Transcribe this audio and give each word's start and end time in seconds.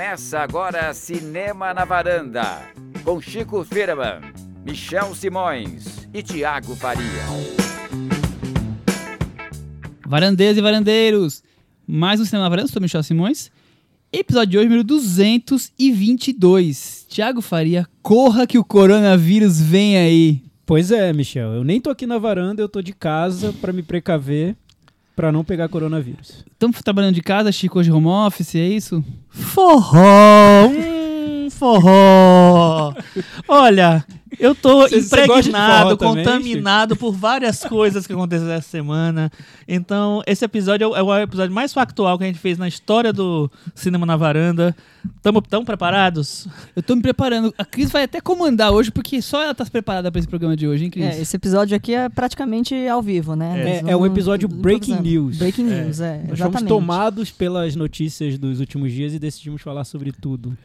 Começa 0.00 0.38
agora 0.38 0.94
Cinema 0.94 1.74
na 1.74 1.84
Varanda, 1.84 2.62
com 3.04 3.20
Chico 3.20 3.62
Firman, 3.62 4.32
Michel 4.64 5.14
Simões 5.14 6.08
e 6.14 6.22
Tiago 6.22 6.74
Faria. 6.74 7.04
Varandeiras 10.06 10.56
e 10.56 10.62
varandeiros, 10.62 11.42
mais 11.86 12.18
um 12.18 12.24
Cinema 12.24 12.44
na 12.44 12.48
Varanda, 12.48 12.68
sou 12.68 12.80
Michel 12.80 13.02
Simões. 13.02 13.50
Episódio 14.10 14.52
de 14.52 14.56
hoje, 14.56 14.68
número 14.68 14.84
222. 14.84 17.04
Tiago 17.06 17.42
Faria, 17.42 17.86
corra 18.00 18.46
que 18.46 18.56
o 18.56 18.64
coronavírus 18.64 19.60
vem 19.60 19.98
aí. 19.98 20.42
Pois 20.64 20.90
é, 20.90 21.12
Michel. 21.12 21.52
Eu 21.52 21.62
nem 21.62 21.78
tô 21.78 21.90
aqui 21.90 22.06
na 22.06 22.16
varanda, 22.16 22.62
eu 22.62 22.70
tô 22.70 22.80
de 22.80 22.94
casa 22.94 23.52
pra 23.60 23.70
me 23.70 23.82
precaver 23.82 24.56
pra 25.14 25.32
não 25.32 25.44
pegar 25.44 25.68
coronavírus. 25.68 26.44
Estamos 26.52 26.80
trabalhando 26.82 27.14
de 27.14 27.22
casa, 27.22 27.52
Chico, 27.52 27.78
hoje 27.78 27.90
home 27.90 28.06
office, 28.06 28.54
é 28.54 28.66
isso? 28.66 29.04
Forró! 29.28 30.70
Forró! 31.60 32.94
Olha, 33.46 34.02
eu 34.38 34.54
tô 34.54 34.88
Cê- 34.88 35.02
cê 35.02 35.24
impregnado, 35.24 35.94
também, 35.98 36.24
contaminado 36.24 36.96
por 36.96 37.12
várias 37.12 37.62
coisas 37.62 38.06
que 38.06 38.14
aconteceram 38.14 38.52
essa 38.52 38.66
semana. 38.68 39.30
Então, 39.68 40.22
esse 40.26 40.42
episódio 40.42 40.84
é 40.86 40.88
o- 40.88 40.96
é 40.96 41.02
o 41.20 41.22
episódio 41.22 41.54
mais 41.54 41.72
factual 41.74 42.16
que 42.16 42.24
a 42.24 42.26
gente 42.26 42.38
fez 42.38 42.56
na 42.56 42.66
história 42.66 43.12
do 43.12 43.50
Cinema 43.74 44.06
na 44.06 44.16
Varanda. 44.16 44.74
Tamo 45.22 45.40
tão 45.40 45.64
preparados? 45.64 46.46
Eu 46.76 46.82
tô 46.82 46.94
me 46.94 47.00
preparando. 47.02 47.54
A 47.56 47.64
Cris 47.64 47.90
vai 47.90 48.02
até 48.04 48.20
comandar 48.20 48.70
hoje, 48.70 48.90
porque 48.90 49.20
só 49.22 49.42
ela 49.42 49.54
tá 49.54 49.64
preparada 49.64 50.10
pra 50.12 50.18
esse 50.18 50.28
programa 50.28 50.54
de 50.56 50.66
hoje, 50.68 50.84
hein, 50.84 50.90
Cris? 50.90 51.04
É, 51.04 51.20
esse 51.22 51.36
episódio 51.36 51.74
aqui 51.76 51.94
é 51.94 52.08
praticamente 52.08 52.74
ao 52.86 53.00
vivo, 53.02 53.34
né? 53.34 53.80
É, 53.86 53.92
é 53.92 53.96
um 53.96 54.04
episódio 54.04 54.46
breaking 54.48 54.96
news. 55.00 55.38
Breaking 55.38 55.64
news, 55.64 56.00
é, 56.00 56.22
Nós 56.28 56.38
fomos 56.38 56.62
tomados 56.62 57.30
pelas 57.30 57.74
notícias 57.76 58.38
dos 58.38 58.60
últimos 58.60 58.92
dias 58.92 59.14
e 59.14 59.18
decidimos 59.18 59.62
falar 59.62 59.84
sobre 59.84 60.12
tudo. 60.12 60.56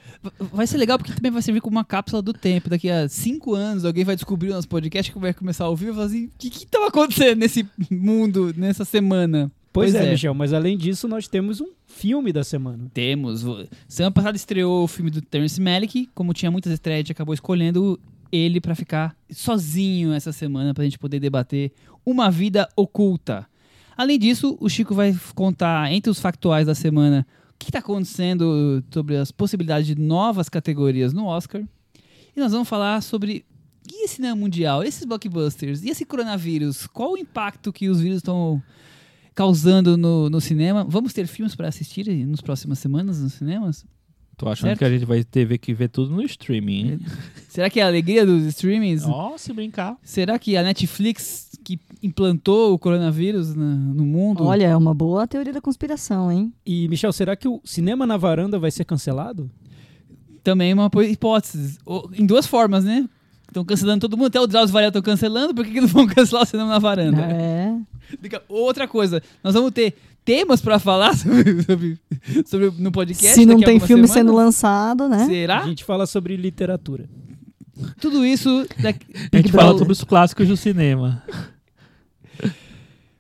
Vai 0.52 0.68
ser 0.68 0.78
legal 0.78 0.85
porque 0.98 1.14
também 1.14 1.32
vai 1.32 1.42
servir 1.42 1.62
como 1.62 1.78
uma 1.78 1.86
cápsula 1.86 2.22
do 2.22 2.34
tempo. 2.34 2.70
Daqui 2.70 2.90
a 2.90 3.10
cinco 3.10 3.54
anos, 3.54 3.86
alguém 3.86 4.04
vai 4.04 4.16
descobrir 4.16 4.50
o 4.50 4.54
nosso 4.54 4.68
podcast 4.68 5.12
que 5.12 5.20
vai 5.20 5.34
começar 5.34 5.66
a 5.66 5.70
ouvir 5.70 5.90
e 5.90 5.94
falar 5.94 6.06
assim: 6.06 6.26
o 6.26 6.32
que 6.38 6.50
que 6.50 6.68
tava 6.68 6.88
acontecendo 6.88 7.40
nesse 7.40 7.68
mundo, 7.90 8.54
nessa 8.56 8.86
semana? 8.86 9.52
Pois, 9.74 9.94
é, 9.94 10.10
Michel, 10.10 10.34
mas 10.34 10.54
além 10.54 10.78
disso, 10.78 11.06
nós 11.06 11.28
temos 11.28 11.60
um 11.60 11.68
filme 11.86 12.32
da 12.32 12.46
semana. 12.46 12.90
Temos. 12.94 13.46
Semana 13.90 14.12
passada 14.12 14.38
estreou 14.38 14.86
o 14.86 14.88
filme 14.88 15.12
do 15.12 15.22
Terence 15.22 15.60
Malick. 15.60 16.10
Como 16.16 16.34
tinha 16.34 16.50
muitas 16.50 16.72
estreias, 16.72 17.00
a 17.00 17.02
gente 17.02 17.12
acabou 17.12 17.34
escolhendo 17.34 18.00
ele 18.32 18.62
pra 18.62 18.74
ficar 18.74 19.16
sozinho 19.30 20.14
essa 20.14 20.32
semana 20.32 20.74
pra 20.74 20.86
gente 20.86 20.98
poder 20.98 21.20
debater 21.20 21.74
Uma 22.06 22.32
Vida 22.32 22.70
Oculta. 22.76 23.46
Além 23.98 24.18
disso, 24.18 24.58
o 24.60 24.70
Chico 24.70 24.94
vai 24.94 25.16
contar 25.34 25.92
entre 25.92 26.10
os 26.10 26.20
factuais 26.20 26.68
da 26.68 26.76
semana 26.76 27.26
que 27.58 27.70
está 27.70 27.80
acontecendo 27.80 28.84
sobre 28.92 29.18
as 29.18 29.32
possibilidades 29.32 29.88
de 29.88 29.96
novas 29.96 30.50
categorias 30.50 31.14
no 31.14 31.26
Oscar. 31.26 31.64
E 32.36 32.40
nós 32.40 32.52
vamos 32.52 32.68
falar 32.68 33.02
sobre 33.02 33.46
e 33.92 34.06
esse 34.06 34.16
cinema 34.16 34.36
mundial, 34.36 34.84
esses 34.84 35.06
blockbusters, 35.06 35.84
e 35.84 35.90
esse 35.90 36.04
coronavírus, 36.06 36.88
qual 36.88 37.14
o 37.14 37.18
impacto 37.18 37.72
que 37.72 37.88
os 37.88 38.02
vírus 38.02 38.18
estão 38.18 38.62
causando 39.36 39.98
no, 39.98 40.30
no 40.30 40.40
cinema. 40.40 40.86
Vamos 40.88 41.12
ter 41.12 41.28
filmes 41.28 41.54
para 41.54 41.68
assistir 41.68 42.08
nas 42.26 42.40
próximas 42.42 42.80
semanas 42.80 43.22
nos 43.22 43.34
cinemas? 43.34 43.86
Tô 44.38 44.50
achando 44.50 44.70
Certo. 44.70 44.80
que 44.80 44.86
a 44.86 44.90
gente 44.90 45.06
vai 45.06 45.24
ter 45.24 45.58
que 45.58 45.74
ver 45.74 45.90
tudo 45.90 46.14
no 46.14 46.22
streaming? 46.24 47.00
Será 47.48 47.70
que 47.70 47.80
é 47.80 47.84
a 47.84 47.88
alegria 47.88 48.26
dos 48.26 48.44
streamings? 48.46 49.04
Ó, 49.06 49.38
se 49.38 49.54
brincar. 49.54 49.98
Será 50.04 50.40
que 50.40 50.58
a 50.58 50.64
Netflix 50.64 51.45
implantou 52.06 52.74
o 52.74 52.80
coronavírus 52.80 53.56
na- 53.56 53.64
no 53.76 54.06
mundo? 54.06 54.44
Olha, 54.44 54.66
é 54.66 54.78
uma 54.78 54.94
boa 54.94 55.28
teoria 55.28 55.52
da 55.54 55.62
conspiração, 55.62 56.32
hein? 56.32 56.54
E, 56.66 56.88
Michel, 56.88 57.12
será 57.12 57.36
que 57.36 57.48
o 57.48 57.60
cinema 57.64 58.06
na 58.06 58.18
varanda 58.18 58.58
vai 58.60 58.72
ser 58.72 58.86
cancelado? 58.86 59.50
Também 60.44 60.74
uma 60.74 60.90
hipótese. 61.10 61.78
Em 62.14 62.26
duas 62.26 62.46
formas, 62.46 62.84
né? 62.84 63.08
Estão 63.48 63.64
cancelando 63.66 64.02
todo 64.02 64.18
mundo, 64.18 64.28
até 64.28 64.40
o 64.40 64.48
Drauzio 64.48 64.74
Varela 64.74 64.90
estão 64.90 65.02
cancelando, 65.02 65.54
por 65.54 65.66
que, 65.66 65.72
que 65.72 65.82
não 65.82 65.88
vão 65.88 66.06
cancelar 66.08 66.44
o 66.44 66.46
cinema 66.46 66.70
na 66.70 66.80
varanda? 66.80 67.22
É. 67.22 67.76
Diga- 68.22 68.44
Outra 68.50 68.88
coisa, 68.88 69.22
nós 69.44 69.54
vamos 69.54 69.72
ter 69.72 69.96
temas 70.26 70.62
para 70.62 70.78
falar 70.78 71.16
sobre, 71.18 71.64
sobre, 71.64 72.00
sobre- 72.46 72.72
no 72.78 72.92
podcast. 72.92 73.34
Se 73.36 73.46
não 73.46 73.60
tem 73.60 73.80
filme 73.80 74.08
semanas. 74.08 74.12
sendo 74.12 74.34
lançado, 74.36 75.08
né? 75.08 75.26
Será? 75.26 75.62
A 75.64 75.68
gente 75.68 75.84
fala 75.84 76.06
sobre 76.06 76.36
literatura. 76.36 77.06
Tudo 78.00 78.26
isso 78.26 78.66
daqui... 78.82 79.06
A 79.32 79.38
gente 79.38 79.52
fala 79.52 79.78
sobre 79.78 79.92
os 79.94 80.04
clássicos 80.04 80.48
do 80.48 80.56
cinema. 80.58 81.24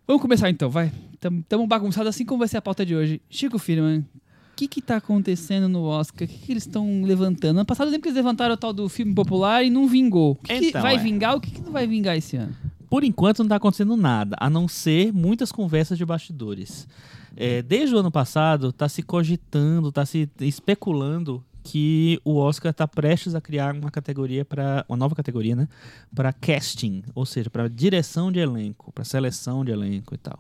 Vamos 0.07 0.21
começar 0.21 0.49
então, 0.49 0.69
vai. 0.69 0.91
Estamos 1.13 1.67
bagunçados 1.67 2.09
assim 2.09 2.25
como 2.25 2.39
vai 2.39 2.47
ser 2.47 2.57
a 2.57 2.61
pauta 2.61 2.85
de 2.85 2.95
hoje. 2.95 3.19
Chico 3.27 3.57
Firman, 3.57 3.99
o 4.01 4.55
que 4.55 4.67
que 4.67 4.81
tá 4.81 4.97
acontecendo 4.97 5.67
no 5.67 5.83
Oscar? 5.83 6.27
O 6.27 6.31
que, 6.31 6.37
que 6.37 6.51
eles 6.51 6.63
estão 6.65 7.01
levantando? 7.03 7.57
Ano 7.57 7.65
passado 7.65 7.87
eu 7.87 7.91
lembro 7.91 8.03
que 8.03 8.09
eles 8.09 8.15
levantaram 8.17 8.53
o 8.53 8.57
tal 8.57 8.71
do 8.71 8.87
filme 8.87 9.15
popular 9.15 9.63
e 9.63 9.69
não 9.71 9.87
vingou. 9.87 10.33
O 10.33 10.35
que, 10.35 10.59
que 10.59 10.67
Então, 10.67 10.81
vai 10.83 10.95
é. 10.95 10.97
vingar? 10.99 11.35
O 11.35 11.41
que, 11.41 11.49
que 11.49 11.61
não 11.61 11.71
vai 11.71 11.87
vingar 11.87 12.15
esse 12.15 12.37
ano? 12.37 12.55
Por 12.87 13.03
enquanto 13.03 13.39
não 13.39 13.47
está 13.47 13.55
acontecendo 13.55 13.97
nada, 13.97 14.35
a 14.39 14.47
não 14.47 14.67
ser 14.67 15.11
muitas 15.11 15.51
conversas 15.51 15.97
de 15.97 16.05
bastidores. 16.05 16.87
É, 17.35 17.63
desde 17.63 17.95
o 17.95 17.97
ano 17.97 18.11
passado 18.11 18.69
está 18.69 18.87
se 18.87 19.01
cogitando, 19.01 19.89
está 19.89 20.05
se 20.05 20.29
especulando 20.39 21.43
que 21.65 22.21
o 22.23 22.37
Oscar 22.37 22.69
está 22.69 22.87
prestes 22.87 23.33
a 23.33 23.41
criar 23.41 23.73
uma 23.73 23.89
categoria 23.89 24.45
para 24.45 24.85
uma 24.87 24.95
nova 24.95 25.15
categoria, 25.15 25.55
né? 25.55 25.67
Para 26.15 26.31
casting, 26.31 27.03
ou 27.15 27.25
seja, 27.25 27.49
para 27.49 27.67
direção 27.67 28.31
de 28.31 28.39
elenco, 28.39 28.91
para 28.93 29.03
seleção 29.03 29.65
de 29.65 29.71
elenco 29.71 30.13
e 30.13 30.17
tal. 30.19 30.37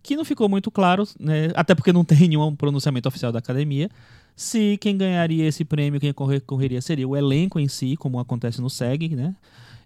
Que 0.00 0.14
não 0.14 0.24
ficou 0.24 0.48
muito 0.48 0.70
claro, 0.70 1.06
né? 1.18 1.50
Até 1.56 1.74
porque 1.74 1.92
não 1.92 2.04
tem 2.06 2.28
nenhum 2.28 2.54
pronunciamento 2.54 3.08
oficial 3.08 3.32
da 3.32 3.40
academia. 3.40 3.90
Se 4.36 4.78
quem 4.80 4.96
ganharia 4.96 5.44
esse 5.44 5.64
prêmio, 5.64 5.98
quem 6.00 6.12
corre- 6.12 6.40
correria 6.40 6.80
seria 6.80 7.06
o 7.06 7.16
elenco 7.16 7.58
em 7.58 7.66
si, 7.66 7.96
como 7.96 8.20
acontece 8.20 8.60
no 8.60 8.70
SEG, 8.70 9.16
né? 9.16 9.34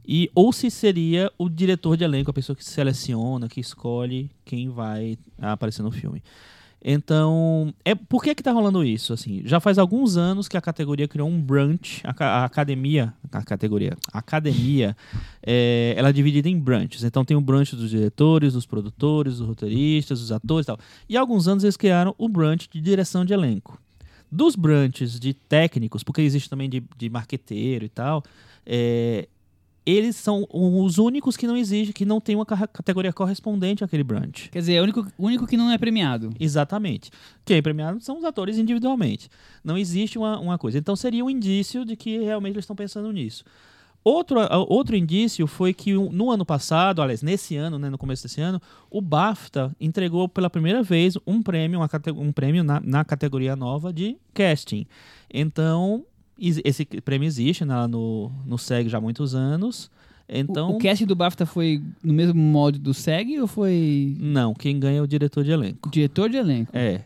E, 0.07 0.31
ou 0.35 0.53
se 0.53 0.71
seria 0.71 1.33
o 1.39 1.49
diretor 1.49 1.97
de 1.97 2.05
elenco, 2.05 2.31
a 2.31 2.35
pessoa 2.35 2.55
que 2.55 2.63
seleciona, 2.63 3.49
que 3.49 3.59
escolhe 3.59 4.31
quem 4.45 4.69
vai 4.69 5.17
aparecer 5.41 5.83
no 5.83 5.91
filme. 5.91 6.23
Então, 6.87 7.73
é, 7.83 7.95
por 7.95 8.23
que 8.23 8.35
que 8.35 8.43
tá 8.43 8.53
rolando 8.53 8.85
isso? 8.85 9.15
Assim, 9.15 9.41
já 9.47 9.59
faz 9.59 9.79
alguns 9.79 10.19
anos 10.19 10.49
que 10.49 10.57
a 10.57 10.61
categoria 10.61 11.09
criou 11.09 11.27
um 11.27 11.41
brunch, 11.41 12.03
a, 12.05 12.25
a 12.25 12.45
academia, 12.45 13.15
a 13.33 13.43
categoria, 13.43 13.97
a 14.13 14.19
academia, 14.19 14.95
é, 15.43 15.95
ela 15.97 16.11
é 16.11 16.13
dividida 16.13 16.47
em 16.47 16.59
brunches. 16.59 17.03
Então 17.03 17.25
tem 17.25 17.35
o 17.35 17.41
brunch 17.41 17.75
dos 17.75 17.89
diretores, 17.89 18.53
dos 18.53 18.67
produtores, 18.67 19.39
dos 19.39 19.49
roteiristas, 19.49 20.21
dos 20.21 20.31
atores 20.31 20.65
e 20.65 20.67
tal. 20.67 20.79
E 21.09 21.17
há 21.17 21.21
alguns 21.21 21.49
anos 21.49 21.65
eles 21.65 21.77
criaram 21.77 22.15
o 22.19 22.29
brunch 22.29 22.69
de 22.71 22.83
direção 22.83 23.25
de 23.25 23.33
elenco. 23.33 23.81
Dos 24.31 24.55
brunches 24.55 25.19
de 25.19 25.33
técnicos, 25.33 26.03
porque 26.03 26.21
existe 26.21 26.51
também 26.51 26.69
de, 26.69 26.83
de 26.99 27.09
marqueteiro 27.09 27.87
e 27.87 27.89
tal, 27.89 28.23
é, 28.67 29.27
eles 29.87 30.17
são 30.17 30.47
os 30.51 30.99
únicos 30.99 31.37
que 31.37 31.47
não 31.47 31.57
exigem, 31.57 31.93
que 31.93 32.05
não 32.05 32.21
tem 32.21 32.35
uma 32.35 32.47
ca- 32.47 32.67
categoria 32.67 33.13
correspondente 33.13 33.85
àquele 33.85 34.03
brunch. 34.03 34.49
Quer 34.51 34.61
dizer, 34.61 34.75
é 34.75 34.81
o 34.81 34.85
único, 34.85 35.07
único 35.19 35.47
que 35.47 35.57
não 35.57 35.71
é 35.71 35.77
premiado. 35.77 36.31
Exatamente. 36.41 37.11
Quem 37.45 37.59
é 37.59 37.63
premiado 37.63 38.01
são 38.01 38.17
os 38.19 38.25
atores 38.25 38.57
individualmente. 38.57 39.29
Não 39.63 39.77
existe 39.77 40.17
uma, 40.19 40.39
uma 40.39 40.59
coisa. 40.59 40.79
Então 40.79 40.97
seria 40.97 41.25
um 41.25 41.31
indício 41.31 41.85
de 41.85 41.97
que 41.97 42.19
realmente 42.19 42.55
eles 42.55 42.65
estão 42.65 42.77
pensando 42.77 43.13
nisso. 43.13 43.45
Outro, 44.03 44.39
outro 44.69 44.95
indício 44.95 45.47
foi 45.47 45.73
que 45.73 45.95
no 45.95 46.31
ano 46.31 46.45
passado, 46.45 47.01
aliás, 47.01 47.23
nesse 47.23 47.57
ano, 47.57 47.79
né, 47.79 47.89
no 47.89 47.97
começo 47.97 48.23
desse 48.23 48.39
ano, 48.39 48.61
o 48.91 49.01
BAFTA 49.01 49.75
entregou 49.81 50.29
pela 50.29 50.51
primeira 50.51 50.83
vez 50.83 51.17
um 51.27 51.43
prêmio, 51.43 51.81
uma 51.81 51.89
um 52.15 52.31
prêmio 52.31 52.63
na, 52.63 52.81
na 52.81 53.03
categoria 53.03 53.57
nova 53.57 53.91
de 53.95 54.19
casting. 54.35 54.87
Então, 55.33 56.05
esse 56.39 56.85
prêmio 56.85 57.27
existe 57.27 57.65
né, 57.65 57.87
no, 57.87 58.31
no 58.47 58.59
SEG 58.59 58.89
já 58.89 58.99
há 58.99 59.01
muitos 59.01 59.35
anos. 59.35 59.91
Então, 60.29 60.73
O, 60.73 60.77
o 60.77 60.79
casting 60.79 61.05
do 61.07 61.15
BAFTA 61.15 61.45
foi 61.45 61.83
no 62.03 62.13
mesmo 62.13 62.41
molde 62.41 62.79
do 62.79 62.95
SEG 62.95 63.39
ou 63.41 63.47
foi 63.47 64.17
não, 64.19 64.55
quem 64.55 64.79
ganha 64.81 64.99
é 64.99 65.03
o 65.03 65.07
diretor 65.07 65.45
de 65.45 65.51
elenco. 65.51 65.91
diretor 65.91 66.31
de 66.31 66.37
elenco? 66.37 66.71
É. 66.75 67.03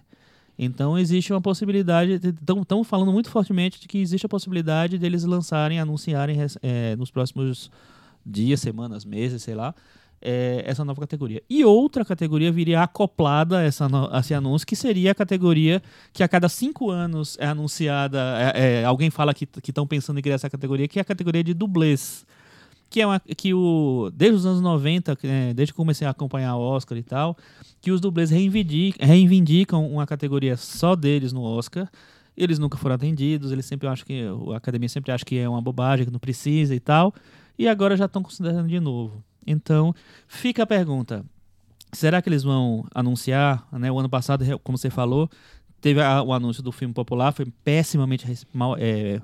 Então 0.59 0.99
existe 0.99 1.33
uma 1.33 1.41
possibilidade, 1.41 2.21
estão 2.61 2.83
falando 2.83 3.13
muito 3.13 3.31
fortemente 3.31 3.81
de 3.81 3.87
que 3.87 3.99
existe 3.99 4.27
a 4.27 4.29
possibilidade 4.29 4.99
deles 4.99 5.23
lançarem, 5.25 5.79
anunciarem 5.79 6.37
é, 6.63 6.97
nos 6.97 7.11
próximos 7.11 7.71
dias, 8.27 8.61
semanas, 8.61 9.05
meses, 9.05 9.43
sei 9.43 9.55
lá, 9.55 9.73
é, 10.21 10.63
essa 10.67 10.85
nova 10.85 11.01
categoria. 11.01 11.43
E 11.49 11.65
outra 11.65 12.05
categoria 12.05 12.51
viria 12.53 12.83
acoplada 12.83 13.59
a, 13.59 13.63
essa 13.63 13.89
no- 13.89 14.09
a 14.13 14.21
esse 14.21 14.35
anúncio, 14.35 14.67
que 14.67 14.75
seria 14.77 15.13
a 15.13 15.15
categoria 15.15 15.83
que 16.13 16.23
a 16.23 16.29
cada 16.29 16.49
cinco 16.49 16.91
anos 16.91 17.37
é 17.41 17.47
anunciada, 17.47 18.19
é- 18.55 18.81
é, 18.81 18.85
alguém 18.85 19.11
fala 19.11 19.33
que 19.35 19.47
estão 19.69 19.87
pensando 19.87 20.19
em 20.19 20.23
criar 20.23 20.35
essa 20.37 20.51
categoria, 20.51 20.89
que 20.89 20.99
é 20.99 21.03
a 21.03 21.05
categoria 21.05 21.43
de 21.45 21.55
dublês. 21.55 22.27
Que 22.91 23.03
é 23.03 23.07
uma, 23.07 23.21
que 23.21 23.53
o, 23.53 24.11
desde 24.15 24.37
os 24.39 24.47
anos 24.47 24.63
90, 24.63 25.15
que, 25.15 25.27
é, 25.27 25.53
desde 25.53 25.75
que 25.75 25.77
comecei 25.77 26.07
a 26.07 26.11
acompanhar 26.11 26.57
o 26.57 26.61
Oscar 26.61 26.97
e 26.97 27.03
tal, 27.03 27.37
que 27.83 27.91
os 27.93 28.01
dublês 28.01 28.31
reivindicam, 28.31 29.07
reivindicam 29.07 29.87
uma 29.87 30.07
categoria 30.07 30.57
só 30.57 30.97
deles 30.97 31.31
no 31.33 31.43
Oscar. 31.43 31.87
Eles 32.35 32.59
nunca 32.59 32.79
foram 32.79 32.95
atendidos, 32.95 33.53
eles 33.53 33.67
sempre 33.67 33.87
acham 33.89 34.07
que 34.07 34.23
a 34.55 34.57
academia 34.57 34.89
sempre 34.89 35.13
acha 35.13 35.25
que 35.25 35.37
é 35.37 35.47
uma 35.49 35.61
bobagem, 35.61 36.07
que 36.07 36.13
não 36.13 36.19
precisa 36.21 36.75
e 36.75 36.81
tal. 36.81 37.13
E 37.59 37.69
agora 37.69 37.95
já 37.97 38.07
estão 38.07 38.23
considerando 38.23 38.69
de 38.69 38.81
novo. 38.81 39.23
Então, 39.51 39.95
fica 40.27 40.63
a 40.63 40.67
pergunta: 40.67 41.25
será 41.93 42.21
que 42.23 42.29
eles 42.29 42.43
vão 42.43 42.85
anunciar? 42.95 43.67
Né? 43.73 43.91
O 43.91 43.99
ano 43.99 44.09
passado, 44.09 44.45
como 44.63 44.77
você 44.79 44.91
falou, 44.91 45.29
teve 45.81 46.01
a- 46.01 46.23
o 46.23 46.33
anúncio 46.33 46.63
do 46.63 46.73
filme 46.73 46.93
popular, 46.95 47.33
foi 47.33 47.47
pessimamente 47.65 48.27
mal, 48.53 48.77
é, 48.79 49.21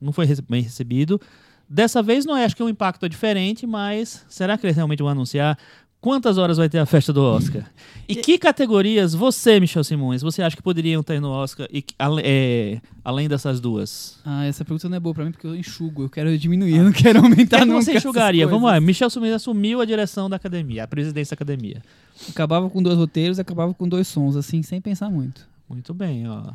não 0.00 0.12
foi 0.12 0.26
bem 0.48 0.62
recebido. 0.62 1.20
Dessa 1.68 2.02
vez 2.02 2.26
não 2.26 2.36
é, 2.36 2.44
acho 2.44 2.54
que 2.54 2.62
o 2.62 2.68
impacto 2.68 3.06
é 3.06 3.08
diferente, 3.08 3.66
mas 3.66 4.24
será 4.28 4.56
que 4.58 4.66
eles 4.66 4.76
realmente 4.76 4.98
vão 5.02 5.08
anunciar 5.08 5.58
quantas 6.04 6.36
horas 6.36 6.58
vai 6.58 6.68
ter 6.68 6.78
a 6.78 6.84
festa 6.84 7.14
do 7.14 7.22
Oscar? 7.22 7.64
E 8.06 8.14
que 8.16 8.36
categorias 8.36 9.14
você, 9.14 9.58
Michel 9.58 9.82
Simões, 9.82 10.20
você 10.20 10.42
acha 10.42 10.54
que 10.54 10.62
poderiam 10.62 11.02
ter 11.02 11.18
no 11.22 11.30
Oscar 11.30 11.66
e 11.72 11.80
que- 11.80 11.94
é, 12.22 12.78
além 13.02 13.26
dessas 13.26 13.60
duas? 13.60 14.20
Ah, 14.26 14.44
essa 14.44 14.62
pergunta 14.62 14.90
não 14.90 14.98
é 14.98 15.00
boa 15.00 15.14
pra 15.14 15.24
mim 15.24 15.30
porque 15.32 15.46
eu 15.46 15.56
enxugo. 15.56 16.02
Eu 16.02 16.10
quero 16.10 16.36
diminuir, 16.36 16.76
eu 16.76 16.84
não 16.84 16.92
quero 16.92 17.20
aumentar 17.24 17.56
O 17.56 17.60
que 17.60 17.64
nunca 17.64 17.80
você 17.82 17.92
essas 17.92 18.04
enxugaria? 18.04 18.46
Vamos 18.46 18.70
lá, 18.70 18.78
Michel 18.78 19.08
Simões 19.08 19.32
assumiu 19.32 19.80
a 19.80 19.86
direção 19.86 20.28
da 20.28 20.36
academia, 20.36 20.84
a 20.84 20.86
presidência 20.86 21.34
da 21.34 21.42
academia. 21.42 21.80
Acabava 22.28 22.68
com 22.68 22.82
dois 22.82 22.98
roteiros, 22.98 23.38
acabava 23.38 23.72
com 23.72 23.88
dois 23.88 24.06
sons, 24.06 24.36
assim, 24.36 24.62
sem 24.62 24.82
pensar 24.82 25.08
muito. 25.08 25.48
Muito 25.66 25.94
bem, 25.94 26.28
ó. 26.28 26.52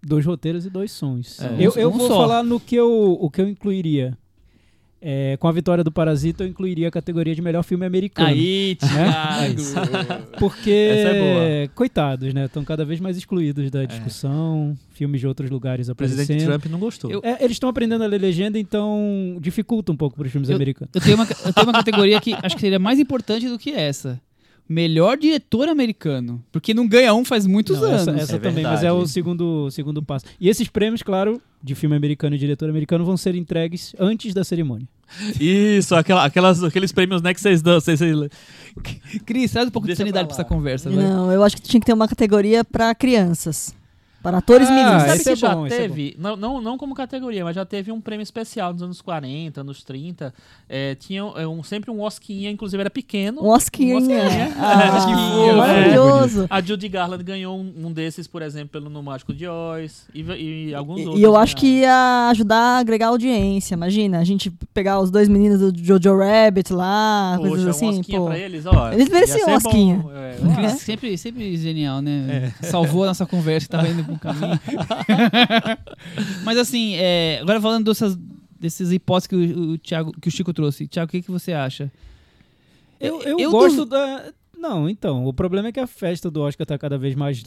Dois 0.00 0.24
roteiros 0.24 0.64
e 0.64 0.70
dois 0.70 0.92
sons. 0.92 1.40
É, 1.40 1.56
eu 1.58 1.72
eu 1.74 1.88
um 1.88 1.98
vou 1.98 2.06
só. 2.06 2.18
falar 2.20 2.44
no 2.44 2.60
que 2.60 2.76
eu, 2.76 3.18
o 3.20 3.28
que 3.28 3.40
eu 3.40 3.48
incluiria. 3.48 4.16
É, 5.04 5.36
com 5.38 5.48
a 5.48 5.52
vitória 5.52 5.82
do 5.82 5.90
Parasita, 5.90 6.44
eu 6.44 6.48
incluiria 6.48 6.86
a 6.86 6.90
categoria 6.90 7.34
de 7.34 7.42
melhor 7.42 7.64
filme 7.64 7.84
americano. 7.84 8.28
Aí, 8.28 8.76
Thiago! 8.76 10.28
Porque, 10.38 10.70
Essa 10.70 11.08
é 11.16 11.68
coitados, 11.74 12.32
né? 12.32 12.44
Estão 12.44 12.64
cada 12.64 12.84
vez 12.84 13.00
mais 13.00 13.16
excluídos 13.16 13.68
da 13.70 13.84
discussão, 13.84 14.76
filmes 14.90 15.20
de 15.20 15.26
outros 15.26 15.50
lugares 15.50 15.88
O 15.88 15.94
presidente 15.96 16.30
aparecendo. 16.32 16.48
Trump 16.60 16.72
não 16.72 16.78
gostou. 16.78 17.10
Eu- 17.10 17.20
É, 17.24 17.38
eles 17.42 17.52
estão 17.56 17.68
aprendendo 17.68 18.04
a 18.04 18.06
ler 18.06 18.20
legenda, 18.20 18.58
então 18.58 19.36
dificulta 19.40 19.90
um 19.90 19.96
pouco 19.96 20.16
para 20.16 20.26
os 20.26 20.30
filmes 20.32 20.50
americanos. 20.50 20.90
Eu 20.94 21.00
tenho, 21.00 21.16
uma, 21.16 21.24
eu 21.46 21.52
tenho 21.52 21.66
uma 21.66 21.72
categoria 21.72 22.20
que 22.20 22.34
acho 22.40 22.54
que 22.54 22.60
seria 22.60 22.78
mais 22.78 23.00
importante 23.00 23.48
do 23.48 23.58
que 23.58 23.70
essa. 23.70 24.20
Melhor 24.72 25.16
diretor 25.18 25.68
americano. 25.68 26.42
Porque 26.50 26.72
não 26.72 26.86
ganha 26.88 27.12
um 27.14 27.24
faz 27.24 27.46
muitos 27.46 27.78
Não, 27.78 27.88
anos. 27.88 28.08
essa 28.08 28.10
essa 28.12 28.36
É 28.36 28.38
também, 28.38 28.62
mas 28.64 28.80
verdade. 28.80 28.86
é 28.86 28.92
o 28.92 29.06
segundo, 29.06 29.70
segundo 29.70 30.02
passo. 30.02 30.24
E 30.40 30.48
esses 30.48 30.68
prêmios, 30.68 31.02
claro, 31.02 31.40
de 31.62 31.74
filme 31.74 31.94
americano 31.94 32.34
e 32.34 32.38
diretor 32.38 32.68
americano 32.70 33.04
vão 33.04 33.16
ser 33.16 33.34
entregues 33.34 33.94
antes 33.98 34.32
da 34.32 34.42
cerimônia. 34.44 34.88
Isso, 35.38 35.94
aquela, 35.94 36.24
aquelas, 36.24 36.64
aqueles 36.64 36.90
prêmios 36.90 37.20
né, 37.20 37.34
que 37.34 37.40
vocês 37.40 37.60
dão. 37.60 37.74
Vocês, 37.78 37.98
vocês- 37.98 38.30
Cris, 39.26 39.50
traz 39.52 39.68
um 39.68 39.70
pouco 39.70 39.86
Deixa 39.86 40.02
de 40.02 40.08
sanidade 40.08 40.26
pra 40.28 40.36
pra 40.36 40.42
essa 40.42 40.48
conversa, 40.54 40.90
vai. 40.90 41.04
Não, 41.04 41.30
eu 41.30 41.42
acho 41.42 41.56
que 41.56 41.62
tinha 41.62 41.80
que 41.80 41.86
ter 41.86 41.92
uma 41.92 42.08
categoria 42.08 42.64
pra 42.64 42.94
crianças. 42.94 43.74
Para 44.22 44.38
atores 44.38 44.68
Ah, 44.68 44.72
meninos. 44.72 45.02
Sabe 45.02 45.14
esse 45.14 45.24
que 45.24 45.30
é 45.30 45.36
já 45.36 45.54
bom, 45.54 45.66
é 45.66 45.68
teve, 45.68 46.16
não, 46.18 46.36
não, 46.36 46.60
não 46.60 46.78
como 46.78 46.94
categoria, 46.94 47.44
mas 47.44 47.56
já 47.56 47.64
teve 47.64 47.90
um 47.90 48.00
prêmio 48.00 48.22
especial 48.22 48.72
nos 48.72 48.82
anos 48.82 49.00
40, 49.02 49.60
anos 49.60 49.82
30. 49.82 50.32
É, 50.68 50.94
tinha 50.94 51.22
é, 51.36 51.46
um, 51.46 51.62
sempre 51.62 51.90
um 51.90 52.00
Osquinha, 52.00 52.50
inclusive 52.50 52.80
era 52.80 52.90
pequeno. 52.90 53.42
Um 53.42 53.48
Osquinha. 53.48 53.96
Osquinha. 53.98 54.52
Ah, 54.58 54.82
Que 55.02 55.14
fofo, 55.14 55.56
maravilhoso. 55.56 56.46
A 56.48 56.60
Judy 56.60 56.88
Garland 56.88 57.24
ganhou 57.24 57.56
um, 57.58 57.72
um 57.86 57.92
desses, 57.92 58.26
por 58.26 58.42
exemplo, 58.42 58.68
pelo 58.68 58.88
No 58.88 59.02
Mágico 59.02 59.32
de 59.34 59.46
Oz 59.48 60.06
e, 60.14 60.22
e 60.68 60.74
alguns 60.74 61.00
E, 61.00 61.04
outros. 61.04 61.20
e 61.20 61.22
eu 61.22 61.36
acho 61.36 61.56
que 61.56 61.80
ia 61.80 62.28
ajudar 62.30 62.56
a 62.76 62.78
agregar 62.78 63.08
audiência. 63.08 63.74
Imagina, 63.74 64.18
a 64.20 64.24
gente 64.24 64.50
pegar 64.72 65.00
os 65.00 65.10
dois 65.10 65.28
meninos 65.28 65.72
do 65.72 65.84
Jojo 65.84 66.16
Rabbit 66.16 66.72
lá, 66.72 67.34
Poxa, 67.38 67.48
coisas 67.48 67.66
assim. 67.68 67.86
um 67.86 68.00
Osquinha 68.00 68.18
pô. 68.20 68.26
pra 68.26 68.38
eles, 68.38 68.66
ó. 68.66 68.92
Eles 68.92 69.08
mereciam 69.08 69.48
um 69.50 69.54
Osquinha. 69.54 69.96
bom, 69.96 70.10
é, 70.12 70.68
sempre, 70.76 71.18
sempre 71.18 71.56
genial, 71.56 72.00
né? 72.00 72.52
Salvou 72.62 73.04
a 73.04 73.08
nossa 73.08 73.26
conversa 73.26 73.66
que 73.66 73.70
tava 73.72 73.88
indo 73.88 74.11
pro 74.18 74.32
caminho. 74.32 74.58
Mas 76.44 76.58
assim, 76.58 76.94
é, 76.96 77.38
agora 77.40 77.60
falando 77.60 77.84
dessas, 77.86 78.16
dessas 78.58 78.92
hipóteses 78.92 79.26
que 79.26 79.34
o, 79.36 79.70
o 79.72 79.78
Thiago, 79.78 80.12
que 80.20 80.28
o 80.28 80.30
Chico 80.30 80.52
trouxe. 80.52 80.86
Thiago, 80.88 81.08
o 81.08 81.12
que, 81.12 81.22
que 81.22 81.30
você 81.30 81.52
acha? 81.52 81.90
Eu, 83.00 83.20
eu, 83.22 83.38
Eu 83.38 83.50
gosto 83.50 83.84
duv- 83.84 83.90
da. 83.90 84.32
Não, 84.56 84.88
então, 84.88 85.26
o 85.26 85.32
problema 85.32 85.68
é 85.68 85.72
que 85.72 85.80
a 85.80 85.88
festa 85.88 86.30
do 86.30 86.40
Oscar 86.40 86.64
tá 86.64 86.78
cada 86.78 86.96
vez 86.96 87.16
mais 87.16 87.42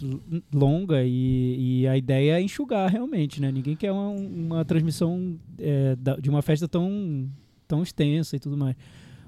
longa 0.54 1.02
e, 1.06 1.82
e 1.84 1.88
a 1.88 1.98
ideia 1.98 2.34
é 2.38 2.42
enxugar 2.42 2.92
realmente, 2.92 3.40
né? 3.40 3.50
Ninguém 3.54 3.74
quer 3.74 3.90
uma, 3.94 4.10
uma 4.10 4.66
transmissão 4.66 5.40
é, 5.58 5.96
de 6.20 6.30
uma 6.30 6.42
festa 6.42 6.68
tão, 6.68 7.30
tão 7.70 7.82
extensa 7.82 8.36
e 8.36 8.40
tudo 8.40 8.58
mais. 8.58 8.76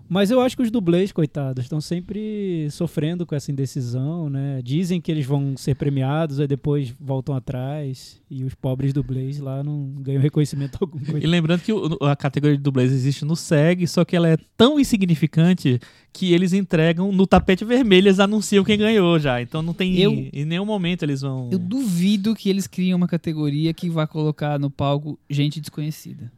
Mas 0.09 0.31
eu 0.31 0.39
acho 0.39 0.55
que 0.55 0.63
os 0.63 0.71
dublês, 0.71 1.11
coitados, 1.11 1.65
estão 1.65 1.81
sempre 1.81 2.67
sofrendo 2.71 3.25
com 3.25 3.35
essa 3.35 3.51
indecisão, 3.51 4.29
né? 4.29 4.61
Dizem 4.63 5.01
que 5.01 5.11
eles 5.11 5.25
vão 5.25 5.57
ser 5.57 5.75
premiados, 5.75 6.39
aí 6.39 6.47
depois 6.47 6.93
voltam 6.99 7.35
atrás. 7.35 8.21
E 8.29 8.43
os 8.43 8.53
pobres 8.55 8.93
dublês 8.93 9.39
lá 9.39 9.63
não 9.63 9.85
ganham 9.99 10.21
reconhecimento 10.21 10.77
algum. 10.81 10.97
E 10.99 11.05
coitado. 11.05 11.27
lembrando 11.31 11.61
que 11.61 11.71
a 12.05 12.15
categoria 12.15 12.55
de 12.57 12.63
dublês 12.63 12.91
existe 12.91 13.25
no 13.25 13.35
SEG, 13.35 13.85
só 13.87 14.05
que 14.05 14.15
ela 14.15 14.29
é 14.29 14.37
tão 14.55 14.79
insignificante 14.79 15.79
que 16.13 16.33
eles 16.33 16.53
entregam 16.53 17.11
no 17.11 17.27
tapete 17.27 17.63
vermelho, 17.65 18.07
eles 18.07 18.19
anunciam 18.19 18.63
quem 18.63 18.77
ganhou 18.77 19.19
já. 19.19 19.41
Então 19.41 19.61
não 19.61 19.73
tem. 19.73 19.97
Eu- 19.99 20.11
em 20.33 20.45
nenhum 20.45 20.65
momento 20.65 21.03
eles 21.03 21.21
vão. 21.21 21.49
Eu 21.51 21.59
duvido 21.59 22.33
que 22.33 22.49
eles 22.49 22.65
criem 22.65 22.93
uma 22.93 23.07
categoria 23.07 23.73
que 23.73 23.89
vai 23.89 24.07
colocar 24.07 24.57
no 24.59 24.69
palco 24.69 25.19
gente 25.29 25.59
desconhecida. 25.61 26.31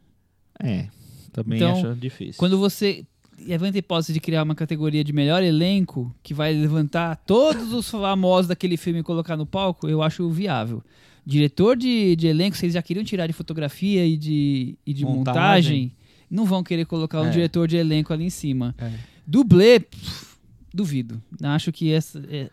É, 0.61 0.87
também 1.31 1.57
Então, 1.57 1.71
acho 1.91 1.95
difícil. 1.99 2.35
Quando 2.37 2.57
você 2.57 3.05
levanta 3.45 3.77
a 3.77 3.79
hipótese 3.79 4.13
de 4.13 4.19
criar 4.19 4.43
uma 4.43 4.55
categoria 4.55 5.03
de 5.03 5.11
melhor 5.13 5.41
elenco, 5.43 6.13
que 6.23 6.33
vai 6.33 6.53
levantar 6.53 7.15
todos 7.25 7.73
os 7.73 7.89
famosos 7.89 8.47
daquele 8.47 8.77
filme 8.77 8.99
e 8.99 9.03
colocar 9.03 9.35
no 9.37 9.45
palco, 9.45 9.87
eu 9.87 10.01
acho 10.01 10.29
viável. 10.29 10.83
Diretor 11.25 11.75
de, 11.77 12.15
de 12.15 12.27
elenco, 12.27 12.55
vocês 12.57 12.73
já 12.73 12.81
queriam 12.81 13.03
tirar 13.03 13.27
de 13.27 13.33
fotografia 13.33 14.05
e 14.05 14.17
de, 14.17 14.75
e 14.85 14.93
de 14.93 15.03
montagem. 15.05 15.23
Montagem. 15.23 15.91
não 16.29 16.45
vão 16.45 16.63
querer 16.63 16.85
colocar 16.85 17.21
um 17.21 17.27
É. 17.27 17.29
diretor 17.29 17.67
de 17.67 17.77
elenco 17.77 18.11
ali 18.13 18.25
em 18.25 18.29
cima. 18.29 18.73
É. 18.77 18.91
Dublê, 19.27 19.79
pff, 19.79 20.37
duvido. 20.73 21.21
Acho 21.43 21.71
que 21.71 21.91
essa, 21.91 22.23
é- 22.31 22.49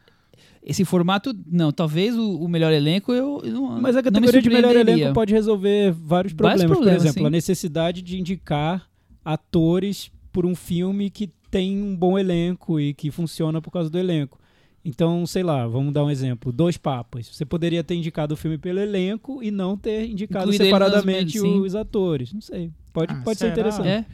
esse 0.63 0.85
formato, 0.85 1.35
não. 1.47 1.73
Talvez 1.73 2.15
o, 2.19 2.39
o 2.43 2.49
melhor 2.49 2.73
elenco 2.73 3.13
eu, 3.13 3.41
eu 3.45 3.53
não 3.53 3.81
Mas 3.81 3.97
a 3.97 4.03
categoria 4.03 4.43
de 4.43 4.49
melhor 4.51 4.75
elenco 4.77 5.15
pode 5.15 5.33
resolver 5.33 5.93
vários 5.93 6.33
problemas. 6.35 6.65
problemas, 6.67 6.97
Por 6.99 7.03
exemplo, 7.07 7.21
sim. 7.23 7.27
a 7.27 7.31
necessidade 7.31 8.03
de 8.03 8.19
indicar 8.19 8.87
atores 9.25 10.11
por 10.37 10.45
um 10.45 10.55
filme 10.55 11.09
que 11.09 11.31
tem 11.51 11.83
um 11.83 11.97
bom 11.97 12.19
elenco 12.19 12.79
e 12.79 12.93
que 12.93 13.11
funciona 13.11 13.63
por 13.63 13.71
causa 13.71 13.89
do 13.89 13.99
elenco. 13.99 14.39
Então, 14.85 15.27
sei 15.27 15.43
lá, 15.43 15.67
vamos 15.67 15.95
dar 15.95 16.05
um 16.05 16.11
exemplo. 16.11 16.53
Dois 16.53 16.77
Papas. 16.77 17.27
Você 17.35 17.47
poderia 17.47 17.83
ter 17.83 17.95
indicado 17.95 18.35
o 18.35 18.37
filme 18.37 18.59
pelo 18.59 18.79
elenco 18.79 19.43
e 19.43 19.51
não 19.51 19.79
ter 19.79 20.05
indicado 20.11 20.45
separadamente 20.59 21.39
os 21.63 21.75
atores. 21.75 22.35
Não 22.35 22.43
sei. 22.43 22.71
Pode, 22.93 23.15
Ah, 23.15 23.23
pode 23.25 23.39
ser 23.39 23.51
interessante. 23.51 23.89
É, 23.89 24.05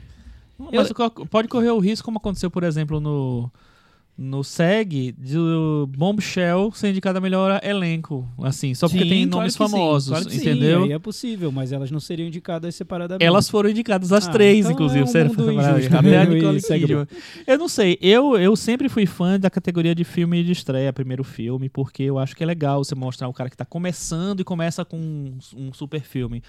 Mas 0.73 0.93
co- 0.93 1.27
pode 1.27 1.49
correr 1.49 1.71
o 1.73 1.81
risco, 1.81 2.05
como 2.05 2.19
aconteceu, 2.19 2.53
por 2.53 2.63
exemplo, 2.63 3.01
no, 3.01 3.51
no 4.17 4.45
SEG, 4.45 5.13
de 5.19 5.39
o 5.39 5.87
Bombshell 5.87 6.71
ser 6.73 6.91
indicado 6.91 7.19
a 7.19 7.21
melhor 7.21 7.59
elenco. 7.65 8.29
Assim, 8.43 8.75
só 8.75 8.87
porque 8.87 9.05
Sim, 9.05 9.09
tem 9.09 9.29
claro 9.29 9.39
nomes 9.41 9.57
que 9.57 9.65
sim, 9.65 9.71
famosos, 9.71 10.09
claro 10.11 10.35
entendeu? 10.35 10.87
Sim, 10.87 10.93
é 10.93 10.99
possível, 10.99 11.51
mas 11.51 11.73
elas 11.73 11.91
não 11.91 11.99
seriam 11.99 12.29
indicadas 12.29 12.75
separadamente. 12.75 13.25
Elas 13.25 13.49
foram 13.49 13.71
indicadas 13.71 14.13
as 14.13 14.29
Ah, 14.29 14.31
três, 14.31 14.61
então 14.61 14.73
inclusive. 14.73 15.01
é 15.01 15.05
um 15.05 15.07
sério, 15.07 15.33
injusto 15.33 15.97
até 15.97 15.97
a 15.97 16.03
mesmo 16.03 16.35
Nicole 16.35 16.61
segue 16.61 16.87
Kidman. 16.87 17.09
Eu 17.47 17.59
não 17.59 17.69
sei, 17.69 17.99
eu, 18.01 18.37
eu 18.37 18.55
sempre 18.55 18.89
fui 18.89 19.07
fã 19.07 19.41
da 19.41 19.49
categoria 19.51 19.95
de 19.95 20.05
filme 20.05 20.45
de 20.45 20.53
estreia, 20.53 20.93
primeiro 20.93 21.25
filme, 21.25 21.69
porque 21.69 22.03
eu 22.03 22.19
acho 22.19 22.37
que 22.37 22.43
é 22.43 22.47
legal 22.47 22.85
você 22.85 22.95
mostrar 22.95 23.29
o 23.29 23.33
cara 23.33 23.49
que 23.49 23.57
tá 23.57 23.65
começando 23.65 24.41
e 24.41 24.45
começa 24.45 24.85
com 24.85 24.99
um, 24.99 25.39
um 25.57 25.73
super 25.73 26.03
filme. 26.03 26.43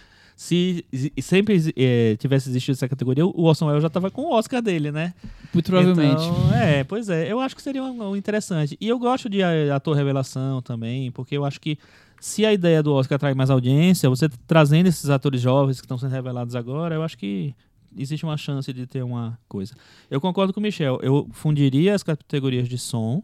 Se 0.44 0.84
sempre 1.22 1.56
eh, 1.78 2.18
tivesse 2.20 2.50
existido 2.50 2.74
essa 2.74 2.90
categoria, 2.90 3.26
o 3.26 3.44
Orson 3.44 3.68
Welles 3.68 3.82
já 3.82 3.90
tava 3.90 4.12
com 4.12 4.24
o 4.24 4.34
Oscar 4.34 4.62
dele, 4.62 4.92
né? 4.92 5.14
muito 5.54 5.72
provavelmente. 5.72 6.22
Então, 6.22 6.54
é, 6.54 6.84
pois 6.84 7.08
é. 7.08 7.32
Eu 7.32 7.40
acho 7.40 7.56
que 7.56 7.62
seria 7.62 7.82
um, 7.82 8.10
um 8.10 8.14
interessante. 8.14 8.78
E 8.82 8.90
eu 8.90 9.00
gosto 9.00 9.30
de 9.30 9.42
eh, 9.42 9.72
ator 9.72 9.96
revelação 9.96 10.62
também, 10.62 11.10
porque 11.12 11.38
eu 11.38 11.46
acho 11.46 11.62
que 11.62 11.78
se 12.20 12.46
a 12.46 12.52
ideia 12.52 12.84
do 12.84 12.92
Oscar 12.94 13.16
atrai 13.16 13.34
mais 13.34 13.50
audiência, 13.50 14.10
você 14.10 14.28
trazendo 14.46 14.88
esses 14.88 15.10
atores 15.10 15.40
jovens 15.40 15.80
que 15.80 15.86
estão 15.86 15.98
sendo 15.98 16.12
revelados 16.12 16.58
agora, 16.58 16.94
eu 16.94 17.04
acho 17.04 17.18
que 17.18 17.56
existe 17.98 18.26
uma 18.26 18.36
chance 18.36 18.74
de 18.74 18.86
ter 18.86 19.02
uma 19.02 19.40
coisa. 19.48 19.74
Eu 20.12 20.20
concordo 20.20 20.52
com 20.52 20.60
o 20.60 20.64
Michel. 20.64 21.00
Eu 21.02 21.26
fundiria 21.32 21.96
as 21.96 22.04
categorias 22.04 22.68
de 22.68 22.78
som. 22.78 23.24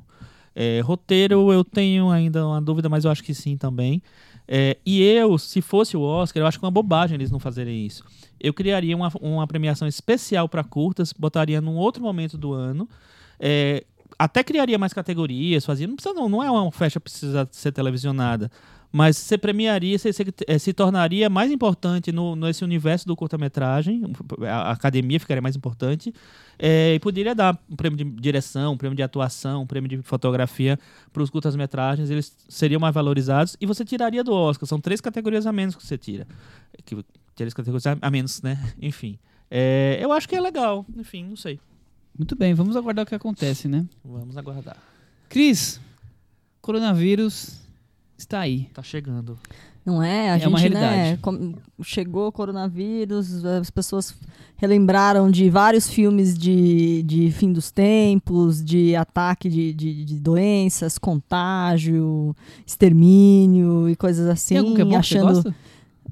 É, 0.56 0.80
roteiro 0.80 1.52
eu 1.52 1.66
tenho 1.66 2.10
ainda 2.10 2.48
uma 2.48 2.62
dúvida, 2.62 2.88
mas 2.88 3.04
eu 3.04 3.12
acho 3.12 3.26
que 3.26 3.34
sim 3.34 3.58
também. 3.58 4.02
É, 4.52 4.78
e 4.84 5.04
eu, 5.04 5.38
se 5.38 5.62
fosse 5.62 5.96
o 5.96 6.02
Oscar, 6.02 6.42
eu 6.42 6.48
acho 6.48 6.58
que 6.58 6.66
é 6.66 6.68
uma 6.68 6.72
bobagem 6.72 7.14
eles 7.14 7.30
não 7.30 7.38
fazerem 7.40 7.86
isso. 7.86 8.04
Eu 8.40 8.52
criaria 8.52 8.98
uma, 8.98 9.12
uma 9.22 9.46
premiação 9.46 9.88
especial 9.88 10.50
para 10.50 10.64
curtas, 10.64 11.14
botaria 11.14 11.62
num 11.62 11.76
outro 11.76 12.02
momento 12.02 12.36
do 12.36 12.52
ano. 12.52 12.90
é, 13.40 13.86
até 14.18 14.44
criaria 14.44 14.78
mais 14.78 14.92
categorias, 14.92 15.64
fazia. 15.64 15.88
Não 15.88 15.96
precisa, 15.96 16.16
não, 16.16 16.28
não 16.28 16.44
é 16.44 16.50
uma 16.50 16.72
festa 16.72 17.00
que 17.00 17.04
precisa 17.04 17.48
ser 17.52 17.72
televisionada. 17.72 18.52
Mas 18.92 19.18
você 19.18 19.38
premiaria, 19.38 19.98
você, 20.00 20.12
você, 20.12 20.26
eh, 20.48 20.58
se 20.58 20.74
tornaria 20.74 21.30
mais 21.30 21.52
importante 21.52 22.12
no, 22.12 22.36
nesse 22.36 22.64
universo 22.64 23.06
do 23.06 23.16
curta-metragem, 23.16 24.02
a, 24.42 24.72
academia 24.72 25.20
ficaria 25.20 25.42
mais 25.42 25.56
importante, 25.56 26.12
eh, 26.58 26.96
e 26.96 27.00
poderia 27.00 27.36
dar 27.36 27.60
um 27.70 27.76
prêmio 27.76 27.98
de 27.98 28.04
direção, 28.20 28.74
um 28.74 28.78
prêmio 28.78 28.96
de 28.96 29.04
atuação, 29.04 29.62
um 29.62 29.68
prêmio 29.68 29.88
de 29.88 30.02
fotografia 30.02 30.80
para 31.14 31.22
os 31.22 31.30
curtas-metragens, 31.30 32.10
eles 32.10 32.36
seriam 32.50 32.80
mais 32.80 32.94
valorizados, 32.94 33.56
e 33.62 33.66
você 33.68 33.86
tiraria 33.86 34.24
do 34.24 34.34
Oscar, 34.34 34.68
são 34.68 34.82
três 34.82 35.00
categorias 35.00 35.46
a 35.46 35.52
menos 35.52 35.76
que 35.76 35.86
você 35.86 35.98
tira. 35.98 36.28
Que, 36.84 36.98
três 37.36 37.54
categorias 37.54 37.86
a 38.02 38.10
menos, 38.10 38.42
né? 38.42 38.74
Enfim. 38.82 39.20
Eh, 39.52 40.00
eu 40.02 40.12
acho 40.12 40.28
que 40.28 40.36
é 40.36 40.42
legal, 40.42 40.86
enfim, 40.98 41.26
não 41.26 41.36
sei. 41.36 41.60
Muito 42.18 42.36
bem, 42.36 42.54
vamos 42.54 42.76
aguardar 42.76 43.04
o 43.04 43.08
que 43.08 43.16
acontece, 43.16 43.68
né? 43.68 43.86
Vamos 44.04 44.36
aguardar. 44.36 44.78
Cris, 45.28 45.80
coronavírus 46.62 47.69
está 48.24 48.40
aí. 48.42 48.70
Tá 48.74 48.84
chegando. 48.84 49.38
Não 49.86 50.04
é? 50.04 50.32
A 50.32 50.36
É 50.36 50.40
gente, 50.40 50.48
uma 50.50 50.60
né, 50.60 50.68
realidade. 50.68 51.22
com- 51.22 51.54
chegou 51.82 52.28
o 52.28 52.32
coronavírus, 52.32 53.44
as 53.46 53.70
pessoas 53.72 54.14
relembraram 54.58 55.32
de 55.32 55.50
vários 55.50 55.90
filmes 55.90 56.38
de, 56.38 57.02
de 57.04 57.32
fim 57.32 57.52
dos 57.52 57.72
tempos, 57.72 58.64
de 58.64 58.96
ataque 58.96 59.50
de, 59.50 59.74
de, 59.74 60.06
de 60.06 60.16
doenças, 60.20 60.98
contágio, 60.98 62.36
extermínio 62.68 63.90
e 63.90 63.96
coisas 63.96 64.28
assim. 64.28 64.56
Tem 64.56 64.58
algum 64.64 64.76
que 64.76 64.82
é 64.82 64.86
bom 64.86 65.00
que 65.00 65.08
você 65.08 65.18
achando... 65.18 65.34
gosta? 65.44 65.56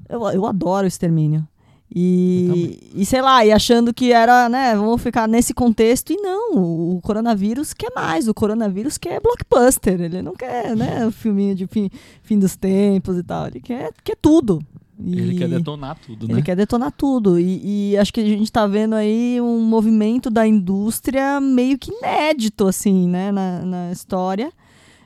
Eu, 0.08 0.26
eu 0.30 0.46
adoro 0.46 0.86
extermínio. 0.86 1.46
E, 1.94 2.78
e 2.94 3.06
sei 3.06 3.22
lá, 3.22 3.44
e 3.46 3.50
achando 3.50 3.94
que 3.94 4.12
era, 4.12 4.48
né, 4.48 4.76
vamos 4.76 5.00
ficar 5.02 5.26
nesse 5.26 5.54
contexto, 5.54 6.12
e 6.12 6.16
não, 6.16 6.54
o, 6.54 6.96
o 6.96 7.00
coronavírus 7.00 7.72
quer 7.72 7.90
mais, 7.94 8.28
o 8.28 8.34
coronavírus 8.34 8.98
quer 8.98 9.20
blockbuster, 9.20 9.98
ele 9.98 10.20
não 10.20 10.34
quer, 10.34 10.76
né, 10.76 11.06
o 11.06 11.10
filminho 11.10 11.54
de 11.54 11.66
fim, 11.66 11.88
fim 12.22 12.38
dos 12.38 12.56
tempos 12.56 13.16
e 13.16 13.22
tal, 13.22 13.46
ele 13.46 13.60
quer, 13.60 13.90
quer 14.04 14.16
tudo. 14.20 14.62
Ele 15.02 15.34
E 15.34 15.38
quer 15.38 15.48
detonar 15.48 15.96
tudo, 16.04 16.26
né? 16.26 16.34
Ele 16.34 16.42
quer 16.42 16.56
detonar 16.56 16.92
tudo, 16.92 17.38
e, 17.38 17.92
e 17.92 17.96
acho 17.96 18.12
que 18.12 18.20
a 18.20 18.24
gente 18.24 18.52
tá 18.52 18.66
vendo 18.66 18.94
aí 18.94 19.40
um 19.40 19.62
movimento 19.62 20.28
da 20.28 20.46
indústria 20.46 21.40
meio 21.40 21.78
que 21.78 21.90
inédito, 21.90 22.66
assim, 22.66 23.08
né, 23.08 23.32
na, 23.32 23.60
na 23.64 23.92
história. 23.92 24.52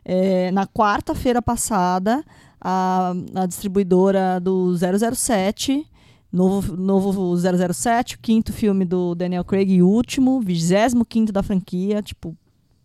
É, 0.04 0.50
na 0.50 0.66
quarta-feira 0.66 1.40
passada, 1.40 2.24
a, 2.60 3.12
a 3.36 3.46
distribuidora 3.46 4.40
do 4.40 4.74
007, 4.76 5.86
novo, 6.32 6.76
novo 6.76 7.36
007, 7.36 8.16
o 8.16 8.18
quinto 8.18 8.52
filme 8.52 8.84
do 8.84 9.14
Daniel 9.14 9.44
Craig 9.44 9.70
e 9.70 9.82
último, 9.82 10.40
25 10.40 11.30
da 11.30 11.42
franquia, 11.42 12.02
tipo, 12.02 12.36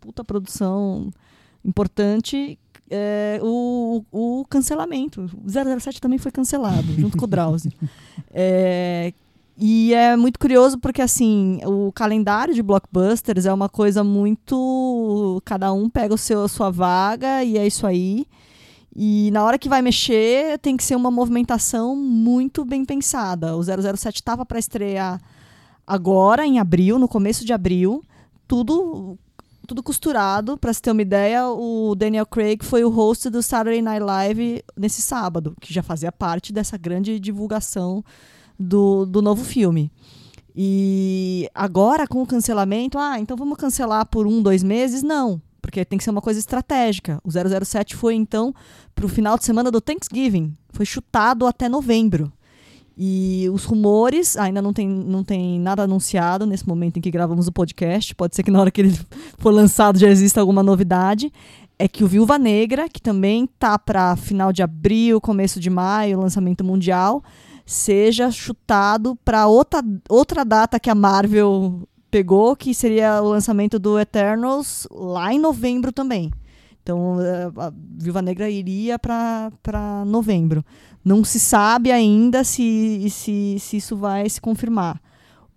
puta 0.01 0.24
produção 0.24 1.12
importante. 1.63 2.60
é, 2.89 3.39
o, 3.42 4.04
o 4.12 4.46
cancelamento. 4.50 5.30
O 5.44 5.50
007 5.80 6.00
também 6.00 6.18
foi 6.18 6.32
cancelado, 6.32 6.88
junto 6.94 7.18
com 7.18 7.25
o 7.25 7.27
Drauzio. 7.27 7.72
É, 8.39 9.13
e 9.58 9.94
é 9.94 10.16
muito 10.16 10.38
curioso 10.38 10.77
porque, 10.77 11.01
assim, 11.01 11.60
o 11.66 11.92
calendário 11.92 12.54
de 12.54 12.62
blockbusters 12.62 13.48
é 13.48 13.54
uma 13.54 13.68
coisa 13.68 14.04
muito. 14.04 15.42
Cada 15.44 15.74
um 15.74 15.89
pega 15.89 16.13
o 16.13 16.18
seu, 16.18 16.44
a 16.44 16.48
sua 16.48 16.70
vaga 16.70 17.44
e 17.44 17.58
é 17.58 17.66
isso 17.66 17.88
aí. 17.88 18.27
E 19.00 19.30
na 19.32 19.44
hora 19.44 19.60
que 19.60 19.70
vai 19.70 19.80
mexer, 19.80 20.58
tem 20.58 20.75
que 20.75 20.84
ser 20.84 20.96
uma 20.96 21.12
movimentação 21.12 21.96
muito 21.96 22.66
bem 22.66 22.84
pensada. 22.84 23.56
O 23.56 23.62
007 23.62 24.16
estava 24.16 24.44
para 24.44 24.58
estrear 24.58 25.22
agora, 25.86 26.48
em 26.48 26.58
abril, 26.58 26.98
no 26.98 27.08
começo 27.08 27.46
de 27.46 27.54
abril. 27.54 28.04
Tudo 28.48 29.16
tudo 29.68 29.84
costurado. 29.84 30.58
Para 30.58 30.74
você 30.74 30.82
ter 30.82 30.92
uma 30.92 31.01
ideia, 31.01 31.48
o 31.48 31.94
Daniel 31.94 32.25
Craig 32.25 32.63
foi 32.63 32.84
o 32.84 32.89
host 32.89 33.30
do 33.30 33.44
Saturday 33.44 33.82
Night 33.82 34.01
Live 34.01 34.63
nesse 34.75 35.01
sábado, 35.01 35.54
que 35.60 35.72
já 35.74 35.84
fazia 35.84 36.12
parte 36.12 36.51
dessa 36.51 36.77
grande 36.77 37.20
divulgação 37.20 38.04
do, 38.58 39.06
do 39.06 39.22
novo 39.22 39.44
filme. 39.44 39.92
E 40.56 41.48
agora, 41.54 42.08
com 42.08 42.24
o 42.24 42.25
cancelamento, 42.25 42.98
ah, 42.98 43.20
então 43.20 43.38
vamos 43.38 43.58
cancelar 43.58 44.08
por 44.08 44.25
um, 44.25 44.42
dois 44.42 44.63
meses? 44.63 45.04
Não, 45.04 45.39
porque 45.68 45.84
tem 45.84 45.98
que 45.98 46.04
ser 46.04 46.12
uma 46.12 46.22
coisa 46.22 46.40
estratégica. 46.40 47.20
O 47.26 47.30
007 47.30 47.94
foi, 47.94 48.16
então, 48.16 48.56
para 48.96 49.06
o 49.06 49.10
final 49.10 49.38
de 49.38 49.44
semana 49.44 49.70
do 49.70 49.82
Thanksgiving. 49.82 50.56
Foi 50.70 50.86
chutado 50.86 51.46
até 51.46 51.68
novembro. 51.68 52.32
E 52.98 53.50
os 53.52 53.66
rumores, 53.66 54.38
ainda 54.38 54.62
não 54.62 54.72
tem, 54.72 54.88
não 54.88 55.26
tem 55.26 55.60
nada 55.60 55.84
anunciado 55.84 56.46
nesse 56.46 56.66
momento 56.66 56.98
em 56.98 57.02
que 57.02 57.12
gravamos 57.12 57.48
o 57.48 57.52
podcast. 57.52 58.16
Pode 58.16 58.34
ser 58.34 58.44
que 58.44 58.50
na 58.50 58.62
hora 58.62 58.72
que 58.72 58.80
ele 58.80 58.98
for 59.38 59.52
lançado 59.52 60.00
já 60.00 60.08
exista 60.08 60.40
alguma 60.40 60.64
novidade. 60.64 61.34
É 61.78 61.86
que 61.86 62.02
o 62.02 62.08
Viúva 62.08 62.40
Negra, 62.40 62.88
que 62.88 63.02
também 63.02 63.46
tá 63.60 63.78
para 63.78 64.16
final 64.16 64.54
de 64.54 64.64
abril, 64.64 65.20
começo 65.20 65.60
de 65.60 65.70
maio, 65.70 66.22
lançamento 66.22 66.64
mundial, 66.64 67.22
seja 67.66 68.32
chutado 68.32 69.18
para 69.18 69.48
outra, 69.48 69.84
outra 70.08 70.46
data 70.46 70.80
que 70.80 70.90
a 70.90 70.96
Marvel 70.96 71.86
pegou, 72.10 72.56
que 72.56 72.74
seria 72.74 73.22
o 73.22 73.30
lançamento 73.30 73.78
do 73.80 74.00
Eternals 74.00 74.88
lá 74.92 75.34
em 75.34 75.40
novembro 75.40 75.92
também. 75.92 76.32
Então, 76.82 77.18
eh, 77.22 77.52
a 77.58 77.72
Viúva 77.98 78.22
Negra 78.22 78.50
iria 78.50 78.98
para 78.98 79.52
novembro. 80.06 80.64
Não 81.04 81.24
se 81.24 81.40
sabe 81.40 81.92
ainda 81.92 82.44
se, 82.44 83.08
se, 83.10 83.58
se 83.60 83.78
isso 83.78 83.96
vai 83.98 84.30
se 84.30 84.40
confirmar. 84.40 85.00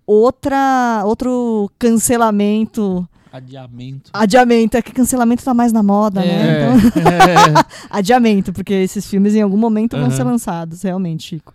Outra, 0.06 1.02
outro 1.04 1.70
cancelamento, 1.78 3.08
Adiamento. 3.32 4.10
adiamento, 4.12 4.76
é 4.76 4.82
que 4.82 4.90
cancelamento 4.92 5.44
tá 5.44 5.54
mais 5.54 5.72
na 5.72 5.84
moda, 5.84 6.20
né? 6.20 6.26
É. 6.26 6.74
Então, 6.74 7.02
É. 7.12 7.64
adiamento, 7.88 8.52
porque 8.52 8.74
esses 8.74 9.06
filmes 9.06 9.34
em 9.36 9.42
algum 9.42 9.56
momento 9.56 9.96
vão 9.96 10.06
Aham. 10.06 10.16
ser 10.16 10.24
lançados, 10.24 10.82
realmente, 10.82 11.28
Chico. 11.28 11.54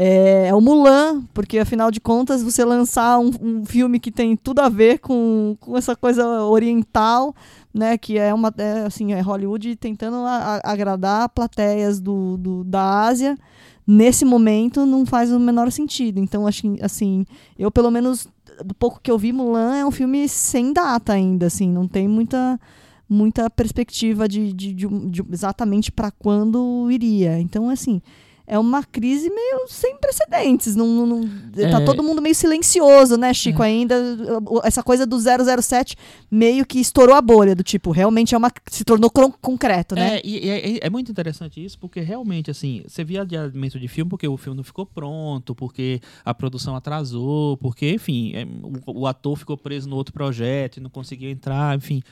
É, 0.00 0.46
é 0.46 0.54
o 0.54 0.60
Mulan, 0.60 1.24
porque 1.34 1.58
afinal 1.58 1.90
de 1.90 1.98
contas, 2.00 2.40
você 2.40 2.64
lançar 2.64 3.18
um, 3.18 3.32
um 3.42 3.64
filme 3.64 3.98
que 3.98 4.12
tem 4.12 4.36
tudo 4.36 4.60
a 4.60 4.68
ver 4.68 5.00
com, 5.00 5.56
com 5.58 5.76
essa 5.76 5.96
coisa 5.96 6.24
oriental, 6.44 7.34
né? 7.74 7.98
Que 7.98 8.16
é 8.16 8.32
uma 8.32 8.54
é, 8.58 8.84
assim, 8.86 9.12
é 9.12 9.20
Hollywood 9.20 9.74
tentando 9.74 10.18
a- 10.18 10.60
a- 10.64 10.70
agradar 10.72 11.28
plateias 11.30 11.98
do, 12.00 12.36
do, 12.36 12.62
da 12.62 13.06
Ásia. 13.08 13.36
Nesse 13.84 14.24
momento 14.24 14.86
não 14.86 15.04
faz 15.04 15.32
o 15.32 15.40
menor 15.40 15.72
sentido. 15.72 16.20
Então, 16.20 16.46
acho 16.46 16.62
assim, 16.80 17.24
eu 17.58 17.68
pelo 17.68 17.90
menos 17.90 18.28
do 18.64 18.74
pouco 18.74 19.00
que 19.02 19.10
eu 19.10 19.18
vi, 19.18 19.32
Mulan 19.32 19.74
é 19.78 19.84
um 19.84 19.90
filme 19.90 20.28
sem 20.28 20.72
data 20.72 21.12
ainda, 21.12 21.46
assim, 21.46 21.68
não 21.72 21.88
tem 21.88 22.06
muita 22.06 22.60
muita 23.08 23.48
perspectiva 23.50 24.28
de, 24.28 24.52
de, 24.52 24.72
de 24.74 24.86
de 25.10 25.24
exatamente 25.32 25.90
para 25.90 26.10
quando 26.12 26.88
iria. 26.90 27.40
Então, 27.40 27.68
assim, 27.68 28.00
é 28.50 28.58
uma 28.58 28.82
crise 28.82 29.28
meio 29.28 29.68
sem 29.68 29.96
precedentes. 29.98 30.74
Não, 30.74 31.06
não, 31.06 31.20
Tá 31.70 31.80
É. 31.80 31.84
todo 31.84 32.02
mundo 32.02 32.22
meio 32.22 32.34
silencioso, 32.34 33.16
né, 33.16 33.34
Chico? 33.34 33.62
Ainda 33.62 33.94
o- 34.46 34.60
essa 34.64 34.82
coisa 34.82 35.04
do 35.06 35.18
007 35.18 35.94
meio 36.30 36.64
que 36.64 36.78
estourou 36.80 37.14
a 37.14 37.20
bolha, 37.20 37.54
do 37.54 37.62
tipo, 37.62 37.90
realmente 37.90 38.34
é 38.34 38.38
uma 38.38 38.50
se 38.70 38.84
tornou 38.84 39.10
concreto, 39.10 39.94
né? 39.94 40.16
É, 40.16 40.22
e, 40.24 40.46
e 40.46 40.50
é, 40.50 40.86
é 40.86 40.90
muito 40.90 41.10
interessante 41.10 41.62
isso, 41.64 41.78
porque 41.78 42.00
realmente, 42.00 42.50
assim, 42.50 42.82
você 42.86 43.04
via 43.04 43.22
adiamento 43.22 43.78
de 43.78 43.86
filme 43.88 44.08
porque 44.08 44.26
o 44.26 44.36
filme 44.36 44.56
não 44.56 44.64
ficou 44.64 44.86
pronto, 44.86 45.54
porque 45.54 46.00
a 46.24 46.32
produção 46.32 46.74
atrasou, 46.74 47.56
porque, 47.58 47.92
enfim, 47.92 48.32
é, 48.34 48.46
o, 48.86 49.00
o 49.02 49.06
ator 49.06 49.36
ficou 49.36 49.56
preso 49.58 49.88
no 49.88 49.96
outro 49.96 50.12
projeto 50.14 50.78
e 50.78 50.80
não 50.80 50.88
conseguiu 50.90 51.28
entrar, 51.30 51.76
enfim. 51.76 52.02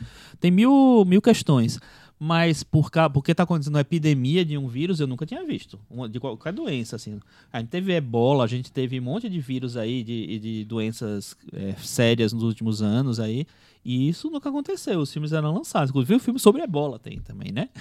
Tem 0.41 0.51
mil, 0.51 1.05
mil 1.07 1.23
questões. 1.23 1.79
Mas 2.19 2.63
por 2.63 2.91
porque 3.13 3.33
está 3.33 3.43
acontecendo 3.43 3.75
uma 3.75 3.83
epidemia 3.83 4.45
de 4.45 4.57
um 4.57 4.67
vírus, 4.67 5.01
eu 5.01 5.07
nunca 5.07 5.27
tinha 5.27 5.45
visto. 5.45 5.79
De 6.11 6.19
qualquer 6.19 6.53
doença, 6.53 6.97
assim. 6.97 7.21
A 7.53 7.61
gente 7.61 7.69
teve 7.69 7.93
ebola, 7.93 8.45
a 8.45 8.47
gente 8.47 8.73
teve 8.73 8.99
um 8.99 9.03
monte 9.03 9.29
de 9.29 9.39
vírus 9.39 9.77
aí, 9.77 10.03
de, 10.03 10.39
de 10.39 10.65
doenças 10.65 11.37
é, 11.53 11.75
sérias 11.75 12.33
nos 12.33 12.43
últimos 12.43 12.81
anos 12.81 13.21
aí. 13.21 13.47
E 13.89 14.09
isso 14.09 14.29
nunca 14.29 14.49
aconteceu. 14.49 14.99
Os 14.99 15.13
filmes 15.13 15.33
eram 15.33 15.55
lançados. 15.55 15.91
Inclusive, 15.91 16.17
o 16.17 16.19
filme 16.19 16.41
sobre 16.41 16.61
ebola 16.61 16.99
tem 16.99 17.21
também, 17.21 17.53
né? 17.53 17.69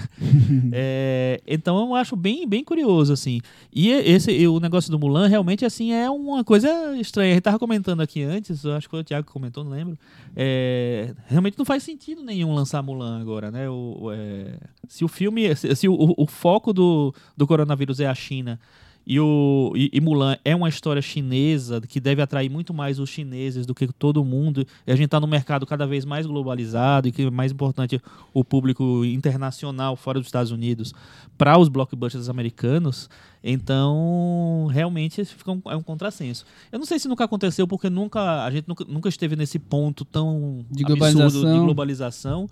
É, 0.78 1.42
então 1.48 1.88
eu 1.88 1.96
acho 1.96 2.16
bem, 2.16 2.48
bem 2.48 2.64
curioso, 2.64 3.12
assim. 3.14 3.40
E 3.74 3.90
esse, 3.90 4.48
o 4.48 4.60
negócio 4.60 4.92
do 4.92 5.00
Mulan 5.00 5.28
realmente, 5.28 5.66
assim, 5.66 5.92
é 5.92 6.10
uma 6.10 6.44
coisa 6.44 6.70
estranha. 6.98 7.32
A 7.32 7.34
gente 7.34 7.44
tava 7.44 7.58
comentando 7.58 8.02
aqui 8.02 8.22
antes, 8.22 8.64
eu 8.64 8.74
acho 8.74 8.88
que 8.88 8.92
foi 8.92 9.00
o 9.00 9.04
Thiago 9.04 9.26
que 9.26 9.34
comentou, 9.34 9.64
não 9.64 9.72
lembro. 9.72 9.98
É, 10.36 11.16
realmente 11.28 11.58
não 11.58 11.66
faz 11.66 11.82
sentido 11.82 12.24
nenhum 12.24 12.54
lançar 12.54 12.84
Mulan 12.84 13.20
agora, 13.20 13.50
né? 13.50 13.68
O, 13.70 14.12
é, 14.14 14.58
se 14.88 15.04
o 15.04 15.08
filme, 15.08 15.56
se, 15.56 15.76
se 15.76 15.88
o, 15.88 16.14
o 16.18 16.28
foco 16.28 16.72
do, 16.72 17.14
do 17.36 17.48
coronavírus 17.48 18.00
é 18.00 18.06
a 18.06 18.14
China 18.16 18.60
e, 19.08 19.20
o, 19.20 19.72
e, 19.76 19.90
e 19.94 20.02
Mulan 20.02 20.36
é 20.44 20.56
uma 20.56 20.68
história 20.68 21.02
chinesa 21.02 21.80
que 21.82 22.00
deve 22.00 22.22
atrair 22.22 22.50
muito 22.50 22.74
mais 22.74 23.00
os 23.00 23.10
chineses 23.10 23.66
do 23.66 23.76
que 23.76 23.88
todo 23.88 24.26
mundo. 24.26 24.66
E 24.86 24.92
a 24.92 24.96
gente 24.96 25.06
está 25.06 25.20
num 25.20 25.28
mercado 25.28 25.66
cada 25.66 25.86
vez 25.86 26.06
mais 26.06 26.26
globalizado 26.26 27.08
e 27.08 27.12
que 27.12 27.22
é 27.22 27.30
mais 27.30 27.52
importante 27.52 28.02
o 28.34 28.44
público 28.44 29.06
internacional 29.06 29.96
fora 29.96 30.20
dos 30.20 30.28
Estados 30.28 30.52
Unidos 30.52 30.94
para 31.38 31.58
os 31.58 31.70
blockbusters 31.70 32.30
americanos. 32.30 33.08
Então, 33.44 34.68
realmente 34.72 35.24
fica 35.24 35.52
um, 35.52 35.62
é 35.68 35.76
um 35.76 35.84
contrassenso. 35.84 36.44
Eu 36.72 36.80
não 36.80 36.86
sei 36.86 36.98
se 36.98 37.08
nunca 37.08 37.26
aconteceu 37.26 37.68
porque 37.68 37.92
nunca 37.92 38.44
a 38.44 38.50
gente 38.50 38.68
nunca, 38.68 38.84
nunca 38.86 39.08
esteve 39.08 39.36
nesse 39.36 39.60
ponto 39.60 40.04
tão 40.04 40.66
De 40.72 40.84
absurdo 40.84 40.98
globalização. 40.98 41.54
de 41.54 41.60
globalização. 41.60 42.50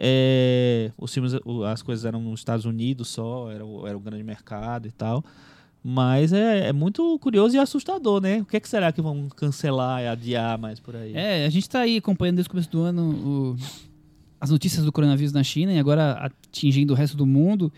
É, 0.00 0.92
os 0.96 1.12
filmes, 1.12 1.32
as 1.66 1.82
coisas 1.82 2.04
eram 2.04 2.20
nos 2.20 2.38
Estados 2.38 2.64
Unidos 2.64 3.08
só, 3.08 3.50
era, 3.50 3.64
era 3.84 3.96
o 3.96 4.00
grande 4.00 4.22
mercado 4.22 4.86
e 4.86 4.92
tal. 4.92 5.24
Mas 5.90 6.34
é, 6.34 6.68
é 6.68 6.72
muito 6.72 7.18
curioso 7.18 7.56
e 7.56 7.58
assustador, 7.58 8.20
né? 8.20 8.42
O 8.42 8.44
que, 8.44 8.58
é 8.58 8.60
que 8.60 8.68
será 8.68 8.92
que 8.92 9.00
vão 9.00 9.26
cancelar 9.34 10.02
e 10.02 10.06
adiar 10.06 10.58
mais 10.58 10.78
por 10.78 10.94
aí? 10.94 11.14
É, 11.16 11.46
a 11.46 11.48
gente 11.48 11.66
tá 11.66 11.80
aí 11.80 11.96
acompanhando 11.96 12.36
desde 12.36 12.48
o 12.48 12.50
começo 12.50 12.70
do 12.70 12.80
ano 12.82 13.10
o- 13.10 13.56
as 14.38 14.50
notícias 14.50 14.84
do 14.84 14.92
coronavírus 14.92 15.32
na 15.32 15.42
China 15.42 15.72
e 15.72 15.78
agora 15.78 16.12
atingindo 16.12 16.92
o 16.92 16.96
resto 16.96 17.16
do 17.16 17.24
mundo. 17.24 17.72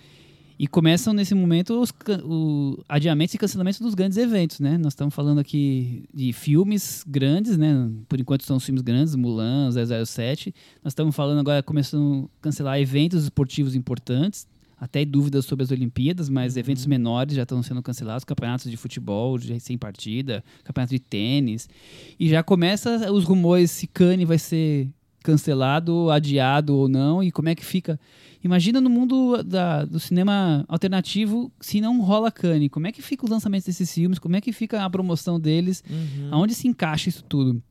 E 0.59 0.67
começam 0.67 1.14
nesse 1.14 1.37
momento 1.37 1.81
os 1.81 1.90
o 2.25 2.83
adiamentos 2.88 3.33
e 3.35 3.38
cancelamentos 3.38 3.79
dos 3.81 3.95
grandes 3.95 4.19
eventos, 4.19 4.59
né? 4.59 4.76
Nós 4.76 4.93
estamos 4.93 5.14
falando 5.14 5.38
aqui 5.38 6.02
de 6.12 6.33
filmes 6.33 7.05
grandes, 7.07 7.57
né? 7.57 7.88
Por 8.09 8.19
enquanto 8.21 8.43
são 8.43 8.57
os 8.57 8.64
filmes 8.64 8.83
grandes, 8.83 9.14
Mulan, 9.14 9.71
007. 9.71 10.52
Nós 10.83 10.90
estamos 10.90 11.14
falando 11.14 11.38
agora, 11.38 11.62
começando 11.62 12.29
a 12.40 12.43
cancelar 12.43 12.81
eventos 12.81 13.23
esportivos 13.23 13.76
importantes. 13.76 14.49
Até 14.81 15.05
dúvidas 15.05 15.45
sobre 15.45 15.63
as 15.63 15.71
Olimpíadas, 15.71 16.29
mas 16.31 16.55
Uhum. 16.55 16.61
eventos 16.61 16.87
menores 16.87 17.35
já 17.37 17.43
estão 17.43 17.63
sendo 17.63 17.83
cancelados, 17.83 18.25
campeonatos 18.25 18.71
de 18.71 18.77
futebol 18.79 19.39
já 19.39 19.59
sem 19.61 19.77
partida, 19.77 20.43
campeonato 20.65 20.95
de 20.95 20.99
tênis. 21.01 21.69
E 22.19 22.29
já 22.29 22.43
começa 22.43 23.13
os 23.13 23.25
rumores 23.25 23.71
se 23.71 23.87
Cannes 23.87 24.27
vai 24.27 24.39
ser 24.39 24.89
cancelado, 25.23 26.11
adiado 26.11 26.75
ou 26.75 26.89
não, 26.89 27.23
e 27.23 27.31
como 27.31 27.49
é 27.51 27.55
que 27.55 27.65
fica. 27.65 28.01
Imagina 28.43 28.81
no 28.81 28.89
mundo 28.89 29.43
da- 29.43 29.85
do 29.85 30.01
cinema 30.01 30.65
alternativo 30.67 31.53
se 31.61 31.79
não 31.81 32.01
rola 32.01 32.31
Cannes. 32.33 32.71
Como 32.71 32.87
é 32.87 32.93
que 32.93 33.03
fica 33.03 33.27
o 33.27 33.31
lançamento 33.31 33.67
desses 33.67 33.93
filmes? 33.93 34.19
Como 34.19 34.35
é 34.35 34.41
que 34.41 34.51
fica 34.51 34.83
a 34.83 34.89
promoção 34.89 35.39
deles? 35.39 35.85
Uhum. 35.91 36.29
Aonde 36.31 36.55
se 36.55 36.67
encaixa 36.67 37.11
isso 37.11 37.23
tudo? 37.25 37.63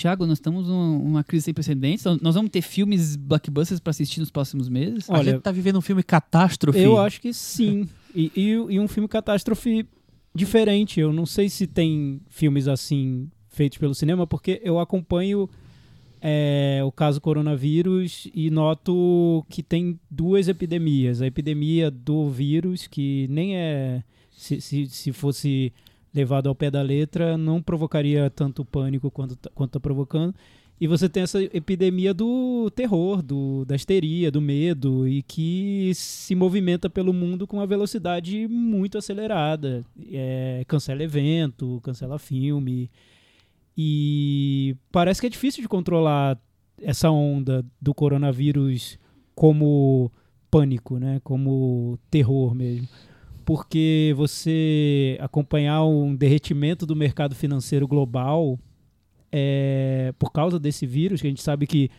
Tiago, 0.00 0.24
nós 0.24 0.38
estamos 0.38 0.66
numa 0.66 0.96
uma 0.96 1.22
crise 1.22 1.44
sem 1.44 1.54
precedentes. 1.54 2.04
Nós 2.22 2.34
vamos 2.34 2.50
ter 2.50 2.62
filmes 2.62 3.16
blockbusters 3.16 3.80
para 3.80 3.90
assistir 3.90 4.18
nos 4.20 4.30
próximos 4.30 4.66
meses? 4.66 5.10
A 5.10 5.18
Olha, 5.18 5.32
gente 5.32 5.42
tá 5.42 5.52
vivendo 5.52 5.76
um 5.76 5.82
filme 5.82 6.02
catástrofe. 6.02 6.78
Eu 6.78 6.98
acho 6.98 7.20
que 7.20 7.32
sim. 7.32 7.86
E, 8.12 8.32
e, 8.34 8.48
e 8.50 8.80
um 8.80 8.88
filme 8.88 9.06
catástrofe 9.06 9.86
diferente. 10.34 10.98
Eu 10.98 11.12
não 11.12 11.24
sei 11.24 11.48
se 11.48 11.64
tem 11.64 12.20
filmes 12.28 12.66
assim 12.66 13.30
feitos 13.48 13.78
pelo 13.78 13.94
cinema, 13.94 14.26
porque 14.26 14.60
eu 14.64 14.80
acompanho 14.80 15.48
é, 16.20 16.80
o 16.84 16.90
caso 16.90 17.20
coronavírus 17.20 18.26
e 18.34 18.50
noto 18.50 19.46
que 19.48 19.62
tem 19.62 20.00
duas 20.10 20.48
epidemias. 20.48 21.22
A 21.22 21.26
epidemia 21.28 21.88
do 21.88 22.28
vírus, 22.28 22.88
que 22.88 23.28
nem 23.30 23.56
é. 23.56 24.02
Se, 24.32 24.60
se, 24.60 24.86
se 24.88 25.12
fosse 25.12 25.72
levado 26.14 26.48
ao 26.48 26.54
pé 26.54 26.70
da 26.70 26.82
letra, 26.82 27.36
não 27.36 27.62
provocaria 27.62 28.30
tanto 28.30 28.64
pânico 28.64 29.10
quanto 29.10 29.36
tá- 29.36 29.50
está 29.64 29.80
provocando. 29.80 30.34
E 30.80 30.86
você 30.86 31.10
tem 31.10 31.22
essa 31.22 31.42
epidemia 31.42 32.14
do 32.14 32.70
terror, 32.74 33.20
do, 33.20 33.66
da 33.66 33.76
histeria, 33.76 34.30
do 34.30 34.40
medo, 34.40 35.06
e 35.06 35.22
que 35.22 35.92
se 35.94 36.34
movimenta 36.34 36.88
pelo 36.88 37.12
mundo 37.12 37.46
com 37.46 37.58
uma 37.58 37.66
velocidade 37.66 38.48
muito 38.48 38.96
acelerada. 38.96 39.84
É, 40.10 40.64
cancela 40.66 41.02
evento, 41.02 41.80
cancela 41.82 42.18
filme. 42.18 42.90
E 43.76 44.74
parece 44.90 45.20
que 45.20 45.26
é 45.26 45.30
difícil 45.30 45.62
de 45.62 45.68
controlar 45.68 46.38
essa 46.80 47.10
onda 47.10 47.62
do 47.78 47.92
coronavírus 47.92 48.98
como 49.34 50.10
pânico, 50.50 50.98
né? 50.98 51.20
como 51.22 51.98
terror 52.10 52.54
mesmo. 52.54 52.88
Porque 53.50 54.14
você 54.16 55.18
acompanhar 55.20 55.84
um 55.84 56.14
derretimento 56.14 56.86
do 56.86 56.94
mercado 56.94 57.34
financeiro 57.34 57.84
global 57.84 58.56
é, 59.32 60.14
por 60.20 60.30
causa 60.30 60.56
desse 60.56 60.86
vírus, 60.86 61.20
que 61.20 61.26
a 61.26 61.30
gente 61.30 61.42
sabe 61.42 61.66
que 61.66 61.90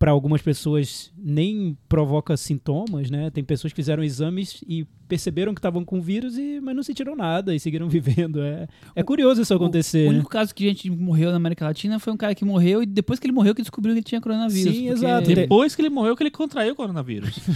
para 0.00 0.10
algumas 0.10 0.42
pessoas 0.42 1.12
nem 1.16 1.78
provoca 1.88 2.36
sintomas, 2.36 3.08
né? 3.08 3.30
Tem 3.30 3.44
pessoas 3.44 3.72
que 3.72 3.76
fizeram 3.76 4.02
exames 4.02 4.64
e 4.66 4.84
perceberam 5.08 5.54
que 5.54 5.58
estavam 5.58 5.84
com 5.84 6.00
vírus, 6.00 6.36
e, 6.36 6.60
mas 6.60 6.74
não 6.76 6.82
sentiram 6.82 7.14
nada 7.16 7.54
e 7.54 7.60
seguiram 7.60 7.88
vivendo. 7.90 8.42
É, 8.42 8.68
é 8.94 9.02
curioso 9.02 9.40
isso 9.42 9.54
acontecer. 9.54 10.06
O 10.08 10.10
né? 10.12 10.16
único 10.18 10.30
caso 10.30 10.54
que 10.54 10.64
a 10.64 10.68
gente 10.68 10.90
morreu 10.90 11.30
na 11.30 11.36
América 11.36 11.64
Latina 11.64 11.98
foi 11.98 12.12
um 12.12 12.16
cara 12.16 12.34
que 12.34 12.44
morreu 12.44 12.82
e 12.82 12.86
depois 12.86 13.18
que 13.18 13.26
ele 13.26 13.32
morreu 13.32 13.54
que 13.54 13.62
descobriu 13.62 13.94
que 13.94 13.98
ele 14.00 14.04
tinha 14.04 14.20
coronavírus. 14.20 14.74
Sim, 14.74 14.86
porque- 14.88 14.98
exato. 14.98 15.34
Depois 15.34 15.74
que 15.74 15.82
ele 15.82 15.90
morreu, 15.90 16.16
que 16.16 16.22
ele 16.22 16.30
contraiu 16.30 16.72
o 16.72 16.76
coronavírus. 16.76 17.38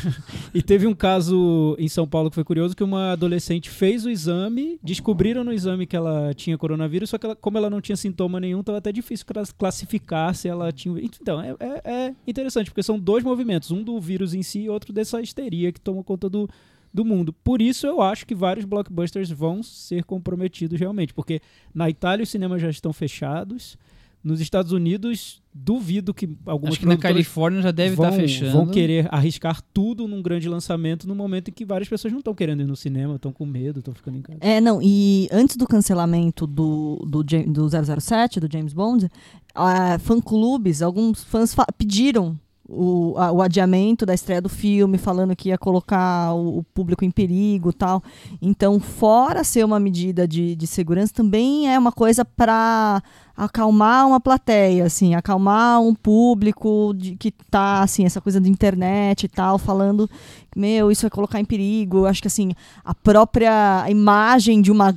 E 0.52 0.62
teve 0.62 0.86
um 0.86 0.94
caso 0.94 1.76
em 1.78 1.88
São 1.88 2.06
Paulo 2.08 2.28
que 2.28 2.34
foi 2.34 2.42
curioso, 2.44 2.74
que 2.74 2.82
uma 2.82 3.12
adolescente 3.12 3.70
fez 3.70 4.04
o 4.04 4.10
exame, 4.10 4.78
descobriram 4.82 5.44
no 5.44 5.52
exame 5.52 5.86
que 5.86 5.94
ela 5.94 6.32
tinha 6.34 6.58
coronavírus, 6.58 7.10
só 7.10 7.18
que 7.18 7.26
ela- 7.26 7.36
como 7.36 7.56
ela 7.56 7.70
não 7.70 7.80
tinha 7.80 7.96
sintoma 7.96 8.40
nenhum, 8.40 8.60
estava 8.60 8.78
até 8.78 8.90
difícil 8.90 9.24
clas- 9.26 9.52
classificar 9.52 10.34
se 10.34 10.48
ela 10.48 10.72
tinha... 10.72 11.00
Então, 11.00 11.40
é, 11.40 11.54
é- 11.60 11.90
é 12.08 12.14
interessante, 12.26 12.70
porque 12.70 12.82
são 12.82 12.98
dois 12.98 13.22
movimentos, 13.22 13.70
um 13.70 13.82
do 13.82 14.00
vírus 14.00 14.34
em 14.34 14.42
si 14.42 14.60
e 14.62 14.68
outro 14.68 14.92
dessa 14.92 15.20
histeria 15.20 15.70
que 15.72 15.80
toma 15.80 16.02
conta 16.02 16.28
do, 16.28 16.48
do 16.92 17.04
mundo. 17.04 17.32
Por 17.32 17.62
isso 17.62 17.86
eu 17.86 18.00
acho 18.02 18.26
que 18.26 18.34
vários 18.34 18.64
blockbusters 18.64 19.30
vão 19.30 19.62
ser 19.62 20.04
comprometidos 20.04 20.78
realmente, 20.78 21.14
porque 21.14 21.40
na 21.74 21.88
Itália 21.88 22.22
os 22.22 22.28
cinemas 22.28 22.60
já 22.60 22.70
estão 22.70 22.92
fechados, 22.92 23.78
nos 24.22 24.40
Estados 24.40 24.72
Unidos 24.72 25.40
duvido 25.52 26.12
que 26.14 26.28
algumas 26.46 26.74
Acho 26.74 26.80
que 26.80 26.86
na 26.86 26.96
Califórnia 26.96 27.62
já 27.62 27.70
deve 27.70 27.96
vão, 27.96 28.06
estar 28.06 28.20
fechando. 28.20 28.52
vão 28.52 28.66
querer 28.66 29.08
arriscar 29.10 29.62
tudo 29.72 30.06
num 30.06 30.22
grande 30.22 30.48
lançamento 30.48 31.08
no 31.08 31.14
momento 31.14 31.48
em 31.48 31.52
que 31.52 31.64
várias 31.64 31.88
pessoas 31.88 32.12
não 32.12 32.20
estão 32.20 32.34
querendo 32.34 32.60
ir 32.60 32.66
no 32.66 32.76
cinema, 32.76 33.16
estão 33.16 33.32
com 33.32 33.46
medo, 33.46 33.78
estão 33.78 33.94
ficando 33.94 34.18
em 34.18 34.22
casa. 34.22 34.38
É, 34.42 34.60
não, 34.60 34.80
e 34.82 35.28
antes 35.32 35.56
do 35.56 35.66
cancelamento 35.66 36.46
do, 36.46 37.04
do, 37.08 37.22
do 37.22 37.68
007, 38.00 38.38
do 38.38 38.48
James 38.52 38.72
Bond, 38.72 39.08
ah, 39.54 39.98
fã-clubes, 39.98 40.82
alguns 40.82 41.24
fãs 41.24 41.54
pediram 41.76 42.38
o, 42.70 43.14
a- 43.18 43.32
o 43.32 43.42
adiamento 43.42 44.06
da 44.06 44.14
estreia 44.14 44.40
do 44.40 44.48
filme, 44.48 44.96
falando 44.96 45.34
que 45.34 45.48
ia 45.48 45.58
colocar 45.58 46.32
o, 46.34 46.58
o 46.58 46.62
público 46.62 47.04
em 47.04 47.10
perigo 47.10 47.72
tal. 47.72 48.02
Então, 48.40 48.78
fora 48.78 49.42
ser 49.42 49.64
uma 49.64 49.80
medida 49.80 50.26
de, 50.28 50.54
de 50.54 50.66
segurança, 50.66 51.12
também 51.12 51.68
é 51.72 51.78
uma 51.78 51.90
coisa 51.92 52.24
para 52.24 53.02
acalmar 53.36 54.06
uma 54.06 54.20
plateia, 54.20 54.84
assim, 54.84 55.14
acalmar 55.14 55.80
um 55.80 55.94
público 55.94 56.92
de, 56.94 57.16
que 57.16 57.32
tá, 57.50 57.82
assim, 57.82 58.04
essa 58.04 58.20
coisa 58.20 58.38
da 58.40 58.48
internet 58.48 59.24
e 59.24 59.28
tal, 59.28 59.58
falando 59.58 60.08
meu, 60.54 60.90
isso 60.90 61.02
vai 61.02 61.10
colocar 61.10 61.40
em 61.40 61.44
perigo. 61.44 62.06
Acho 62.06 62.20
que 62.20 62.26
assim, 62.28 62.52
a 62.84 62.94
própria 62.94 63.86
imagem 63.88 64.60
de 64.60 64.70
uma 64.70 64.94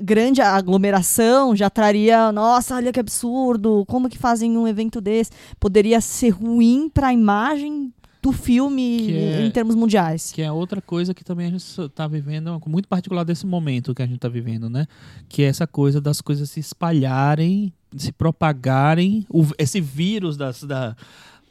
grande 0.00 0.40
aglomeração 0.40 1.54
já 1.56 1.68
traria, 1.70 2.30
nossa, 2.32 2.76
olha 2.76 2.92
que 2.92 3.00
absurdo, 3.00 3.84
como 3.86 4.08
que 4.08 4.18
fazem 4.18 4.56
um 4.56 4.66
evento 4.68 5.00
desse? 5.00 5.30
Poderia 5.58 6.00
ser 6.00 6.30
ruim 6.30 6.88
para 6.92 7.08
a 7.08 7.12
imagem 7.12 7.92
do 8.22 8.32
filme 8.32 9.12
é- 9.12 9.46
em 9.46 9.50
termos 9.52 9.74
mundiais. 9.76 10.32
Que 10.32 10.42
é 10.42 10.50
outra 10.50 10.80
coisa 10.80 11.14
que 11.14 11.22
também 11.22 11.46
a 11.46 11.50
gente 11.50 11.64
está 11.80 12.08
vivendo, 12.08 12.60
muito 12.66 12.88
particular 12.88 13.24
desse 13.24 13.46
momento 13.46 13.94
que 13.94 14.02
a 14.02 14.06
gente 14.06 14.16
está 14.16 14.28
vivendo, 14.28 14.68
né? 14.68 14.86
Que 15.28 15.42
é 15.42 15.46
essa 15.46 15.66
coisa 15.66 16.00
das 16.00 16.20
coisas 16.20 16.50
se 16.50 16.58
espalharem, 16.58 17.72
se 17.96 18.10
propagarem, 18.12 19.24
o- 19.30 19.46
esse 19.58 19.80
vírus 19.80 20.36
das, 20.36 20.62
da, 20.64 20.96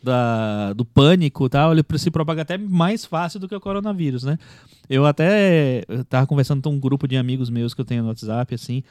da- 0.06 0.72
do 0.74 0.86
pânico 0.86 1.46
e 1.46 1.50
tal, 1.50 1.74
ele 1.74 1.84
se 1.98 2.10
propaga 2.10 2.44
até 2.44 2.58
mais 2.58 3.04
fácil 3.06 3.39
do 3.39 3.48
que 3.50 3.56
o 3.56 3.60
coronavírus, 3.60 4.24
né? 4.24 4.38
Eu 4.89 5.06
até 5.06 5.84
eu 5.89 6.06
tava 6.06 6.26
conversando 6.28 6.62
com 6.62 6.70
um 6.70 6.80
grupo 6.80 7.08
de 7.08 7.18
amigos 7.18 7.50
meus 7.50 7.74
que 7.74 7.82
eu 7.82 7.86
tenho 7.86 8.04
no 8.04 8.10
WhatsApp, 8.10 8.54
assim, 8.56 8.84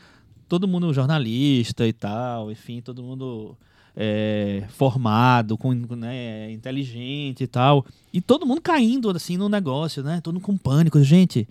todo 0.48 0.68
mundo 0.68 0.92
jornalista 0.92 1.86
e 1.86 1.92
tal, 1.92 2.50
enfim, 2.50 2.80
todo 2.82 3.02
mundo 3.02 3.56
é, 3.96 4.64
formado, 4.70 5.56
com, 5.56 5.72
né, 5.72 6.50
inteligente 6.50 7.44
e 7.44 7.46
tal. 7.46 7.86
E 8.12 8.20
todo 8.20 8.44
mundo 8.44 8.60
caindo 8.60 9.08
assim 9.10 9.36
no 9.36 9.48
negócio, 9.48 10.02
né? 10.02 10.20
Todo 10.20 10.34
mundo 10.34 10.42
com 10.42 10.56
pânico. 10.56 11.00
Gente, 11.02 11.46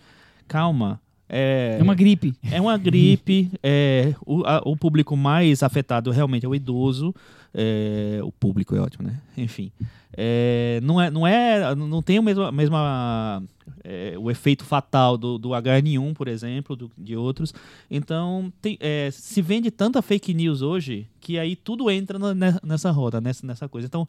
calma. 0.48 1.00
É, 1.30 1.78
É 1.80 1.84
uma 1.84 1.96
gripe. 1.96 2.36
é 2.52 2.60
uma 2.62 2.78
gripe. 2.78 3.50
é, 3.64 4.14
o, 4.26 4.44
a- 4.46 4.62
o 4.66 4.76
público 4.76 5.16
mais 5.16 5.64
afetado 5.64 6.12
realmente 6.12 6.46
é 6.46 6.50
o 6.50 6.54
idoso. 6.54 7.16
É, 7.54 8.20
o 8.24 8.32
público 8.32 8.76
é 8.76 8.80
ótimo, 8.80 9.08
né? 9.08 9.20
Enfim. 9.38 9.72
É, 10.16 10.80
não, 10.84 11.02
é, 11.02 11.10
não 11.10 11.26
é. 11.28 11.74
Não 11.76 12.02
tem 12.02 12.20
o 12.20 12.24
mesmo, 12.24 12.44
a 12.44 12.52
mesma. 12.52 13.44
é, 13.84 14.16
o 14.18 14.30
efeito 14.30 14.64
fatal 14.66 15.18
do, 15.18 15.38
do 15.38 15.50
HN1, 15.50 16.14
por 16.14 16.28
exemplo, 16.28 16.76
do- 16.76 16.92
de 16.98 17.16
outros. 17.16 17.54
Então, 17.90 18.52
tem- 18.62 18.78
é, 18.80 19.10
se 19.12 19.42
vende 19.42 19.72
tanta 19.72 20.02
fake 20.02 20.34
news 20.34 20.62
hoje 20.62 21.08
que 21.22 21.40
aí 21.40 21.56
tudo 21.56 21.90
entra 21.90 22.20
na- 22.20 22.34
ne- 22.34 22.60
nessa 22.62 22.92
roda, 22.92 23.22
nessa, 23.22 23.48
nessa 23.48 23.70
coisa. 23.70 23.88
Então, 23.88 24.06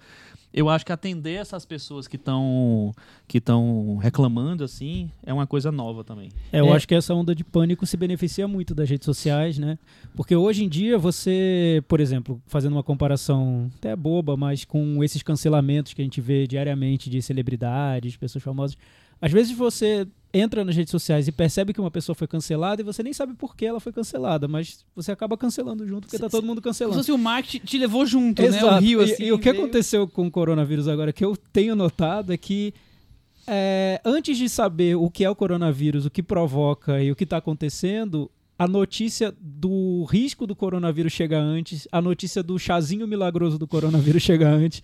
eu 0.53 0.69
acho 0.69 0.85
que 0.85 0.93
atender 0.93 1.35
essas 1.35 1.65
pessoas 1.65 2.09
que 2.09 2.17
estão 2.17 2.93
que 3.29 3.39
estão 3.39 3.97
reclamando 3.97 4.63
assim 4.65 5.09
é 5.25 5.33
uma 5.33 5.47
coisa 5.47 5.71
nova 5.73 6.03
também. 6.05 6.31
É, 6.53 6.59
eu 6.61 6.67
É. 6.67 6.73
acho 6.73 6.87
que 6.89 6.95
essa 6.95 7.15
onda 7.15 7.33
de 7.35 7.43
pânico 7.45 7.87
se 7.87 7.97
beneficia 7.97 8.47
muito 8.49 8.75
das 8.75 8.91
redes 8.91 9.07
sociais, 9.07 9.57
né? 9.59 9.79
Porque 10.17 10.35
hoje 10.35 10.65
em 10.65 10.69
dia 10.69 10.99
você, 10.99 11.83
por 11.89 12.01
exemplo, 12.01 12.41
fazendo 12.49 12.73
uma 12.75 12.83
comparação 12.83 13.71
até 13.79 13.95
boba, 13.95 14.37
mas 14.37 14.65
com 14.65 15.03
esses 15.05 15.23
cancelamentos 15.23 15.94
que 15.95 16.03
a 16.03 16.05
gente 16.05 16.21
vê 16.21 16.47
diariamente 16.47 17.09
de 17.09 17.23
celebridades, 17.23 18.17
pessoas 18.17 18.43
famosas, 18.45 18.77
às 19.21 19.31
vezes 19.33 19.57
você 19.57 20.07
entra 20.33 20.65
nas 20.65 20.75
redes 20.75 20.91
sociais 20.91 21.29
e 21.29 21.33
percebe 21.33 21.73
que 21.73 21.81
uma 21.81 21.91
pessoa 21.91 22.15
foi 22.17 22.27
cancelada 22.27 22.83
e 22.83 22.85
você 22.85 23.03
nem 23.05 23.13
sabe 23.13 23.35
por 23.35 23.55
que 23.57 23.65
ela 23.65 23.79
foi 23.79 23.93
cancelada, 23.93 24.49
mas 24.49 24.85
você 24.95 25.13
acaba 25.13 25.37
cancelando 25.37 25.87
junto 25.87 26.03
porque 26.09 26.19
tá 26.19 26.29
todo 26.29 26.43
mundo 26.45 26.61
Como 26.61 26.75
se 26.75 26.79
cancelando. 26.81 26.97
fosse 26.99 27.13
o 27.13 27.17
marketing 27.19 27.65
te 27.65 27.79
levou 27.79 28.05
junto, 28.05 28.43
né? 28.43 28.49
Exato. 28.49 28.67
O 28.67 28.79
Rio, 28.81 29.01
E- 29.01 29.05
assim. 29.13 29.23
e, 29.25 29.33
o 29.33 29.39
que 29.39 29.51
veio- 29.51 29.63
aconteceu 29.63 30.09
com 30.09 30.27
o 30.27 30.31
coronavírus 30.31 30.89
agora, 30.89 31.13
que 31.13 31.25
eu 31.25 31.37
tenho 31.53 31.77
notado, 31.77 32.33
é 32.33 32.37
que 32.37 32.75
é, 33.47 34.01
antes 34.05 34.37
de 34.37 34.49
saber 34.49 34.97
o 34.97 35.09
que 35.11 35.25
é 35.25 35.31
o 35.31 35.35
coronavírus, 35.37 36.07
o 36.07 36.11
que 36.11 36.23
provoca 36.23 37.01
e 37.03 37.11
o 37.13 37.17
que 37.17 37.25
está 37.25 37.37
acontecendo, 37.37 38.31
a 38.59 38.67
notícia 38.67 39.33
do 39.41 40.05
risco 40.05 40.47
do 40.47 40.57
coronavírus 40.57 41.13
chega 41.13 41.39
antes, 41.39 41.87
a 41.93 42.01
notícia 42.01 42.43
do 42.43 42.59
chazinho 42.59 43.07
milagroso 43.07 43.59
do 43.59 43.67
coronavírus 43.67 44.23
chega 44.25 44.49
antes. 44.49 44.83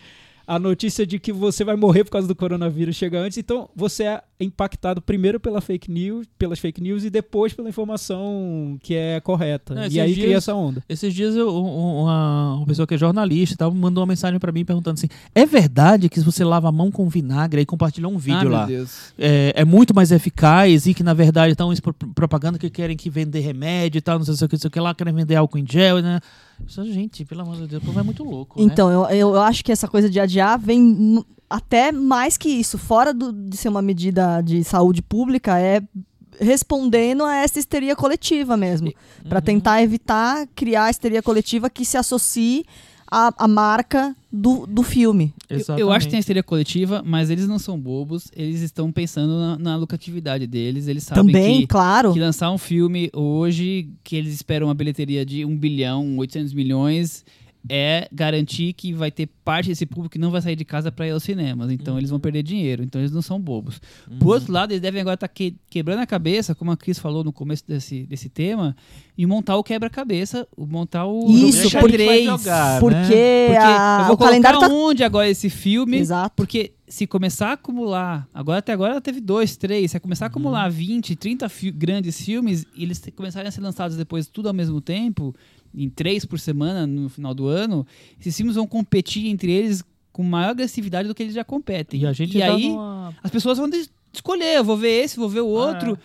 A 0.53 0.59
notícia 0.59 1.07
de 1.07 1.17
que 1.21 1.33
você 1.33 1.63
vai 1.63 1.77
morrer 1.77 2.03
por 2.03 2.11
causa 2.11 2.27
do 2.27 2.35
coronavírus 2.35 2.97
chega 2.97 3.21
antes, 3.21 3.39
então 3.39 3.69
você 3.77 4.03
é 4.03 4.23
impactado 4.41 5.01
primeiro 5.01 5.39
pela 5.39 5.61
fake 5.61 5.89
news, 5.89 6.27
pelas 6.37 6.59
fake 6.59 6.81
news 6.81 7.05
e 7.05 7.11
depois 7.11 7.53
pela 7.53 7.69
informação 7.69 8.77
que 8.83 8.95
é 8.97 9.21
correta. 9.21 9.75
Não, 9.75 9.83
e 9.87 10.01
aí 10.01 10.13
dias- 10.13 10.25
cria 10.25 10.37
essa 10.39 10.53
onda. 10.55 10.83
Esses 10.89 11.15
dias 11.15 11.37
eu- 11.37 11.55
um- 11.55 12.03
uma, 12.03 12.55
uma 12.57 12.67
pessoa 12.67 12.85
que 12.85 12.95
é 12.95 12.99
jornalista 12.99 13.55
e 13.55 13.57
tal, 13.57 13.73
mandou 13.73 14.03
uma 14.03 14.09
mensagem 14.09 14.41
pra 14.41 14.51
mim 14.51 14.65
perguntando 14.65 14.95
assim: 14.95 15.09
é 15.35 15.47
verdade 15.47 16.09
que 16.09 16.19
se 16.19 16.25
você 16.27 16.43
lava 16.43 16.69
a 16.69 16.73
mão 16.73 16.91
com 16.91 17.09
vinagre 17.09 17.61
e 17.61 17.67
compartilha 17.67 18.09
um 18.09 18.19
vídeo 18.19 18.49
ah, 18.49 18.61
lá, 18.61 18.67
meu 18.67 18.79
Deus. 18.79 19.13
é, 19.17 19.53
é 19.55 19.65
muito 19.65 19.95
mais 19.95 20.11
eficaz 20.11 20.85
e 20.87 20.95
que 20.95 21.05
na 21.05 21.15
verdade 21.15 21.53
estão 21.53 21.73
propaganda 22.15 22.59
que 22.59 22.69
querem 22.71 22.97
que 22.97 23.09
vender 23.09 23.39
remédio 23.41 23.99
e 23.99 24.03
tal, 24.03 24.19
não 24.19 24.25
sei 24.25 24.35
o 24.35 24.49
que, 24.49 24.57
não 24.57 24.61
sei 24.61 24.69
o 24.69 24.71
que 24.71 24.81
lá, 24.81 24.95
querem 24.95 25.15
vender 25.15 25.37
álcool 25.37 25.59
em 25.59 25.67
gel, 25.69 26.01
né? 26.03 26.19
Gente, 26.67 27.25
pelo 27.25 27.41
amor 27.41 27.57
de 27.57 27.67
Deus, 27.67 27.83
o 27.83 27.87
povo 27.87 28.01
é 28.01 28.03
muito 28.03 28.23
louco. 28.23 28.61
né? 28.61 28.67
Então, 28.71 28.91
eu, 28.91 29.05
eu, 29.09 29.35
eu 29.35 29.41
acho 29.41 29.65
que 29.65 29.73
essa 29.73 29.89
coisa 29.89 30.11
de 30.11 30.21
adiar 30.21 30.39
vem 30.57 30.81
n- 30.81 31.24
até 31.48 31.90
mais 31.92 32.37
que 32.37 32.48
isso. 32.48 32.79
Fora 32.79 33.12
do- 33.12 33.33
de 33.33 33.57
ser 33.57 33.68
uma 33.68 33.83
medida 33.83 34.40
de 34.40 34.62
saúde 34.64 35.03
pública, 35.03 35.59
é 35.59 35.81
respondendo 36.38 37.24
a 37.24 37.37
essa 37.37 37.59
histeria 37.59 37.94
coletiva 37.94 38.57
mesmo. 38.57 38.92
Pra 39.29 39.38
Uhum. 39.38 39.44
tentar 39.44 39.83
evitar 39.83 40.46
criar 40.55 40.85
a 40.85 40.90
histeria 40.90 41.22
coletiva 41.22 41.68
que 41.68 41.85
se 41.85 41.96
associe 41.98 42.64
à, 43.11 43.33
à 43.44 43.48
marca 43.48 44.14
do, 44.33 44.66
do 44.66 44.83
filme. 44.83 45.35
Eu, 45.50 45.61
eu 45.76 45.92
acho 45.92 46.07
que 46.07 46.11
tem 46.12 46.18
a 46.18 46.20
histeria 46.20 46.42
coletiva, 46.42 47.03
mas 47.05 47.29
eles 47.29 47.46
não 47.48 47.59
são 47.59 47.79
bobos, 47.79 48.31
eles 48.35 48.61
estão 48.62 48.90
pensando 48.92 49.33
na, 49.38 49.59
na 49.59 49.76
lucratividade 49.76 50.46
deles, 50.46 50.87
eles 50.87 51.03
sabem 51.03 51.26
Também, 51.26 51.61
que, 51.62 51.66
claro. 51.66 52.12
que 52.12 52.20
lançar 52.20 52.50
um 52.53 52.59
filme 52.59 53.11
hoje 53.12 53.90
que 54.05 54.14
eles 54.16 54.33
esperam 54.33 54.68
uma 54.68 54.74
bilheteria 54.74 55.26
de 55.26 55.44
1 55.44 55.59
bilhão, 55.59 56.16
800 56.18 56.55
milhões, 56.55 57.24
é 57.68 58.09
garantir 58.11 58.73
que 58.73 58.92
vai 58.92 59.11
ter 59.11 59.29
parte 59.44 59.68
desse 59.68 59.85
público 59.85 60.12
que 60.12 60.18
não 60.18 60.31
vai 60.31 60.40
sair 60.40 60.57
de 60.57 60.64
casa 60.64 60.90
para 60.90 61.07
ir 61.07 61.11
aos 61.11 61.23
cinemas. 61.23 61.70
Então 61.70 61.99
eles 61.99 62.09
vão 62.11 62.18
perder 62.18 62.42
dinheiro. 62.42 62.83
Então 62.83 63.01
eles 63.01 63.12
não 63.12 63.20
são 63.23 63.40
bobos. 63.40 63.81
Por 64.18 64.35
outro 64.37 64.53
lado, 64.53 64.73
eles 64.73 64.81
devem 64.81 65.01
agora 65.01 65.14
estar 65.14 65.31
quebrando 65.68 66.01
a 66.01 66.07
cabeça, 66.07 66.55
como 66.55 66.70
a 66.70 66.77
Cris 66.77 66.99
falou 66.99 67.23
no 67.23 67.33
começo 67.33 67.62
desse, 67.68 68.07
desse 68.07 68.29
tema, 68.29 68.75
e 69.16 69.27
montar 69.27 69.57
o 69.57 69.62
quebra-cabeça, 69.62 70.49
o- 70.57 70.66
montar 70.66 71.05
o 71.07 71.31
Isso, 71.31 71.68
jogo 71.68 71.81
porque- 71.81 71.99
xadrez. 71.99 72.25
jogar, 72.25 72.81
Porque, 72.81 72.96
né? 72.96 73.46
Porque 73.46 73.59
a- 73.59 73.99
eu 74.01 74.07
vou 74.07 74.14
o 74.14 74.18
calendário 74.18 74.59
colocar 74.59 74.75
tá. 74.75 74.81
onde 74.81 75.05
agora 75.05 75.29
esse 75.29 75.51
filme? 75.51 75.99
Exato. 75.99 76.35
Porque 76.37 76.73
se 76.88 77.07
começar 77.07 77.51
a 77.51 77.53
acumular, 77.53 78.27
agora 78.35 78.59
até 78.59 78.73
agora 78.73 79.01
teve 79.01 79.20
dois, 79.20 79.57
três, 79.57 79.90
se 79.90 80.01
começar 80.01 80.25
a 80.25 80.29
acumular 80.29 80.68
20, 80.70 81.14
30 81.14 81.49
fi- 81.49 81.70
grandes 81.70 82.20
filmes 82.25 82.66
e 82.75 82.83
eles 82.83 83.01
começarem 83.14 83.49
a 83.49 83.53
ser 83.53 83.61
lançados 83.61 83.96
depois 83.96 84.27
tudo 84.27 84.49
ao 84.49 84.55
mesmo 84.55 84.81
tempo, 84.81 85.35
em 85.75 85.89
três 85.89 86.25
por 86.25 86.39
semana 86.41 86.87
no 86.87 87.09
final 87.09 87.33
do 87.35 87.47
ano, 87.47 87.87
esses 88.21 88.37
filmes 88.37 88.57
vão 88.57 88.67
competir 88.67 89.27
entre 89.29 89.51
eles 89.53 89.83
com 90.13 90.23
maior 90.23 90.51
agressividade 90.51 91.07
do 91.09 91.15
que 91.15 91.23
eles 91.23 91.35
já 91.35 91.45
competem. 91.45 92.01
E 92.01 92.07
a 92.07 92.13
gente 92.13 92.37
e 92.37 92.41
tá 92.41 92.53
aí 92.55 92.69
numa- 92.69 93.15
as 93.23 93.31
pessoas 93.31 93.59
vão 93.59 93.71
escolher, 94.13 94.57
eu 94.57 94.65
vou 94.65 94.77
ver 94.77 95.05
esse, 95.05 95.17
vou 95.17 95.29
ver 95.29 95.41
o 95.41 95.47
outro. 95.47 95.97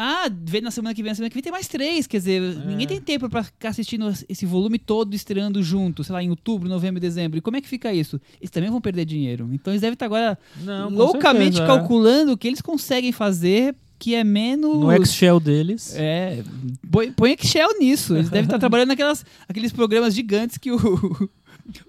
Ah, 0.00 0.30
vê 0.44 0.60
na 0.60 0.70
semana 0.70 0.94
que 0.94 1.02
vem, 1.02 1.10
na 1.10 1.16
semana 1.16 1.28
que 1.28 1.34
vem 1.34 1.42
tem 1.42 1.50
mais 1.50 1.66
três. 1.66 2.06
Quer 2.06 2.18
dizer, 2.18 2.40
ninguém 2.64 2.86
tem 2.86 3.00
tempo 3.00 3.28
pra 3.28 3.42
ficar 3.42 3.70
assistindo 3.70 4.08
esse 4.28 4.46
volume 4.46 4.78
todo 4.78 5.12
estreando 5.12 5.60
junto, 5.60 6.04
sei 6.04 6.12
lá, 6.12 6.22
em 6.22 6.30
outubro, 6.30 6.68
novembro, 6.68 7.00
dezembro. 7.00 7.36
E 7.36 7.40
como 7.40 7.56
é 7.56 7.60
que 7.60 7.66
fica 7.66 7.92
isso? 7.92 8.20
Eles 8.40 8.48
também 8.48 8.70
vão 8.70 8.80
perder 8.80 9.04
dinheiro. 9.04 9.50
Então 9.52 9.72
eles 9.72 9.80
devem 9.80 9.94
estar 9.94 10.06
agora 10.06 10.38
Não, 10.62 10.88
loucamente 10.88 11.56
certeza, 11.56 11.64
é. 11.64 11.66
calculando 11.66 12.30
o 12.30 12.38
que 12.38 12.46
eles 12.46 12.60
conseguem 12.62 13.10
fazer 13.10 13.74
que 13.98 14.14
é 14.14 14.22
menos. 14.22 14.80
No 14.80 14.92
Excel 14.92 15.40
deles. 15.40 15.94
É, 15.96 16.42
põe, 16.90 17.12
põe 17.12 17.32
Excel 17.32 17.78
nisso. 17.78 18.14
Eles 18.14 18.30
devem 18.30 18.44
estar 18.44 18.58
trabalhando 18.60 18.88
naquelas, 18.88 19.24
aqueles 19.48 19.72
programas 19.72 20.14
gigantes 20.14 20.56
que 20.56 20.70
o, 20.70 20.78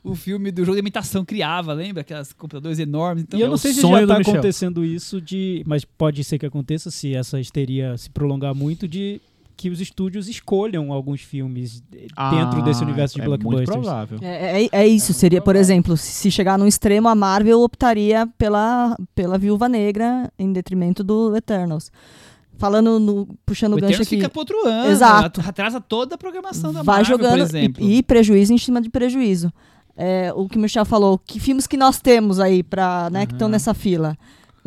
o 0.04 0.16
filme 0.16 0.52
do 0.52 0.66
jogo 0.66 0.76
de 0.76 0.80
imitação 0.80 1.24
criava, 1.24 1.74
lembra? 1.74 2.02
Aquelas 2.02 2.34
computadores 2.34 2.80
enormes. 2.80 3.24
Então, 3.24 3.40
e 3.40 3.42
eu 3.42 3.46
é 3.46 3.50
não 3.50 3.56
o 3.56 3.58
sei 3.58 3.74
se 3.74 3.82
já 3.82 4.08
tá 4.08 4.18
Michel. 4.18 4.34
acontecendo 4.34 4.84
isso 4.84 5.22
de. 5.22 5.64
Mas 5.66 5.86
pode 5.86 6.24
ser 6.24 6.40
que 6.40 6.46
aconteça 6.46 6.90
se 6.90 7.14
essa 7.14 7.40
histeria 7.40 7.98
se 7.98 8.10
prolongar 8.10 8.56
muito 8.56 8.88
de 8.88 9.22
que 9.62 9.70
os 9.70 9.82
estúdios 9.82 10.30
escolham 10.30 10.94
alguns 10.94 11.20
filmes 11.20 11.84
dentro 12.32 12.62
desse 12.64 12.82
universo 12.82 13.16
de 13.16 13.22
é 13.22 13.28
Muito 13.28 13.42
blockbusters. 13.42 13.78
provável. 13.86 14.18
É, 14.22 14.64
é- 14.64 14.70
é 14.72 14.88
isso, 14.88 15.12
seria, 15.14 15.42
por 15.42 15.54
exemplo, 15.54 15.98
se 15.98 16.32
chegar 16.32 16.58
num 16.58 16.66
extremo, 16.66 17.10
a 17.10 17.14
Marvel 17.14 17.60
optaria 17.62 18.26
pela, 18.38 18.96
pela 19.14 19.38
Viúva 19.38 19.68
Negra 19.68 20.32
em 20.40 20.54
detrimento 20.54 21.04
do 21.04 21.36
Eternals. 21.36 21.92
Falando 22.58 23.02
no, 23.02 23.28
puxando 23.46 23.74
o 23.74 23.78
o 23.78 23.82
gancho 23.82 24.02
aqui. 24.02 24.16
fica 24.16 24.30
pro 24.30 24.40
outro 24.40 24.66
ano. 24.66 24.92
Exato. 24.92 25.42
Atrasa 25.46 25.82
toda 25.82 26.16
a 26.16 26.18
programação 26.18 26.72
da 26.72 26.82
vai 26.82 27.00
Marvel, 27.02 27.18
por 27.20 27.26
jogando 27.26 27.42
exemplo. 27.44 27.84
e, 27.84 27.98
e 27.98 28.04
prejuízo 28.04 28.54
em 28.54 28.58
cima 28.58 28.80
de 28.82 28.90
prejuízo. 28.90 29.52
É, 29.98 30.32
o 30.34 30.48
que 30.48 30.58
o 30.58 30.62
Michel 30.62 30.86
falou, 30.86 31.18
que 31.20 31.38
filmes 31.38 31.68
que 31.68 31.76
nós 31.76 32.00
temos 32.00 32.40
aí 32.40 32.64
para, 32.64 33.10
né, 33.10 33.26
que 33.26 33.34
estão 33.34 33.50
nessa 33.50 33.74
fila. 33.74 34.18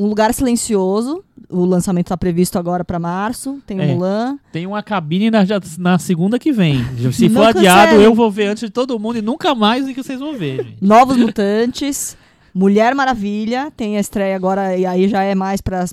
Um 0.03 0.09
Lugar 0.09 0.33
Silencioso, 0.35 1.23
o 1.49 1.65
lançamento 1.65 2.07
está 2.07 2.17
previsto 2.17 2.59
agora 2.59 2.85
para 2.85 2.99
março. 2.99 3.59
Tem 3.67 3.79
o 3.79 3.83
É. 3.83 3.87
Mulan. 3.95 4.39
Tem 4.53 4.67
uma 4.67 4.83
cabine 4.83 5.31
na, 5.31 5.41
na 5.79 5.99
segunda 5.99 6.39
que 6.39 6.51
vem. 6.51 6.85
Se 7.13 7.29
for 7.29 7.45
adiado, 7.47 7.95
eu 7.97 8.15
vou 8.15 8.31
ver 8.31 8.47
antes 8.47 8.65
de 8.65 8.71
todo 8.71 8.99
mundo 8.99 9.19
e 9.19 9.23
nunca 9.23 9.55
mais 9.55 9.87
do 9.87 9.95
que 9.95 10.03
vocês 10.03 10.19
vão 10.19 10.37
ver, 10.37 10.65
gente. 10.65 10.77
Novos 10.81 11.17
Mutantes. 11.17 12.17
Mulher 12.55 12.95
Maravilha, 12.95 13.73
tem 13.75 13.97
a 13.97 14.01
estreia 14.01 14.37
agora, 14.37 14.77
e 14.77 14.85
aí 14.85 15.09
já 15.09 15.23
é 15.23 15.35
mais 15.35 15.63
para 15.63 15.87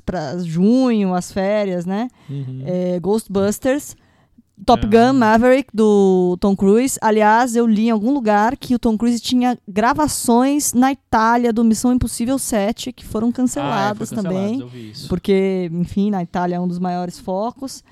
junho, 0.43 1.13
as 1.13 1.31
férias, 1.31 1.85
né? 1.85 2.09
É, 2.65 2.99
Ghostbusters. 2.99 3.95
Top 4.65 4.85
É. 4.85 4.89
Gun 4.89 5.13
Maverick, 5.13 5.69
do 5.73 6.37
Tom 6.39 6.55
Cruise. 6.55 6.97
Aliás, 7.01 7.55
eu 7.55 7.65
li 7.65 7.87
em 7.87 7.91
algum 7.91 8.11
lugar 8.13 8.55
que 8.57 8.75
o 8.75 8.79
Tom 8.79 8.97
Cruise 8.97 9.19
tinha 9.19 9.57
gravações 9.67 10.73
na 10.73 10.91
Itália 10.91 11.51
do 11.51 11.63
Missão 11.63 11.91
Impossível 11.93 12.37
7, 12.39 12.91
que 12.93 13.05
foram 13.05 13.31
canceladas 13.31 14.01
Ah, 14.01 14.03
é, 14.03 14.05
foi 14.07 14.15
cancelado, 14.17 14.35
também. 14.45 14.59
eu 14.61 14.67
vi 14.67 14.91
isso. 14.91 15.07
Porque, 15.09 15.69
enfim, 15.73 16.09
na 16.11 16.21
Itália 16.23 16.55
é 16.55 16.59
um 16.59 16.67
dos 16.67 16.79
maiores 16.79 17.19
focos. 17.19 17.83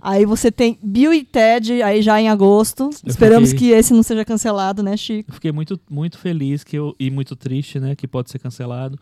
Aí 0.00 0.26
você 0.26 0.52
tem 0.52 0.78
Bill 0.82 1.12
e 1.14 1.24
Ted, 1.24 1.82
aí 1.82 2.02
já 2.02 2.20
em 2.20 2.28
agosto. 2.28 2.84
Eu 2.84 3.08
Esperamos 3.10 3.50
fiquei- 3.50 3.70
que 3.70 3.74
esse 3.74 3.92
não 3.94 4.02
seja 4.02 4.24
cancelado, 4.24 4.82
né, 4.82 4.96
Chico? 4.96 5.30
Eu 5.30 5.34
fiquei 5.34 5.50
muito, 5.50 5.80
muito 5.90 6.18
feliz 6.18 6.62
que 6.62 6.76
eu, 6.76 6.94
e 7.00 7.10
muito 7.10 7.34
triste, 7.34 7.80
né? 7.80 7.96
Que 7.96 8.06
pode 8.06 8.30
ser 8.30 8.38
cancelado. 8.38 8.98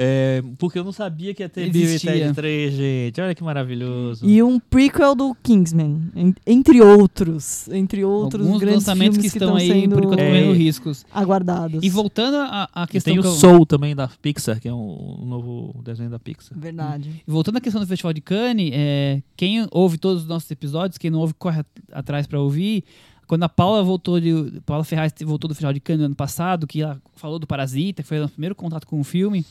É, 0.00 0.44
porque 0.58 0.78
eu 0.78 0.84
não 0.84 0.92
sabia 0.92 1.34
que 1.34 1.42
ia 1.42 1.48
ter 1.48 1.66
e. 1.66 1.98
Ted 1.98 2.32
3, 2.32 2.72
gente. 2.72 3.20
Olha 3.20 3.34
que 3.34 3.42
maravilhoso. 3.42 4.24
E 4.24 4.40
um 4.42 4.60
prequel 4.60 5.14
do 5.16 5.34
Kingsman, 5.42 6.10
en- 6.14 6.34
entre 6.46 6.80
outros. 6.80 7.66
Entre 7.68 8.04
outros 8.04 8.46
Alguns 8.46 8.60
grandes 8.60 8.86
lançamentos 8.86 9.16
filmes 9.16 9.32
que 9.32 9.38
estão 9.38 9.56
aí, 9.56 9.68
sendo 9.68 9.96
por 9.96 10.04
enquanto, 10.04 10.20
É. 10.20 10.26
correndo 10.28 10.52
riscos. 10.52 11.04
aguardados. 11.12 11.82
E 11.82 11.90
voltando 11.90 12.36
à 12.36 12.68
à 12.72 12.84
E 12.84 12.86
questão 12.86 13.12
tem 13.12 13.18
o 13.18 13.22
que 13.22 13.28
eu- 13.28 13.32
Soul 13.32 13.66
também 13.66 13.96
da 13.96 14.06
Pixar, 14.06 14.60
que 14.60 14.68
é 14.68 14.72
um, 14.72 15.22
um 15.22 15.24
novo 15.26 15.80
desenho 15.82 16.10
da 16.10 16.18
Pixar. 16.20 16.56
Verdade. 16.56 17.22
E 17.26 17.30
Voltando 17.30 17.56
à 17.56 17.60
questão 17.60 17.80
do 17.80 17.86
Festival 17.88 18.12
de 18.12 18.20
Cannes, 18.20 18.70
é, 18.72 19.20
quem 19.36 19.66
ouve 19.72 19.98
todos 19.98 20.22
os 20.22 20.28
nossos 20.28 20.48
episódios, 20.50 20.96
quem 20.96 21.10
não 21.10 21.18
ouve, 21.18 21.34
corre 21.34 21.60
at- 21.60 21.66
atrás 21.92 22.26
para 22.26 22.38
ouvir. 22.40 22.84
Quando 23.26 23.42
a 23.42 23.48
Paula 23.48 23.82
voltou 23.82 24.18
de. 24.20 24.60
Paula 24.64 24.84
Ferraz 24.84 25.12
voltou 25.24 25.48
do 25.48 25.54
Festival 25.54 25.72
de 25.74 25.80
Cannes 25.80 25.98
no 26.00 26.06
ano 26.06 26.14
passado, 26.14 26.66
que 26.66 26.80
ela 26.82 26.98
falou 27.16 27.38
do 27.38 27.46
Parasita, 27.46 28.02
que 28.02 28.08
foi 28.08 28.22
o 28.24 28.28
primeiro 28.28 28.54
contato 28.54 28.86
com 28.86 28.98
o 29.00 29.04
filme, 29.04 29.44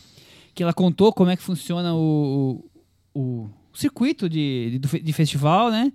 que 0.58 0.64
ela 0.64 0.74
contou 0.74 1.14
como 1.14 1.30
é 1.30 1.38
que 1.38 1.44
funciona 1.44 1.94
o, 1.94 2.66
o, 3.14 3.48
o 3.72 3.78
circuito 3.78 4.28
de, 4.28 4.80
de, 4.80 5.00
de 5.00 5.14
festival, 5.14 5.70
né? 5.70 5.94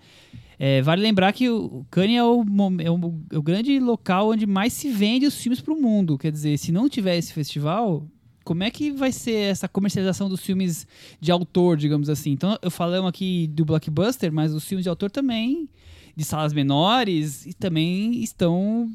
É, 0.57 0.81
vale 0.83 1.03
lembrar 1.03 1.33
que 1.33 1.51
o 1.51 1.85
Cannes 1.91 2.17
é 2.17 2.23
o, 2.23 2.45
é, 2.79 2.89
o, 2.89 3.23
é 3.33 3.39
o 3.39 3.43
grande 3.43 3.81
local 3.81 4.31
onde 4.31 4.47
mais 4.47 4.73
se 4.73 4.89
vende 4.89 5.27
os 5.27 5.35
filmes 5.35 5.61
para 5.61 5.75
o 5.75 5.77
mundo. 5.77 6.17
Quer 6.17 6.31
dizer, 6.31 6.57
se 6.59 6.71
não 6.71 6.89
tiver 6.89 7.17
esse 7.17 7.33
festival, 7.33 8.07
como 8.45 8.63
é 8.63 8.71
que 8.71 8.93
vai 8.93 9.11
ser 9.11 9.51
essa 9.51 9.67
comercialização 9.67 10.29
dos 10.29 10.41
filmes 10.41 10.87
de 11.21 11.33
autor, 11.33 11.77
digamos 11.77 12.09
assim? 12.09 12.31
Então, 12.31 12.57
eu 12.63 12.71
falamos 12.71 13.09
aqui 13.09 13.49
do 13.49 13.65
blockbuster, 13.65 14.33
mas 14.33 14.55
os 14.55 14.65
filmes 14.65 14.85
de 14.85 14.89
autor 14.89 15.11
também, 15.11 15.69
de 16.15 16.23
salas 16.25 16.53
menores, 16.53 17.47
e 17.47 17.53
também 17.53 18.23
estão 18.23 18.89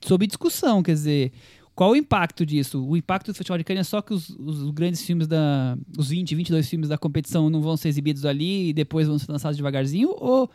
sob 0.00 0.26
discussão. 0.26 0.82
Quer 0.82 0.92
dizer, 0.92 1.32
qual 1.78 1.92
o 1.92 1.96
impacto 1.96 2.44
disso? 2.44 2.84
O 2.84 2.96
impacto 2.96 3.28
do 3.30 3.34
Festival 3.36 3.56
de 3.56 3.62
Cannes 3.62 3.82
é 3.82 3.84
só 3.88 4.02
que 4.02 4.12
os, 4.12 4.30
os 4.30 4.68
grandes 4.72 5.00
filmes 5.00 5.28
da. 5.28 5.78
Os 5.96 6.08
20, 6.08 6.34
22 6.34 6.68
filmes 6.68 6.88
da 6.88 6.98
competição 6.98 7.48
não 7.48 7.62
vão 7.62 7.76
ser 7.76 7.88
exibidos 7.88 8.24
ali 8.24 8.70
e 8.70 8.72
depois 8.72 9.06
vão 9.06 9.16
ser 9.16 9.30
lançados 9.30 9.56
devagarzinho? 9.56 10.08
Ou 10.18 10.50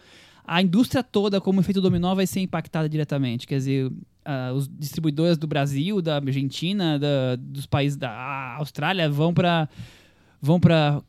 a 0.46 0.62
indústria 0.62 1.02
toda, 1.02 1.40
como 1.40 1.62
efeito 1.62 1.80
dominó, 1.80 2.14
vai 2.14 2.28
ser 2.28 2.42
impactada 2.42 2.90
diretamente? 2.90 3.48
Quer 3.48 3.56
dizer, 3.56 3.90
ah, 4.26 4.52
os 4.54 4.68
distribuidores 4.68 5.38
do 5.38 5.48
Brasil, 5.48 6.02
da 6.02 6.18
Argentina, 6.18 7.00
da- 7.00 7.38
dos 7.38 7.66
países 7.66 7.96
da 7.98 8.56
Austrália 8.58 9.10
vão 9.10 9.34
para 9.34 9.70
vão 10.42 10.60
para 10.60 11.02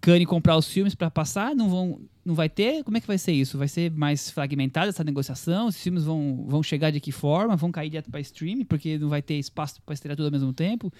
Cannes 0.00 0.26
comprar 0.26 0.56
os 0.56 0.68
filmes 0.68 0.94
para 0.94 1.10
passar? 1.10 1.54
Não 1.54 1.68
vão 1.68 2.00
não 2.24 2.34
vai 2.34 2.48
ter? 2.48 2.84
Como 2.84 2.96
é 2.96 3.00
que 3.00 3.06
vai 3.06 3.18
ser 3.18 3.32
isso? 3.32 3.58
Vai 3.58 3.66
ser 3.66 3.90
mais 3.90 4.30
fragmentada 4.30 4.88
essa 4.88 5.02
negociação? 5.02 5.66
Os 5.66 5.76
filmes 5.76 6.04
vão, 6.04 6.44
vão 6.46 6.62
chegar 6.62 6.90
de 6.90 7.00
que 7.00 7.10
forma? 7.10 7.56
Vão 7.56 7.72
cair 7.72 7.90
direto 7.90 8.10
para 8.10 8.20
streaming 8.20 8.64
porque 8.64 8.96
não 8.96 9.08
vai 9.08 9.20
ter 9.20 9.34
espaço 9.34 9.82
para 9.84 9.92
estrear 9.92 10.16
tudo 10.16 10.26
ao 10.26 10.32
mesmo 10.32 10.52
tempo? 10.52 10.92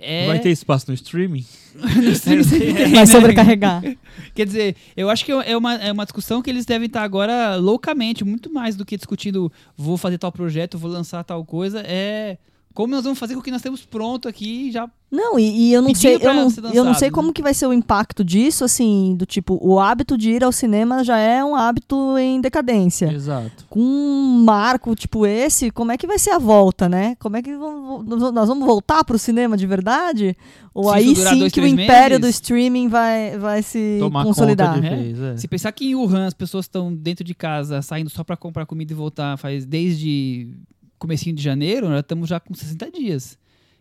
É... 0.00 0.26
Vai 0.26 0.38
ter 0.38 0.50
espaço 0.50 0.86
no 0.88 0.94
streaming? 0.94 1.44
no 1.74 2.10
streaming 2.10 2.42
sempre 2.44 2.74
tem, 2.74 2.90
Vai 2.90 3.00
né? 3.00 3.06
sobrecarregar. 3.06 3.82
Quer 4.34 4.46
dizer, 4.46 4.76
eu 4.96 5.10
acho 5.10 5.24
que 5.24 5.32
é 5.32 5.56
uma, 5.56 5.74
é 5.74 5.92
uma 5.92 6.04
discussão 6.04 6.42
que 6.42 6.50
eles 6.50 6.64
devem 6.64 6.86
estar 6.86 7.02
agora 7.02 7.56
loucamente, 7.56 8.24
muito 8.24 8.52
mais 8.52 8.76
do 8.76 8.84
que 8.84 8.96
discutindo 8.96 9.52
vou 9.76 9.96
fazer 9.96 10.18
tal 10.18 10.30
projeto, 10.32 10.78
vou 10.78 10.90
lançar 10.90 11.22
tal 11.24 11.44
coisa, 11.44 11.82
é 11.84 12.38
Como 12.78 12.94
nós 12.94 13.02
vamos 13.02 13.18
fazer 13.18 13.34
com 13.34 13.40
o 13.40 13.42
que 13.42 13.50
nós 13.50 13.60
temos 13.60 13.84
pronto 13.84 14.28
aqui 14.28 14.70
já 14.70 14.88
Não, 15.10 15.36
e, 15.36 15.42
e 15.70 15.72
eu 15.72 15.82
não 15.82 15.92
sei, 15.92 16.14
eu 16.14 16.20
não, 16.20 16.28
eu 16.28 16.44
não 16.44 16.50
sei 16.52 16.72
lançado, 16.82 17.10
como 17.12 17.26
né? 17.28 17.34
que 17.34 17.42
vai 17.42 17.52
ser 17.52 17.66
o 17.66 17.72
impacto 17.72 18.22
disso, 18.24 18.62
assim, 18.64 19.16
do 19.18 19.26
tipo, 19.26 19.58
o 19.60 19.80
hábito 19.80 20.16
de 20.16 20.30
ir 20.30 20.44
ao 20.44 20.52
cinema 20.52 21.02
já 21.02 21.18
é 21.18 21.44
um 21.44 21.56
hábito 21.56 22.16
em 22.16 22.40
decadência. 22.40 23.12
Exato. 23.12 23.66
Com 23.68 23.80
um 23.80 24.44
marco 24.44 24.94
tipo 24.94 25.26
esse, 25.26 25.72
como 25.72 25.90
é 25.90 25.96
que 25.98 26.06
vai 26.06 26.20
ser 26.20 26.30
a 26.30 26.38
volta, 26.38 26.88
né? 26.88 27.16
Como 27.18 27.36
é 27.36 27.42
que 27.42 27.52
vamos- 27.56 28.32
nós 28.32 28.48
vamos 28.48 28.64
voltar 28.64 29.02
pro 29.02 29.18
cinema 29.18 29.56
de 29.56 29.66
verdade? 29.66 30.36
Ou 30.72 30.84
Se 30.90 30.94
aí 30.94 31.16
sim 31.16 31.38
dois, 31.40 31.52
que 31.52 31.60
o 31.60 31.66
império 31.66 32.20
do 32.20 32.26
meses? 32.26 32.36
streaming 32.36 32.86
vai, 32.86 33.36
vai 33.38 33.60
se 33.60 33.96
Tomar 33.98 34.22
consolidar? 34.24 34.76
conta 34.76 34.80
de 34.82 34.86
É. 34.86 34.96
vez. 34.96 35.20
é. 35.20 35.36
Se 35.36 35.48
pensar 35.48 35.72
que 35.72 35.84
em 35.90 35.96
Wuhan 35.96 36.28
as 36.28 36.34
pessoas 36.34 36.66
estão 36.66 36.94
dentro 36.94 37.24
de 37.24 37.34
casa, 37.34 37.82
saindo 37.82 38.08
só 38.08 38.22
pra 38.22 38.36
comprar 38.36 38.66
comida 38.66 38.92
e 38.92 38.94
voltar, 38.94 39.36
faz 39.36 39.66
desde 39.66 40.50
comecinho 40.98 41.34
de 41.34 41.42
janeiro, 41.42 41.88
nós 41.88 42.00
estamos 42.00 42.28
já 42.28 42.38
com 42.40 42.54
60 42.54 42.90
dias. 42.90 43.38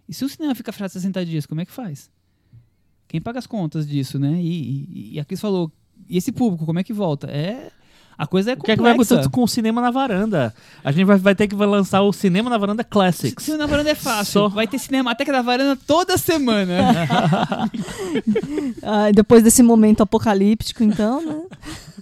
E 0.07 0.13
se 0.13 0.23
o 0.23 0.29
cinema 0.29 0.55
fica 0.55 0.71
fechado 0.71 0.91
60 0.91 1.25
dias, 1.25 1.45
como 1.45 1.61
é 1.61 1.65
que 1.65 1.71
faz? 1.71 2.09
Quem 3.07 3.21
paga 3.21 3.39
as 3.39 3.47
contas 3.47 3.87
disso, 3.87 4.19
né? 4.19 4.39
E, 4.41 5.11
e, 5.11 5.15
e 5.15 5.19
a 5.19 5.25
Cris 5.25 5.39
falou, 5.41 5.71
e 6.09 6.17
esse 6.17 6.31
público, 6.31 6.65
como 6.65 6.79
é 6.79 6.83
que 6.83 6.93
volta? 6.93 7.27
É... 7.27 7.71
A 8.19 8.25
coisa 8.25 8.49
é 8.49 8.53
O 8.55 8.57
que 8.57 8.71
é 8.71 8.75
que 8.75 8.81
vai 8.81 8.93
complexa. 8.93 9.13
acontecer 9.13 9.31
com 9.31 9.43
o 9.43 9.47
cinema 9.47 9.79
na 9.79 9.91
varanda? 9.91 10.51
A 10.83 10.91
gente 10.91 11.05
vai, 11.05 11.17
vai 11.19 11.35
ter 11.35 11.47
que 11.47 11.53
lançar 11.55 12.01
o 12.01 12.11
cinema 12.11 12.49
na 12.49 12.57
varanda 12.57 12.83
Classics. 12.83 13.45
Cinema 13.45 13.65
na 13.65 13.69
varanda 13.69 13.91
é 13.91 13.95
fácil. 13.95 14.33
Só- 14.33 14.49
Vai 14.49 14.65
ter 14.67 14.79
cinema 14.79 15.11
até 15.11 15.23
que 15.23 15.31
na 15.31 15.43
varanda 15.43 15.75
toda 15.85 16.17
semana. 16.17 16.79
Ah, 18.81 19.11
depois 19.13 19.43
desse 19.43 19.61
momento 19.61 20.01
apocalíptico, 20.01 20.83
então, 20.83 21.23
né? 21.23 21.43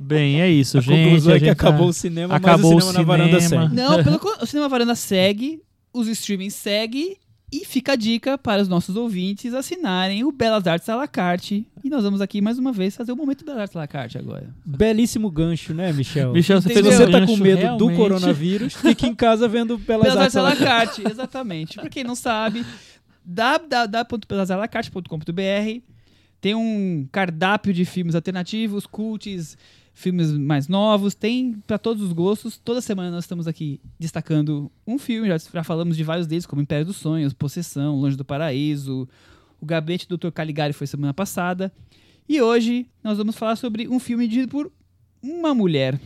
Bem, 0.00 0.40
é 0.40 0.48
isso, 0.50 0.78
A 0.78 0.80
gente. 0.80 1.04
conclusão 1.04 1.32
a 1.32 1.36
é 1.36 1.38
que 1.38 1.44
gente 1.46 1.52
acabou 1.52 1.86
tá- 1.86 1.90
o 1.90 1.92
cinema, 1.92 2.34
acabou 2.36 2.74
mas 2.74 2.84
o 2.84 2.88
o 2.88 2.92
cinema 2.92 3.16
na 3.16 3.24
varanda 3.24 3.40
cinema. 3.40 3.62
segue. 3.70 3.76
Não, 3.76 3.98
pelo 4.04 4.20
o 4.42 4.46
cinema 4.46 4.68
varanda 4.68 4.94
segue, 4.94 5.62
os 5.92 6.06
streamings 6.08 6.54
seguem 6.54 7.16
e 7.50 7.64
fica 7.64 7.92
a 7.92 7.96
dica 7.96 8.36
para 8.36 8.60
os 8.60 8.68
nossos 8.68 8.94
ouvintes 8.94 9.54
assinarem 9.54 10.22
o 10.22 10.30
Belas 10.30 10.66
Artes 10.66 10.86
à 10.90 10.94
la 10.94 11.08
carte. 11.08 11.66
E 11.82 11.88
nós 11.88 12.04
vamos 12.04 12.20
aqui 12.20 12.42
mais 12.42 12.58
uma 12.58 12.70
vez 12.72 12.94
fazer 12.94 13.10
o 13.12 13.16
momento 13.16 13.42
Belas 13.46 13.60
Artes 13.62 13.76
à 13.76 13.78
la 13.80 13.86
carte 13.88 14.18
agora. 14.18 14.54
Belíssimo 14.66 15.30
gancho, 15.30 15.72
né, 15.72 15.90
Michel? 15.90 16.34
Michel, 16.34 16.60
você 16.60 16.78
um 16.80 16.82
você 16.82 17.06
tá 17.10 17.24
com 17.26 17.36
medo 17.38 17.60
do 17.78 17.86
realmente. 17.86 17.96
coronavírus, 17.96 18.74
fique 18.74 19.06
em 19.06 19.14
casa 19.14 19.48
vendo 19.48 19.78
Belas, 19.78 20.02
Belas 20.08 20.24
Artes 20.24 20.36
Artes. 20.36 20.36
à 20.36 20.42
la 20.42 20.50
à 20.50 20.54
la 20.54 20.66
carte, 20.86 21.02
exatamente. 21.10 21.76
Pra 21.76 21.88
quem 21.88 22.04
não 22.04 22.14
sabe, 22.14 22.62
www.belasalacarte.com.br 23.24 25.97
tem 26.40 26.54
um 26.54 27.06
cardápio 27.10 27.72
de 27.72 27.84
filmes 27.84 28.14
alternativos, 28.14 28.86
cults, 28.86 29.56
filmes 29.92 30.30
mais 30.32 30.68
novos, 30.68 31.14
tem 31.14 31.54
para 31.66 31.78
todos 31.78 32.02
os 32.02 32.12
gostos. 32.12 32.56
Toda 32.56 32.80
semana 32.80 33.10
nós 33.10 33.24
estamos 33.24 33.48
aqui 33.48 33.80
destacando 33.98 34.70
um 34.86 34.98
filme, 34.98 35.28
já, 35.28 35.38
já 35.38 35.64
falamos 35.64 35.96
de 35.96 36.04
vários 36.04 36.26
deles, 36.26 36.46
como 36.46 36.62
Império 36.62 36.86
dos 36.86 36.96
Sonhos, 36.96 37.32
Possessão, 37.32 37.96
Longe 37.96 38.16
do 38.16 38.24
Paraíso, 38.24 39.08
O 39.60 39.66
Gabinete 39.66 40.06
do 40.06 40.16
Dr. 40.16 40.30
Caligari 40.30 40.72
foi 40.72 40.86
semana 40.86 41.12
passada. 41.12 41.72
E 42.28 42.40
hoje 42.40 42.86
nós 43.02 43.18
vamos 43.18 43.36
falar 43.36 43.56
sobre 43.56 43.88
um 43.88 43.98
filme 43.98 44.28
dirigido 44.28 44.52
por 44.52 44.70
uma 45.20 45.52
mulher, 45.52 46.00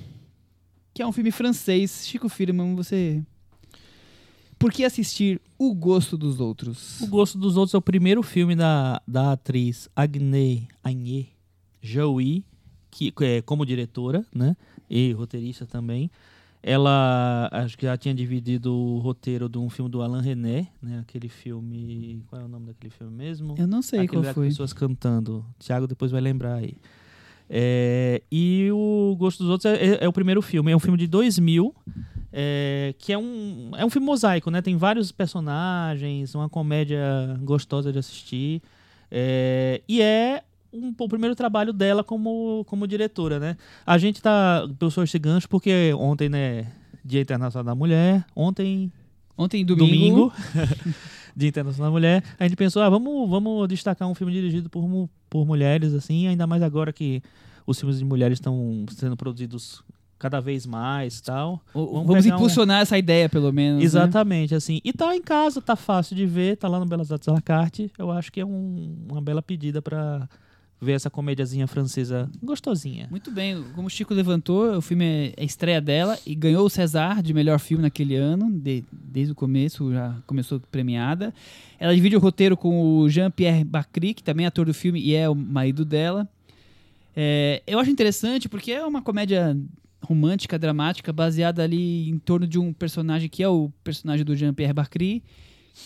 que 0.94 1.02
é 1.02 1.06
um 1.06 1.12
filme 1.12 1.30
francês. 1.30 2.06
Chico 2.06 2.28
Firman, 2.28 2.74
você 2.74 3.22
por 4.62 4.72
que 4.72 4.84
assistir 4.84 5.40
O 5.58 5.74
Gosto 5.74 6.16
dos 6.16 6.38
Outros? 6.38 7.00
O 7.00 7.08
Gosto 7.08 7.36
dos 7.36 7.56
Outros 7.56 7.74
é 7.74 7.78
o 7.78 7.82
primeiro 7.82 8.22
filme 8.22 8.54
da, 8.54 9.02
da 9.06 9.32
atriz 9.32 9.88
Agnès 9.96 10.62
Agnès 10.84 11.26
Jaoui, 11.82 12.44
que 12.88 13.12
é 13.22 13.42
como 13.42 13.66
diretora, 13.66 14.24
né? 14.32 14.56
E 14.88 15.10
roteirista 15.12 15.66
também. 15.66 16.08
Ela 16.62 17.48
acho 17.50 17.76
que 17.76 17.86
já 17.86 17.96
tinha 17.96 18.14
dividido 18.14 18.72
o 18.72 19.00
roteiro 19.00 19.48
de 19.48 19.58
um 19.58 19.68
filme 19.68 19.90
do 19.90 20.00
Alain 20.00 20.22
René, 20.22 20.68
né? 20.80 21.00
Aquele 21.00 21.28
filme. 21.28 22.22
Qual 22.28 22.40
é 22.40 22.44
o 22.44 22.48
nome 22.48 22.66
daquele 22.66 22.92
filme 22.92 23.12
mesmo? 23.12 23.56
Eu 23.58 23.66
não 23.66 23.82
sei 23.82 24.00
Aquele 24.00 24.22
qual 24.22 24.34
foi. 24.34 24.46
pessoas 24.46 24.72
cantando. 24.72 25.44
Thiago 25.58 25.88
depois 25.88 26.12
vai 26.12 26.20
lembrar 26.20 26.54
aí. 26.54 26.76
É, 27.48 28.22
e 28.30 28.68
o 28.72 29.14
Gosto 29.18 29.42
dos 29.42 29.50
Outros 29.50 29.72
é, 29.72 29.84
é- 29.84 30.04
é 30.04 30.08
o 30.08 30.12
primeiro 30.12 30.40
filme. 30.42 30.72
É 30.72 30.76
um 30.76 30.80
filme 30.80 30.96
de 30.98 31.06
2000, 31.06 31.74
é, 32.32 32.94
que 32.98 33.12
é 33.12 33.18
um, 33.18 33.70
é 33.76 33.84
um 33.84 33.90
filme 33.90 34.06
mosaico, 34.06 34.50
né? 34.50 34.62
Tem 34.62 34.76
vários 34.76 35.12
personagens, 35.12 36.34
uma 36.34 36.48
comédia 36.48 37.38
gostosa 37.42 37.92
de 37.92 37.98
assistir. 37.98 38.62
é, 39.14 39.82
e 39.86 40.00
é 40.00 40.42
um- 40.72 40.94
o 40.98 41.08
primeiro 41.08 41.36
trabalho 41.36 41.70
dela 41.70 42.02
como, 42.02 42.64
como 42.66 42.86
diretora, 42.88 43.38
né? 43.38 43.58
A 43.84 43.98
gente 43.98 44.22
tá... 44.22 44.66
Pessoas 44.78 45.10
esse 45.10 45.18
gancho 45.18 45.46
porque 45.46 45.92
ontem, 45.98 46.30
né? 46.30 46.66
Dia 47.04 47.20
Internacional 47.20 47.64
da 47.64 47.74
Mulher. 47.74 48.24
Ontem 48.34 48.90
Ontem, 49.36 49.64
domingo, 49.66 49.86
domingo, 49.86 50.32
Dia 51.36 51.48
Internacional 51.50 51.90
da 51.90 51.92
Mulher, 51.92 52.22
a 52.38 52.44
gente 52.44 52.56
pensou, 52.56 52.80
ah, 52.82 52.88
vamos, 52.88 53.28
vamos 53.28 53.68
destacar 53.68 54.08
um 54.08 54.14
filme 54.14 54.32
dirigido 54.32 54.70
por, 54.70 54.82
por 55.32 55.46
mulheres, 55.46 55.94
assim, 55.94 56.26
ainda 56.26 56.46
mais 56.46 56.62
agora 56.62 56.92
que 56.92 57.22
os 57.66 57.78
filmes 57.80 57.98
de 57.98 58.04
mulheres 58.04 58.36
estão 58.36 58.84
sendo 58.90 59.16
produzidos 59.16 59.82
cada 60.18 60.40
vez 60.40 60.66
mais 60.66 61.18
e 61.18 61.22
tal. 61.22 61.58
Vamos 61.72 61.90
vamos, 62.06 62.22
pegar 62.22 62.34
um- 62.34 62.38
impulsionar 62.38 62.82
essa 62.82 62.98
ideia, 62.98 63.30
pelo 63.30 63.50
menos. 63.50 63.78
né? 63.78 63.84
Exatamente, 63.84 64.54
assim. 64.54 64.78
E 64.84 64.92
tá 64.92 65.16
em 65.16 65.22
casa, 65.22 65.62
tá 65.62 65.74
fácil 65.74 66.14
de 66.14 66.26
ver, 66.26 66.58
tá 66.58 66.68
lá 66.68 66.78
no 66.78 66.84
Belas 66.84 67.10
Artes 67.10 67.26
à 67.28 67.32
la 67.32 67.40
carte. 67.40 67.90
Eu 67.98 68.10
acho 68.10 68.30
que 68.30 68.40
é 68.42 68.44
um- 68.44 69.06
uma 69.10 69.22
bela 69.22 69.40
pedida 69.40 69.80
pra 69.80 70.28
ver 70.82 70.92
essa 70.94 71.08
comédiazinha 71.08 71.68
francesa 71.68 72.28
gostosinha. 72.42 73.06
Muito 73.08 73.30
bem, 73.30 73.62
como 73.74 73.86
o 73.86 73.90
Chico 73.90 74.12
levantou, 74.12 74.76
o 74.76 74.82
filme 74.82 75.04
é 75.04 75.34
a 75.40 75.44
estreia 75.44 75.80
dela 75.80 76.18
e 76.26 76.34
ganhou 76.34 76.66
o 76.66 76.68
César 76.68 77.22
de 77.22 77.32
melhor 77.32 77.60
filme 77.60 77.82
naquele 77.82 78.16
ano, 78.16 78.50
de- 78.50 78.82
desde 78.92 79.30
o 79.32 79.34
começo, 79.36 79.92
já 79.92 80.16
começou 80.26 80.58
premiada. 80.72 81.32
Ela 81.78 81.94
divide 81.94 82.16
o 82.16 82.18
roteiro 82.18 82.56
com 82.56 82.98
o 82.98 83.08
Jean-Pierre 83.08 83.62
Bacry, 83.62 84.12
que 84.12 84.24
também 84.24 84.44
é 84.44 84.48
ator 84.48 84.66
do 84.66 84.74
filme 84.74 85.00
e 85.00 85.14
é 85.14 85.28
o 85.28 85.34
marido 85.36 85.84
dela. 85.84 86.28
É, 87.14 87.62
eu 87.66 87.78
acho 87.78 87.90
interessante 87.90 88.48
porque 88.48 88.72
é 88.72 88.84
uma 88.84 89.02
comédia 89.02 89.56
romântica, 90.02 90.58
dramática, 90.58 91.12
baseada 91.12 91.62
ali 91.62 92.10
em 92.10 92.18
torno 92.18 92.44
de 92.46 92.58
um 92.58 92.72
personagem 92.72 93.28
que 93.28 93.40
é 93.42 93.48
o 93.48 93.70
personagem 93.84 94.24
do 94.24 94.34
Jean-Pierre 94.34 94.72
Bacry, 94.72 95.22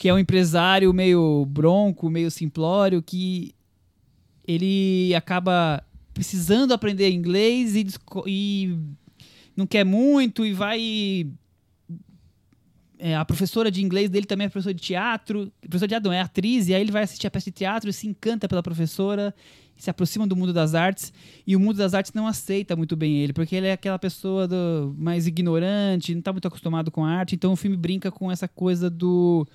que 0.01 0.09
é 0.09 0.15
um 0.15 0.19
empresário 0.19 0.91
meio 0.95 1.45
bronco, 1.47 2.09
meio 2.09 2.31
simplório, 2.31 3.03
que 3.03 3.55
ele 4.47 5.15
acaba 5.15 5.83
precisando 6.15 6.73
aprender 6.73 7.11
inglês 7.11 7.75
e, 7.75 7.87
e 8.27 8.79
não 9.57 9.67
quer 9.67 9.85
muito 9.85 10.47
e 10.47 10.53
vai. 10.53 11.31
é, 12.99 13.15
a 13.15 13.25
professora 13.25 13.71
de 13.71 13.85
inglês 13.85 14.09
dele 14.09 14.27
também 14.27 14.47
é 14.47 14.49
professora 14.49 14.75
de 14.75 14.83
teatro. 14.83 15.53
Professora 15.61 15.89
de 15.89 15.93
teatro 15.93 16.09
não, 16.09 16.17
é 16.17 16.21
atriz, 16.21 16.69
e 16.69 16.75
aí 16.75 16.81
ele 16.81 16.93
vai 16.93 17.03
assistir 17.03 17.27
a 17.27 17.31
peça 17.31 17.51
de 17.51 17.57
teatro 17.57 17.91
e 17.91 17.93
se 17.93 18.07
encanta 18.07 18.49
pela 18.49 18.63
professora, 18.63 19.35
se 19.77 19.91
aproxima 19.91 20.27
do 20.27 20.35
mundo 20.35 20.53
das 20.53 20.75
artes, 20.75 21.13
e 21.47 21.55
o 21.55 21.61
mundo 21.61 21.77
das 21.77 21.93
artes 21.93 22.13
não 22.15 22.27
aceita 22.27 22.75
muito 22.75 22.97
bem 22.97 23.19
ele, 23.19 23.35
porque 23.35 23.55
ele 23.55 23.67
é 23.67 23.73
aquela 23.73 23.99
pessoa 23.99 24.49
do, 24.49 24.95
mais 24.97 25.27
ignorante, 25.27 26.15
não 26.15 26.21
está 26.21 26.33
muito 26.33 26.49
acostumado 26.49 26.91
com 26.91 27.05
a 27.05 27.11
arte, 27.11 27.35
então 27.35 27.53
o 27.53 27.57
filme 27.57 27.77
brinca 27.77 28.11
com 28.11 28.31
essa 28.31 28.49
coisa 28.49 28.89
do. 28.89 29.47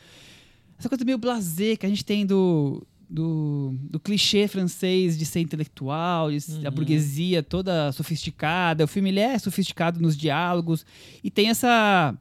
Essa 0.77 0.89
coisa 0.89 1.05
meio 1.05 1.17
blasé 1.17 1.75
que 1.75 1.85
a 1.85 1.89
gente 1.89 2.03
tem 2.03 2.25
do, 2.25 2.85
do, 3.13 3.75
do 3.89 3.99
clichê 3.99 4.47
francês 4.47 5.17
de 5.17 5.25
ser 5.25 5.41
intelectual, 5.41 6.31
de 6.31 6.39
ser 6.39 6.65
a 6.65 6.69
Uhum. 6.69 6.75
burguesia 6.75 7.43
toda 7.43 7.91
sofisticada. 7.91 8.85
O 8.85 8.87
filme 8.87 9.09
ele 9.09 9.19
é 9.19 9.37
sofisticado 9.37 9.99
nos 9.99 10.15
diálogos 10.15 10.85
e 11.23 11.29
tem 11.29 11.49
essa 11.49 12.15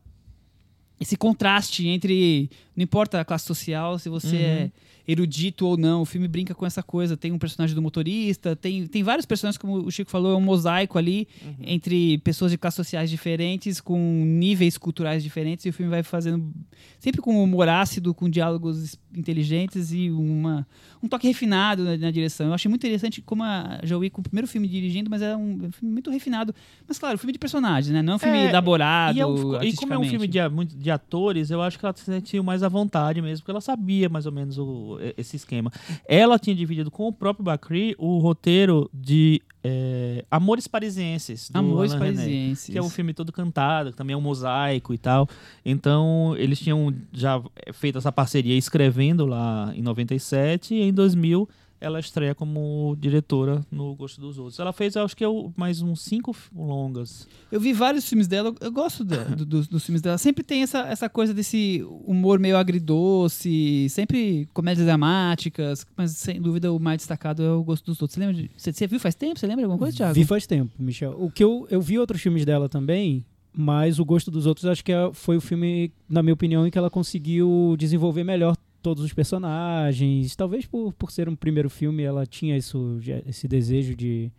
esse 0.98 1.16
contraste 1.16 1.86
entre 1.88 2.50
não 2.76 2.82
importa 2.84 3.20
a 3.20 3.24
classe 3.24 3.46
social, 3.46 3.98
se 3.98 4.08
você 4.08 4.36
Uhum. 4.36 4.42
é 4.42 4.72
erudito 5.10 5.66
ou 5.66 5.76
não, 5.76 6.02
o 6.02 6.04
filme 6.04 6.28
brinca 6.28 6.54
com 6.54 6.64
essa 6.66 6.82
coisa. 6.82 7.16
Tem 7.16 7.32
um 7.32 7.38
personagem 7.38 7.74
do 7.74 7.82
motorista, 7.82 8.54
tem, 8.54 8.86
tem 8.86 9.02
vários 9.02 9.26
personagens, 9.26 9.58
como 9.58 9.74
o 9.78 9.90
Chico 9.90 10.10
falou, 10.10 10.32
é 10.32 10.36
um 10.36 10.40
mosaico 10.40 10.98
ali 10.98 11.26
entre 11.62 12.18
pessoas 12.18 12.50
de 12.50 12.58
classes 12.58 12.76
sociais 12.76 13.10
diferentes, 13.10 13.80
com 13.80 13.98
níveis 14.24 14.76
culturais 14.78 15.22
diferentes, 15.22 15.64
e 15.66 15.68
o 15.68 15.72
filme 15.72 15.90
vai 15.90 16.02
fazendo 16.02 16.52
sempre 16.98 17.20
com 17.20 17.42
humor 17.42 17.68
ácido, 17.68 18.12
com 18.14 18.28
diálogos 18.28 18.82
es- 18.82 18.98
inteligentes 19.16 19.92
e 19.92 20.10
uma, 20.10 20.66
um 21.02 21.08
toque 21.08 21.26
refinado 21.26 21.82
na, 21.82 21.96
na 21.96 22.10
direção. 22.10 22.46
Eu 22.48 22.54
achei 22.54 22.68
muito 22.68 22.86
interessante 22.86 23.20
como 23.20 23.42
a 23.42 23.80
Joey, 23.82 24.10
com 24.10 24.20
o 24.20 24.24
primeiro 24.24 24.46
filme 24.46 24.68
dirigindo, 24.68 25.10
mas 25.10 25.22
é 25.22 25.36
um, 25.36 25.66
um 25.66 25.72
filme 25.72 25.92
muito 25.92 26.10
refinado. 26.10 26.54
Mas 26.86 26.98
claro, 26.98 27.18
filme 27.18 27.32
de 27.32 27.38
personagens, 27.38 27.92
né? 27.92 28.02
Não 28.02 28.12
é 28.12 28.16
um 28.16 28.18
filme 28.18 28.36
É, 28.38 28.48
elaborado. 28.50 29.16
E, 29.16 29.20
é 29.20 29.26
um- 29.26 29.62
e 29.64 29.72
como 29.74 29.94
é 29.94 29.98
um 29.98 30.02
filme 30.10 30.28
de, 30.28 30.38
de 30.76 30.90
atores, 30.90 31.50
eu 31.50 31.60
acho 31.62 31.78
que 31.78 31.84
ela 31.84 31.94
se 31.96 32.04
sentiu 32.04 32.44
mais 32.44 32.62
à 32.62 32.68
vontade 32.68 33.20
mesmo, 33.20 33.42
porque 33.42 33.50
ela 33.50 33.60
sabia 33.60 34.08
mais 34.08 34.26
ou 34.26 34.32
menos 34.32 34.58
o- 34.58 34.98
esse 35.16 35.36
esquema. 35.36 35.72
Ela 36.06 36.38
tinha 36.38 36.54
dividido 36.54 36.90
com 36.90 37.08
o 37.08 37.12
próprio 37.12 37.44
Bacri 37.44 37.94
o 37.98 38.18
roteiro 38.18 38.90
de 38.92 39.42
é, 39.62 40.24
Amores 40.30 40.66
Parisienses. 40.66 41.50
Amores 41.52 41.92
Alain 41.92 42.04
René, 42.04 42.22
Parisienses. 42.22 42.72
Que 42.72 42.78
é 42.78 42.82
um 42.82 42.88
filme 42.88 43.12
todo 43.12 43.32
cantado, 43.32 43.90
que 43.90 43.96
também 43.96 44.14
é 44.14 44.16
um 44.16 44.20
mosaico 44.20 44.94
e 44.94 44.98
tal. 44.98 45.28
Então, 45.64 46.34
eles 46.36 46.58
tinham 46.58 46.94
já 47.12 47.42
feito 47.72 47.98
essa 47.98 48.10
parceria 48.10 48.56
escrevendo 48.56 49.26
lá 49.26 49.72
em 49.74 49.82
97 49.82 50.74
e 50.74 50.82
em 50.82 50.92
2000 50.92 51.48
ela 51.80 51.98
estreia 51.98 52.34
como 52.34 52.94
diretora 53.00 53.64
no 53.70 53.94
Gosto 53.94 54.20
dos 54.20 54.38
Outros. 54.38 54.58
Ela 54.58 54.72
fez, 54.72 54.96
acho 54.96 55.16
que, 55.16 55.24
eu- 55.24 55.52
mais 55.56 55.80
uns 55.80 56.02
cinco 56.02 56.36
longas. 56.54 57.26
Eu 57.50 57.58
vi 57.58 57.72
vários 57.72 58.08
filmes 58.08 58.28
dela, 58.28 58.54
eu 58.60 58.70
gosto 58.70 59.02
do- 59.04 59.46
dos, 59.46 59.66
dos 59.66 59.84
filmes 59.84 60.02
dela. 60.02 60.18
Sempre 60.18 60.44
tem 60.44 60.62
essa, 60.62 60.80
essa 60.80 61.08
coisa 61.08 61.32
desse 61.32 61.82
humor 62.06 62.38
meio 62.38 62.56
agridoce, 62.56 63.86
sempre 63.88 64.48
comédias 64.52 64.86
dramáticas, 64.86 65.86
mas 65.96 66.12
sem 66.12 66.40
dúvida 66.40 66.72
o 66.72 66.78
mais 66.78 66.98
destacado 66.98 67.42
é 67.42 67.50
o 67.52 67.62
Gosto 67.62 67.86
dos 67.86 68.00
Outros. 68.00 68.14
Você 68.14 68.20
lembra 68.20 68.34
de, 68.42 68.50
você, 68.56 68.72
você 68.72 68.86
viu 68.86 69.00
faz 69.00 69.14
tempo? 69.14 69.38
Você 69.38 69.46
lembra 69.46 69.62
de 69.62 69.64
alguma 69.64 69.78
coisa, 69.78 69.96
Thiago? 69.96 70.14
Vi 70.14 70.24
faz 70.24 70.46
tempo, 70.46 70.70
Michel. 70.78 71.16
O 71.18 71.30
que 71.30 71.42
eu, 71.42 71.66
eu 71.70 71.80
vi 71.80 71.98
outros 71.98 72.20
filmes 72.20 72.44
dela 72.44 72.68
também, 72.68 73.24
mas 73.52 73.98
o 73.98 74.04
gosto 74.04 74.30
dos 74.30 74.46
outros 74.46 74.66
acho 74.66 74.84
que 74.84 74.92
é- 74.92 75.10
foi 75.12 75.36
o 75.36 75.40
filme, 75.40 75.92
na 76.08 76.22
minha 76.22 76.34
opinião, 76.34 76.66
em 76.66 76.70
que 76.70 76.78
ela 76.78 76.90
conseguiu 76.90 77.74
desenvolver 77.78 78.22
melhor 78.24 78.56
todos 78.82 79.02
os 79.04 79.12
personagens. 79.12 80.34
Talvez 80.36 80.66
por, 80.66 80.92
por 80.92 81.10
ser 81.10 81.28
um 81.28 81.36
primeiro 81.36 81.70
filme, 81.70 82.02
ela 82.02 82.26
tinha 82.26 82.56
isso, 82.56 82.98
esse 83.26 83.46
desejo 83.46 83.94
de, 83.94 84.30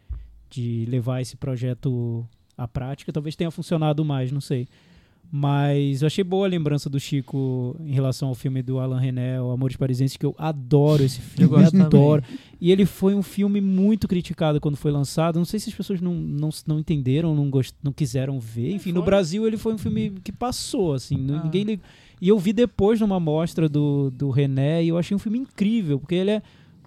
de 0.49 0.86
levar 0.89 1.21
esse 1.21 1.36
projeto 1.38 2.25
à 2.58 2.67
prática. 2.67 3.12
Talvez 3.12 3.36
tenha 3.36 3.51
funcionado 3.51 4.04
mais, 4.04 4.32
não 4.32 4.41
sei. 4.41 4.67
Mas 5.34 6.01
eu 6.01 6.08
achei 6.08 6.25
boa 6.25 6.45
a 6.45 6.49
lembrança 6.49 6.89
do 6.89 6.99
Chico 6.99 7.73
em 7.80 7.93
relação 7.93 8.27
ao 8.27 8.36
filme 8.36 8.62
do 8.62 8.80
Alan 8.80 8.99
René, 8.99 9.41
o 9.41 9.49
Amores 9.51 9.77
Parisienses, 9.77 10.17
que 10.17 10.25
eu 10.25 10.36
adoro 10.38 11.04
esse 11.04 11.21
filme, 11.21 11.63
também. 11.71 11.82
adoro. 11.86 12.21
E 12.60 12.69
ele 12.69 12.86
foi 12.86 13.15
um 13.15 13.23
filme 13.23 13.62
muito 13.62 14.10
criticado 14.10 14.60
quando 14.60 14.75
foi 14.75 14.91
lançado. 14.91 15.38
Não 15.39 15.45
sei 15.45 15.58
se 15.58 15.69
as 15.69 15.75
pessoas 15.75 16.01
não, 16.01 16.13
não, 16.13 16.49
não 16.67 16.80
entenderam, 16.80 17.34
não, 17.34 17.49
gost... 17.49 17.73
não 17.82 17.93
quiseram 17.93 18.41
ver. 18.41 18.73
Enfim, 18.73 18.91
no. 18.91 19.01
Brasil 19.01 19.47
ele 19.47 19.56
foi 19.56 19.73
um 19.73 19.77
filme 19.77 20.15
que 20.21 20.34
passou, 20.34 20.93
assim. 20.93 21.15
Ah. 21.30 21.43
Ninguém 21.45 21.63
lig- 21.63 21.82
E 22.21 22.27
eu 22.29 22.38
vi 22.38 22.53
depois 22.53 22.99
numa 22.99 23.19
mostra 23.19 23.67
do, 23.67 24.12
do 24.12 24.29
René 24.29 24.84
e 24.84 24.89
eu 24.89 24.97
achei 24.97 25.15
um 25.15 25.19
filme 25.19 25.39
incrível, 25.39 25.99
porque 25.99 26.15
ele 26.15 26.31
é 26.31 26.41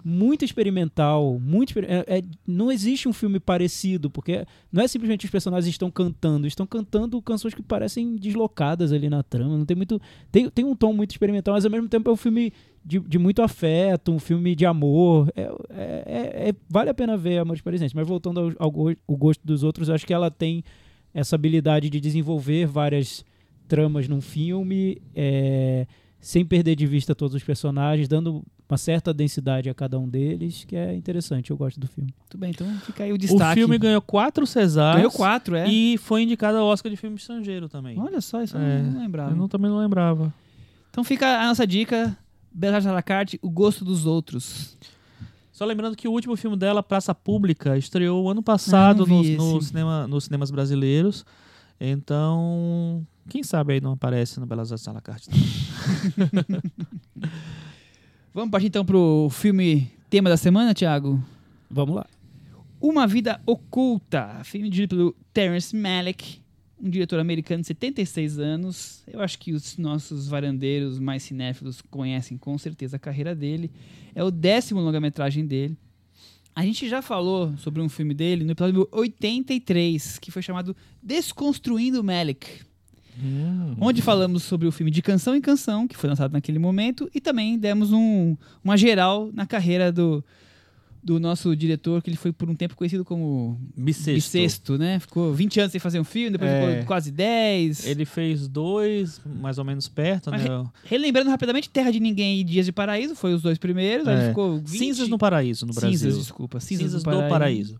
muito 0.07 0.45
experimental, 0.45 1.39
muito 1.39 1.77
é- 1.79 2.05
é- 2.19 2.23
não 2.45 2.71
existe 2.71 3.09
um 3.09 3.13
filme 3.13 3.39
parecido, 3.39 4.07
porque 4.07 4.45
não 4.71 4.83
é 4.83 4.87
simplesmente 4.87 5.25
os 5.25 5.31
personagens 5.31 5.67
estão 5.73 5.89
cantando, 5.89 6.45
estão 6.45 6.67
cantando 6.67 7.19
canções 7.23 7.55
que 7.55 7.63
parecem 7.63 8.15
deslocadas 8.15 8.93
ali 8.93 9.09
na 9.09 9.23
trama, 9.23 9.57
não 9.57 9.65
tem 9.65 9.75
muito 9.75 9.99
tem, 10.31 10.47
tem 10.51 10.63
um 10.63 10.75
tom 10.75 10.93
muito 10.93 11.09
experimental, 11.09 11.55
mas 11.55 11.65
ao 11.65 11.71
mesmo 11.71 11.89
tempo 11.89 12.07
é 12.07 12.13
um 12.13 12.15
filme 12.15 12.53
de, 12.85 12.99
de 12.99 13.17
muito 13.17 13.41
afeto, 13.41 14.11
um 14.11 14.19
filme 14.19 14.55
de 14.55 14.63
amor, 14.63 15.27
é, 15.35 15.41
é- 15.71 16.03
é- 16.05 16.49
é- 16.49 16.55
vale 16.69 16.91
a 16.91 16.93
pena 16.93 17.17
ver 17.17 17.39
Amores 17.39 17.61
Presentes, 17.63 17.95
mas 17.95 18.07
voltando 18.07 18.39
ao, 18.39 18.51
ao 18.59 18.69
go- 18.71 18.95
o 19.07 19.17
gosto 19.17 19.41
dos 19.43 19.63
outros, 19.63 19.89
acho 19.89 20.05
que 20.05 20.13
ela 20.13 20.29
tem 20.29 20.63
essa 21.15 21.35
habilidade 21.35 21.89
de 21.89 21.99
desenvolver 21.99 22.67
várias 22.67 23.25
tramas 23.67 24.07
num 24.07 24.21
filme, 24.21 25.01
é, 25.15 25.85
sem 26.19 26.45
perder 26.45 26.75
de 26.75 26.85
vista 26.87 27.13
todos 27.15 27.35
os 27.35 27.43
personagens, 27.43 28.07
dando 28.07 28.43
uma 28.67 28.77
certa 28.77 29.13
densidade 29.13 29.69
a 29.69 29.73
cada 29.75 29.99
um 29.99 30.09
deles, 30.09 30.63
que 30.63 30.75
é 30.75 30.95
interessante, 30.95 31.51
eu 31.51 31.57
gosto 31.57 31.79
do 31.79 31.87
filme. 31.87 32.11
Muito 32.19 32.37
bem, 32.37 32.49
então 32.49 32.67
fica 32.79 33.03
aí 33.03 33.13
o 33.13 33.17
destaque. 33.17 33.51
O 33.51 33.55
filme 33.63 33.77
ganhou 33.77 34.01
quatro 34.01 34.47
Cesares. 34.47 34.97
Ganhou 34.97 35.11
quatro, 35.11 35.55
é. 35.55 35.67
E 35.67 35.97
foi 35.99 36.23
indicado 36.23 36.57
ao 36.57 36.65
Oscar 36.65 36.89
de 36.89 36.97
filme 36.97 37.15
estrangeiro 37.15 37.69
também. 37.69 37.99
Olha 37.99 38.19
só, 38.21 38.41
isso 38.41 38.57
É, 38.57 38.79
eu 38.79 38.83
não 38.83 39.01
lembrava. 39.01 39.31
Eu 39.31 39.35
não, 39.35 39.47
também 39.47 39.69
não 39.69 39.77
lembrava. 39.77 40.33
Então 40.89 41.03
fica 41.03 41.41
a 41.41 41.45
nossa 41.47 41.67
dica, 41.67 42.17
Artes 42.59 42.87
à 42.87 42.91
la 42.91 43.03
carte, 43.03 43.37
O 43.41 43.49
Gosto 43.49 43.85
dos 43.85 44.05
Outros. 44.05 44.77
Só 45.51 45.63
lembrando 45.63 45.95
que 45.95 46.07
o 46.07 46.11
último 46.11 46.35
filme 46.35 46.57
dela, 46.57 46.81
Praça 46.81 47.13
Pública, 47.13 47.77
estreou 47.77 48.29
ano 48.29 48.41
passado 48.41 49.03
Ah, 49.03 49.07
no 49.07 49.21
esse. 49.21 49.67
cinema, 49.67 50.07
nos 50.07 50.23
cinemas 50.25 50.49
brasileiros. 50.51 51.23
Então, 51.79 53.05
quem 53.29 53.43
sabe 53.43 53.73
aí 53.73 53.81
não 53.81 53.93
aparece 53.93 54.39
no 54.39 54.45
Belas 54.45 54.71
Artes 54.71 54.87
à 54.87 54.91
la 54.91 55.01
carte. 55.01 55.29
Vamos 58.33 58.51
partir 58.51 58.67
então 58.67 58.85
pro 58.85 59.29
filme 59.31 59.91
tema 60.09 60.29
da 60.29 60.37
semana, 60.37 60.73
Thiago? 60.73 61.23
Vamos 61.69 61.95
lá. 61.95 62.05
Uma 62.79 63.07
Vida 63.07 63.41
Oculta, 63.45 64.41
filme 64.43 64.69
dirigido 64.69 64.95
pelo 64.95 65.15
Terrence 65.33 65.75
Malick, 65.75 66.41
um 66.79 66.89
diretor 66.89 67.19
americano 67.19 67.61
de 67.61 67.67
76 67.67 68.37
anos. 68.37 69.03
Eu 69.07 69.21
acho 69.21 69.39
que 69.39 69.53
os 69.53 69.77
nossos 69.77 70.27
varandeiros 70.27 70.99
mais 70.99 71.23
cinéfilos 71.23 71.81
conhecem 71.81 72.37
com 72.37 72.57
certeza 72.57 72.97
a 72.97 72.99
carreira 72.99 73.33
dele. 73.33 73.71
É 74.13 74.23
o 74.23 74.29
décimo 74.29 74.81
longa-metragem 74.81 75.45
dele. 75.45 75.77
A 76.53 76.63
gente 76.63 76.87
já 76.87 77.01
falou 77.01 77.55
sobre 77.57 77.81
um 77.81 77.89
filme 77.89 78.13
dele 78.13 78.45
no 78.45 78.51
episódio 78.51 78.87
83, 78.91 80.19
que 80.19 80.31
foi 80.31 80.41
chamado 80.41 80.75
Desconstruindo 81.01 82.03
Malick. 82.03 82.65
Onde 83.79 84.01
falamos 84.01 84.43
sobre 84.43 84.67
o 84.67 84.71
filme 84.71 84.91
De 84.91 85.01
Canção 85.01 85.35
em 85.35 85.41
Canção, 85.41 85.87
que 85.87 85.95
foi 85.97 86.09
lançado 86.09 86.31
naquele 86.33 86.59
momento, 86.59 87.09
e 87.13 87.21
também 87.21 87.57
demos 87.57 87.91
um- 87.91 88.35
uma 88.63 88.75
geral 88.77 89.29
na 89.33 89.45
carreira 89.45 89.91
do, 89.91 90.23
do 91.03 91.19
nosso 91.19 91.55
diretor, 91.55 92.01
que 92.01 92.09
ele 92.09 92.17
foi 92.17 92.31
por 92.33 92.49
um 92.49 92.55
tempo 92.55 92.75
conhecido 92.75 93.05
como 93.05 93.59
Bissexto. 93.77 94.13
bissexto, 94.15 94.77
né? 94.77 94.99
Ficou 94.99 95.33
20 95.33 95.59
anos 95.59 95.71
sem 95.71 95.79
fazer 95.79 95.99
um 95.99 96.03
filme, 96.03 96.31
depois 96.31 96.49
É. 96.49 96.71
ficou 96.71 96.85
quase 96.87 97.11
10. 97.11 97.85
Ele 97.85 98.05
fez 98.05 98.47
dois, 98.47 99.21
mais 99.25 99.57
ou 99.57 99.63
menos 99.63 99.87
perto, 99.87 100.31
Mas 100.31 100.43
né? 100.43 100.63
Relembrando 100.83 101.29
rapidamente, 101.29 101.69
Terra 101.69 101.91
de 101.91 101.99
Ninguém 101.99 102.39
e 102.41 102.43
Dias 102.43 102.65
de 102.65 102.71
Paraíso, 102.71 103.15
foi 103.15 103.33
os 103.33 103.41
dois 103.41 103.57
primeiros, 103.57 104.07
aí 104.07 104.25
É. 104.25 104.27
ficou 104.29 104.57
20... 104.57 104.67
Cinzas 104.77 105.07
no 105.07 105.17
Paraíso, 105.17 105.65
no 105.65 105.73
Brasil. 105.73 105.91
Cinzas, 105.97 106.17
desculpa. 106.17 106.59
Cinzas, 106.59 106.85
Cinzas 106.87 107.03
do 107.03 107.09
do 107.11 107.15
Paraíso. 107.17 107.29
Paraíso. 107.29 107.79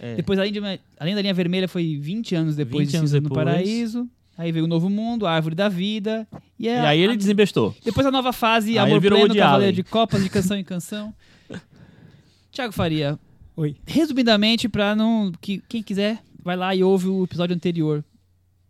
É. 0.00 0.14
Depois, 0.14 0.38
além, 0.38 0.52
de, 0.52 0.60
além 1.00 1.14
da 1.14 1.20
linha 1.22 1.34
vermelha, 1.34 1.66
foi 1.66 1.96
20 1.98 2.34
anos 2.36 2.54
depois 2.54 2.86
20 2.86 2.92
de 2.92 2.98
Cinzas 3.00 3.20
no. 3.22 3.30
Paraíso. 3.30 4.08
Aí 4.38 4.52
veio 4.52 4.66
o 4.66 4.68
Novo 4.68 4.88
Mundo, 4.88 5.26
a 5.26 5.32
Árvore 5.32 5.56
da 5.56 5.68
Vida. 5.68 6.26
E, 6.58 6.66
E 6.66 6.70
a- 6.70 6.88
aí 6.90 7.00
ele 7.00 7.14
a- 7.14 7.16
desembestou. 7.16 7.74
Depois 7.84 8.06
a 8.06 8.10
nova 8.12 8.32
fase, 8.32 8.78
Aí 8.78 8.86
Amor 8.86 9.00
virou 9.00 9.18
Pleno, 9.18 9.34
Cavaleiro 9.34 9.74
de 9.74 9.82
Copas, 9.82 10.22
de 10.22 10.30
Canção 10.30 10.56
em 10.56 10.62
Canção. 10.62 11.12
Tiago 12.52 12.72
Faria, 12.72 13.18
Oi. 13.56 13.76
resumidamente, 13.86 14.68
para 14.68 14.94
não. 14.94 15.32
Que, 15.40 15.60
quem 15.68 15.82
quiser, 15.82 16.22
vai 16.42 16.56
lá 16.56 16.74
e 16.74 16.82
ouve 16.84 17.08
o 17.08 17.24
episódio 17.24 17.54
anterior. 17.54 18.04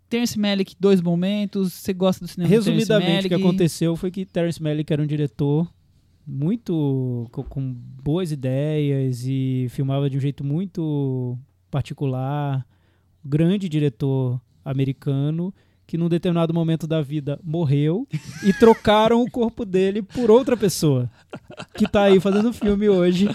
Terence 0.08 0.38
Malick, 0.38 0.74
dois 0.80 1.02
momentos. 1.02 1.74
Você 1.74 1.92
gosta 1.92 2.24
do 2.24 2.28
cinema 2.28 2.48
Resumidamente, 2.48 3.26
o 3.26 3.28
que 3.28 3.34
aconteceu 3.34 3.94
foi 3.94 4.10
que 4.10 4.24
Terence 4.24 4.62
Malick 4.62 4.90
era 4.90 5.02
um 5.02 5.06
diretor 5.06 5.70
muito 6.26 7.28
co- 7.30 7.44
com, 7.44 7.72
boas 8.02 8.32
ideias 8.32 9.22
e 9.26 9.66
filmava 9.70 10.08
de 10.08 10.16
um 10.16 10.20
jeito 10.20 10.42
muito 10.42 11.36
particular, 11.70 12.66
grande 13.22 13.68
diretor 13.68 14.40
americano 14.70 15.52
que 15.86 15.96
num 15.96 16.08
determinado 16.08 16.52
momento 16.52 16.86
da 16.86 17.00
vida 17.00 17.40
morreu 17.42 18.06
e 18.44 18.52
trocaram 18.52 19.22
o 19.22 19.30
corpo 19.30 19.64
dele 19.64 20.02
por 20.02 20.30
outra 20.30 20.54
pessoa 20.54 21.10
que 21.74 21.88
tá 21.88 22.02
aí 22.02 22.20
fazendo 22.20 22.52
filme 22.52 22.88
hoje. 22.90 23.28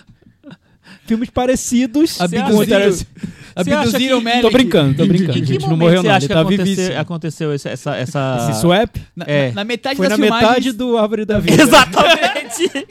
Filmes 1.06 1.30
parecidos 1.30 2.20
Abduziram- 2.20 2.96
Abduziram 3.56 4.18
o 4.18 4.20
que- 4.20 4.24
Malick. 4.26 4.42
Tô 4.42 4.50
brincando, 4.52 4.96
tô 4.98 5.06
brincando. 5.06 5.38
Em 5.38 5.42
que 5.42 5.54
gente, 5.54 5.68
não 5.68 5.78
morreu 5.78 6.02
você 6.02 6.08
não, 6.08 6.16
acha 6.16 6.26
ele 6.26 6.28
que 6.28 6.34
tá 6.34 6.40
aconteceu, 6.42 6.66
vivíssimo. 6.66 7.00
aconteceu 7.00 7.54
esse- 7.54 7.70
essa... 7.70 7.96
essa... 7.98 8.48
Esse 8.50 8.62
swap 8.62 8.96
Na, 9.16 9.26
É. 9.28 9.52
na- 9.52 9.64
metade 9.64 9.96
foi 9.98 10.08
na 10.08 10.16
filmagens... 10.16 10.50
metade 10.50 10.72
do 10.72 10.98
Árvore 10.98 11.26
da 11.26 11.40
Vida. 11.40 11.62
Exatamente! 11.62 12.88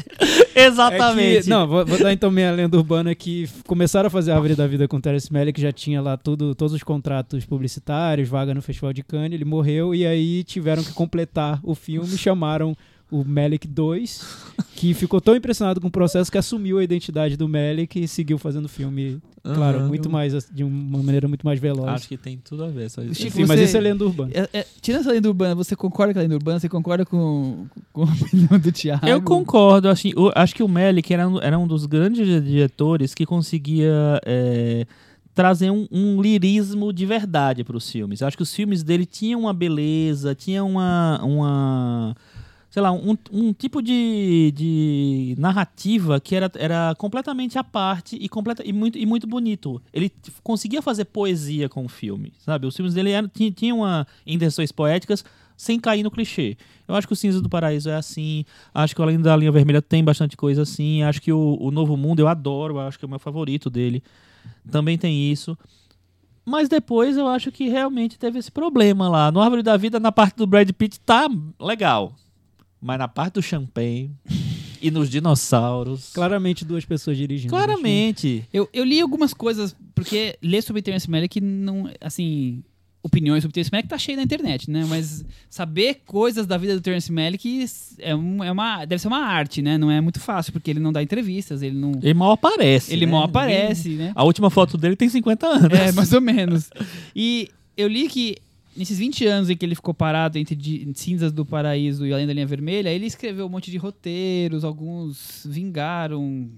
Exatamente! 0.54 1.38
É 1.38 1.42
que- 1.42 1.48
não, 1.50 1.66
vou, 1.66 1.84
vou 1.86 1.98
dar 1.98 2.12
então 2.12 2.30
minha 2.30 2.50
lenda 2.52 2.76
urbana 2.76 3.14
que 3.14 3.44
f- 3.44 3.62
começaram 3.66 4.06
a 4.06 4.10
fazer 4.10 4.30
a 4.32 4.34
Árvore 4.34 4.54
da 4.54 4.66
Vida 4.66 4.86
com 4.86 4.96
o 4.96 5.00
Terence 5.00 5.32
Malick, 5.32 5.60
já 5.60 5.72
tinha 5.72 6.00
lá 6.00 6.16
tudo, 6.16 6.54
todos 6.54 6.72
os 6.74 6.82
contratos 6.82 7.44
publicitários, 7.44 8.28
vaga 8.28 8.54
no 8.54 8.62
Festival 8.62 8.92
de 8.92 9.02
Cannes, 9.02 9.32
ele 9.32 9.44
morreu 9.44 9.94
e 9.94 10.06
aí 10.06 10.44
tiveram 10.44 10.82
que 10.84 10.92
completar 10.92 11.58
o 11.62 11.74
filme, 11.74 12.16
chamaram 12.16 12.76
o 13.12 13.24
Malick 13.24 13.68
2, 13.68 14.36
que 14.74 14.94
ficou 14.94 15.20
tão 15.20 15.36
impressionado 15.36 15.80
com 15.80 15.88
o 15.88 15.90
processo 15.90 16.32
que 16.32 16.38
assumiu 16.38 16.78
a 16.78 16.84
identidade 16.84 17.36
do 17.36 17.48
Malick 17.48 18.00
e 18.02 18.08
seguiu 18.08 18.38
fazendo 18.38 18.64
o 18.64 18.68
filme, 18.68 19.20
claro, 19.42 19.78
Aham. 19.80 19.88
muito 19.88 20.08
mais, 20.10 20.34
assim, 20.34 20.48
de 20.52 20.64
uma 20.64 21.02
maneira 21.02 21.28
muito 21.28 21.44
mais 21.46 21.60
veloz. 21.60 21.88
Acho 21.88 22.08
que 22.08 22.16
tem 22.16 22.38
tudo 22.42 22.64
a 22.64 22.68
ver. 22.68 22.88
Só 22.90 23.02
isso. 23.02 23.14
Chico, 23.14 23.28
Enfim, 23.28 23.44
mas 23.46 23.58
você- 23.58 23.64
isso 23.64 23.76
é 23.76 23.80
lenda 23.80 24.04
urbana. 24.04 24.30
É- 24.34 24.48
é- 24.60 24.66
tirando 24.80 25.02
essa 25.02 25.12
lenda 25.12 25.28
urbana, 25.28 25.54
você 25.54 25.76
concorda 25.76 26.12
com 26.14 26.18
a 26.18 26.22
lenda 26.22 26.34
urbana? 26.34 26.58
Você 26.58 26.68
concorda 26.68 27.04
com, 27.04 27.66
com 27.92 28.02
a 28.02 28.04
opinião 28.50 28.58
do 28.58 28.72
Thiago? 28.72 29.06
Eu 29.06 29.20
concordo, 29.22 29.88
assim, 29.88 30.12
o- 30.16 30.32
acho 30.34 30.54
que 30.54 30.62
o 30.62 30.68
Melick 30.68 31.12
era, 31.12 31.28
um- 31.28 31.40
era 31.40 31.58
um 31.58 31.66
dos 31.66 31.84
grandes 31.86 32.26
diretores 32.26 33.14
que 33.14 33.26
conseguia 33.26 34.20
é, 34.24 34.86
trazer 35.34 35.70
um, 35.70 35.86
um 35.90 36.20
lirismo 36.20 36.92
de 36.92 37.06
verdade 37.06 37.64
para 37.64 37.76
os 37.76 37.90
filmes. 37.90 38.20
Eu 38.20 38.26
acho 38.28 38.36
que 38.36 38.42
os 38.42 38.54
filmes 38.54 38.82
dele 38.82 39.06
tinham 39.06 39.40
uma 39.40 39.54
beleza, 39.54 40.34
tinham 40.34 40.68
uma, 40.68 41.20
uma 41.24 42.16
sei 42.72 42.80
lá, 42.80 42.90
um, 42.90 43.14
um 43.30 43.52
tipo 43.52 43.82
de, 43.82 44.50
de 44.56 45.34
narrativa 45.36 46.18
que 46.18 46.34
era, 46.34 46.50
era 46.54 46.94
completamente 46.96 47.58
à 47.58 47.62
parte 47.62 48.16
e, 48.18 48.30
completa, 48.30 48.62
e, 48.64 48.72
muito, 48.72 48.96
e 48.96 49.04
muito 49.04 49.26
bonito. 49.26 49.80
Ele 49.92 50.10
conseguia 50.42 50.80
fazer 50.80 51.04
poesia 51.04 51.68
com 51.68 51.84
o 51.84 51.88
filme, 51.88 52.32
sabe? 52.38 52.66
Os 52.66 52.74
filmes 52.74 52.94
dele 52.94 53.10
tinham, 53.28 53.52
tinham 53.52 54.06
intenções 54.26 54.72
poéticas 54.72 55.22
sem 55.54 55.78
cair 55.78 56.02
no 56.02 56.10
clichê. 56.10 56.56
Eu 56.88 56.94
acho 56.94 57.06
que 57.06 57.12
o 57.12 57.16
Cinza 57.16 57.42
do 57.42 57.48
Paraíso 57.50 57.90
é 57.90 57.94
assim, 57.94 58.42
acho 58.72 58.94
que 58.94 59.02
o 59.02 59.04
Além 59.04 59.20
da 59.20 59.36
Linha 59.36 59.52
Vermelha 59.52 59.82
tem 59.82 60.02
bastante 60.02 60.34
coisa 60.34 60.62
assim, 60.62 61.02
acho 61.02 61.20
que 61.20 61.30
o, 61.30 61.58
o 61.60 61.70
Novo 61.70 61.94
Mundo 61.94 62.20
eu 62.20 62.26
adoro, 62.26 62.78
acho 62.78 62.98
que 62.98 63.04
é 63.04 63.06
o 63.06 63.10
meu 63.10 63.18
favorito 63.18 63.68
dele. 63.68 64.02
Também 64.70 64.96
tem 64.96 65.30
isso. 65.30 65.58
Mas 66.42 66.70
depois 66.70 67.18
eu 67.18 67.28
acho 67.28 67.52
que 67.52 67.68
realmente 67.68 68.18
teve 68.18 68.38
esse 68.38 68.50
problema 68.50 69.10
lá. 69.10 69.30
No 69.30 69.42
Árvore 69.42 69.62
da 69.62 69.76
Vida, 69.76 70.00
na 70.00 70.10
parte 70.10 70.36
do 70.36 70.46
Brad 70.46 70.70
Pitt, 70.70 70.98
tá 71.00 71.28
legal. 71.60 72.14
Mas 72.82 72.98
na 72.98 73.06
parte 73.06 73.34
do 73.34 73.42
Champagne. 73.42 74.10
E 74.80 74.90
nos 74.90 75.08
dinossauros. 75.08 76.10
Claramente 76.12 76.64
duas 76.64 76.84
pessoas 76.84 77.16
dirigindo. 77.16 77.50
Claramente. 77.50 78.44
Eu, 78.52 78.68
eu 78.72 78.82
li 78.82 79.00
algumas 79.00 79.32
coisas, 79.32 79.76
porque 79.94 80.36
ler 80.42 80.60
sobre 80.60 80.82
Terence 80.82 81.08
Malick 81.08 81.40
não, 81.40 81.88
assim, 82.00 82.64
opiniões 83.00 83.44
sobre 83.44 83.54
Terence 83.54 83.70
Malick 83.70 83.88
tá 83.88 83.96
cheio 83.96 84.16
na 84.16 84.24
internet, 84.24 84.68
né? 84.68 84.84
Mas 84.88 85.24
saber 85.48 86.02
coisas 86.04 86.48
da 86.48 86.58
vida 86.58 86.74
do 86.74 86.80
Terence 86.80 87.12
Malick 87.12 87.64
é, 88.00 88.16
um, 88.16 88.42
é 88.42 88.50
uma, 88.50 88.84
deve 88.84 89.00
ser 89.00 89.06
uma 89.06 89.24
arte, 89.24 89.62
né? 89.62 89.78
Não 89.78 89.88
é 89.88 90.00
muito 90.00 90.18
fácil, 90.18 90.52
porque 90.52 90.68
ele 90.68 90.80
não 90.80 90.92
dá 90.92 91.00
entrevistas, 91.00 91.62
ele 91.62 91.76
não... 91.76 91.92
Ele 92.02 92.14
mal 92.14 92.32
aparece. 92.32 92.92
Ele 92.92 93.06
né? 93.06 93.12
mal 93.12 93.22
aparece, 93.22 93.90
né? 93.90 94.10
A 94.16 94.24
última 94.24 94.50
foto 94.50 94.76
dele 94.76 94.96
tem 94.96 95.08
50 95.08 95.46
anos. 95.46 95.78
É, 95.78 95.92
mais 95.92 96.12
ou 96.12 96.20
menos. 96.20 96.70
E 97.14 97.48
eu 97.76 97.86
li 97.86 98.08
que 98.08 98.36
nesses 98.76 98.98
20 98.98 99.26
anos 99.26 99.50
em 99.50 99.56
que 99.56 99.64
ele 99.64 99.74
ficou 99.74 99.92
parado 99.94 100.38
entre 100.38 100.56
Cinzas 100.94 101.32
do 101.32 101.44
Paraíso 101.44 102.06
e 102.06 102.12
Além 102.12 102.26
da 102.26 102.32
Linha 102.32 102.46
Vermelha, 102.46 102.88
ele 102.90 103.06
escreveu 103.06 103.46
um 103.46 103.48
monte 103.48 103.70
de 103.70 103.76
roteiros, 103.76 104.64
alguns 104.64 105.46
vingaram 105.48 106.50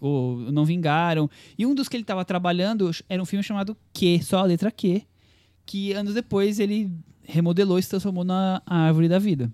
ou 0.00 0.38
não 0.52 0.64
vingaram. 0.64 1.28
E 1.58 1.64
um 1.66 1.74
dos 1.74 1.88
que 1.88 1.96
ele 1.96 2.02
estava 2.04 2.24
trabalhando 2.24 2.90
era 3.08 3.20
um 3.22 3.26
filme 3.26 3.42
chamado 3.42 3.76
Q, 3.92 4.20
só 4.22 4.38
a 4.38 4.44
letra 4.44 4.70
Q, 4.70 5.02
que 5.66 5.92
anos 5.92 6.14
depois 6.14 6.58
ele 6.60 6.90
remodelou 7.24 7.78
e 7.78 7.82
se 7.82 7.88
transformou 7.90 8.24
na 8.24 8.60
Árvore 8.66 9.08
da 9.08 9.18
Vida. 9.18 9.52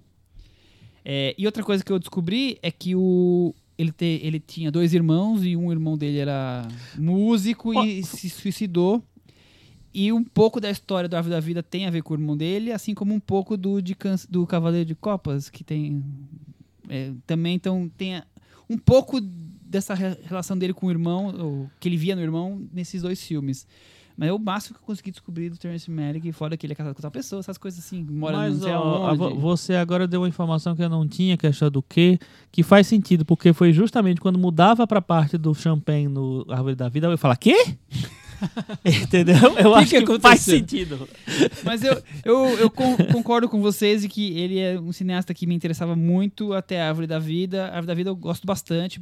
É, 1.04 1.34
e 1.38 1.46
outra 1.46 1.62
coisa 1.62 1.82
que 1.84 1.90
eu 1.92 1.98
descobri 1.98 2.58
é 2.62 2.70
que 2.70 2.94
o, 2.94 3.54
ele, 3.78 3.92
te- 3.92 4.20
ele 4.22 4.40
tinha 4.40 4.70
dois 4.70 4.92
irmãos 4.92 5.42
e 5.44 5.56
um 5.56 5.70
irmão 5.70 5.96
dele 5.96 6.18
era 6.18 6.66
músico 6.98 7.72
e 7.84 8.02
se 8.02 8.28
suicidou. 8.28 9.02
E 9.92 10.12
um 10.12 10.22
pouco 10.22 10.60
da 10.60 10.70
história 10.70 11.08
do 11.08 11.16
Árvore 11.16 11.34
da 11.34 11.40
Vida 11.40 11.62
tem 11.62 11.86
a 11.86 11.90
ver 11.90 12.02
com 12.02 12.12
o 12.14 12.16
irmão 12.16 12.36
dele, 12.36 12.72
assim 12.72 12.94
como 12.94 13.14
um 13.14 13.20
pouco 13.20 13.56
do, 13.56 13.80
de, 13.80 13.96
do 14.28 14.46
Cavaleiro 14.46 14.84
de 14.86 14.94
Copas, 14.94 15.48
que 15.48 15.64
tem. 15.64 16.04
é, 16.88 17.12
também 17.26 17.54
então 17.54 17.90
tem 17.96 18.16
a- 18.16 18.24
um 18.68 18.76
pouco 18.78 19.18
dessa 19.20 19.94
re- 19.94 20.16
relação 20.24 20.56
dele 20.58 20.72
com 20.74 20.86
o 20.86 20.90
irmão, 20.90 21.34
ou 21.38 21.70
que 21.80 21.88
ele 21.88 21.96
via 21.96 22.14
no 22.14 22.22
irmão, 22.22 22.62
nesses 22.72 23.02
dois 23.02 23.22
filmes. 23.22 23.66
Mas 24.16 24.30
é 24.30 24.32
o 24.32 24.38
máximo 24.38 24.74
que 24.76 24.82
eu 24.82 24.86
consegui 24.86 25.10
descobrir 25.12 25.48
do 25.48 25.56
Terence 25.56 25.88
Malick, 25.88 26.32
fora 26.32 26.56
que 26.56 26.66
ele 26.66 26.72
é 26.72 26.76
casado 26.76 26.92
com 26.92 26.98
outra 26.98 27.10
pessoa, 27.10 27.38
essas 27.38 27.56
coisas 27.56 27.78
assim, 27.84 28.02
mora 28.02 28.36
não 28.36 28.48
Mas 28.50 28.58
sei 28.62 28.72
ó, 28.72 29.14
você 29.36 29.74
agora 29.76 30.08
deu 30.08 30.22
uma 30.22 30.28
informação 30.28 30.74
que 30.74 30.82
eu 30.82 30.88
não 30.88 31.06
tinha, 31.06 31.36
que 31.36 31.46
é 31.46 31.70
do 31.70 31.80
quê, 31.82 32.18
que 32.50 32.64
faz 32.64 32.88
sentido, 32.88 33.24
porque 33.24 33.52
foi 33.52 33.72
justamente 33.72 34.20
quando 34.20 34.36
mudava 34.38 34.86
pra 34.88 35.00
parte 35.00 35.38
do 35.38 35.54
champanhe 35.54 36.08
no 36.08 36.44
Árvore 36.48 36.74
da 36.74 36.88
Vida, 36.88 37.06
eu 37.06 37.12
ia 37.12 37.16
falar, 37.16 37.36
quê? 37.36 37.76
Entendeu? 38.84 39.36
Eu 39.58 39.72
Que 39.72 39.78
acho 39.78 39.90
que 39.90 40.04
que, 40.04 40.20
faz 40.20 40.40
sentido. 40.40 41.08
Mas 41.64 41.82
eu, 41.82 42.00
eu, 42.24 42.46
eu 42.58 42.70
con- 42.70 42.96
concordo 43.12 43.48
com 43.48 43.60
vocês 43.60 44.04
e 44.04 44.08
que 44.08 44.38
ele 44.38 44.58
é 44.58 44.78
um 44.78 44.92
cineasta 44.92 45.34
que 45.34 45.46
me 45.46 45.54
interessava 45.54 45.94
muito 45.96 46.52
até 46.52 46.80
a 46.80 46.88
Árvore 46.88 47.06
da 47.06 47.18
Vida. 47.18 47.64
A 47.66 47.68
Árvore 47.68 47.86
da 47.86 47.94
Vida 47.94 48.10
eu 48.10 48.16
gosto 48.16 48.46
bastante, 48.46 49.00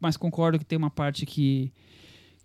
mas 0.00 0.16
concordo 0.16 0.58
que 0.58 0.64
tem 0.64 0.78
uma 0.78 0.90
parte 0.90 1.26
que, 1.26 1.72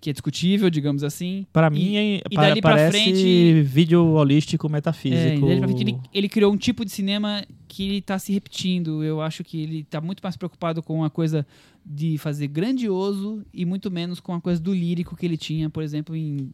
que 0.02 0.10
é 0.10 0.14
discutível, 0.14 0.68
digamos 0.70 1.04
assim. 1.04 1.46
Pra 1.54 1.68
E- 1.68 1.70
mim, 1.70 1.96
é- 1.96 2.22
e 2.30 2.36
pa- 2.36 2.42
dali 2.42 2.60
frente- 2.92 3.62
vídeo 3.62 4.04
holístico 4.04 4.66
É, 4.68 4.72
metafísico. 4.72 5.46
pra 5.46 5.68
frente 5.68 5.82
ele, 5.84 5.98
ele 6.12 6.28
criou 6.28 6.52
um 6.52 6.58
tipo 6.58 6.84
de 6.84 6.90
cinema 6.92 7.46
que 7.68 7.84
ele 7.84 8.02
tá 8.02 8.18
se 8.18 8.34
repetindo. 8.34 9.04
Eu 9.04 9.22
acho 9.22 9.44
que 9.44 9.62
ele 9.62 9.84
tá 9.84 10.02
muito 10.02 10.20
mais 10.22 10.36
preocupado 10.36 10.82
com 10.82 11.04
a 11.04 11.10
coisa 11.10 11.46
de 11.86 12.18
fazer 12.18 12.48
grandioso 12.48 13.44
e 13.54 13.64
muito 13.64 13.90
menos 13.92 14.20
com 14.20 14.34
a 14.34 14.42
coisa 14.42 14.60
do 14.60 14.74
lírico 14.74 15.16
que 15.16 15.26
ele 15.26 15.38
tinha, 15.38 15.70
por 15.70 15.84
exemplo, 15.84 16.16
em 16.16 16.50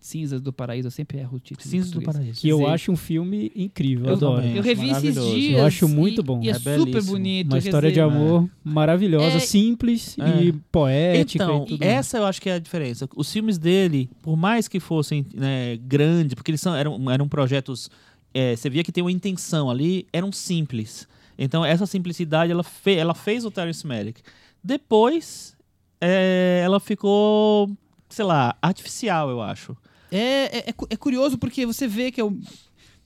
Cinzas 0.00 0.40
do 0.40 0.52
Paraíso. 0.52 0.86
Eu 0.86 0.92
sempre 0.92 1.18
erro 1.18 1.36
o 1.36 1.40
título. 1.40 1.68
Cinzas 1.68 1.90
do. 1.90 2.00
Paraíso. 2.00 2.40
Que 2.40 2.48
eu 2.48 2.58
dizer- 2.58 2.70
acho 2.70 2.92
um 2.92 2.96
filme 2.96 3.50
incrível, 3.54 4.04
eu 4.06 4.10
Eu 4.10 4.16
adoro. 4.16 4.42
também. 4.42 4.56
Eu 4.56 4.62
revi 4.62 4.90
esses 4.90 5.14
dias. 5.14 5.58
Eu 5.58 5.66
acho 5.66 5.86
e- 5.86 5.88
muito 5.88 6.22
bom. 6.22 6.40
E 6.42 6.48
é, 6.48 6.52
É 6.52 6.54
super 6.54 7.02
bonito. 7.02 7.48
Uma 7.48 7.58
história 7.58 7.88
de 7.88 7.94
dizer, 7.94 8.00
amor 8.02 8.48
maravilhosa, 8.64 9.36
É. 9.36 9.40
simples 9.40 10.16
É. 10.18 10.42
e 10.44 10.52
poética 10.70 11.42
Então, 11.44 11.64
e 11.64 11.66
tudo. 11.66 11.82
essa 11.82 12.18
eu 12.18 12.24
acho 12.26 12.40
que 12.40 12.48
é 12.48 12.54
a 12.54 12.58
diferença. 12.58 13.08
Os 13.16 13.32
filmes 13.32 13.58
dele, 13.58 14.08
por 14.22 14.36
mais 14.36 14.68
que 14.68 14.78
fossem 14.78 15.26
né, 15.34 15.76
grandes, 15.82 16.34
porque 16.34 16.50
eles 16.52 16.60
são, 16.60 16.74
eram, 16.74 17.10
eram 17.10 17.28
projetos. 17.28 17.90
é, 18.34 18.54
você 18.54 18.68
via 18.70 18.84
que 18.84 18.92
tem 18.92 19.02
uma 19.02 19.10
intenção 19.10 19.68
ali, 19.70 20.06
eram 20.12 20.30
simples. 20.30 21.08
Então, 21.36 21.64
essa 21.64 21.86
simplicidade 21.86 22.52
ela, 22.52 22.62
fe, 22.62 22.94
ela 22.94 23.14
fez 23.14 23.44
o 23.44 23.50
Terence 23.50 23.84
Malick. 23.86 24.20
Depois, 24.62 25.56
é, 26.00 26.60
ela 26.62 26.78
ficou, 26.78 27.70
sei 28.08 28.24
lá, 28.24 28.56
artificial, 28.62 29.30
eu 29.30 29.40
acho. 29.42 29.76
É, 30.10 30.58
é, 30.58 30.70
é 30.70 30.74
é 30.90 30.96
curioso 30.96 31.36
porque 31.38 31.66
você 31.66 31.86
vê 31.86 32.10
que 32.10 32.22
o- 32.22 32.38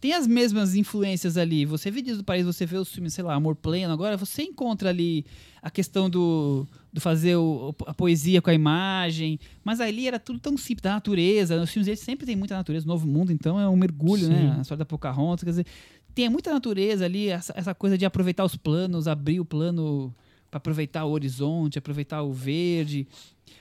tem 0.00 0.12
as 0.14 0.26
mesmas 0.26 0.74
influências 0.74 1.36
ali. 1.36 1.64
Você 1.64 1.90
vê 1.90 2.02
Dias 2.02 2.18
do 2.18 2.24
País, 2.24 2.44
você 2.44 2.66
vê 2.66 2.76
os 2.76 2.88
filmes, 2.92 3.14
sei 3.14 3.22
lá, 3.22 3.34
Amor 3.34 3.54
Pleno. 3.54 3.92
Agora 3.92 4.16
você 4.16 4.42
encontra 4.42 4.88
ali 4.88 5.24
a 5.62 5.70
questão 5.70 6.10
do, 6.10 6.66
do 6.92 7.00
fazer 7.00 7.36
o- 7.36 7.72
a 7.86 7.94
poesia 7.94 8.42
com 8.42 8.50
a 8.50 8.54
imagem. 8.54 9.38
Mas 9.64 9.80
ali 9.80 10.08
era 10.08 10.18
tudo 10.18 10.40
tão 10.40 10.56
simples, 10.56 10.82
da 10.82 10.92
natureza. 10.94 11.60
Os 11.62 11.70
filmes 11.70 11.86
deles 11.86 12.00
sempre 12.00 12.26
tem 12.26 12.34
muita 12.34 12.56
natureza. 12.56 12.84
Novo 12.86 13.06
Mundo, 13.06 13.30
então, 13.32 13.60
é 13.60 13.68
um 13.68 13.76
mergulho, 13.76 14.28
né? 14.28 14.50
Sim. 14.52 14.58
A 14.58 14.62
história 14.62 14.78
da 14.80 14.84
Pocahontas. 14.86 15.44
Quer 15.44 15.50
dizer, 15.50 15.66
tem 16.14 16.28
muita 16.28 16.52
natureza 16.52 17.04
ali, 17.04 17.28
essa, 17.28 17.52
essa 17.56 17.72
coisa 17.74 17.96
de 17.96 18.04
aproveitar 18.04 18.44
os 18.44 18.56
planos, 18.56 19.06
abrir 19.06 19.38
o 19.38 19.44
plano 19.44 20.12
para 20.50 20.58
aproveitar 20.58 21.04
o 21.04 21.10
horizonte, 21.12 21.78
aproveitar 21.78 22.22
o 22.22 22.32
verde. 22.32 23.06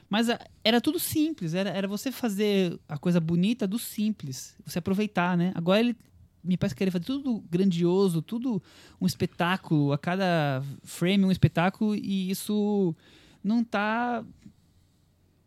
Mas 0.09 0.29
a- 0.29 0.39
era 0.63 0.79
tudo 0.81 0.99
simples, 0.99 1.53
era, 1.53 1.69
era 1.69 1.87
você 1.87 2.11
fazer 2.11 2.79
a 2.87 2.97
coisa 2.97 3.19
bonita 3.19 3.67
do 3.67 3.79
simples, 3.79 4.55
você 4.65 4.79
aproveitar, 4.79 5.37
né? 5.37 5.51
Agora 5.55 5.79
ele 5.79 5.95
me 6.43 6.57
parece 6.57 6.75
que 6.75 6.83
ele 6.83 6.91
faz 6.91 7.05
tudo 7.05 7.43
grandioso, 7.49 8.21
tudo 8.21 8.61
um 8.99 9.05
espetáculo, 9.05 9.93
a 9.93 9.97
cada 9.97 10.63
frame 10.83 11.23
um 11.25 11.31
espetáculo, 11.31 11.95
e 11.95 12.31
isso 12.31 12.95
não 13.43 13.63
tá 13.63 14.23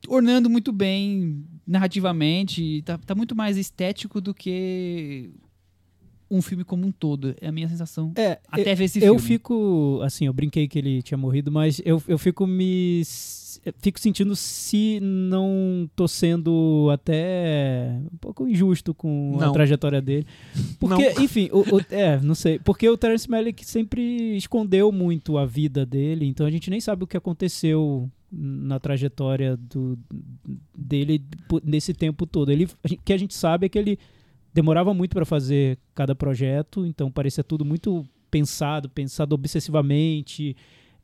ornando 0.06 0.50
muito 0.50 0.72
bem 0.72 1.44
narrativamente, 1.66 2.82
tá, 2.82 2.98
tá 2.98 3.14
muito 3.14 3.34
mais 3.34 3.56
estético 3.56 4.20
do 4.20 4.34
que 4.34 5.30
um 6.30 6.40
filme 6.42 6.64
como 6.64 6.86
um 6.86 6.92
todo, 6.92 7.34
é 7.40 7.48
a 7.48 7.52
minha 7.52 7.68
sensação. 7.68 8.12
É, 8.16 8.38
Até 8.48 8.74
ver 8.74 8.84
esse 8.84 8.98
eu 8.98 9.14
filme. 9.18 9.20
fico, 9.20 10.00
assim, 10.02 10.26
eu 10.26 10.32
brinquei 10.32 10.66
que 10.66 10.78
ele 10.78 11.02
tinha 11.02 11.18
morrido, 11.18 11.50
mas 11.52 11.80
eu, 11.84 12.02
eu 12.08 12.18
fico 12.18 12.46
me. 12.46 13.02
Fico 13.78 13.98
sentindo 14.00 14.34
se 14.36 14.98
não 15.00 15.88
tô 15.96 16.06
sendo 16.08 16.88
até 16.92 17.98
um 18.12 18.16
pouco 18.18 18.46
injusto 18.48 18.92
com 18.92 19.36
a 19.40 19.46
Não. 19.46 19.52
trajetória 19.52 20.02
dele. 20.02 20.26
Porque, 20.78 21.14
enfim, 21.20 21.48
o, 21.52 21.60
o- 21.76 21.80
é, 21.90 22.18
não 22.20 22.34
sei. 22.34 22.58
Porque 22.58 22.86
o 22.88 22.96
Terence 22.96 23.30
Malick 23.30 23.64
sempre 23.64 24.36
escondeu 24.36 24.90
muito 24.92 25.38
a 25.38 25.46
vida 25.46 25.86
dele, 25.86 26.26
então 26.26 26.44
a 26.46 26.50
gente 26.50 26.68
nem 26.68 26.80
sabe 26.80 27.04
o 27.04 27.06
que 27.06 27.16
aconteceu 27.16 28.10
na 28.30 28.78
trajetória 28.80 29.56
do, 29.56 29.96
dele 30.76 31.22
nesse 31.62 31.94
tempo 31.94 32.26
todo. 32.26 32.50
Ele, 32.50 32.64
a 32.82 32.92
o 32.92 32.98
que 33.04 33.12
a 33.12 33.16
gente 33.18 33.34
sabe 33.34 33.66
é 33.66 33.68
que 33.68 33.78
ele 33.78 33.98
demorava 34.54 34.94
muito 34.94 35.14
para 35.14 35.24
fazer 35.26 35.76
cada 35.94 36.14
projeto, 36.14 36.86
então 36.86 37.10
parecia 37.10 37.42
tudo 37.42 37.64
muito 37.64 38.06
pensado, 38.30 38.88
pensado 38.88 39.34
obsessivamente. 39.34 40.56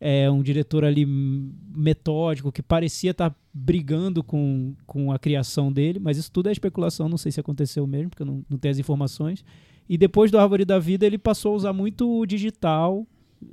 É 0.03 0.31
um 0.31 0.43
diretor 0.43 0.83
ali 0.83 1.05
metódico 1.05 2.51
que 2.51 2.63
parecia 2.63 3.11
estar 3.11 3.37
brigando 3.53 4.23
com, 4.23 4.75
com 4.87 5.13
a 5.13 5.19
criação 5.19 5.71
dele, 5.71 5.99
mas 5.99 6.17
isso 6.17 6.33
tudo 6.33 6.49
é 6.49 6.53
especulação, 6.53 7.07
não 7.07 7.19
sei 7.19 7.31
se 7.31 7.41
aconteceu 7.41 7.87
mesmo, 7.87 8.09
porque 8.09 8.23
eu 8.23 8.27
não, 8.27 8.43
não 8.49 8.57
tenho 8.57 8.73
as 8.73 8.79
informações. 8.79 9.45
E 9.87 9.99
depois 9.99 10.31
do 10.31 10.39
Árvore 10.39 10.65
da 10.65 10.79
Vida, 10.79 11.05
ele 11.05 11.19
passou 11.19 11.53
a 11.53 11.57
usar 11.57 11.73
muito 11.75 12.09
o 12.09 12.25
digital, 12.25 13.05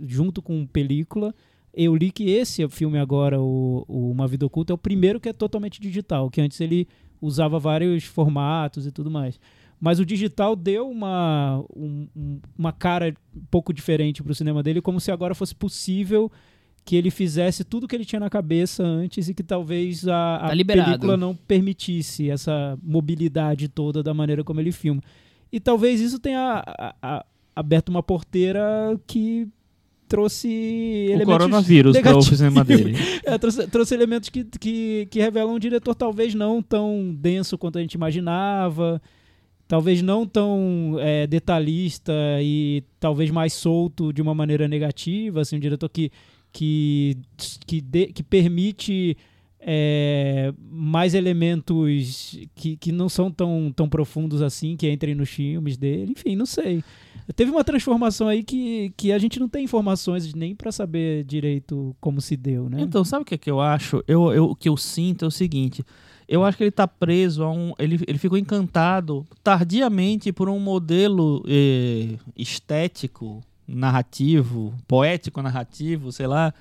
junto 0.05 0.41
com 0.41 0.65
película. 0.65 1.33
Eu 1.73 1.95
li 1.95 2.11
que 2.11 2.29
esse 2.29 2.65
filme 2.69 2.97
agora, 2.97 3.41
o, 3.41 3.83
o 3.87 4.11
Uma 4.11 4.27
Vida 4.27 4.45
Oculta, 4.45 4.71
é 4.71 4.75
o 4.75 4.77
primeiro 4.77 5.19
que 5.19 5.27
é 5.27 5.33
totalmente 5.33 5.81
digital, 5.81 6.29
que 6.29 6.39
antes 6.39 6.61
ele 6.61 6.87
usava 7.19 7.59
vários 7.59 8.03
formatos 8.03 8.85
e 8.85 8.91
tudo 8.91 9.11
mais. 9.11 9.39
Mas 9.79 9.99
o 9.99 10.05
digital 10.05 10.55
deu 10.55 10.89
uma, 10.89 11.63
um- 11.75 12.07
um- 12.15 12.39
uma 12.57 12.71
cara 12.71 13.13
um 13.35 13.43
pouco 13.51 13.71
diferente 13.71 14.23
para 14.23 14.31
o 14.31 14.35
cinema 14.35 14.63
dele, 14.63 14.81
como 14.81 14.99
se 14.99 15.11
agora 15.11 15.35
fosse 15.35 15.53
possível 15.53 16.31
que 16.83 16.95
ele 16.95 17.11
fizesse 17.11 17.63
tudo 17.65 17.87
que 17.87 17.95
ele 17.95 18.05
tinha 18.05 18.19
na 18.19 18.29
cabeça 18.29 18.81
antes 18.81 19.27
e 19.29 19.33
que 19.33 19.43
talvez 19.43 20.07
a, 20.07 20.37
a 20.37 20.49
Tá 20.49 20.83
película 20.85 21.17
não 21.17 21.35
permitisse 21.35 22.29
essa 22.29 22.77
mobilidade 22.81 23.67
toda 23.67 24.01
da 24.01 24.13
maneira 24.13 24.43
como 24.43 24.59
ele 24.61 24.71
filma. 24.71 25.01
E 25.51 25.59
talvez 25.59 25.99
isso 26.01 26.17
tenha 26.17 26.63
a- 26.65 26.95
a- 27.01 27.25
aberto 27.55 27.89
uma 27.89 28.01
porteira 28.01 28.61
que 29.05 29.47
trouxe 30.07 30.47
O 30.47 31.11
elementos 31.11 31.25
coronavírus 31.33 31.99
para 31.99 32.17
o 32.17 32.21
cinema 32.21 32.63
dele. 32.63 32.93
É, 33.25 33.37
trouxe, 33.37 33.67
trouxe 33.67 33.93
elementos 33.93 34.29
que, 34.29 34.45
que, 34.45 35.07
que 35.11 35.19
revelam 35.19 35.55
um 35.55 35.59
diretor 35.59 35.93
talvez 35.93 36.33
não 36.33 36.61
tão 36.61 37.13
denso 37.19 37.57
quanto 37.57 37.77
a 37.77 37.81
gente 37.81 37.93
imaginava, 37.95 39.01
talvez 39.67 40.01
não 40.01 40.25
tão 40.25 40.95
é, 40.99 41.27
detalhista 41.27 42.13
e 42.41 42.83
talvez 42.99 43.29
mais 43.31 43.53
solto 43.53 44.11
de 44.13 44.21
uma 44.21 44.33
maneira 44.33 44.67
negativa, 44.67 45.41
assim, 45.41 45.57
um 45.57 45.59
diretor 45.59 45.89
que, 45.89 46.11
que, 46.51 47.17
que, 47.65 47.81
de- 47.81 48.07
que 48.07 48.23
permite 48.23 49.17
é, 49.59 50.53
mais 50.71 51.13
elementos 51.13 52.39
que, 52.55 52.77
que 52.77 52.91
não 52.91 53.09
são 53.09 53.29
tão, 53.29 53.71
tão 53.75 53.89
profundos 53.89 54.41
assim, 54.41 54.77
que 54.77 54.89
entrem 54.89 55.13
nos 55.15 55.29
filmes 55.29 55.77
dele, 55.77 56.13
enfim, 56.13 56.35
não 56.35 56.45
sei. 56.45 56.83
Teve 57.35 57.51
uma 57.51 57.63
transformação 57.63 58.29
aí 58.29 58.41
que, 58.43 58.93
que 58.95 59.11
a 59.11 59.17
gente 59.17 59.37
não 59.39 59.49
tem 59.49 59.65
informações 59.65 60.33
nem 60.33 60.55
pra 60.55 60.71
saber 60.71 61.25
direito 61.25 61.93
como 61.99 62.21
se 62.21 62.37
deu, 62.37 62.69
né? 62.69 62.77
Então, 62.79 63.03
sabe 63.03 63.23
o 63.23 63.25
que, 63.25 63.35
é 63.35 63.37
que 63.37 63.51
eu 63.51 63.59
acho? 63.59 64.01
Eu, 64.07 64.31
eu, 64.31 64.45
o 64.45 64.55
que 64.55 64.69
eu 64.69 64.77
sinto 64.77 65.25
é 65.25 65.27
o 65.27 65.31
seguinte. 65.31 65.83
Eu 66.27 66.43
acho 66.43 66.57
que 66.57 66.63
ele 66.65 66.71
tá 66.71 66.87
preso 66.87 67.43
a 67.43 67.51
um. 67.51 67.73
Ele, 67.79 67.99
ele 68.05 68.17
ficou 68.17 68.37
encantado 68.37 69.25
tardiamente 69.41 70.33
por 70.33 70.49
um 70.49 70.59
modelo 70.59 71.41
eh, 71.47 72.17
estético, 72.35 73.41
narrativo, 73.65 74.73
poético 74.87 75.41
narrativo, 75.41 76.11
sei 76.11 76.27
lá. 76.27 76.53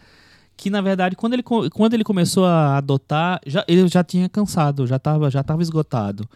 Que 0.56 0.70
na 0.70 0.80
verdade, 0.80 1.16
quando 1.16 1.34
ele, 1.34 1.42
quando 1.42 1.94
ele 1.94 2.04
começou 2.04 2.46
a 2.46 2.78
adotar, 2.78 3.40
já, 3.44 3.64
ele 3.66 3.86
já 3.88 4.04
tinha 4.04 4.28
cansado, 4.28 4.86
já 4.86 4.96
estava 4.96 5.30
já 5.30 5.42
tava 5.42 5.62
esgotado. 5.62 6.28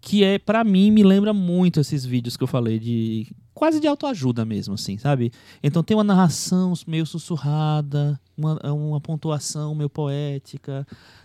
Que 0.00 0.24
é, 0.24 0.36
pra 0.36 0.64
mim, 0.64 0.90
me 0.90 1.04
lembra 1.04 1.32
muito 1.32 1.78
esses 1.78 2.04
vídeos 2.04 2.36
que 2.36 2.42
eu 2.42 2.48
falei 2.48 2.80
de. 2.80 3.28
quase 3.54 3.78
de 3.78 3.86
autoajuda 3.86 4.44
mesmo, 4.44 4.74
assim, 4.74 4.98
sabe? 4.98 5.32
Então 5.62 5.84
tem 5.84 5.96
uma 5.96 6.02
narração 6.02 6.72
meio 6.88 7.06
sussurrada, 7.06 8.20
uma, 8.36 8.58
uma 8.72 9.00
pontuação 9.00 9.72
meio 9.76 9.88
poética. 9.88 10.84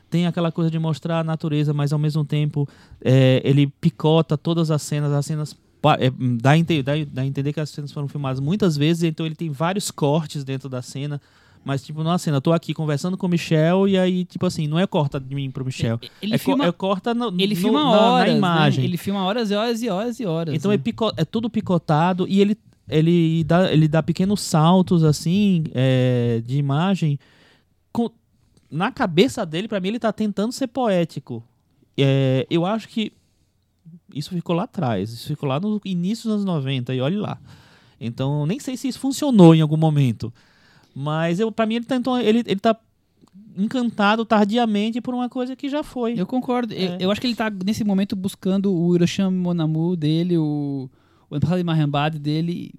Tem 0.10 0.26
aquela 0.26 0.52
coisa 0.52 0.72
de 0.72 0.80
mostrar 0.80 1.20
a 1.20 1.24
natureza, 1.24 1.74
mas 1.74 1.92
ao 1.92 2.00
mesmo 2.00 2.24
tempo 2.24 2.68
é, 3.04 3.42
ele 3.44 3.68
picota 3.68 4.38
todas 4.38 4.72
as 4.72 4.82
cenas, 4.82 5.12
as 5.12 5.26
cenas. 5.26 5.56
é, 6.00 6.10
dá, 6.42 6.52
dá, 6.84 6.94
dá 7.12 7.22
a 7.22 7.26
entender 7.26 7.52
que 7.54 7.60
as 7.60 7.70
cenas 7.70 7.92
foram 7.92 8.08
filmadas 8.08 8.40
muitas 8.40 8.78
vezes, 8.78 9.04
então 9.04 9.26
ele 9.26 9.36
tem 9.36 9.50
vários 9.50 9.92
cortes 9.92 10.44
dentro 10.44 10.70
da 10.70 10.82
cena. 10.82 11.22
Mas, 11.66 11.84
tipo, 11.84 12.02
numa 12.02 12.18
cena, 12.18 12.38
eu 12.38 12.42
tô 12.42 12.54
aqui 12.54 12.74
conversando 12.74 13.18
com 13.18 13.26
o 13.26 13.30
Michel 13.30 13.90
e 13.90 13.98
aí, 13.98 14.24
tipo 14.24 14.46
assim, 14.46 14.68
não 14.68 14.80
é 14.80 14.88
corta 14.88 15.20
de 15.20 15.36
mim 15.36 15.52
pro 15.52 15.66
Michel. 15.66 16.00
Ele 16.22 16.36
é, 16.36 16.38
co- 16.38 16.46
filma, 16.46 16.66
é 16.66 16.72
corta 16.72 17.14
no, 17.14 17.28
ele 17.38 17.56
no- 17.56 17.60
filma 17.62 17.84
na- 17.84 17.90
horas, 17.90 18.28
na 18.28 18.32
né? 18.32 18.38
imagem. 18.38 18.86
Ele 18.86 18.96
filma 18.96 19.22
horas 19.26 19.52
e 19.52 19.56
horas 19.56 19.82
e 19.82 19.90
horas 19.90 20.18
e 20.22 20.26
horas. 20.26 20.56
Então 20.56 20.70
né? 20.70 20.76
é, 20.76 20.78
pico- 20.78 21.12
é 21.18 21.26
tudo 21.26 21.50
picotado 21.50 22.26
e 22.30 22.40
ele, 22.40 22.58
ele, 22.88 23.44
dá, 23.44 23.70
ele 23.74 23.86
dá 23.90 24.02
pequenos 24.02 24.40
saltos 24.40 25.04
assim 25.04 25.66
é, 25.74 26.42
de 26.46 26.58
imagem. 26.58 27.20
Com- 27.92 28.12
na 28.70 28.92
cabeça 28.92 29.46
dele, 29.46 29.68
pra 29.68 29.80
mim, 29.80 29.90
ele 29.90 30.00
tá 30.00 30.12
tentando 30.12 30.52
ser 30.52 30.68
poético. 30.68 31.44
É, 31.98 32.46
eu 32.50 32.66
acho 32.66 32.88
que 32.90 33.12
isso 34.14 34.30
ficou 34.32 34.56
lá 34.56 34.64
atrás, 34.64 35.12
isso 35.12 35.28
ficou 35.28 35.48
lá 35.50 35.60
no 35.60 35.80
início 35.86 36.24
dos 36.26 36.34
anos 36.34 36.46
90, 36.46 36.94
e 36.94 37.02
olhe 37.02 37.16
lá. 37.18 37.40
Então, 38.00 38.46
nem 38.46 38.60
sei 38.60 38.78
se 38.78 38.88
isso 38.88 39.00
funcionou 39.00 39.56
em 39.56 39.62
algum 39.62 39.78
momento. 39.78 40.32
Mas 40.94 41.40
eu, 41.40 41.52
pra 41.52 41.66
mim, 41.66 41.76
ele, 41.76 41.86
tentou, 41.86 42.20
ele, 42.20 42.40
ele 42.46 42.60
tá 42.60 42.76
encantado 43.56 44.24
tardiamente 44.24 45.02
por 45.02 45.14
uma 45.16 45.28
coisa 45.30 45.56
que 45.56 45.68
já 45.70 45.82
foi. 45.84 46.14
Eu 46.20 46.26
concordo. 46.28 46.74
Eu, 46.74 46.92
É. 46.94 46.98
eu 47.00 47.12
acho 47.12 47.20
que 47.20 47.28
ele 47.28 47.36
tá, 47.36 47.50
nesse 47.50 47.84
momento, 47.84 48.16
buscando 48.16 48.72
o 48.74 48.96
Hiroshima 48.96 49.32
Monamu 49.32 49.96
dele, 49.96 50.38
o, 50.38 50.90
o 51.30 51.36
Anthony 51.36 51.64
Mahambad 51.64 52.20
dele, 52.20 52.72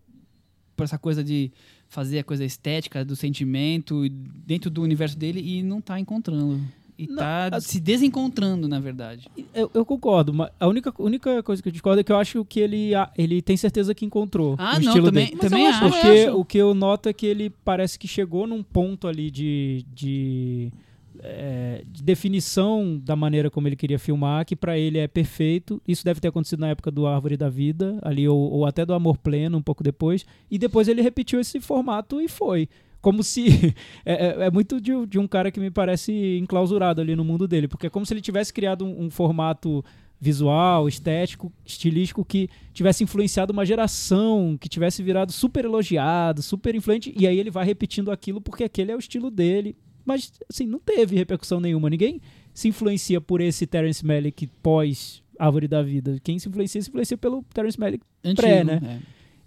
por 0.76 0.84
essa 0.84 0.98
coisa 0.98 1.24
de 1.24 1.50
fazer 1.88 2.18
a 2.20 2.24
coisa 2.24 2.44
estética, 2.44 3.04
do 3.04 3.16
sentimento, 3.16 4.04
e 4.04 4.08
dentro 4.10 4.70
do 4.70 4.82
universo 4.82 5.16
dele, 5.18 5.40
e 5.40 5.62
não 5.62 5.80
tá 5.80 5.98
encontrando. 5.98 6.60
E 6.98 7.06
Não, 7.06 7.16
tá 7.16 7.48
as- 7.52 7.64
se 7.64 7.78
desencontrando, 7.78 8.66
na 8.66 8.80
verdade. 8.80 9.28
Eu, 9.54 9.70
eu 9.72 9.84
concordo, 9.84 10.34
mas 10.34 10.50
a 10.58 10.66
única, 10.66 10.92
única 10.98 11.42
coisa 11.44 11.62
que 11.62 11.68
eu 11.68 11.72
discordo 11.72 12.00
é 12.00 12.04
que 12.04 12.10
eu 12.10 12.16
acho 12.16 12.44
que 12.44 12.58
ele, 12.58 12.92
a- 12.94 13.08
ele 13.16 13.40
tem 13.40 13.56
certeza 13.56 13.94
que 13.94 14.04
encontrou 14.04 14.56
Ah, 14.58 14.70
o 14.70 14.72
não, 14.74 14.80
estilo 14.80 15.06
também, 15.06 15.26
dele. 15.26 15.38
Mas 15.40 15.50
também 15.50 15.66
acho. 15.68 15.80
Porque 15.80 16.06
acho. 16.26 16.36
o 16.36 16.44
que 16.44 16.58
eu 16.58 16.74
noto 16.74 17.08
é 17.08 17.12
que 17.12 17.24
ele 17.24 17.50
parece 17.64 17.96
que 17.98 18.08
chegou 18.08 18.48
num 18.48 18.64
ponto 18.64 19.06
ali 19.06 19.30
de, 19.30 19.84
de, 19.94 20.72
é, 21.22 21.82
de 21.86 22.02
definição 22.02 22.98
da 23.02 23.14
maneira 23.16 23.50
como 23.50 23.66
ele 23.68 23.76
queria 23.76 23.98
filmar, 23.98 24.44
que 24.44 24.54
pra 24.56 24.78
ele 24.78 24.98
é 24.98 25.06
perfeito. 25.08 25.80
Isso 25.86 26.04
deve 26.04 26.20
ter 26.20 26.28
acontecido 26.28 26.60
na 26.60 26.68
época 26.68 26.90
do 26.90 27.06
Árvore 27.06 27.36
da 27.36 27.48
Vida, 27.48 27.98
ali, 28.02 28.28
ou, 28.28 28.38
ou 28.38 28.66
até 28.66 28.84
do 28.84 28.94
Amor 28.94 29.18
Pleno, 29.18 29.58
um 29.58 29.62
pouco 29.62 29.82
depois. 29.82 30.24
E 30.50 30.58
depois 30.58 30.88
ele 30.88 31.02
repetiu 31.02 31.40
esse 31.40 31.60
formato 31.60 32.20
e 32.20 32.28
foi. 32.28 32.68
Como 33.00 33.22
se. 33.22 33.74
É, 34.04 34.26
é- 34.42 34.46
é 34.46 34.50
muito 34.50 34.80
de, 34.80 34.92
de 35.06 35.18
um 35.18 35.26
cara 35.28 35.50
que 35.50 35.60
me 35.60 35.70
parece 35.70 36.38
enclausurado 36.38 37.00
ali 37.00 37.14
no 37.14 37.24
mundo 37.24 37.46
dele. 37.46 37.68
Porque 37.68 37.86
é 37.86 37.90
como 37.90 38.06
se 38.06 38.14
ele 38.14 38.20
tivesse 38.20 38.52
criado 38.52 38.84
um, 38.84 39.04
um 39.04 39.10
formato 39.10 39.84
visual, 40.20 40.88
estético, 40.88 41.52
estilístico 41.64 42.24
que 42.24 42.48
tivesse 42.72 43.04
influenciado 43.04 43.52
uma 43.52 43.64
geração, 43.64 44.56
que 44.60 44.68
tivesse 44.68 45.00
virado 45.02 45.30
super 45.30 45.64
elogiado, 45.64 46.42
super 46.42 46.74
influente, 46.74 47.14
e 47.16 47.24
aí 47.26 47.38
ele 47.38 47.50
vai 47.52 47.64
repetindo 47.64 48.10
aquilo 48.10 48.40
porque 48.40 48.64
aquele 48.64 48.90
é 48.90 48.96
o 48.96 48.98
estilo 48.98 49.30
dele. 49.30 49.76
Mas, 50.08 50.32
assim, 50.48 50.66
não 50.66 50.78
teve 50.78 51.16
repercussão 51.16 51.60
nenhuma. 51.60 51.90
Ninguém 51.90 52.18
se 52.54 52.66
influencia 52.66 53.20
por 53.20 53.42
esse 53.42 53.66
Terence 53.66 54.04
Malick 54.04 54.46
pós 54.62 55.22
Árvore 55.38 55.68
da 55.68 55.82
Vida. 55.82 56.18
Quem 56.24 56.38
se 56.38 56.48
influencia, 56.48 56.80
se 56.80 56.88
influencia 56.88 57.18
pelo 57.18 57.44
Terence 57.52 57.78
Malick 57.78 58.02
Antigo, 58.24 58.40
pré, 58.40 58.64
né? 58.64 58.80
é. 58.82 58.98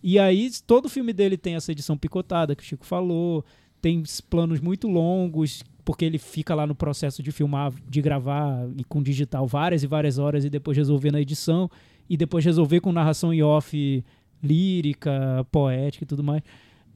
e 0.03 0.19
aí, 0.19 0.51
todo 0.67 0.87
filme 0.87 1.11
dele 1.13 1.35
tem 1.35 1.55
essa 1.55 1.71
edição 1.71 1.97
picotada 1.97 2.55
que 2.55 2.61
o 2.61 2.65
Chico 2.65 2.85
falou, 2.85 3.43
tem 3.81 4.03
planos 4.29 4.59
muito 4.59 4.87
longos, 4.87 5.63
porque 5.83 6.05
ele 6.05 6.19
fica 6.19 6.53
lá 6.53 6.67
no 6.67 6.75
processo 6.75 7.23
de 7.23 7.31
filmar, 7.31 7.73
de 7.89 7.99
gravar 7.99 8.69
e 8.77 8.83
com 8.83 9.01
digital 9.01 9.47
várias 9.47 9.81
e 9.81 9.87
várias 9.87 10.19
horas 10.19 10.45
e 10.45 10.49
depois 10.49 10.77
resolver 10.77 11.11
na 11.11 11.19
edição, 11.19 11.71
e 12.07 12.15
depois 12.15 12.45
resolver 12.45 12.81
com 12.81 12.91
narração 12.91 13.33
em 13.33 13.41
off 13.41 14.05
lírica, 14.43 15.43
poética 15.51 16.03
e 16.03 16.07
tudo 16.07 16.23
mais. 16.23 16.43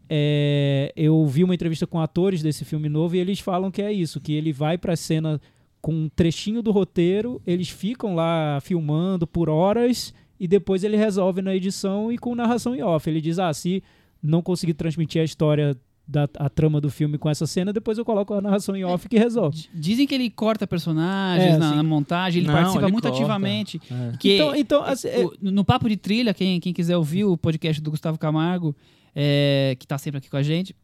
É, 0.10 0.92
eu 0.96 1.26
vi 1.26 1.44
uma 1.44 1.54
entrevista 1.56 1.86
com 1.88 2.00
atores 2.00 2.42
desse 2.42 2.64
filme 2.66 2.88
novo 2.90 3.16
e 3.16 3.20
eles 3.20 3.40
falam 3.40 3.72
que 3.72 3.82
é 3.82 3.92
isso, 3.92 4.20
que 4.20 4.34
ele 4.34 4.52
vai 4.54 4.78
pra 4.78 4.96
cena 4.96 5.40
com 5.82 5.94
um 5.94 6.10
trechinho 6.10 6.62
do 6.64 6.72
roteiro, 6.72 7.42
eles 7.46 7.70
ficam 7.70 8.16
lá 8.16 8.60
filmando 8.62 9.28
por 9.28 9.50
horas 9.50 10.14
e 10.40 10.48
depois 10.48 10.84
ele 10.84 10.98
resolve 10.98 11.42
na 11.42 11.56
edição 11.56 12.12
e 12.12 12.18
com 12.18 12.34
narração 12.36 12.76
em 12.76 12.82
off. 12.82 13.10
Ele 13.10 13.22
diz: 13.22 13.38
ah, 13.40 13.54
se 13.54 13.84
não 14.22 14.42
conseguir 14.42 14.74
transmitir 14.74 15.22
a 15.22 15.26
história 15.26 15.78
da 16.08 16.28
a 16.38 16.50
trama 16.50 16.80
do 16.80 16.90
filme 16.90 17.18
com 17.18 17.28
essa 17.30 17.48
cena, 17.48 17.72
depois 17.74 17.98
eu 17.98 18.06
coloco 18.06 18.34
a 18.34 18.42
narração 18.42 18.76
em 18.76 18.84
off 18.84 19.08
que 19.10 19.18
resolve. 19.18 19.66
Dizem 19.74 20.06
que 20.06 20.14
ele 20.14 20.30
corta 20.30 20.68
personagens 20.68 21.54
É, 21.56 21.58
na, 21.58 21.70
sim. 21.72 21.76
na 21.78 21.84
montagem, 21.84 22.40
ele 22.42 22.48
Não, 22.48 22.54
participa 22.56 22.84
ele 22.86 22.92
muito 22.92 23.04
corta. 23.04 23.18
ativamente. 23.18 23.82
É. 23.90 24.18
Que 24.18 24.36
Então- 24.36 24.56
então, 24.56 24.84
assim, 24.84 25.08
o- 25.24 25.34
no 25.42 25.64
Papo 25.66 25.88
de 25.90 25.98
Trilha, 25.98 26.32
quem, 26.34 26.60
quem 26.60 26.74
quiser 26.74 26.96
ouvir 26.98 27.24
o 27.26 27.36
podcast 27.36 27.82
do 27.82 27.90
Gustavo 27.90 28.20
Camargo, 28.20 28.76
é, 29.16 29.76
que 29.80 29.88
tá 29.88 29.98
sempre 29.98 30.18
aqui 30.18 30.30
com 30.30 30.38
a 30.38 30.44
gente, 30.44 30.76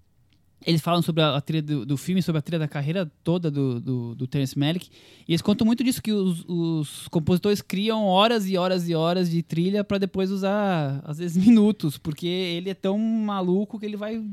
eles 0.66 0.82
falam 0.82 1.02
sobre 1.02 1.24
a, 1.24 1.36
a 1.36 1.42
trilha 1.42 1.64
do, 1.64 1.86
do 1.86 1.98
filme, 1.98 2.22
sobre 2.22 2.40
a 2.40 2.42
trilha 2.42 2.60
da 2.60 2.68
carreira 2.68 3.12
toda 3.24 3.50
do, 3.50 3.80
do, 3.80 4.16
do 4.16 4.28
Terence 4.28 4.58
Malick, 4.58 4.90
e 5.28 5.32
eles 5.32 5.42
contam 5.42 5.66
muito 5.66 5.84
disso, 5.84 6.02
que 6.02 6.12
os, 6.12 6.46
os 6.48 7.08
compositores 7.08 7.62
criam 7.62 8.06
horas 8.06 8.48
e 8.48 8.58
horas 8.58 8.88
e 8.88 8.94
horas 8.96 9.30
de 9.30 9.42
trilha 9.42 9.84
para 9.84 9.98
depois 9.98 10.32
usar, 10.32 11.02
às 11.04 11.18
vezes, 11.18 11.36
minutos, 11.44 11.98
porque 11.98 12.28
ele 12.28 12.70
é 12.70 12.76
tão 12.76 12.98
maluco 12.98 13.80
que 13.80 13.86
ele 13.86 13.98
vai 13.98 14.24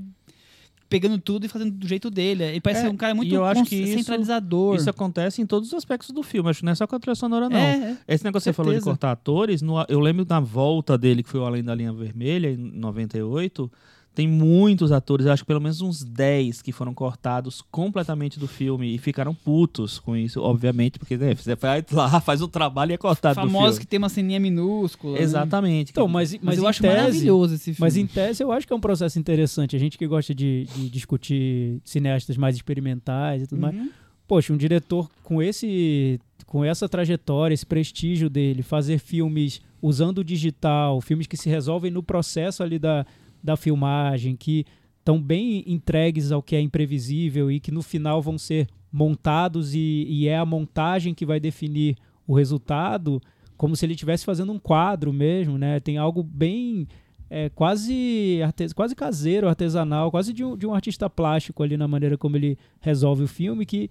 pegando 0.88 1.18
tudo 1.18 1.44
e 1.44 1.48
fazendo 1.48 1.72
do 1.72 1.86
jeito 1.86 2.10
dele. 2.10 2.44
Ele 2.44 2.60
parece 2.60 2.80
É, 2.80 2.84
ser 2.84 2.90
um 2.90 2.96
cara 2.96 3.14
muito 3.14 3.30
e 3.30 3.34
eu 3.34 3.44
acho 3.44 3.64
que 3.64 3.76
isso- 3.76 3.98
centralizador. 3.98 4.76
Isso 4.76 4.88
acontece 4.88 5.42
em 5.42 5.46
todos 5.46 5.68
os 5.68 5.74
aspectos 5.74 6.10
do 6.10 6.22
filme, 6.22 6.48
acho 6.48 6.60
que 6.60 6.64
não 6.64 6.72
é 6.72 6.74
só 6.74 6.86
com 6.86 6.96
a 6.96 6.98
trilha 6.98 7.14
sonora, 7.14 7.48
não. 7.48 7.58
É, 7.58 7.96
é. 8.08 8.14
Esse 8.14 8.24
negócio 8.24 8.44
que 8.50 8.54
você 8.54 8.56
falou 8.56 8.72
de 8.74 8.80
cortar 8.80 9.10
atores, 9.12 9.60
no- 9.62 9.84
eu 9.88 10.00
lembro 10.00 10.24
da 10.24 10.40
volta 10.40 10.96
dele, 10.96 11.22
que 11.22 11.28
foi 11.28 11.40
o 11.40 11.44
Além 11.44 11.62
da 11.62 11.74
Linha 11.74 11.92
Vermelha, 11.92 12.50
em 12.50 12.56
98. 12.56 13.70
Tem 14.18 14.26
muitos 14.26 14.90
atores, 14.90 15.26
eu 15.26 15.32
acho 15.32 15.44
que 15.44 15.46
pelo 15.46 15.60
menos 15.60 15.80
uns 15.80 16.02
10 16.02 16.60
que 16.60 16.72
foram 16.72 16.92
cortados 16.92 17.62
completamente 17.70 18.36
do 18.36 18.48
filme 18.48 18.92
e 18.92 18.98
ficaram 18.98 19.32
putos 19.32 20.00
com 20.00 20.16
isso, 20.16 20.42
obviamente, 20.42 20.98
porque 20.98 21.16
né, 21.16 21.36
você 21.36 21.54
vai 21.54 21.84
lá, 21.92 22.18
faz 22.20 22.42
o 22.42 22.48
trabalho 22.48 22.90
e 22.90 22.94
é 22.94 22.98
cortado 22.98 23.36
do 23.36 23.46
Famosos 23.46 23.76
filme. 23.76 23.78
que 23.78 23.86
tem 23.86 23.96
uma 23.96 24.08
ceninha 24.08 24.40
minúscula. 24.40 25.12
né? 25.12 25.22
Exatamente. 25.22 25.92
Então, 25.92 26.08
mas, 26.08 26.32
mas, 26.32 26.42
Mas, 26.42 26.58
eu 26.58 26.66
acho 26.66 26.82
tese, 26.82 26.96
maravilhoso 26.96 27.54
esse 27.54 27.64
filme. 27.66 27.78
Mas 27.78 27.96
em 27.96 28.08
tese 28.08 28.42
eu 28.42 28.50
acho 28.50 28.66
que 28.66 28.72
é 28.72 28.76
um 28.76 28.80
processo 28.80 29.20
interessante. 29.20 29.76
A 29.76 29.78
gente 29.78 29.96
que 29.96 30.04
gosta 30.04 30.34
de, 30.34 30.66
de 30.74 30.90
discutir 30.90 31.80
cineastas 31.84 32.36
mais 32.36 32.56
experimentais 32.56 33.44
e 33.44 33.46
tudo 33.46 33.60
mais. 33.60 33.76
Uhum. 33.76 33.88
Poxa, 34.26 34.52
um 34.52 34.56
diretor 34.56 35.08
com 35.22 35.40
esse 35.40 36.18
com 36.44 36.64
essa 36.64 36.88
trajetória, 36.88 37.54
esse 37.54 37.64
prestígio 37.64 38.28
dele, 38.28 38.64
fazer 38.64 38.98
filmes 38.98 39.60
usando 39.80 40.18
o 40.18 40.24
digital, 40.24 41.00
filmes 41.00 41.28
que 41.28 41.36
se 41.36 41.48
resolvem 41.48 41.90
no 41.90 42.02
processo 42.02 42.64
ali 42.64 42.80
da, 42.80 43.06
da 43.42 43.56
filmagem, 43.56 44.36
que 44.36 44.64
estão 44.98 45.20
bem 45.20 45.64
entregues 45.66 46.30
ao 46.32 46.42
que 46.42 46.54
é 46.54 46.60
imprevisível 46.60 47.50
e 47.50 47.60
que 47.60 47.70
no 47.70 47.82
final 47.82 48.20
vão 48.20 48.36
ser 48.36 48.66
montados 48.92 49.74
e, 49.74 50.06
e 50.08 50.28
é 50.28 50.36
a 50.36 50.44
montagem 50.44 51.14
que 51.14 51.26
vai 51.26 51.40
definir 51.40 51.96
o 52.26 52.34
resultado, 52.34 53.20
como 53.56 53.74
se 53.74 53.86
ele 53.86 53.94
estivesse 53.94 54.24
fazendo 54.24 54.52
um 54.52 54.58
quadro 54.58 55.12
mesmo, 55.12 55.56
né? 55.56 55.80
Tem 55.80 55.96
algo 55.98 56.22
bem 56.22 56.86
é, 57.30 57.48
quase 57.48 58.40
artes- 58.42 58.72
quase 58.72 58.94
caseiro, 58.94 59.48
artesanal, 59.48 60.10
quase 60.10 60.32
de 60.32 60.44
um, 60.44 60.56
de 60.56 60.66
um 60.66 60.74
artista 60.74 61.08
plástico 61.08 61.62
ali 61.62 61.76
na 61.76 61.88
maneira 61.88 62.16
como 62.16 62.36
ele 62.36 62.58
resolve 62.80 63.24
o 63.24 63.28
filme, 63.28 63.66
que 63.66 63.90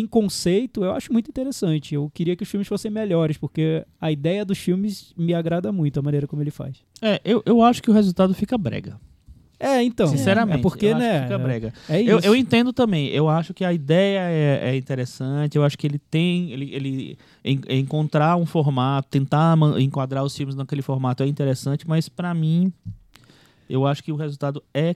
em 0.00 0.06
conceito 0.06 0.84
eu 0.84 0.92
acho 0.92 1.12
muito 1.12 1.28
interessante. 1.30 1.94
Eu 1.94 2.10
queria 2.12 2.36
que 2.36 2.42
os 2.42 2.48
filmes 2.48 2.68
fossem 2.68 2.90
melhores, 2.90 3.36
porque 3.38 3.84
a 4.00 4.12
ideia 4.12 4.44
dos 4.44 4.58
filmes 4.58 5.12
me 5.16 5.32
agrada 5.34 5.72
muito, 5.72 5.98
a 5.98 6.02
maneira 6.02 6.26
como 6.26 6.42
ele 6.42 6.50
faz. 6.50 6.76
É, 7.00 7.20
eu, 7.24 7.42
eu 7.46 7.62
acho 7.62 7.82
que 7.82 7.90
o 7.90 7.94
resultado 7.94 8.34
fica 8.34 8.58
brega. 8.58 9.00
É, 9.58 9.82
então. 9.82 10.06
Sinceramente, 10.06 10.58
é 10.58 10.62
porque, 10.62 10.94
né? 10.94 11.22
fica 11.22 11.38
brega. 11.38 11.72
É 11.88 11.98
isso. 12.02 12.10
Eu, 12.10 12.20
eu 12.20 12.36
entendo 12.36 12.74
também. 12.74 13.08
Eu 13.08 13.26
acho 13.26 13.54
que 13.54 13.64
a 13.64 13.72
ideia 13.72 14.20
é, 14.28 14.60
é 14.70 14.76
interessante. 14.76 15.56
Eu 15.56 15.64
acho 15.64 15.78
que 15.78 15.86
ele 15.86 15.98
tem. 15.98 16.52
Ele, 16.52 16.74
ele 16.74 17.18
en- 17.42 17.60
encontrar 17.70 18.36
um 18.36 18.44
formato, 18.44 19.08
tentar 19.08 19.56
enquadrar 19.78 20.22
os 20.24 20.36
filmes 20.36 20.54
naquele 20.54 20.82
formato 20.82 21.22
é 21.22 21.26
interessante, 21.26 21.88
mas 21.88 22.06
pra 22.06 22.34
mim 22.34 22.70
eu 23.68 23.86
acho 23.86 24.04
que 24.04 24.12
o 24.12 24.16
resultado 24.16 24.62
é 24.74 24.94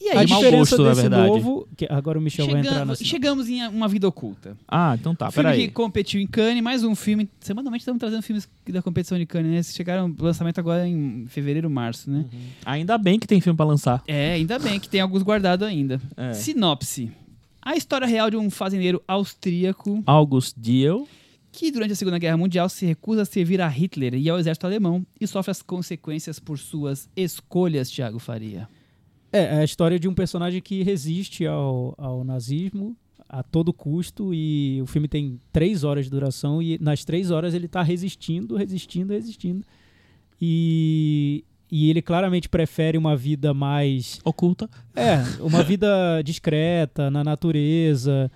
E 0.00 0.08
A 0.08 0.20
aí, 0.20 0.26
de 0.26 0.32
mau 0.32 0.40
diferença 0.40 0.76
gosto, 0.76 0.94
desse 0.94 1.08
novo... 1.10 1.68
Que 1.76 1.86
agora 1.90 2.18
o 2.18 2.22
Michel 2.22 2.46
vai 2.46 2.60
entrar 2.60 2.72
chegamos, 2.72 3.00
na... 3.00 3.06
chegamos 3.06 3.48
em 3.50 3.66
Uma 3.68 3.86
Vida 3.86 4.08
Oculta. 4.08 4.56
Ah, 4.66 4.96
então 4.98 5.14
tá, 5.14 5.30
filme 5.30 5.50
peraí. 5.50 5.68
que 5.68 5.74
competiu 5.74 6.18
em 6.18 6.26
Cannes, 6.26 6.62
mais 6.62 6.82
um 6.82 6.94
filme. 6.94 7.28
Semanalmente 7.38 7.82
estamos 7.82 8.00
trazendo 8.00 8.22
filmes 8.22 8.48
da 8.66 8.80
competição 8.80 9.18
de 9.18 9.26
Cannes, 9.26 9.50
né? 9.50 9.56
Eles 9.56 9.74
chegaram 9.74 10.14
lançamento 10.18 10.58
agora 10.58 10.88
em 10.88 11.26
fevereiro, 11.28 11.68
março, 11.68 12.10
né? 12.10 12.24
Ainda 12.64 12.96
bem 12.96 13.18
que 13.18 13.26
tem 13.26 13.42
filme 13.42 13.56
pra 13.56 13.66
lançar. 13.66 14.02
É, 14.06 14.32
ainda 14.32 14.58
bem 14.58 14.80
que 14.80 14.88
tem 14.88 15.02
alguns 15.02 15.22
guardados 15.22 15.68
ainda. 15.68 16.00
É. 16.16 16.32
Sinopse. 16.32 17.12
A 17.60 17.76
história 17.76 18.06
real 18.06 18.30
de 18.30 18.38
um 18.38 18.48
fazendeiro 18.48 19.02
austríaco 19.06 20.02
August 20.06 20.56
Diel. 20.56 21.06
que 21.52 21.70
durante 21.70 21.92
a 21.92 21.96
Segunda 21.96 22.18
Guerra 22.18 22.38
Mundial 22.38 22.68
se 22.70 22.86
recusa 22.86 23.22
a 23.22 23.26
servir 23.26 23.60
a 23.60 23.68
Hitler 23.68 24.14
e 24.14 24.30
ao 24.30 24.38
exército 24.38 24.66
alemão 24.66 25.04
e 25.20 25.26
sofre 25.26 25.50
as 25.50 25.60
consequências 25.60 26.38
por 26.38 26.58
suas 26.58 27.08
escolhas, 27.14 27.90
Thiago 27.90 28.18
Faria. 28.18 28.66
É, 29.32 29.42
é 29.42 29.58
a 29.58 29.64
história 29.64 29.98
de 29.98 30.08
um 30.08 30.14
personagem 30.14 30.60
que 30.60 30.82
resiste 30.82 31.46
ao, 31.46 31.94
ao 31.96 32.24
nazismo 32.24 32.96
a 33.28 33.44
todo 33.44 33.72
custo 33.72 34.34
e 34.34 34.82
o 34.82 34.86
filme 34.86 35.06
tem 35.06 35.38
três 35.52 35.84
horas 35.84 36.06
de 36.06 36.10
duração 36.10 36.60
e 36.60 36.78
nas 36.80 37.04
três 37.04 37.30
horas 37.30 37.54
ele 37.54 37.68
tá 37.68 37.80
resistindo, 37.80 38.56
resistindo, 38.56 39.12
resistindo. 39.12 39.64
E, 40.42 41.44
e 41.70 41.90
ele 41.90 42.02
claramente 42.02 42.48
prefere 42.48 42.98
uma 42.98 43.16
vida 43.16 43.54
mais... 43.54 44.18
Oculta. 44.24 44.68
É, 44.96 45.18
uma 45.40 45.62
vida 45.62 46.20
discreta, 46.22 47.08
na 47.08 47.22
natureza 47.22 48.30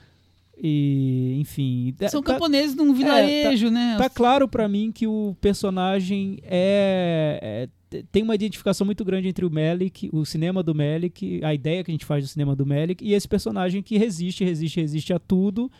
e, 0.57 1.37
enfim... 1.41 1.95
São 2.09 2.23
tá- 2.23 2.35
camponeses 2.35 2.75
num 2.75 2.93
vilarejo, 2.95 3.71
né? 3.71 3.97
Tá 3.99 4.09
claro 4.09 4.49
pra 4.49 4.69
mim 4.69 4.93
que 4.93 5.07
o 5.07 5.37
personagem 5.41 6.39
é, 6.45 7.39
é- 7.43 7.69
te- 7.91 8.07
tem 8.11 8.23
uma 8.23 8.35
identificação 8.35 8.85
muito 8.85 9.05
grande 9.05 9.29
entre 9.29 9.45
o 9.45 9.51
Melick, 9.51 10.09
o 10.13 10.25
cinema 10.25 10.63
do 10.63 10.75
Melick, 10.75 11.41
a 11.45 11.55
ideia 11.55 11.83
que 11.83 11.91
a 11.91 11.95
gente 11.95 12.05
faz 12.05 12.25
do 12.25 12.29
cinema 12.29 12.55
do 12.57 12.65
Melick 12.67 13.05
e 13.05 13.15
esse 13.15 13.29
personagem 13.29 13.83
que 13.83 13.99
resiste, 13.99 14.45
resiste, 14.45 14.81
resiste 14.81 15.13
a 15.13 15.19
tudo 15.19 15.71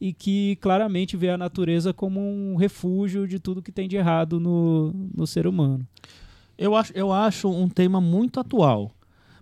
e 0.00 0.12
que 0.12 0.56
claramente 0.56 1.16
vê 1.16 1.30
a 1.30 1.38
natureza 1.38 1.92
como 1.92 2.20
um 2.20 2.56
refúgio 2.56 3.26
de 3.26 3.38
tudo 3.38 3.62
que 3.62 3.72
tem 3.72 3.88
de 3.88 3.96
errado 3.96 4.40
no, 4.40 4.92
no 5.14 5.26
ser 5.26 5.46
humano. 5.46 5.86
Eu 6.58 6.74
acho, 6.74 6.92
eu 6.94 7.12
acho 7.12 7.48
um 7.48 7.68
tema 7.68 8.00
muito 8.00 8.38
atual. 8.38 8.92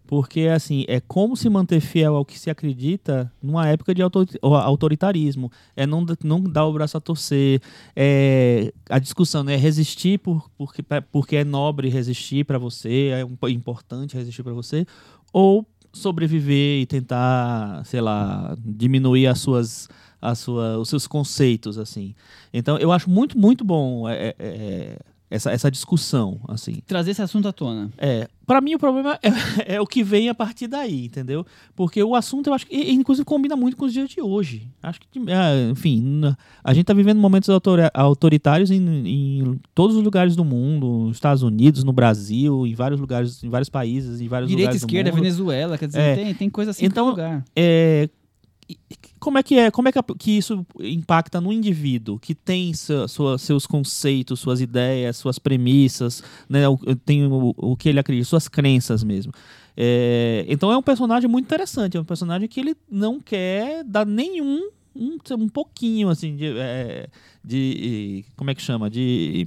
Porque, 0.07 0.43
assim, 0.43 0.85
é 0.89 1.01
como 1.01 1.37
se 1.37 1.49
manter 1.49 1.81
fiel 1.81 2.17
ao 2.17 2.25
que 2.25 2.39
se 2.39 2.51
acredita 2.51 3.33
numa 3.43 3.67
época 3.69 3.95
de 3.95 4.03
autoritarismo. 4.03 5.51
É 5.75 5.87
não, 5.87 6.05
não 6.23 6.43
dar 6.43 6.67
o 6.67 6.73
braço 6.73 6.97
a 6.97 7.01
torcer. 7.01 7.63
É, 7.97 8.73
a 8.91 8.99
discussão 8.99 9.49
é 9.49 9.57
resistir 9.57 10.19
por, 10.19 10.51
porque, 10.59 10.83
porque 11.11 11.37
é 11.37 11.45
nobre 11.45 11.89
resistir 11.89 12.45
para 12.45 12.59
você, 12.59 13.11
é 13.13 13.51
importante 13.51 14.17
resistir 14.17 14.43
para 14.43 14.53
você. 14.53 14.87
Ou 15.33 15.67
sobreviver 15.93 16.81
e 16.81 16.87
tentar, 16.87 17.85
sei 17.85 18.01
lá, 18.01 18.57
diminuir 18.59 19.27
as 19.27 19.39
suas, 19.39 19.89
as 20.21 20.39
sua, 20.39 20.79
os 20.79 20.89
seus 20.89 21.07
conceitos, 21.07 21.79
assim. 21.79 22.15
Então, 22.53 22.79
eu 22.79 22.91
acho 22.91 23.11
muito, 23.11 23.39
muito 23.39 23.65
bom 23.65 24.09
é, 24.09 24.29
é, 24.29 24.37
é, 24.39 24.99
essa, 25.33 25.51
essa 25.51 25.71
discussão, 25.71 26.39
assim. 26.49 26.75
Trazer 26.87 27.13
esse 27.13 27.23
assunto 27.23 27.49
à 27.49 27.53
tona. 27.53 27.91
É, 27.97 28.29
para 28.47 28.61
mim 28.61 28.75
o 28.75 28.79
problema 28.79 29.19
é, 29.23 29.31
é 29.77 29.81
o 29.81 29.87
que 29.87 30.03
vem 30.03 30.29
a 30.29 30.35
partir 30.35 30.67
daí, 30.67 31.07
entendeu? 31.07 31.45
Porque 31.75 32.03
o 32.03 32.15
assunto 32.15 32.49
eu 32.49 32.55
acho 32.55 32.67
que, 32.67 32.77
inclusive, 32.93 33.25
combina 33.25 33.57
muito 33.57 33.77
com 33.77 33.87
os 33.87 33.93
dias 33.93 34.09
de 34.11 34.21
hoje. 34.21 34.69
Acho 34.83 35.01
que, 35.01 35.07
é, 35.31 35.71
enfim, 35.71 36.21
a 36.63 36.75
gente 36.75 36.85
tá 36.85 36.93
vivendo 36.95 37.19
momentos 37.19 37.49
autori- 37.49 37.91
autoritários 37.95 38.71
em, 38.71 38.81
em 39.07 39.61
todos 39.75 39.97
os 39.97 40.03
lugares 40.03 40.37
do 40.37 40.45
mundo, 40.45 41.07
nos 41.07 41.17
Estados 41.17 41.43
Unidos, 41.43 41.83
no 41.83 41.93
Brasil, 41.93 42.67
em 42.67 42.75
vários 42.75 43.01
lugares, 43.01 43.43
em 43.43 43.49
vários 43.49 43.69
países, 43.71 44.21
em 44.21 44.29
vários 44.29 44.49
Direita, 44.51 44.71
lugares 44.73 44.83
esquerda, 44.83 45.11
do 45.11 45.15
mundo. 45.17 45.23
Venezuela, 45.23 45.79
quer 45.79 45.87
dizer, 45.87 46.01
É. 46.01 46.15
tem, 46.17 46.35
tem 46.35 46.51
coisa 46.51 46.73
assim 46.73 46.85
Então, 46.85 47.09
lugar. 47.09 47.43
É, 47.57 48.09
como 49.19 49.39
é 49.39 49.43
que 49.43 49.57
é? 49.59 49.71
Como 49.71 49.89
é 49.89 49.93
que, 50.19 50.31
isso 50.33 50.67
impacta 50.81 51.41
no 51.41 51.53
indivíduo 51.53 52.19
que 52.19 52.35
tem 52.35 52.73
sua- 52.75 53.07
sua- 53.09 53.39
seus 53.39 53.67
conceitos, 53.67 54.41
suas 54.41 54.61
ideias, 54.61 55.17
suas 55.17 55.39
premissas, 55.39 56.23
né? 56.49 56.69
O, 56.69 56.77
tem 56.97 57.25
o, 57.27 57.55
o 57.57 57.77
que 57.77 57.89
ele 57.89 57.99
acredita, 58.01 58.29
suas 58.29 58.49
crenças 58.49 59.03
mesmo. 59.05 59.33
É, 59.77 60.45
então 60.49 60.71
é 60.71 60.77
um 60.77 60.83
personagem 60.83 61.29
muito 61.31 61.47
interessante, 61.47 61.97
é 61.97 62.01
um 62.01 62.05
personagem 62.05 62.47
que 62.49 62.61
ele 62.61 62.77
não 62.91 63.19
quer 63.21 63.83
dar 63.85 64.05
nenhum 64.05 64.71
um, 64.95 65.17
um 65.39 65.49
pouquinho 65.49 66.11
assim 66.11 66.37
de, 66.37 66.45
é, 66.59 67.09
de 67.43 68.23
como 68.37 68.51
é 68.51 68.55
que 68.55 68.61
chama 68.61 68.91
de 68.91 69.47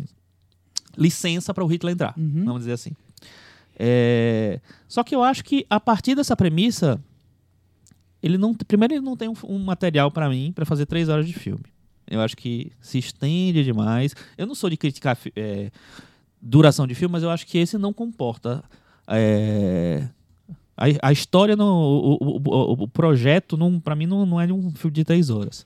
licença 0.97 1.53
para 1.53 1.63
o 1.63 1.67
Hitler 1.67 1.93
entrar, 1.93 2.13
Uhum. 2.17 2.43
vamos 2.45 2.61
dizer 2.61 2.71
assim. 2.73 2.91
É, 3.77 4.59
só 4.87 5.03
que 5.03 5.13
eu 5.13 5.21
acho 5.21 5.43
que 5.43 5.65
a 5.69 5.79
partir 5.79 6.15
dessa 6.15 6.35
premissa 6.35 6.99
ele 8.25 8.37
não 8.39 8.55
primeiro 8.55 8.95
ele 8.95 9.01
não 9.01 9.15
tem 9.15 9.29
um, 9.29 9.35
um 9.47 9.59
material 9.59 10.09
pra 10.09 10.27
mim 10.27 10.51
pra 10.51 10.65
fazer 10.65 10.87
três 10.87 11.09
horas 11.09 11.27
de 11.27 11.33
filme. 11.33 11.63
Eu 12.07 12.21
acho 12.21 12.35
que 12.35 12.71
se 12.81 12.97
estende 12.97 13.63
demais. 13.63 14.15
Eu 14.37 14.47
não 14.47 14.55
sou 14.55 14.69
de 14.69 14.77
criticar 14.77 15.17
é, 15.35 15.71
duração 16.41 16.87
de 16.87 16.95
filme 16.95 17.13
mas 17.13 17.23
eu 17.23 17.29
acho 17.29 17.45
que 17.45 17.59
esse 17.59 17.77
não 17.77 17.93
comporta 17.93 18.63
é, 19.07 20.07
a, 20.75 20.85
a 21.09 21.11
história 21.11 21.55
não, 21.55 21.77
o, 21.77 22.17
o, 22.19 22.41
o, 22.43 22.71
o 22.83 22.87
projeto 22.87 23.57
para 23.79 23.95
mim 23.95 24.07
não, 24.07 24.25
não 24.25 24.41
é 24.41 24.51
um 24.51 24.71
filme 24.71 24.95
de 24.95 25.03
três 25.03 25.29
horas 25.29 25.65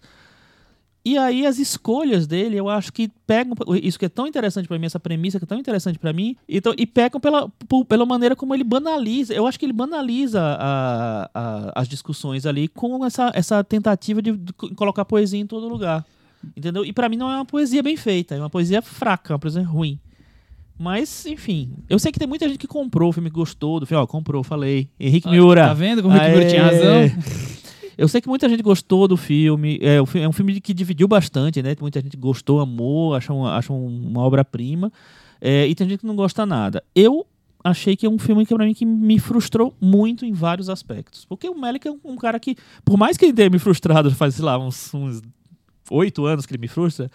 e 1.05 1.17
aí 1.17 1.45
as 1.45 1.57
escolhas 1.59 2.27
dele, 2.27 2.57
eu 2.57 2.67
acho 2.69 2.91
que 2.91 3.09
pegam 3.25 3.55
isso 3.81 3.97
que 3.97 4.05
é 4.05 4.09
tão 4.09 4.27
interessante 4.27 4.67
pra 4.67 4.77
mim, 4.77 4.85
essa 4.85 4.99
premissa 4.99 5.39
que 5.39 5.45
é 5.45 5.47
tão 5.47 5.57
interessante 5.57 5.97
pra 5.97 6.11
mim, 6.13 6.35
então, 6.47 6.73
e 6.77 6.85
pegam 6.85 7.19
pela, 7.19 7.49
pela 7.87 8.05
maneira 8.05 8.35
como 8.35 8.53
ele 8.53 8.63
banaliza. 8.63 9.33
Eu 9.33 9.47
acho 9.47 9.57
que 9.59 9.65
ele 9.65 9.73
banaliza 9.73 10.41
a- 10.41 11.29
a- 11.33 11.71
as 11.75 11.87
discussões 11.87 12.45
ali 12.45 12.67
com 12.67 13.05
essa, 13.05 13.31
essa 13.33 13.63
tentativa 13.63 14.21
de, 14.21 14.33
de 14.33 14.53
co- 14.53 14.73
colocar 14.75 15.05
poesia 15.05 15.39
em 15.39 15.47
todo 15.47 15.67
lugar. 15.69 16.05
Entendeu? 16.55 16.85
E 16.85 16.93
pra 16.93 17.09
mim 17.09 17.17
não 17.17 17.29
é 17.29 17.35
uma 17.35 17.45
poesia 17.45 17.81
bem 17.83 17.97
feita, 17.97 18.35
é 18.35 18.39
uma 18.39 18.49
poesia 18.49 18.81
fraca, 18.81 19.33
uma 19.33 19.39
poesia 19.39 19.61
ruim. 19.63 19.99
Mas, 20.77 21.25
enfim, 21.25 21.73
eu 21.89 21.99
sei 21.99 22.09
que 22.09 22.17
tem 22.19 22.27
muita 22.27 22.47
gente 22.47 22.57
que 22.57 22.67
comprou 22.67 23.09
o 23.09 23.11
filme, 23.11 23.29
gostou 23.29 23.81
do 23.81 23.85
filme. 23.85 24.01
Ó, 24.01 24.07
comprou, 24.07 24.41
falei. 24.45 24.87
Henrique 24.97 25.27
Miura. 25.29 25.67
Tá 25.67 25.73
vendo 25.73 26.01
como 26.01 26.13
o 26.15 26.17
Rick 26.17 26.29
Miura 26.31 26.45
tinha 26.49 26.63
razão? 26.63 27.11
Eu 27.99 28.07
sei 28.07 28.21
que 28.21 28.27
muita 28.29 28.47
gente 28.47 28.63
gostou 28.63 29.07
do 29.07 29.17
filme. 29.17 29.77
É, 29.81 29.95
é 29.97 30.27
um 30.27 30.31
filme 30.31 30.59
que 30.61 30.73
dividiu 30.73 31.07
bastante, 31.07 31.61
né? 31.61 31.75
Muita 31.81 31.99
gente 32.01 32.15
gostou, 32.15 32.59
amou, 32.61 33.13
acha, 33.13 33.33
um- 33.33 33.45
acha 33.45 33.73
um- 33.73 34.07
uma 34.07 34.21
obra-prima. 34.21 34.91
É, 35.41 35.67
e 35.67 35.75
tem 35.75 35.87
gente 35.89 35.99
que 35.99 36.05
não 36.07 36.15
gosta 36.15 36.45
nada. 36.45 36.83
Eu 36.95 37.25
achei 37.63 37.95
que 37.97 38.05
é 38.05 38.09
um 38.09 38.17
filme 38.17 38.45
que, 38.45 38.55
pra 38.55 38.65
mim, 38.65 38.73
que 38.73 38.85
me 38.85 39.19
frustrou 39.19 39.75
muito 39.81 40.25
em 40.25 40.31
vários 40.31 40.69
aspectos. 40.69 41.25
Porque 41.25 41.49
o 41.49 41.59
Melick 41.59 41.87
é 41.87 41.91
um, 41.91 41.99
um 42.05 42.15
cara 42.15 42.39
que, 42.39 42.55
por 42.85 42.97
mais 42.97 43.17
que 43.17 43.25
ele 43.25 43.33
tenha 43.33 43.49
me 43.49 43.59
frustrado 43.59 44.09
faz, 44.15 44.35
sei 44.35 44.45
lá, 44.45 44.57
uns, 44.57 44.91
oito 45.91 46.25
anos 46.25 46.45
que 46.45 46.53
ele 46.53 46.61
me 46.61 46.67
frustra. 46.67 47.11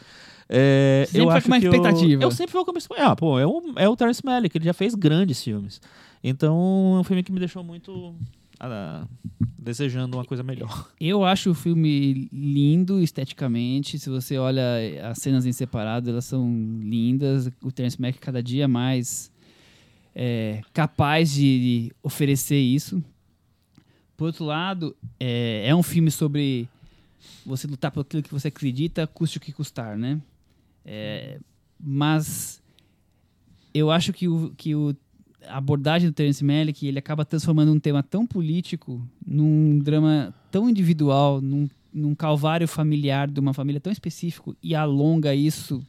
É, 0.48 1.04
Sempre 1.06 1.20
eu 1.22 1.30
acho 1.30 1.46
com 1.46 1.52
uma 1.52 1.60
que 1.60 1.66
eu- 1.66 1.72
expectativa. 1.72 2.22
Eu, 2.22 2.30
sempre 2.30 2.52
vou 2.52 2.64
com 2.64 2.72
uma 2.72 2.78
expectativa. 2.78 3.12
Ah, 3.12 3.16
pô, 3.16 3.38
é 3.38 3.46
o, 3.46 3.62
é 3.76 3.88
o 3.88 3.96
Terence 3.96 4.20
Malick, 4.24 4.54
ele 4.56 4.64
já 4.66 4.74
fez 4.74 4.94
grandes 4.94 5.42
filmes. 5.42 5.80
Então, 6.22 6.94
é 6.96 7.00
um 7.00 7.04
filme 7.04 7.22
que 7.22 7.32
me 7.32 7.38
deixou 7.38 7.64
muito 7.64 8.14
ah, 8.72 9.08
desejando 9.58 10.16
uma 10.16 10.24
coisa 10.24 10.42
melhor. 10.42 10.90
Eu 11.00 11.24
acho 11.24 11.50
o 11.50 11.54
filme 11.54 12.28
lindo 12.32 13.00
esteticamente. 13.00 13.98
Se 13.98 14.08
você 14.08 14.38
olha 14.38 14.62
as 15.10 15.18
cenas 15.18 15.46
em 15.46 15.52
separado, 15.52 16.10
elas 16.10 16.24
são 16.24 16.48
lindas. 16.80 17.50
O 17.62 17.72
Terence 17.72 18.00
Mack 18.00 18.18
cada 18.18 18.42
dia 18.42 18.68
mais 18.68 19.32
é, 20.14 20.60
capaz 20.72 21.32
de, 21.32 21.40
de 21.88 21.92
oferecer 22.02 22.60
isso. 22.60 23.02
Por 24.16 24.26
outro 24.26 24.44
lado, 24.44 24.94
é, 25.18 25.64
é 25.66 25.74
um 25.74 25.82
filme 25.82 26.10
sobre 26.10 26.68
você 27.44 27.66
lutar 27.66 27.90
por 27.90 28.00
aquilo 28.00 28.22
que 28.22 28.32
você 28.32 28.48
acredita, 28.48 29.06
custe 29.06 29.38
o 29.38 29.40
que 29.40 29.52
custar, 29.52 29.96
né? 29.96 30.20
É, 30.84 31.38
mas 31.80 32.62
eu 33.72 33.90
acho 33.90 34.12
que, 34.12 34.28
o, 34.28 34.52
que 34.56 34.74
o, 34.74 34.94
a 35.48 35.56
abordagem 35.56 36.08
do 36.08 36.14
Terence 36.14 36.44
Malick 36.44 36.86
ele 36.86 36.98
acaba 36.98 37.24
transformando 37.24 37.72
um 37.72 37.80
tema 37.80 38.02
tão 38.02 38.26
político 38.26 39.06
num 39.26 39.78
drama 39.78 40.34
tão 40.50 40.68
individual, 40.68 41.40
num, 41.40 41.68
num 41.92 42.14
calvário 42.14 42.66
familiar 42.68 43.28
de 43.28 43.40
uma 43.40 43.52
família 43.52 43.80
tão 43.80 43.92
específico 43.92 44.56
e 44.62 44.74
alonga 44.74 45.34
isso 45.34 45.84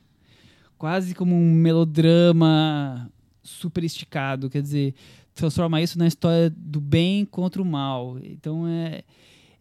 quase 0.78 1.16
como 1.16 1.36
um 1.36 1.54
melodrama 1.54 3.10
super 3.42 3.84
esticado, 3.84 4.50
quer 4.50 4.62
dizer, 4.62 4.94
transforma 5.34 5.82
isso 5.82 5.98
na 5.98 6.08
história 6.08 6.50
do 6.50 6.82
bem 6.82 7.26
contra 7.26 7.62
o 7.62 7.66
mal. 7.66 8.18
Então 8.24 8.68
é, 8.68 9.04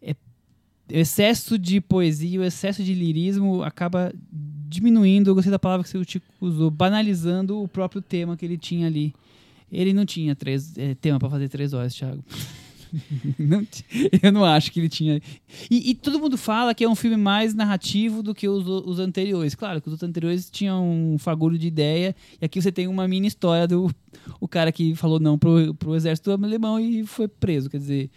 é 0.01 0.15
excesso 0.89 1.57
de 1.57 1.79
poesia, 1.79 2.39
o 2.39 2.43
excesso 2.43 2.83
de 2.83 2.93
lirismo 2.93 3.63
acaba 3.63 4.13
diminuindo, 4.67 5.29
eu 5.29 5.35
gostei 5.35 5.51
da 5.51 5.59
palavra 5.59 5.85
que 5.85 6.05
Chico 6.05 6.25
usou, 6.41 6.69
banalizando 6.69 7.61
o 7.61 7.67
próprio 7.67 8.01
tema 8.01 8.35
que 8.35 8.45
ele 8.45 8.57
tinha 8.57 8.87
ali. 8.87 9.13
Ele 9.71 9.93
não 9.93 10.05
tinha 10.05 10.35
três, 10.35 10.77
eh, 10.77 10.95
tema 10.95 11.19
para 11.19 11.29
fazer 11.29 11.49
três 11.49 11.73
horas, 11.73 11.93
Thiago. 11.93 12.23
Não 13.37 13.65
eu 14.21 14.31
não 14.31 14.45
acho 14.45 14.71
que 14.71 14.79
ele 14.79 14.89
tinha. 14.89 15.21
E, 15.69 15.91
e 15.91 15.95
todo 15.95 16.19
mundo 16.19 16.37
fala 16.37 16.73
que 16.73 16.83
é 16.83 16.89
um 16.89 16.95
filme 16.95 17.17
mais 17.17 17.53
narrativo 17.53 18.23
do 18.23 18.33
que 18.33 18.47
os, 18.47 18.65
os 18.67 18.99
anteriores. 18.99 19.55
Claro 19.55 19.81
que 19.81 19.89
os 19.89 20.01
anteriores 20.01 20.49
tinham 20.49 21.13
um 21.13 21.17
fagulho 21.17 21.57
de 21.57 21.67
ideia, 21.67 22.15
e 22.41 22.45
aqui 22.45 22.61
você 22.61 22.71
tem 22.71 22.87
uma 22.87 23.07
mini 23.07 23.27
história 23.27 23.67
do 23.67 23.93
o 24.39 24.47
cara 24.47 24.71
que 24.71 24.95
falou 24.95 25.19
não 25.19 25.37
pro, 25.37 25.73
pro 25.75 25.95
exército 25.95 26.31
alemão 26.31 26.79
e 26.79 27.05
foi 27.05 27.27
preso. 27.27 27.69
Quer 27.69 27.77
dizer. 27.77 28.09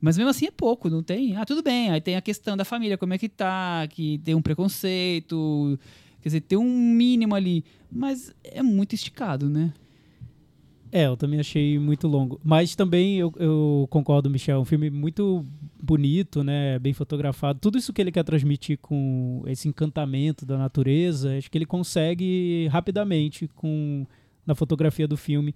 Mas 0.00 0.16
mesmo 0.16 0.30
assim 0.30 0.46
é 0.46 0.50
pouco, 0.50 0.90
não 0.90 1.02
tem? 1.02 1.36
Ah, 1.36 1.44
tudo 1.44 1.62
bem. 1.62 1.90
Aí 1.90 2.00
tem 2.00 2.16
a 2.16 2.20
questão 2.20 2.56
da 2.56 2.64
família, 2.64 2.98
como 2.98 3.14
é 3.14 3.18
que 3.18 3.28
tá, 3.28 3.86
que 3.88 4.18
tem 4.24 4.34
um 4.34 4.42
preconceito. 4.42 5.78
Quer 6.20 6.28
dizer, 6.28 6.40
tem 6.40 6.58
um 6.58 6.92
mínimo 6.92 7.34
ali. 7.34 7.64
Mas 7.90 8.34
é 8.42 8.62
muito 8.62 8.94
esticado, 8.94 9.48
né? 9.48 9.72
É, 10.92 11.06
eu 11.06 11.16
também 11.16 11.40
achei 11.40 11.78
muito 11.78 12.06
longo. 12.06 12.38
Mas 12.44 12.76
também 12.76 13.18
eu, 13.18 13.32
eu 13.38 13.88
concordo, 13.88 14.28
Michel. 14.28 14.58
É 14.58 14.60
um 14.60 14.64
filme 14.66 14.90
muito 14.90 15.44
bonito, 15.82 16.44
né? 16.44 16.78
Bem 16.78 16.92
fotografado. 16.92 17.58
Tudo 17.58 17.78
isso 17.78 17.94
que 17.94 18.02
ele 18.02 18.12
quer 18.12 18.22
transmitir 18.22 18.78
com 18.78 19.42
esse 19.46 19.66
encantamento 19.66 20.44
da 20.44 20.58
natureza, 20.58 21.38
acho 21.38 21.50
que 21.50 21.56
ele 21.56 21.64
consegue 21.64 22.68
rapidamente 22.70 23.48
com 23.48 24.06
na 24.46 24.54
fotografia 24.54 25.08
do 25.08 25.16
filme. 25.16 25.54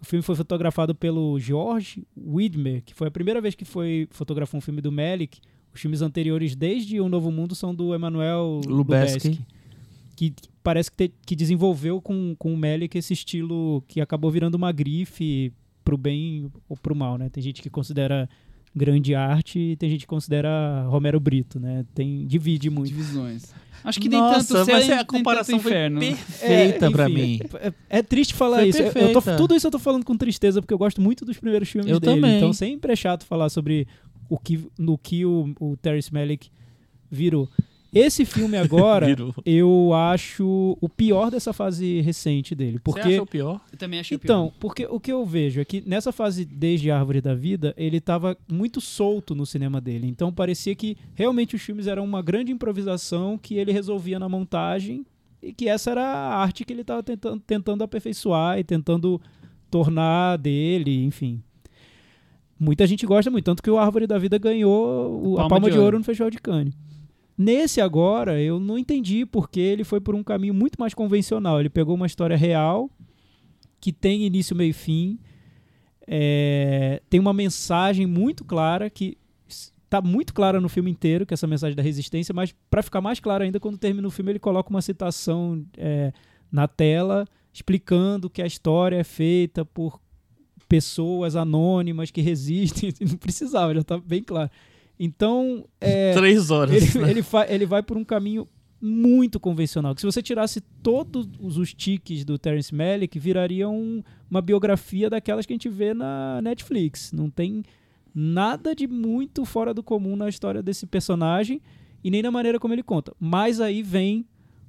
O 0.00 0.06
filme 0.06 0.22
foi 0.22 0.34
fotografado 0.34 0.94
pelo 0.94 1.38
George 1.38 2.06
Widmer, 2.16 2.82
que 2.82 2.94
foi 2.94 3.08
a 3.08 3.10
primeira 3.10 3.42
vez 3.42 3.54
que 3.54 3.66
foi 3.66 4.08
fotografar 4.10 4.56
um 4.56 4.62
filme 4.62 4.80
do 4.80 4.90
Melick. 4.90 5.38
Os 5.74 5.82
filmes 5.82 6.00
anteriores, 6.00 6.56
desde 6.56 6.98
O 6.98 7.10
Novo 7.10 7.30
Mundo, 7.30 7.54
são 7.54 7.74
do 7.74 7.94
Emmanuel 7.94 8.62
Lubezki. 8.64 9.28
Lubezki 9.28 9.58
que 10.18 10.34
parece 10.68 10.90
que, 10.90 11.08
te- 11.08 11.14
que 11.24 11.34
desenvolveu 11.34 11.98
com, 11.98 12.36
com 12.38 12.52
o 12.52 12.56
Melick 12.58 12.98
esse 12.98 13.14
estilo 13.14 13.82
que 13.88 14.02
acabou 14.02 14.30
virando 14.30 14.54
uma 14.56 14.70
grife 14.70 15.50
pro 15.82 15.96
bem 15.96 16.52
ou 16.68 16.76
pro 16.76 16.94
mal, 16.94 17.16
né? 17.16 17.30
Tem 17.30 17.42
gente 17.42 17.62
que 17.62 17.70
considera 17.70 18.28
grande 18.76 19.14
arte 19.14 19.58
e 19.58 19.76
tem 19.76 19.88
gente 19.88 20.00
que 20.02 20.06
considera 20.06 20.84
Romero 20.88 21.18
Brito, 21.18 21.58
né? 21.58 21.86
Tem, 21.94 22.26
divide 22.26 22.68
muito. 22.68 22.88
Divisões. 22.88 23.54
Acho 23.82 23.98
que 23.98 24.10
nem 24.10 24.18
Nossa, 24.20 24.54
tanto 24.54 24.66
céu, 24.66 24.76
mas 24.76 24.88
nem, 24.88 24.98
a 24.98 25.04
comparação 25.06 25.54
tanto 25.56 25.62
foi 25.62 25.72
inferno. 25.72 26.00
perfeita 26.00 26.90
pra 26.90 27.08
enfim, 27.08 27.22
mim. 27.22 27.40
É, 27.88 27.98
é 28.00 28.02
triste 28.02 28.34
falar 28.34 28.58
Foi 28.58 28.68
isso. 28.68 28.82
Eu- 28.82 28.92
Eu 29.08 29.12
tô- 29.14 29.36
tudo 29.38 29.54
isso 29.56 29.66
eu 29.66 29.70
tô 29.70 29.78
falando 29.78 30.04
com 30.04 30.14
tristeza 30.18 30.60
porque 30.60 30.74
eu 30.74 30.78
gosto 30.78 31.00
muito 31.00 31.24
dos 31.24 31.38
primeiros 31.38 31.70
filmes 31.70 31.90
Eu 31.90 31.98
dele. 31.98 32.16
também. 32.16 32.36
Então 32.36 32.52
sempre 32.52 32.92
é 32.92 32.96
chato 32.96 33.24
falar 33.24 33.48
sobre 33.48 33.86
o 34.28 34.38
que, 34.38 34.62
no 34.78 34.98
que 34.98 35.24
o, 35.24 35.54
o 35.58 35.76
Terrence 35.78 36.12
Malick 36.12 36.50
virou. 37.10 37.48
Esse 37.92 38.24
filme 38.24 38.56
agora, 38.56 39.06
eu 39.46 39.92
acho 39.94 40.76
o 40.80 40.88
pior 40.88 41.30
dessa 41.30 41.52
fase 41.52 42.00
recente 42.00 42.54
dele. 42.54 42.72
Você 42.72 42.80
Porque 42.84 43.00
acha 43.00 43.22
o 43.22 43.26
pior? 43.26 43.60
Eu 43.72 43.78
também 43.78 44.00
achei 44.00 44.18
então, 44.22 44.52
porque 44.60 44.86
o 44.86 45.00
que 45.00 45.10
eu 45.10 45.24
vejo 45.24 45.60
é 45.60 45.64
que 45.64 45.82
nessa 45.86 46.12
fase 46.12 46.44
desde 46.44 46.90
Árvore 46.90 47.20
da 47.20 47.34
Vida, 47.34 47.72
ele 47.76 47.96
estava 47.96 48.36
muito 48.50 48.80
solto 48.80 49.34
no 49.34 49.46
cinema 49.46 49.80
dele. 49.80 50.06
Então 50.06 50.32
parecia 50.32 50.74
que 50.74 50.96
realmente 51.14 51.56
os 51.56 51.62
filmes 51.62 51.86
eram 51.86 52.04
uma 52.04 52.20
grande 52.20 52.52
improvisação 52.52 53.38
que 53.38 53.54
ele 53.54 53.72
resolvia 53.72 54.18
na 54.18 54.28
montagem 54.28 55.06
e 55.42 55.52
que 55.52 55.68
essa 55.68 55.90
era 55.92 56.02
a 56.04 56.36
arte 56.36 56.64
que 56.64 56.72
ele 56.72 56.82
estava 56.82 57.02
tentando, 57.02 57.40
tentando 57.40 57.84
aperfeiçoar 57.84 58.58
e 58.58 58.64
tentando 58.64 59.20
tornar 59.70 60.36
dele, 60.36 61.04
enfim. 61.04 61.42
Muita 62.60 62.86
gente 62.86 63.06
gosta 63.06 63.30
muito, 63.30 63.44
tanto 63.44 63.62
que 63.62 63.70
o 63.70 63.78
Árvore 63.78 64.06
da 64.06 64.18
Vida 64.18 64.36
ganhou 64.36 65.22
o- 65.22 65.34
a 65.34 65.42
Palma 65.42 65.48
Palma 65.50 65.66
de 65.68 65.72
de, 65.72 65.78
Ouro 65.78 65.86
Ouro 65.86 65.98
no 65.98 66.04
Festival 66.04 66.28
de 66.30 66.38
Cannes. 66.38 66.74
Nesse 67.38 67.80
agora, 67.80 68.42
eu 68.42 68.58
não 68.58 68.76
entendi 68.76 69.24
porque 69.24 69.60
ele 69.60 69.84
foi 69.84 70.00
por 70.00 70.12
um 70.16 70.24
caminho 70.24 70.52
muito 70.52 70.74
mais 70.76 70.92
convencional. 70.92 71.60
Ele 71.60 71.70
pegou 71.70 71.94
uma 71.94 72.06
história 72.06 72.36
real, 72.36 72.90
que 73.80 73.92
tem 73.92 74.24
início, 74.24 74.56
meio 74.56 74.70
e 74.70 74.72
fim, 74.72 75.20
é, 76.04 77.00
tem 77.08 77.20
uma 77.20 77.32
mensagem 77.32 78.06
muito 78.06 78.44
clara, 78.44 78.90
que 78.90 79.16
está 79.46 80.00
muito 80.00 80.34
clara 80.34 80.60
no 80.60 80.68
filme 80.68 80.90
inteiro, 80.90 81.24
que 81.24 81.32
é 81.32 81.36
essa 81.36 81.46
mensagem 81.46 81.76
da 81.76 81.82
resistência, 81.82 82.34
mas 82.34 82.54
para 82.68 82.82
ficar 82.82 83.00
mais 83.00 83.20
claro 83.20 83.44
ainda, 83.44 83.60
quando 83.60 83.78
termina 83.78 84.08
o 84.08 84.10
filme, 84.10 84.32
ele 84.32 84.38
coloca 84.38 84.70
uma 84.70 84.82
citação 84.82 85.64
é, 85.76 86.12
na 86.50 86.66
tela, 86.66 87.24
explicando 87.52 88.28
que 88.28 88.42
a 88.42 88.46
história 88.46 88.96
é 88.96 89.04
feita 89.04 89.64
por 89.64 90.00
pessoas 90.68 91.36
anônimas 91.36 92.10
que 92.10 92.20
resistem. 92.20 92.92
Não 93.00 93.16
precisava, 93.16 93.74
já 93.74 93.80
está 93.80 93.98
bem 93.98 94.22
claro. 94.22 94.50
Então, 94.98 95.64
é, 95.80 96.12
Três 96.14 96.50
horas. 96.50 96.74
ele, 96.74 97.04
né? 97.04 97.10
ele, 97.10 97.24
ele 97.48 97.66
vai 97.66 97.82
por 97.82 97.96
um 97.96 98.04
caminho 98.04 98.46
muito 98.80 99.38
convencional. 99.40 99.94
Que 99.94 100.00
se 100.00 100.06
você 100.06 100.22
tirasse 100.22 100.60
todos 100.82 101.28
os, 101.40 101.56
os 101.56 101.74
tiques 101.74 102.24
do 102.24 102.38
Terence 102.38 102.74
Malick, 102.74 103.18
viraria 103.18 103.68
um- 103.68 104.02
uma 104.30 104.40
biografia 104.40 105.08
daquelas 105.10 105.46
que 105.46 105.52
a 105.52 105.56
gente 105.56 105.68
vê 105.68 105.94
na 105.94 106.40
Netflix. 106.42 107.12
Não 107.12 107.28
tem 107.30 107.62
nada 108.14 108.74
de 108.74 108.86
muito 108.86 109.44
fora 109.44 109.72
do 109.74 109.82
comum 109.82 110.16
na 110.16 110.28
história 110.28 110.62
desse 110.62 110.86
personagem 110.86 111.60
e 112.02 112.10
nem 112.10 112.22
na 112.22 112.30
maneira 112.30 112.58
como 112.58 112.72
ele 112.74 112.82
conta. 112.82 113.12
Mas 113.18 113.60
aí 113.60 113.82
vem 113.82 114.24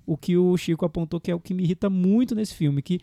o 0.05 0.17
que 0.17 0.35
o 0.37 0.55
Chico 0.57 0.85
apontou 0.85 1.19
que 1.19 1.29
é 1.31 1.35
o 1.35 1.39
que 1.39 1.53
me 1.53 1.63
irrita 1.63 1.89
muito 1.89 2.33
nesse 2.35 2.55
filme, 2.55 2.81
que 2.81 2.99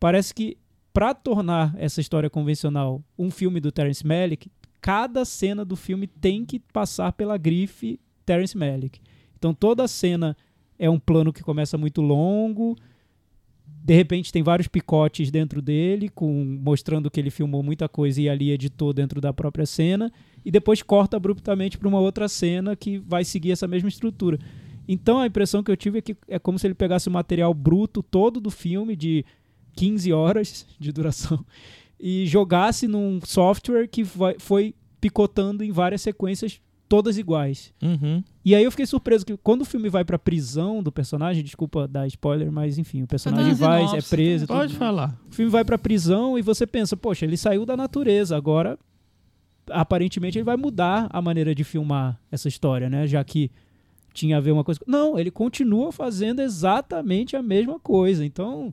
parece 0.00 0.34
que 0.34 0.56
para 0.92 1.14
tornar 1.14 1.72
essa 1.78 2.00
história 2.00 2.28
convencional 2.28 3.00
um 3.16 3.30
filme 3.30 3.60
do 3.60 3.70
Terence 3.70 4.04
Malick, 4.04 4.50
cada 4.80 5.24
cena 5.24 5.64
do 5.64 5.76
filme 5.76 6.06
tem 6.06 6.44
que 6.44 6.58
passar 6.58 7.12
pela 7.12 7.36
grife 7.36 7.98
Terence 8.24 8.56
Malick. 8.56 9.00
Então 9.36 9.54
toda 9.54 9.88
cena 9.88 10.36
é 10.78 10.88
um 10.88 10.98
plano 10.98 11.32
que 11.32 11.42
começa 11.42 11.76
muito 11.76 12.00
longo, 12.00 12.76
de 13.88 13.94
repente 13.94 14.32
tem 14.32 14.42
vários 14.42 14.68
picotes 14.68 15.30
dentro 15.30 15.62
dele, 15.62 16.08
com 16.08 16.44
mostrando 16.62 17.10
que 17.10 17.18
ele 17.18 17.30
filmou 17.30 17.62
muita 17.62 17.88
coisa 17.88 18.20
e 18.20 18.28
ali 18.28 18.50
editou 18.50 18.92
dentro 18.92 19.20
da 19.20 19.32
própria 19.32 19.64
cena, 19.64 20.12
e 20.44 20.50
depois 20.50 20.82
corta 20.82 21.16
abruptamente 21.16 21.78
para 21.78 21.88
uma 21.88 22.00
outra 22.00 22.28
cena 22.28 22.76
que 22.76 22.98
vai 22.98 23.24
seguir 23.24 23.52
essa 23.52 23.66
mesma 23.66 23.88
estrutura. 23.88 24.38
Então 24.86 25.18
a 25.18 25.26
impressão 25.26 25.62
que 25.62 25.70
eu 25.70 25.76
tive 25.76 25.98
é 25.98 26.02
que 26.02 26.16
é 26.28 26.38
como 26.38 26.58
se 26.58 26.66
ele 26.66 26.74
pegasse 26.74 27.08
o 27.08 27.10
material 27.12 27.52
bruto 27.54 28.02
todo 28.02 28.40
do 28.40 28.50
filme 28.50 28.94
de 28.94 29.24
15 29.74 30.12
horas 30.12 30.66
de 30.78 30.92
duração 30.92 31.44
e 32.00 32.26
jogasse 32.26 32.86
num 32.86 33.20
software 33.24 33.86
que 33.88 34.02
vai- 34.02 34.36
foi 34.38 34.74
picotando 35.00 35.62
em 35.64 35.70
várias 35.72 36.02
sequências 36.02 36.60
todas 36.88 37.18
iguais. 37.18 37.72
Uhum. 37.82 38.22
E 38.44 38.54
aí 38.54 38.64
eu 38.64 38.70
fiquei 38.70 38.86
surpreso 38.86 39.26
que 39.26 39.36
quando 39.36 39.60
o 39.62 39.64
filme 39.64 39.88
vai 39.90 40.04
pra 40.04 40.18
prisão 40.18 40.82
do 40.82 40.90
personagem, 40.90 41.44
desculpa 41.44 41.86
dar 41.86 42.06
spoiler, 42.06 42.50
mas 42.50 42.78
enfim, 42.78 43.02
o 43.02 43.06
personagem 43.06 43.52
vai, 43.54 43.82
é 43.96 44.00
preso, 44.00 44.44
e 44.44 44.46
tudo 44.46 44.56
Pode 44.56 44.72
mais. 44.72 44.78
falar. 44.78 45.20
o 45.30 45.34
filme 45.34 45.50
vai 45.50 45.64
pra 45.64 45.76
prisão 45.76 46.38
e 46.38 46.42
você 46.42 46.66
pensa, 46.66 46.96
poxa, 46.96 47.26
ele 47.26 47.36
saiu 47.36 47.66
da 47.66 47.76
natureza, 47.76 48.36
agora 48.36 48.78
aparentemente 49.70 50.38
ele 50.38 50.44
vai 50.44 50.56
mudar 50.56 51.08
a 51.10 51.20
maneira 51.20 51.54
de 51.54 51.62
filmar 51.62 52.18
essa 52.32 52.48
história, 52.48 52.88
né? 52.88 53.06
Já 53.06 53.22
que 53.22 53.50
tinha 54.14 54.38
a 54.38 54.40
ver 54.40 54.52
uma 54.52 54.64
coisa. 54.64 54.80
Não, 54.86 55.18
ele 55.18 55.30
continua 55.30 55.92
fazendo 55.92 56.40
exatamente 56.40 57.36
a 57.36 57.42
mesma 57.42 57.78
coisa. 57.78 58.24
Então, 58.24 58.72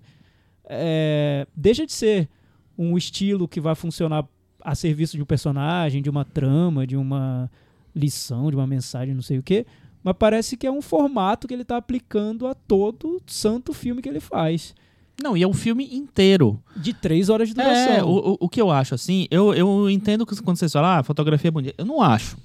é, 0.63 1.45
deixa 1.55 1.85
de 1.85 1.91
ser 1.91 2.29
um 2.77 2.97
estilo 2.97 3.47
que 3.47 3.59
vai 3.59 3.75
funcionar 3.75 4.25
a 4.61 4.73
serviço 4.73 5.15
de 5.15 5.23
um 5.23 5.25
personagem, 5.25 6.01
de 6.01 6.09
uma 6.09 6.25
trama, 6.25 6.87
de 6.87 6.97
uma 6.97 7.49
lição, 7.95 8.49
de 8.49 8.55
uma 8.55 8.67
mensagem, 8.67 9.13
não 9.13 9.21
sei 9.21 9.37
o 9.37 9.43
quê. 9.43 9.65
Mas 10.03 10.15
parece 10.17 10.57
que 10.57 10.67
é 10.67 10.71
um 10.71 10.81
formato 10.81 11.47
que 11.47 11.53
ele 11.53 11.61
está 11.61 11.77
aplicando 11.77 12.47
a 12.47 12.53
todo 12.53 13.21
santo 13.25 13.73
filme 13.73 14.01
que 14.01 14.09
ele 14.09 14.19
faz. 14.19 14.75
Não, 15.21 15.35
e 15.35 15.43
é 15.43 15.47
um 15.47 15.53
filme 15.53 15.87
inteiro. 15.95 16.61
De 16.75 16.93
três 16.93 17.29
horas 17.29 17.47
de 17.47 17.53
duração. 17.53 17.93
É, 17.93 18.03
o, 18.03 18.37
o, 18.39 18.49
que 18.49 18.61
eu 18.61 18.69
acho, 18.69 18.93
assim, 18.93 19.27
eu, 19.31 19.53
eu 19.53 19.89
entendo 19.89 20.25
que 20.25 20.35
quando 20.41 20.57
vocês 20.57 20.73
falam, 20.73 20.89
ah, 20.99 21.03
fotografia 21.03 21.47
é 21.47 21.51
bonita. 21.51 21.75
Eu 21.77 21.85
não 21.85 22.01
acho. 22.01 22.37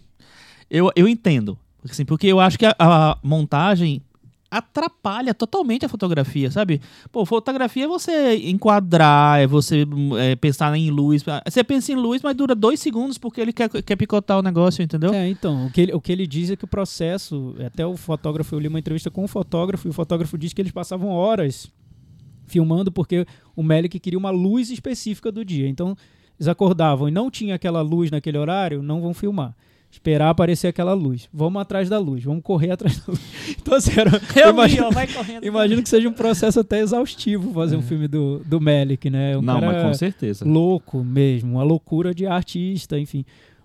Eu, 0.71 0.91
eu 0.95 1.09
entendo. 1.09 1.59
Assim, 1.89 2.05
porque 2.05 2.27
eu 2.29 2.39
acho 2.39 2.59
que 2.59 2.67
a, 2.67 2.75
a 2.79 3.19
montagem 3.23 4.03
atrapalha 4.51 5.33
totalmente 5.33 5.85
a 5.87 5.89
fotografia, 5.89 6.51
sabe? 6.51 6.81
Pô, 7.13 7.25
fotografia 7.25 7.85
é 7.85 7.89
você 7.89 8.37
enquadrar, 8.49 9.41
é 9.41 9.47
você 9.47 9.87
é, 10.19 10.35
pensar 10.35 10.77
em 10.77 10.91
luz. 10.91 11.23
Você 11.47 11.63
pensa 11.63 11.93
em 11.93 11.95
luz, 11.95 12.21
mas 12.23 12.35
dura 12.35 12.55
dois 12.55 12.81
segundos 12.81 13.17
porque 13.17 13.41
ele 13.41 13.53
quer, 13.53 13.69
quer 13.69 13.97
picotar 13.97 14.39
o 14.39 14.43
negócio, 14.43 14.83
entendeu? 14.83 15.15
É, 15.15 15.29
então, 15.29 15.67
o 15.67 15.71
que, 15.71 15.83
ele, 15.83 15.93
o 15.93 16.01
que 16.01 16.11
ele 16.11 16.27
diz 16.27 16.51
é 16.51 16.57
que 16.57 16.65
o 16.65 16.69
processo, 16.69 17.55
até 17.65 17.87
o 17.87 17.97
fotógrafo, 17.97 18.55
eu 18.55 18.59
li 18.59 18.69
uma 18.69 18.79
entrevista 18.79 19.11
com 19.11 19.23
o 19.23 19.29
fotógrafo, 19.29 19.87
e 19.87 19.91
o 19.91 19.95
fotógrafo 19.95 20.37
diz 20.37 20.53
que 20.53 20.61
eles 20.61 20.73
passavam 20.73 21.11
horas 21.11 21.71
filmando 22.47 22.91
porque 22.91 23.25
o 23.55 23.63
Melick 23.63 24.01
queria 24.01 24.19
uma 24.19 24.31
luz 24.31 24.71
específica 24.71 25.31
do 25.31 25.45
dia. 25.45 25.69
Então, 25.69 25.97
eles 26.39 26.49
acordavam 26.49 27.09
e 27.09 27.13
não 27.13 27.31
tinha 27.31 27.55
aquela 27.55 27.81
luz 27.81 28.11
naquele 28.11 28.39
horário, 28.39 28.83
não 28.83 29.01
vão 29.01 29.15
filmar. 29.15 29.55
Esperar 29.91 30.31
aparecer 30.31 30.69
aquela 30.69 30.95
luz. 30.95 31.29
Vamos 31.33 31.61
atrás 31.61 31.89
da 31.89 31.99
luz, 31.99 32.23
vamos 32.23 32.43
correr 32.43 32.71
atrás 32.71 32.99
da 32.99 33.05
luz. 33.09 33.21
Então, 33.61 33.75
assim, 33.75 33.93
era, 33.99 34.11
Eu 34.41 34.51
imagino, 34.51 34.83
vi, 34.83 34.89
ó, 34.89 34.91
vai 34.91 35.07
correndo. 35.07 35.45
imagino 35.45 35.83
que 35.83 35.89
seja 35.89 36.09
um 36.09 36.13
processo 36.13 36.61
até 36.61 36.81
exaustivo 36.81 37.53
fazer 37.53 37.77
um 37.77 37.83
filme 37.83 38.07
do, 38.07 38.39
do 38.47 38.61
Melick, 38.61 39.11
né? 39.11 39.37
Um 39.37 39.41
É. 39.41 39.43
Não, 39.43 39.61
cara 39.61 39.73
mas 39.73 39.83
com 39.83 39.95
certeza. 39.95 40.45
louco 40.45 41.03
mesmo, 41.03 41.55
uma 41.55 41.63
loucura 41.63 42.15
de 42.15 42.27
artista, 42.27 42.99
enfim. 42.99 43.25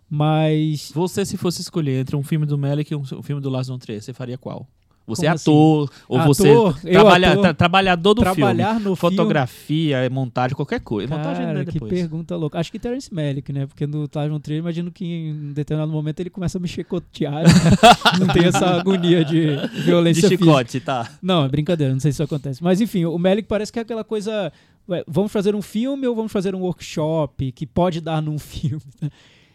Mas 0.10 0.92
Você, 0.94 1.26
se 1.26 1.38
fosse 1.38 1.62
escolher 1.62 2.00
entre 2.00 2.16
um 2.16 2.24
filme 2.24 2.46
do 2.46 2.58
Melick 2.58 2.92
e 2.92 2.96
um, 2.96 3.02
um 3.02 3.22
filme 3.22 3.42
do 3.42 3.50
Lars 3.50 3.68
von 3.68 3.78
Trier, 3.78 4.02
você 4.02 4.14
faria 4.14 4.38
qual? 4.38 4.68
Você 5.08 5.28
é 5.28 5.30
Como 5.30 5.36
assim? 5.36 5.52
ator, 5.52 5.92
ou 6.10 6.18
Ator, 6.20 6.28
você 6.28 6.92
trabalha, 6.92 7.32
ator, 7.32 7.42
tra- 7.44 7.54
trabalhador 7.54 8.14
do 8.16 8.22
filme. 8.22 8.36
Trabalhar 8.36 8.74
no 8.76 8.96
filme. 8.96 8.96
Fotografia, 8.96 10.10
montagem, 10.10 10.56
qualquer 10.56 10.80
coisa. 10.80 11.16
montagem 11.16 11.46
Cara, 11.46 11.62
é 11.62 11.66
que 11.66 11.74
depois. 11.74 11.92
pergunta 11.94 12.36
louca. 12.36 12.60
Acho 12.60 12.72
que 12.72 12.80
Terence 12.80 13.14
Malick, 13.14 13.54
né? 13.54 13.68
Porque 13.68 13.86
no 13.86 14.08
Tasman 14.08 14.40
Trail, 14.40 14.60
imagino 14.60 14.92
que 14.92 15.06
em 15.06 15.54
determinado 15.54 15.92
momento 15.92 16.20
ele 16.22 16.30
começa 16.32 16.58
a 16.58 16.62
me 16.62 16.68
chicotear. 16.68 17.44
não 18.20 18.28
tem 18.34 18.46
essa 18.46 18.66
agonia 18.66 19.24
de 19.24 19.56
De 19.68 19.82
violência 19.84 20.28
física. 20.28 20.44
chicote, 20.44 20.80
tá. 20.80 21.10
Não, 21.22 21.46
é 21.46 21.50
brincadeira, 21.50 21.94
não 21.94 22.00
sei 22.00 22.12
se 22.12 22.16
isso 22.16 22.24
acontece. 22.24 22.64
Mas 22.64 22.82
enfim, 22.82 23.06
o 23.06 23.18
Melick 23.20 23.48
parece 23.48 23.72
que 23.72 23.78
é 23.78 23.84
aquela 23.84 24.04
coisa. 24.04 24.52
ué, 24.90 25.04
vamos 25.08 25.32
fazer 25.32 25.54
um 25.54 25.62
filme 25.62 26.08
ou 26.08 26.16
vamos 26.16 26.32
fazer 26.32 26.56
um 26.56 26.62
workshop 26.62 27.52
que 27.52 27.68
pode 27.68 28.02
dar 28.02 28.22
num 28.24 28.40
filme? 28.40 28.82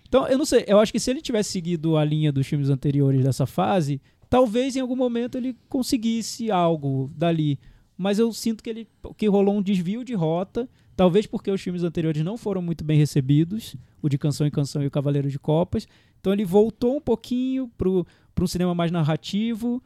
Então, 0.08 0.26
eu 0.28 0.38
não 0.38 0.44
sei. 0.44 0.64
Eu 0.66 0.78
acho 0.78 0.92
que 0.92 1.00
se 1.00 1.10
ele 1.10 1.20
tivesse 1.20 1.50
seguido 1.50 1.96
a 1.96 2.04
linha 2.04 2.30
dos 2.32 2.46
filmes 2.46 2.68
anteriores 2.68 3.22
dessa 3.24 3.46
fase, 3.46 4.00
talvez 4.30 4.76
em 4.76 4.80
algum 4.80 4.96
momento 4.96 5.36
ele 5.36 5.56
conseguisse 5.68 6.50
algo 6.50 7.10
dali. 7.16 7.58
Mas 7.98 8.18
eu 8.18 8.32
sinto 8.32 8.62
que 8.62 8.70
ele 8.70 8.88
que 9.16 9.28
rolou 9.28 9.56
um 9.56 9.62
desvio 9.62 10.04
de 10.04 10.14
rota. 10.14 10.66
Talvez 10.96 11.26
porque 11.26 11.50
os 11.50 11.60
filmes 11.60 11.82
anteriores 11.82 12.22
não 12.22 12.36
foram 12.36 12.62
muito 12.62 12.84
bem 12.84 12.96
recebidos, 12.96 13.74
o 14.00 14.08
de 14.08 14.16
Canção 14.16 14.46
em 14.46 14.50
Canção 14.50 14.82
e 14.82 14.86
o 14.86 14.90
Cavaleiro 14.90 15.28
de 15.28 15.38
Copas. 15.38 15.88
Então 16.20 16.32
ele 16.32 16.44
voltou 16.44 16.96
um 16.96 17.00
pouquinho 17.00 17.68
pro 17.76 18.06
um 18.40 18.46
cinema 18.46 18.74
mais 18.74 18.90
narrativo. 18.90 19.82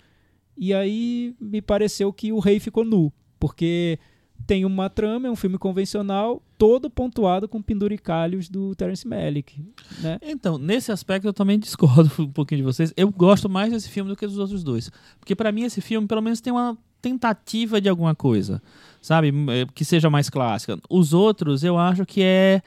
E 0.57 0.73
aí 0.73 1.35
me 1.41 1.61
pareceu 1.61 2.13
que 2.13 2.33
o 2.33 2.39
rei 2.39 2.61
ficou 2.61 2.85
nu, 2.85 3.13
porque 3.41 3.99
tem 4.47 4.65
uma 4.65 4.91
trama, 4.91 5.29
é 5.29 5.31
um 5.31 5.37
filme 5.37 5.57
convencional, 5.59 6.43
todo 6.59 6.91
pontuado 6.91 7.49
com 7.49 7.61
penduricalhos 7.63 8.49
do 8.49 8.75
Terence 8.75 9.07
Malick, 9.07 9.63
né? 10.01 10.19
Então, 10.23 10.59
nesse 10.59 10.93
aspecto 10.93 11.27
eu 11.27 11.33
também 11.33 11.59
discordo 11.59 12.11
um 12.23 12.31
pouquinho 12.31 12.59
de 12.61 12.65
vocês. 12.65 12.93
Eu 12.97 13.11
gosto 13.11 13.49
mais 13.49 13.73
desse 13.73 13.89
filme 13.89 14.11
do 14.11 14.17
que 14.17 14.27
dos 14.27 14.39
outros 14.39 14.63
dois. 14.63 14.91
Porque 15.19 15.35
pra 15.35 15.51
mim 15.53 15.63
esse 15.63 15.81
filme 15.81 16.07
pelo 16.07 16.21
menos 16.23 16.41
tem 16.41 16.53
uma 16.53 16.77
tentativa 17.01 17.81
de 17.81 17.89
alguma 17.89 18.15
coisa, 18.15 18.63
sabe? 19.01 19.29
Eh, 19.29 19.67
Que 19.75 19.85
seja 19.85 20.09
mais 20.09 20.31
clássica. 20.31 20.79
Os 20.89 21.13
outros 21.13 21.63
eu 21.63 21.79
acho 21.79 22.05
que 22.07 22.23
é 22.23 22.63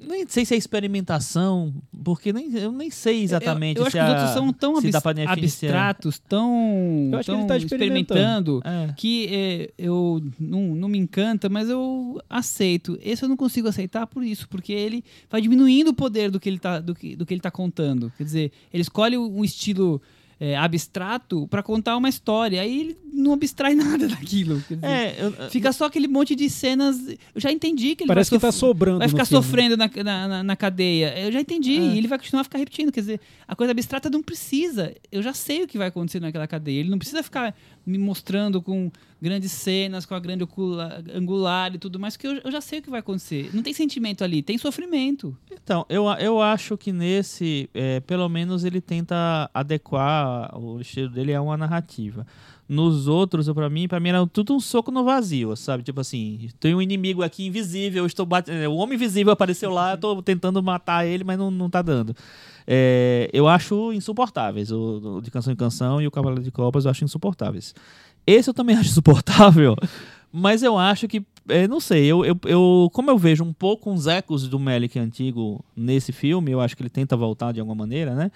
nem 0.00 0.26
sei 0.28 0.44
se 0.44 0.54
é 0.54 0.56
experimentação, 0.56 1.72
porque 2.04 2.32
nem, 2.32 2.52
eu 2.56 2.72
nem 2.72 2.90
sei 2.90 3.22
exatamente 3.22 3.76
Eu, 3.78 3.82
eu 3.82 3.86
acho 3.86 3.96
se 3.96 3.98
que 3.98 4.04
os 4.04 4.10
outros 4.10 4.30
são 4.30 4.52
tão 4.52 4.74
é- 5.18 5.26
abstratos, 5.26 6.18
tão, 6.18 7.10
Eu 7.12 7.18
acho 7.18 7.26
que 7.26 7.32
tão 7.32 7.40
ele 7.40 7.48
tá 7.48 7.56
experimentando. 7.56 8.58
experimentando, 8.58 8.62
É. 8.64 8.94
que 8.96 9.26
é, 9.30 9.70
eu 9.78 10.22
não, 10.38 10.62
não 10.74 10.88
me 10.88 10.98
encanta, 10.98 11.48
mas 11.48 11.68
eu 11.68 12.20
aceito. 12.28 12.98
Esse 13.02 13.24
eu 13.24 13.28
não 13.28 13.36
consigo 13.36 13.68
aceitar 13.68 14.06
por 14.06 14.22
isso, 14.22 14.48
porque 14.48 14.72
ele 14.72 15.04
vai 15.30 15.40
diminuindo 15.40 15.88
o 15.90 15.94
poder 15.94 16.30
do 16.30 16.38
que 16.40 16.48
ele 16.48 16.58
tá, 16.58 16.80
do 16.80 16.94
que, 16.94 17.14
do 17.16 17.24
que 17.26 17.34
ele 17.34 17.40
tá 17.40 17.50
contando. 17.50 18.12
Quer 18.16 18.24
dizer, 18.24 18.52
ele 18.72 18.82
escolhe 18.82 19.16
um 19.18 19.44
estilo 19.44 20.00
é, 20.38 20.54
abstrato 20.56 21.48
para 21.48 21.62
contar 21.62 21.96
uma 21.96 22.08
história, 22.08 22.60
aí 22.60 22.80
ele 22.80 22.98
não 23.12 23.32
abstrai 23.32 23.74
nada 23.76 24.06
daquilo. 24.06 24.62
Quer 24.68 24.74
dizer, 24.74 24.86
É, 24.86 25.16
eu- 25.18 25.32
Fica 25.50 25.72
só 25.72 25.86
aquele 25.86 26.06
monte 26.06 26.34
de 26.34 26.50
cenas. 26.50 26.98
Eu 27.08 27.40
já 27.40 27.50
entendi 27.50 27.96
que 27.96 28.02
ele 28.04 28.08
Parece 28.08 28.30
vai 28.30 28.38
que 28.38 28.46
tá 28.46 28.52
sobrando 28.52 28.98
Vai 28.98 29.08
ficar 29.08 29.24
sofrendo 29.24 29.76
na, 29.76 29.88
na, 30.04 30.28
na- 30.28 30.42
na 30.42 30.56
cadeia. 30.56 31.18
Eu 31.18 31.32
já 31.32 31.40
entendi. 31.40 31.76
É. 31.76 31.80
E 31.80 31.98
ele 31.98 32.06
vai 32.08 32.18
continuar 32.18 32.42
a 32.42 32.44
ficar 32.44 32.58
repetindo. 32.58 32.92
Quer 32.92 33.00
dizer, 33.00 33.20
a 33.48 33.56
coisa 33.56 33.70
abstrata 33.70 34.10
não 34.10 34.22
precisa. 34.22 34.94
Eu 35.10 35.22
já 35.22 35.32
sei 35.32 35.62
o 35.62 35.66
que 35.66 35.78
vai 35.78 35.88
acontecer 35.88 36.20
naquela 36.20 36.46
cadeia. 36.46 36.80
Ele 36.80 36.90
não 36.90 36.98
precisa 36.98 37.22
ficar 37.22 37.54
me 37.86 37.98
mostrando 37.98 38.60
com 38.60 38.90
grandes 39.22 39.52
cenas, 39.52 40.04
com 40.04 40.14
a 40.14 40.18
grande 40.20 40.42
ocula- 40.42 41.02
angular 41.14 41.74
e 41.74 41.78
tudo 41.78 41.98
mais, 42.00 42.16
porque 42.16 42.26
eu, 42.26 42.40
eu 42.44 42.50
já 42.50 42.60
sei 42.60 42.80
o 42.80 42.82
que 42.82 42.90
vai 42.90 43.00
acontecer. 43.00 43.48
Não 43.54 43.62
tem 43.62 43.72
sentimento 43.72 44.24
ali, 44.24 44.42
tem 44.42 44.58
sofrimento. 44.58 45.36
Então, 45.50 45.86
eu, 45.88 46.04
eu 46.18 46.42
acho 46.42 46.76
que 46.76 46.92
nesse, 46.92 47.70
é, 47.72 48.00
pelo 48.00 48.28
menos 48.28 48.64
ele 48.64 48.80
tenta 48.80 49.48
adequar 49.54 50.58
o 50.58 50.80
estilo 50.80 51.08
dele 51.08 51.32
a 51.32 51.40
uma 51.40 51.56
narrativa. 51.56 52.26
Nos 52.68 53.06
outros, 53.06 53.48
para 53.52 53.70
mim, 53.70 53.86
para 53.86 54.00
mim 54.00 54.08
era 54.08 54.26
tudo 54.26 54.52
um 54.52 54.58
soco 54.58 54.90
no 54.90 55.04
vazio, 55.04 55.54
sabe? 55.54 55.84
Tipo 55.84 56.00
assim, 56.00 56.48
tem 56.58 56.74
um 56.74 56.82
inimigo 56.82 57.22
aqui 57.22 57.46
invisível, 57.46 58.04
estou 58.04 58.26
batendo, 58.26 58.68
o 58.72 58.76
homem 58.76 58.96
invisível 58.96 59.32
apareceu 59.32 59.70
lá, 59.70 59.96
tô 59.96 60.20
tentando 60.20 60.60
matar 60.60 61.06
ele, 61.06 61.22
mas 61.22 61.38
não, 61.38 61.48
não 61.48 61.70
tá 61.70 61.80
dando. 61.80 62.14
É, 62.66 63.30
eu 63.32 63.46
acho 63.46 63.92
insuportáveis, 63.92 64.70
o, 64.72 65.18
o 65.18 65.20
de 65.22 65.30
canção 65.30 65.52
em 65.52 65.56
canção 65.56 66.00
e 66.02 66.06
o 66.06 66.10
Cavaleiro 66.10 66.42
de 66.42 66.50
Copas 66.50 66.84
eu 66.84 66.90
acho 66.90 67.04
insuportáveis. 67.04 67.74
Esse 68.26 68.50
eu 68.50 68.54
também 68.54 68.74
acho 68.76 68.90
insuportável, 68.90 69.76
mas 70.32 70.62
eu 70.62 70.76
acho 70.76 71.06
que, 71.06 71.24
é, 71.48 71.68
não 71.68 71.78
sei, 71.80 72.06
eu, 72.06 72.24
eu, 72.24 72.36
eu- 72.44 72.90
como 72.92 73.10
eu 73.10 73.16
vejo 73.18 73.44
um 73.44 73.52
pouco 73.52 73.90
uns 73.90 74.06
ecos 74.06 74.48
do 74.48 74.58
Melick 74.58 74.98
antigo 74.98 75.64
nesse 75.76 76.10
filme, 76.12 76.50
eu 76.50 76.60
acho 76.60 76.76
que 76.76 76.82
ele 76.82 76.90
tenta 76.90 77.16
voltar 77.16 77.52
de 77.52 77.60
alguma 77.60 77.76
maneira, 77.76 78.14
né? 78.14 78.30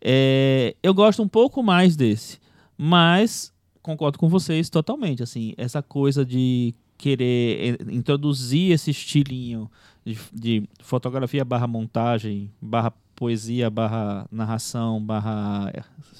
É, 0.00 0.74
eu 0.82 0.92
gosto 0.94 1.22
um 1.22 1.28
pouco 1.28 1.62
mais 1.62 1.96
desse, 1.96 2.38
mas 2.76 3.52
concordo 3.82 4.18
com 4.18 4.28
vocês 4.28 4.68
totalmente, 4.68 5.22
assim, 5.22 5.54
essa 5.56 5.82
coisa 5.82 6.24
de 6.24 6.74
querer 6.96 7.78
eh, 7.80 7.92
introduzir 7.94 8.72
esse 8.72 8.90
estilinho 8.90 9.70
de, 10.04 10.18
de 10.32 10.62
fotografia 10.80 11.44
barra 11.44 11.66
montagem, 11.66 12.50
barra 12.60 12.92
poesia, 13.18 13.68
barra 13.68 14.26
narração, 14.30 15.02
barra 15.02 15.72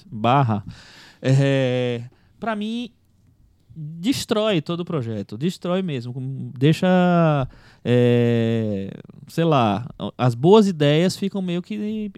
barra, 0.05 0.65
é, 1.21 2.03
para 2.37 2.55
mim 2.55 2.91
destrói 3.73 4.61
todo 4.61 4.81
o 4.81 4.85
projeto, 4.85 5.37
destrói 5.37 5.81
mesmo, 5.81 6.13
deixa, 6.57 7.47
é, 7.85 8.91
sei 9.29 9.45
lá, 9.45 9.87
as 10.17 10.35
boas 10.35 10.67
ideias 10.67 11.15
ficam 11.15 11.41
meio 11.41 11.61
que 11.61 12.11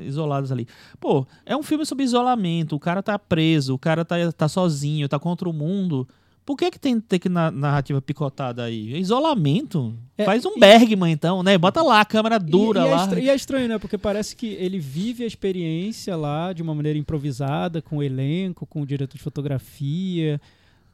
isoladas 0.00 0.52
ali. 0.52 0.68
Pô, 1.00 1.26
é 1.46 1.56
um 1.56 1.62
filme 1.62 1.86
sobre 1.86 2.04
isolamento, 2.04 2.76
o 2.76 2.80
cara 2.80 3.02
tá 3.02 3.18
preso, 3.18 3.74
o 3.74 3.78
cara 3.78 4.04
tá, 4.04 4.16
tá 4.32 4.48
sozinho, 4.48 5.08
tá 5.08 5.18
contra 5.18 5.48
o 5.48 5.52
mundo. 5.52 6.06
Por 6.48 6.56
que 6.56 6.70
que 6.70 6.78
tem, 6.80 6.98
tem 6.98 7.18
que 7.20 7.28
na- 7.28 7.50
narrativa 7.50 8.00
picotada 8.00 8.64
aí? 8.64 8.98
Isolamento? 8.98 9.94
É, 10.16 10.24
Faz 10.24 10.46
um 10.46 10.56
e- 10.56 10.58
Bergman 10.60 11.12
então, 11.12 11.42
né? 11.42 11.58
Bota 11.58 11.82
lá 11.82 12.00
a 12.00 12.06
câmera 12.06 12.38
dura 12.38 12.80
e, 12.80 12.86
e 12.86 12.90
lá. 12.90 12.96
É 12.96 13.02
estra- 13.04 13.20
e 13.20 13.28
é 13.28 13.34
estranho, 13.34 13.68
né? 13.68 13.78
Porque 13.78 13.98
parece 13.98 14.34
que 14.34 14.46
ele 14.46 14.78
vive 14.78 15.24
a 15.24 15.26
experiência 15.26 16.16
lá 16.16 16.54
de 16.54 16.62
uma 16.62 16.74
maneira 16.74 16.98
improvisada, 16.98 17.82
com 17.82 17.98
o 17.98 18.02
elenco, 18.02 18.64
com 18.64 18.80
o 18.80 18.86
diretor 18.86 19.14
de 19.18 19.22
fotografia, 19.22 20.40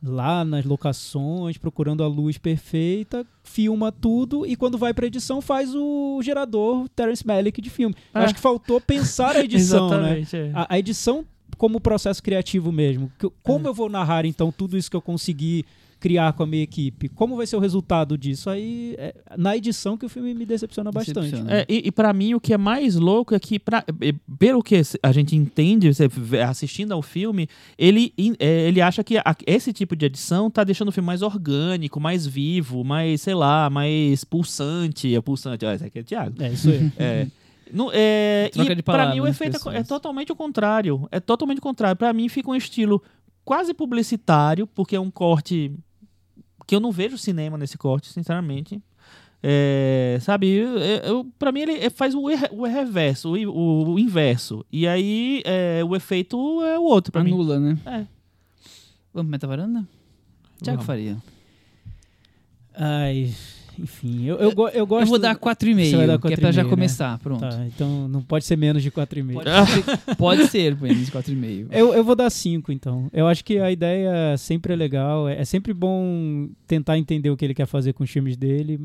lá 0.03 0.45
nas 0.45 0.65
locações, 0.65 1.57
procurando 1.57 2.03
a 2.03 2.09
luz 2.09 2.37
perfeita, 2.37 3.25
filma 3.45 3.93
tudo 3.93 4.45
e 4.45 4.57
quando 4.57 4.77
vai 4.77 4.93
pra 4.93 5.07
edição 5.07 5.41
faz 5.41 5.73
o 5.73 6.21
gerador 6.21 6.89
Terence 6.97 7.25
Malick 7.25 7.61
de 7.63 7.71
filme. 7.71 7.95
É. 8.13 8.19
Acho 8.19 8.35
que 8.35 8.41
faltou 8.41 8.81
pensar 8.81 9.37
a 9.37 9.41
edição, 9.45 9.89
né? 10.03 10.21
É. 10.33 10.51
A, 10.53 10.75
a 10.75 10.79
edição 10.81 11.25
como 11.57 11.81
processo 11.81 12.23
criativo 12.23 12.71
mesmo. 12.73 13.11
Como 13.43 13.67
eu 13.67 13.75
vou 13.75 13.89
narrar, 13.89 14.25
então, 14.27 14.51
tudo 14.53 14.77
isso 14.77 14.91
que 14.91 14.97
eu 14.97 15.03
consegui 15.03 15.65
criar 16.01 16.35
com 16.35 16.43
a 16.43 16.47
minha 16.47 16.63
equipe? 16.63 17.09
Como 17.09 17.35
vai 17.35 17.47
ser 17.47 17.57
o 17.57 17.59
resultado 17.61 18.19
disso? 18.19 18.51
Aí, 18.51 18.95
é 18.99 19.15
na 19.39 19.57
edição 19.57 19.97
que 19.97 20.05
o 20.05 20.09
filme 20.09 20.35
me 20.35 20.45
decepciona 20.45 20.93
bastante. 20.93 21.15
Decepciona. 21.21 21.45
né? 21.51 21.61
É, 21.61 21.67
e, 21.67 21.89
e 21.89 21.91
para 21.91 22.13
mim 22.13 22.35
o 22.35 22.41
que 22.41 22.53
é 22.53 22.59
mais 22.59 22.95
louco 22.95 23.35
é 23.35 23.39
que, 23.41 23.59
pra, 23.59 23.83
é, 24.03 24.15
pelo 24.39 24.63
que 24.63 24.83
a 25.03 25.13
gente 25.13 25.35
entende 25.35 25.89
assistindo 26.47 26.93
ao 26.93 27.01
filme, 27.01 27.49
ele, 27.79 28.13
é, 28.39 28.69
ele 28.69 28.83
acha 28.83 29.03
que 29.03 29.17
a- 29.17 29.37
esse 29.47 29.73
tipo 29.73 29.97
de 29.97 30.05
edição 30.05 30.51
tá 30.51 30.63
deixando 30.63 30.89
o 30.89 30.93
filme 30.93 31.07
mais 31.07 31.23
orgânico, 31.23 31.99
mais 31.99 32.27
vivo, 32.27 32.85
mais, 32.85 33.23
sei 33.23 33.35
lá, 33.35 33.71
mais 33.71 34.25
pulsante. 34.25 35.15
É 35.15 35.21
pulsante, 35.23 35.65
ó, 35.65 35.73
esse 35.73 35.85
aqui 35.85 36.01
é 36.01 36.03
o 36.03 36.05
Thiago. 36.05 36.43
É, 36.43 36.53
isso 36.53 36.69
aí. 36.69 36.93
É. 36.99 37.27
No, 37.73 37.91
é, 37.93 38.51
Troca 38.53 38.73
e 38.73 38.77
de 38.77 38.83
pra 38.83 39.11
mim 39.13 39.21
o 39.21 39.27
efeito 39.27 39.57
é 39.71 39.79
é, 39.79 39.83
totalmente 39.85 40.31
o 40.33 40.37
contrário. 40.37 41.09
É 41.11 41.19
totalmente 41.21 41.59
o 41.59 41.63
contrário. 41.63 41.97
Pra 41.97 42.13
mim 42.13 42.29
fica 42.29 42.51
um 42.51 42.55
estilo 42.55 43.03
quase 43.45 43.73
publicitário, 43.75 44.67
porque 44.67 44.97
é 44.97 45.01
um 45.01 45.11
corte 45.11 45.73
que 46.67 46.75
eu 46.75 46.81
não 46.81 46.91
vejo 46.93 47.17
cinema 47.19 47.59
nesse 47.59 47.77
corte, 47.77 48.09
sinceramente. 48.09 48.81
É, 49.47 50.17
sabe, 50.23 50.49
eu, 50.49 50.79
eu, 50.79 51.27
pra 51.39 51.53
mim 51.53 51.61
ele 51.61 51.91
faz 51.91 52.15
o, 52.15 52.31
er- 52.31 52.49
o 52.51 52.65
reverso, 52.65 53.35
o, 53.35 53.51
o- 53.51 53.93
o 53.93 53.99
inverso. 53.99 54.65
E 54.73 54.87
aí 54.89 55.43
é, 55.45 55.83
o 55.85 55.95
efeito 55.95 56.63
é 56.63 56.79
o 56.79 56.83
outro 56.83 57.13
pra 57.13 57.23
mim. 57.23 57.33
Anula, 57.33 57.61
né? 57.61 57.77
É. 57.85 57.91
Vamos 57.91 58.07
pro 59.13 59.25
metavaranda? 59.25 59.81
Tiago 60.63 60.79
Vamos. 60.79 60.87
Faria. 60.87 61.19
Ai, 62.75 63.35
enfim, 63.79 64.25
eu, 64.25 64.37
eu, 64.37 64.55
go- 64.55 64.69
eu 64.69 64.87
gosto... 64.87 65.03
Eu 65.03 65.07
vou 65.09 65.19
dar 65.19 65.37
4,5, 65.37 65.91
Você 65.91 65.97
vai 65.97 66.07
dar 66.07 66.19
que 66.19 66.33
é 66.33 66.37
pra 66.37 66.49
4,5, 66.51 66.53
já 66.53 66.65
né? 66.65 66.71
começar. 66.71 67.19
Pronto. 67.19 67.41
Tá, 67.41 67.67
então 67.67 68.09
não 68.09 68.23
pode 68.23 68.45
ser 68.45 68.57
menos 68.57 68.83
de 68.83 68.91
4,5. 68.91 69.33
Pode, 69.35 69.51
ser, 69.71 70.17
pode 70.17 70.47
ser, 70.49 70.81
menos 70.81 71.07
de 71.07 71.13
4,5. 71.13 71.69
Eu, 71.71 71.93
eu 71.95 72.05
vou 72.05 72.15
dar 72.17 72.31
5, 72.31 72.71
então. 72.73 73.09
Eu 73.13 73.27
acho 73.27 73.45
que 73.45 73.59
a 73.59 73.71
ideia 73.71 74.37
sempre 74.39 74.73
é 74.73 74.77
legal. 74.77 75.29
É, 75.29 75.41
é 75.41 75.45
sempre 75.45 75.73
bom 75.75 76.49
tentar 76.67 76.99
entender 76.99 77.31
o 77.31 77.37
que 77.37 77.45
ele 77.45 77.55
quer 77.55 77.67
fazer 77.67 77.93
com 77.93 78.05
os 78.05 78.11
filmes 78.11 78.37
dele. 78.37 78.81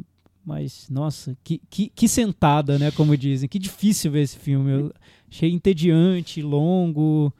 Mas, 0.45 0.87
nossa, 0.89 1.37
que, 1.43 1.61
que, 1.69 1.89
que 1.93 2.07
sentada, 2.07 2.79
né? 2.79 2.89
Como 2.91 3.15
dizem. 3.15 3.47
Que 3.47 3.59
difícil 3.59 4.11
ver 4.11 4.21
esse 4.21 4.37
filme. 4.37 4.71
Eu 4.71 4.93
achei 5.29 5.51
entediante, 5.51 6.41
longo. 6.41 7.31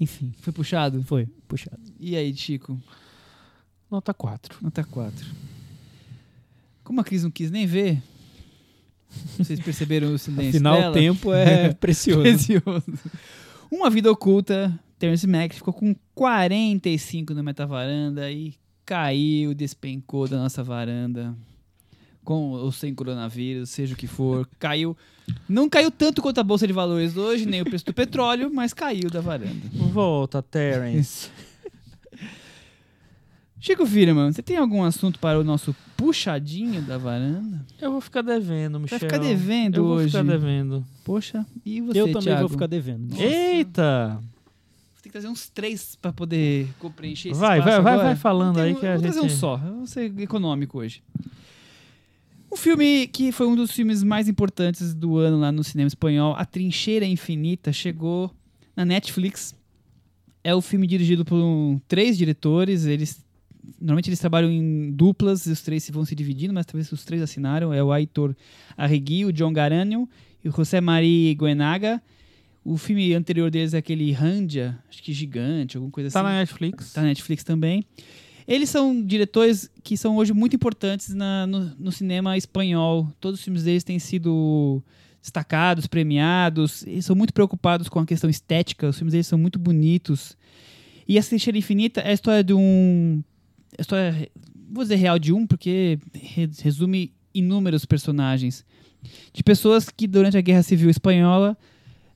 Enfim, 0.00 0.32
Foi 0.40 0.52
puxado? 0.52 1.02
foi 1.02 1.26
puxado. 1.46 1.78
E 2.00 2.16
aí, 2.16 2.34
Chico? 2.34 2.80
Nota 3.90 4.14
4. 4.14 4.56
Nota 4.62 4.82
4. 4.82 5.26
Como 6.84 7.00
a 7.00 7.04
Cris 7.04 7.22
não 7.22 7.30
quis 7.30 7.50
nem 7.50 7.66
ver, 7.66 8.02
vocês 9.38 9.60
perceberam 9.60 10.14
o 10.14 10.18
silêncio 10.18 10.50
Afinal, 10.50 10.76
dela? 10.76 10.90
o 10.90 10.94
tempo 10.94 11.32
é 11.34 11.72
precioso. 11.74 12.22
Precioso. 12.22 12.84
Uma 13.70 13.88
vida 13.88 14.10
oculta, 14.10 14.78
Terence 14.98 15.26
Mack 15.26 15.54
ficou 15.54 15.72
com 15.72 15.94
45 16.14 17.34
no 17.34 17.42
metavaranda 17.42 18.30
e 18.30 18.54
caiu, 18.84 19.54
despencou 19.54 20.28
da 20.28 20.36
nossa 20.36 20.62
varanda. 20.62 21.34
Com 22.24 22.50
ou 22.50 22.70
sem 22.70 22.94
coronavírus, 22.94 23.70
seja 23.70 23.94
o 23.94 23.96
que 23.96 24.06
for. 24.06 24.48
Caiu. 24.58 24.96
Não 25.48 25.68
caiu 25.68 25.90
tanto 25.90 26.22
quanto 26.22 26.38
a 26.38 26.44
Bolsa 26.44 26.68
de 26.68 26.72
Valores 26.72 27.16
hoje, 27.16 27.46
nem 27.46 27.62
o 27.62 27.64
preço 27.64 27.84
do 27.86 27.92
petróleo, 27.92 28.48
mas 28.52 28.72
caiu 28.72 29.10
da 29.10 29.20
varanda. 29.20 29.50
Volta, 29.74 30.40
Terence. 30.40 31.28
Chico 33.64 33.86
Firman, 33.86 34.32
você 34.32 34.42
tem 34.42 34.56
algum 34.56 34.82
assunto 34.82 35.20
para 35.20 35.38
o 35.38 35.44
nosso 35.44 35.72
puxadinho 35.96 36.82
da 36.82 36.98
varanda? 36.98 37.64
Eu 37.80 37.92
vou 37.92 38.00
ficar 38.00 38.20
devendo, 38.22 38.80
Michel. 38.80 38.98
Vai 38.98 39.08
ficar 39.08 39.18
devendo 39.22 39.76
Eu 39.76 39.84
vou 39.84 39.96
hoje. 39.98 40.06
ficar 40.08 40.24
devendo. 40.24 40.84
Poxa, 41.04 41.46
e 41.64 41.80
você, 41.80 42.00
Eu 42.00 42.06
também 42.06 42.22
Thiago? 42.22 42.40
vou 42.40 42.48
ficar 42.48 42.66
devendo. 42.66 43.14
Eita! 43.16 44.18
Você 44.96 45.02
tem 45.04 45.10
que 45.10 45.10
trazer 45.12 45.28
uns 45.28 45.48
três 45.48 45.94
para 45.94 46.12
poder 46.12 46.68
preencher 46.96 47.28
esse 47.30 47.38
Vai, 47.38 47.58
espaço 47.60 47.74
vai, 47.76 47.82
vai, 47.84 47.92
agora. 47.94 48.08
vai 48.08 48.16
falando 48.16 48.58
aí 48.58 48.70
tenho- 48.70 48.80
que 48.80 48.86
a 48.86 48.88
eu 48.88 48.94
vou 49.00 49.02
gente... 49.04 49.12
trazer 49.12 49.26
um 49.34 49.38
só. 49.38 49.60
Eu 49.64 49.76
vou 49.76 49.86
ser 49.86 50.12
econômico 50.20 50.78
hoje. 50.78 51.00
Um 52.52 52.56
filme 52.56 53.06
que 53.06 53.30
foi 53.30 53.46
um 53.46 53.54
dos 53.54 53.70
filmes 53.70 54.02
mais 54.02 54.28
importantes 54.28 54.92
do 54.92 55.18
ano 55.18 55.38
lá 55.38 55.52
no 55.52 55.62
cinema 55.62 55.86
espanhol, 55.86 56.34
A 56.36 56.44
Trincheira 56.44 57.06
Infinita, 57.06 57.72
chegou 57.72 58.28
na 58.76 58.84
Netflix. 58.84 59.54
É 60.44 60.52
o 60.52 60.60
filme 60.60 60.88
dirigido 60.88 61.24
por 61.24 61.36
um- 61.36 61.80
três 61.86 62.18
diretores. 62.18 62.84
Eles 62.86 63.21
normalmente 63.80 64.08
eles 64.10 64.18
trabalham 64.18 64.50
em 64.50 64.90
duplas, 64.92 65.46
e 65.46 65.50
os 65.52 65.62
três 65.62 65.82
se 65.84 65.92
vão 65.92 66.04
se 66.04 66.14
dividindo, 66.14 66.52
mas 66.52 66.66
talvez 66.66 66.90
os 66.92 67.04
três 67.04 67.22
assinaram. 67.22 67.72
É 67.72 67.82
o 67.82 67.92
Aitor 67.92 68.34
Arregui, 68.76 69.24
o 69.24 69.32
John 69.32 69.52
Garanho 69.52 70.08
e 70.44 70.48
o 70.48 70.52
José 70.52 70.80
Maria 70.80 71.34
Guenaga. 71.34 72.02
O 72.64 72.76
filme 72.76 73.12
anterior 73.14 73.50
deles 73.50 73.74
é 73.74 73.78
aquele 73.78 74.12
Randia, 74.12 74.78
acho 74.88 75.02
que 75.02 75.12
gigante, 75.12 75.76
alguma 75.76 75.90
coisa 75.90 76.10
Tá 76.10 76.20
assim. 76.20 76.28
na 76.28 76.38
Netflix. 76.38 76.92
Tá 76.92 77.00
na 77.02 77.08
Netflix 77.08 77.42
também. 77.44 77.84
Eles 78.46 78.68
são 78.70 79.04
diretores 79.04 79.70
que 79.82 79.96
são 79.96 80.16
hoje 80.16 80.32
muito 80.32 80.54
importantes 80.56 81.14
na- 81.14 81.46
no, 81.46 81.72
no 81.78 81.92
cinema 81.92 82.36
espanhol. 82.36 83.08
Todos 83.20 83.38
os 83.40 83.44
filmes 83.44 83.64
deles 83.64 83.82
têm 83.84 83.98
sido 83.98 84.82
destacados, 85.20 85.86
premiados. 85.86 86.84
Eles 86.86 87.04
são 87.04 87.14
muito 87.16 87.32
preocupados 87.32 87.88
com 87.88 88.00
a 88.00 88.06
questão 88.06 88.28
estética. 88.28 88.88
Os 88.88 88.96
filmes 88.96 89.12
deles 89.12 89.26
são 89.28 89.38
muito 89.38 89.58
bonitos. 89.58 90.36
E 91.08 91.18
essa 91.18 91.30
Trincheira 91.30 91.58
Infinita 91.58 92.00
é 92.00 92.10
a 92.10 92.12
história 92.12 92.42
de 92.44 92.52
um... 92.54 93.22
História, 93.78 94.28
vou 94.70 94.82
dizer 94.84 94.96
real 94.96 95.18
de 95.18 95.32
um, 95.32 95.46
porque 95.46 95.98
re- 96.14 96.50
resume 96.62 97.12
inúmeros 97.34 97.84
personagens. 97.84 98.64
De 99.32 99.42
pessoas 99.42 99.88
que 99.88 100.06
durante 100.06 100.36
a 100.36 100.40
Guerra 100.40 100.62
Civil 100.62 100.90
Espanhola, 100.90 101.56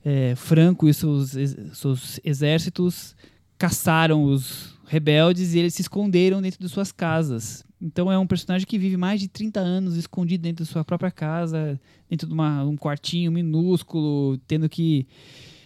eh, 0.05 0.35
Franco 0.35 0.87
e 0.87 0.93
seus, 0.93 1.35
seus 1.73 2.19
exércitos 2.23 3.15
caçaram 3.57 4.23
os 4.23 4.75
rebeldes 4.85 5.53
e 5.53 5.59
eles 5.59 5.73
se 5.73 5.81
esconderam 5.81 6.41
dentro 6.41 6.59
de 6.59 6.69
suas 6.69 6.91
casas. 6.91 7.65
Então 7.81 8.11
é 8.11 8.17
um 8.17 8.25
personagem 8.25 8.65
que 8.65 8.77
vive 8.77 8.95
mais 8.97 9.19
de 9.19 9.27
30 9.27 9.59
anos 9.59 9.97
escondido 9.97 10.43
dentro 10.43 10.63
de 10.63 10.69
sua 10.71 10.83
própria 10.85 11.11
casa, 11.11 11.79
dentro 12.09 12.27
de 12.27 12.33
uma- 12.33 12.63
um 12.63 12.77
quartinho 12.77 13.31
minúsculo, 13.31 14.37
tendo 14.47 14.69
que 14.69 15.05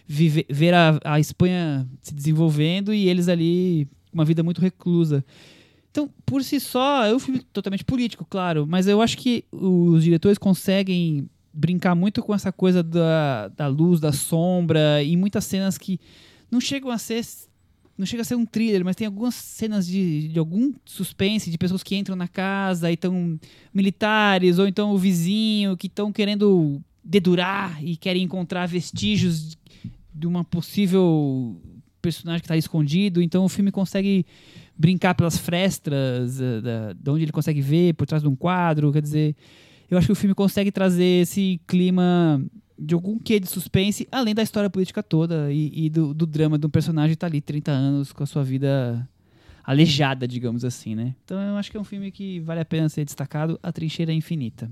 viver, 0.08 0.46
ver 0.50 0.74
a, 0.74 1.00
a 1.04 1.20
Espanha 1.20 1.88
se 2.02 2.14
desenvolvendo 2.14 2.94
e 2.94 3.08
eles 3.08 3.28
ali 3.28 3.88
uma 4.12 4.26
vida 4.26 4.42
muito 4.42 4.60
reclusa. 4.60 5.24
Então, 5.92 6.10
por 6.26 6.42
si 6.42 6.60
só, 6.60 7.04
é 7.06 7.14
um 7.14 7.20
filme 7.20 7.42
totalmente 7.52 7.84
político, 7.84 8.26
claro, 8.28 8.66
mas 8.66 8.88
eu 8.88 9.02
acho 9.02 9.18
que 9.18 9.44
os 9.52 10.04
diretores 10.04 10.38
conseguem 10.38 11.30
brincar 11.54 11.94
muito 11.96 12.22
com 12.24 12.34
essa 12.34 12.50
coisa 12.50 12.82
da, 12.82 13.50
da 13.50 13.68
luz, 13.68 14.00
da 14.00 14.14
sombra, 14.14 15.04
e 15.04 15.18
muitas 15.18 15.44
cenas 15.44 15.78
que 15.78 16.00
não 16.50 16.62
chegam 16.62 16.90
a 16.90 16.98
ser. 16.98 17.26
Não 17.98 18.06
chega 18.06 18.22
a 18.22 18.26
ser 18.26 18.36
um 18.36 18.46
thriller, 18.46 18.84
mas 18.84 18.96
tem 18.96 19.06
algumas 19.06 19.36
cenas 19.36 19.86
de, 19.86 20.30
de 20.30 20.40
algum 20.40 20.74
suspense, 20.86 21.52
de 21.52 21.58
pessoas 21.58 21.84
que 21.84 21.96
entram 21.96 22.16
na 22.16 22.28
casa 22.28 22.90
e 22.90 22.96
estão 22.96 23.40
militares, 23.74 24.58
ou 24.58 24.68
então 24.68 24.92
o 24.92 24.98
vizinho 24.98 25.78
que 25.78 25.86
estão 25.86 26.12
querendo 26.12 26.82
dedurar 27.04 27.84
e 27.84 27.96
querem 27.98 28.24
encontrar 28.24 28.66
vestígios 28.66 29.58
de 30.14 30.26
uma 30.26 30.44
possível 30.44 31.62
personagem 32.02 32.42
que 32.42 32.46
está 32.46 32.58
escondido. 32.58 33.22
Então 33.22 33.44
o 33.46 33.50
filme 33.50 33.72
consegue 33.72 34.26
brincar 34.82 35.14
pelas 35.14 35.38
frestas, 35.38 36.42
eh, 36.42 36.60
da, 36.62 36.94
de 36.94 37.10
onde 37.12 37.24
ele 37.24 37.32
consegue 37.32 37.62
ver, 37.62 37.94
por 37.94 38.08
trás 38.08 38.24
de 38.24 38.28
um 38.28 38.36
quadro. 38.36 38.92
Quer 38.92 39.02
dizer, 39.04 39.36
eu 39.90 39.96
acho 39.98 40.08
que 40.08 40.12
o 40.14 40.16
filme 40.16 40.34
consegue 40.34 40.72
trazer 40.72 41.22
esse 41.22 41.62
clima 41.68 42.44
de 42.80 42.96
algum 42.96 43.20
quê 43.20 43.40
de 43.40 43.48
suspense, 43.48 44.08
além 44.12 44.34
da 44.34 44.42
história 44.42 44.72
política 44.72 45.04
toda 45.04 45.52
e, 45.54 45.86
e 45.86 45.90
do, 45.90 46.16
do 46.16 46.26
drama 46.26 46.58
de 46.58 46.66
um 46.66 46.70
personagem 46.70 47.12
que 47.12 47.20
tá 47.20 47.28
ali 47.28 47.40
30 47.40 47.72
anos 47.72 48.12
com 48.12 48.24
a 48.24 48.26
sua 48.26 48.44
vida 48.44 49.08
aleijada, 49.64 50.28
digamos 50.28 50.66
assim, 50.66 50.96
né? 50.96 51.14
Então 51.24 51.40
eu 51.40 51.56
acho 51.58 51.70
que 51.70 51.78
é 51.78 51.80
um 51.80 51.84
filme 51.84 52.10
que 52.12 52.40
vale 52.40 52.60
a 52.60 52.66
pena 52.66 52.90
ser 52.90 53.06
destacado, 53.06 53.60
A 53.62 53.72
Trincheira 53.72 54.12
Infinita. 54.12 54.68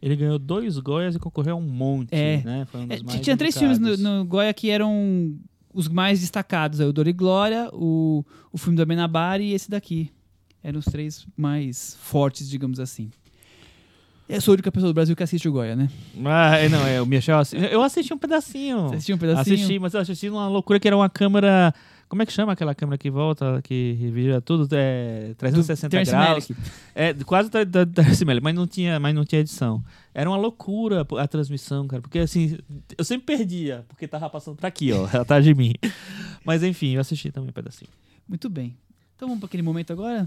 Ele 0.00 0.14
ganhou 0.14 0.38
dois 0.38 0.78
Goias 0.78 1.16
e 1.16 1.18
concorreu 1.18 1.56
a 1.56 1.58
um 1.58 1.68
monte, 1.68 2.14
É. 2.14 2.40
né? 2.44 2.64
Foi 2.70 2.80
um 2.82 2.86
dos 2.86 3.14
É, 3.14 3.18
tinha 3.18 3.36
três 3.36 3.58
filmes 3.58 3.80
no, 3.80 3.96
no 3.96 4.24
Goya 4.24 4.54
que 4.54 4.70
eram 4.70 5.34
os 5.72 5.88
mais 5.88 6.20
destacados, 6.20 6.80
é 6.80 6.84
o 6.84 6.92
Dor 6.92 7.08
e 7.08 7.12
Glória, 7.12 7.68
o, 7.72 8.24
o 8.52 8.58
filme 8.58 8.76
do 8.76 8.82
Amenabar 8.82 9.40
e 9.40 9.52
esse 9.52 9.70
daqui. 9.70 10.10
Eram 10.62 10.78
os 10.80 10.86
três 10.86 11.26
mais 11.36 11.96
fortes, 12.00 12.48
digamos 12.48 12.80
assim. 12.80 13.10
Eu 14.28 14.40
sou 14.40 14.52
a 14.52 14.54
única 14.54 14.70
pessoa 14.70 14.90
do 14.90 14.94
Brasil 14.94 15.16
que 15.16 15.22
assiste 15.22 15.48
o 15.48 15.52
Goya, 15.52 15.74
né? 15.74 15.88
Ah, 16.24 16.56
é, 16.58 16.68
não, 16.68 16.86
é, 16.86 17.00
o 17.00 17.06
Michel... 17.06 17.40
Eu 17.70 17.82
assisti 17.82 18.12
um 18.12 18.18
pedacinho. 18.18 18.88
Você 18.88 18.96
assistiu 18.96 19.16
um 19.16 19.18
pedacinho? 19.18 19.54
Assisti, 19.54 19.78
mas 19.78 19.94
eu 19.94 20.00
assisti 20.00 20.28
numa 20.28 20.48
loucura 20.48 20.78
que 20.78 20.86
era 20.86 20.96
uma 20.96 21.08
câmera... 21.08 21.72
Como 22.08 22.22
é 22.22 22.26
que 22.26 22.32
chama 22.32 22.52
aquela 22.52 22.74
câmera 22.74 22.96
que 22.96 23.10
volta, 23.10 23.60
que 23.62 24.10
vira 24.12 24.40
tudo? 24.40 24.66
É, 24.72 25.34
360 25.36 25.90
Terrence 25.90 26.10
graus. 26.10 26.48
É, 26.94 27.12
quase 27.12 27.50
da, 27.50 27.64
da, 27.64 27.84
mas 28.42 28.54
não 28.54 28.66
tinha, 28.66 28.98
mas 28.98 29.14
não 29.14 29.24
tinha 29.24 29.40
edição. 29.40 29.84
Era 30.14 30.30
uma 30.30 30.38
loucura 30.38 31.06
a 31.18 31.28
transmissão, 31.28 31.86
cara, 31.86 32.00
porque 32.00 32.20
assim, 32.20 32.58
eu 32.96 33.04
sempre 33.04 33.36
perdia, 33.36 33.84
porque 33.88 34.08
tava 34.08 34.30
passando 34.30 34.56
pra 34.56 34.68
aqui, 34.68 34.90
ó, 34.92 35.04
atrás 35.20 35.44
de 35.44 35.54
mim. 35.54 35.74
Mas 36.44 36.62
enfim, 36.62 36.94
eu 36.94 37.00
assisti 37.00 37.30
também 37.30 37.50
um 37.50 37.52
pedacinho. 37.52 37.90
Muito 38.26 38.48
bem. 38.48 38.74
Então 39.14 39.28
vamos 39.28 39.40
para 39.40 39.46
aquele 39.46 39.62
momento 39.62 39.92
agora 39.92 40.26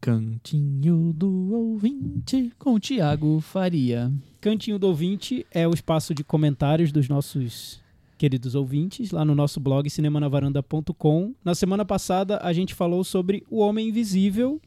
Cantinho 0.00 1.12
do 1.12 1.52
ouvinte. 1.52 2.50
com 2.58 2.74
o 2.74 2.80
Tiago 2.80 3.38
Faria. 3.40 4.10
Cantinho 4.40 4.78
do 4.78 4.86
Ouvinte 4.86 5.46
é 5.50 5.68
o 5.68 5.74
espaço 5.74 6.14
de 6.14 6.24
comentários 6.24 6.90
dos 6.90 7.06
nossos 7.06 7.79
queridos 8.20 8.54
ouvintes, 8.54 9.12
lá 9.12 9.24
no 9.24 9.34
nosso 9.34 9.58
blog 9.58 9.88
cinemanavaranda.com. 9.88 11.34
Na 11.42 11.54
semana 11.54 11.86
passada 11.86 12.38
a 12.42 12.52
gente 12.52 12.74
falou 12.74 13.02
sobre 13.02 13.42
O 13.48 13.60
Homem 13.60 13.88
Invisível. 13.88 14.60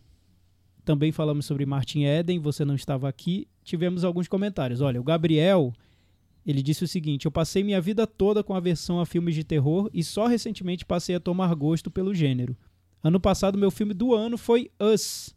Também 0.83 1.11
falamos 1.11 1.45
sobre 1.45 1.63
Martin 1.63 2.01
Eden, 2.01 2.39
você 2.39 2.65
não 2.65 2.73
estava 2.73 3.07
aqui. 3.07 3.47
Tivemos 3.63 4.03
alguns 4.03 4.27
comentários. 4.27 4.81
Olha, 4.81 4.99
o 4.99 5.03
Gabriel, 5.03 5.71
ele 6.43 6.63
disse 6.63 6.83
o 6.83 6.87
seguinte: 6.87 7.27
"Eu 7.27 7.31
passei 7.31 7.63
minha 7.63 7.79
vida 7.79 8.07
toda 8.07 8.43
com 8.43 8.55
aversão 8.55 8.99
a 8.99 9.05
filmes 9.05 9.35
de 9.35 9.43
terror 9.43 9.87
e 9.93 10.03
só 10.03 10.25
recentemente 10.25 10.83
passei 10.83 11.13
a 11.13 11.19
tomar 11.19 11.53
gosto 11.53 11.91
pelo 11.91 12.11
gênero. 12.11 12.57
Ano 13.03 13.19
passado 13.19 13.55
meu 13.55 13.69
filme 13.69 13.93
do 13.93 14.15
ano 14.15 14.35
foi 14.35 14.71
Us. 14.79 15.35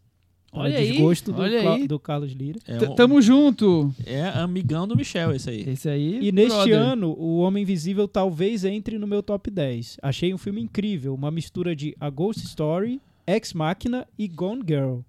Olha 0.53 0.79
aí, 0.79 0.93
desgosto 0.93 1.33
do, 1.33 1.43
olha 1.43 1.75
aí. 1.75 1.87
do 1.87 1.99
Carlos 1.99 2.33
Lira. 2.33 2.59
É, 2.67 2.77
um- 2.89 2.95
Tamo 2.95 3.21
junto! 3.21 3.93
é 4.07 4.23
amigão 4.29 4.89
do 4.89 4.97
Michel, 4.97 5.33
esse 5.35 5.51
aí. 5.51 5.69
Esse 5.69 5.89
aí. 5.89 6.19
E 6.27 6.33
neste 6.33 6.55
brother. 6.55 6.79
ano, 6.81 7.11
O 7.19 7.39
Homem 7.41 7.63
Invisível 7.63 8.09
talvez 8.09 8.65
entre 8.65 8.99
no 8.99 9.07
meu 9.07 9.23
top 9.23 9.51
10. 9.51 9.99
Achei 10.03 10.33
um 10.33 10.39
filme 10.39 10.63
incrível, 10.63 11.15
uma 11.15 11.31
mistura 11.31 11.77
de 11.77 11.95
A 12.01 12.09
Ghost 12.09 12.43
Story, 12.47 13.01
Ex 13.27 13.53
Machina 13.53 14.07
e 14.19 14.27
Gone 14.27 14.63
Girl. 14.67 15.01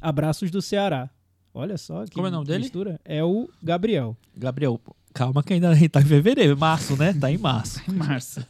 Abraços 0.00 0.50
do 0.50 0.62
Ceará. 0.62 1.10
Olha 1.54 1.76
só 1.76 2.04
que 2.06 2.12
Como 2.12 2.26
é 2.26 2.30
o 2.30 2.32
nome 2.32 2.46
dele? 2.46 2.60
mistura. 2.60 2.98
É 3.04 3.22
o 3.22 3.48
Gabriel. 3.62 4.16
Gabriel, 4.36 4.80
calma 5.12 5.42
que 5.42 5.52
ainda 5.52 5.68
a 5.68 5.74
gente 5.74 5.90
tá 5.90 6.00
em 6.00 6.04
fevereiro, 6.06 6.56
março, 6.56 6.96
né? 6.96 7.12
Tá 7.12 7.30
em 7.30 7.36
março. 7.38 7.80
Em 7.90 7.92
março. 7.94 8.44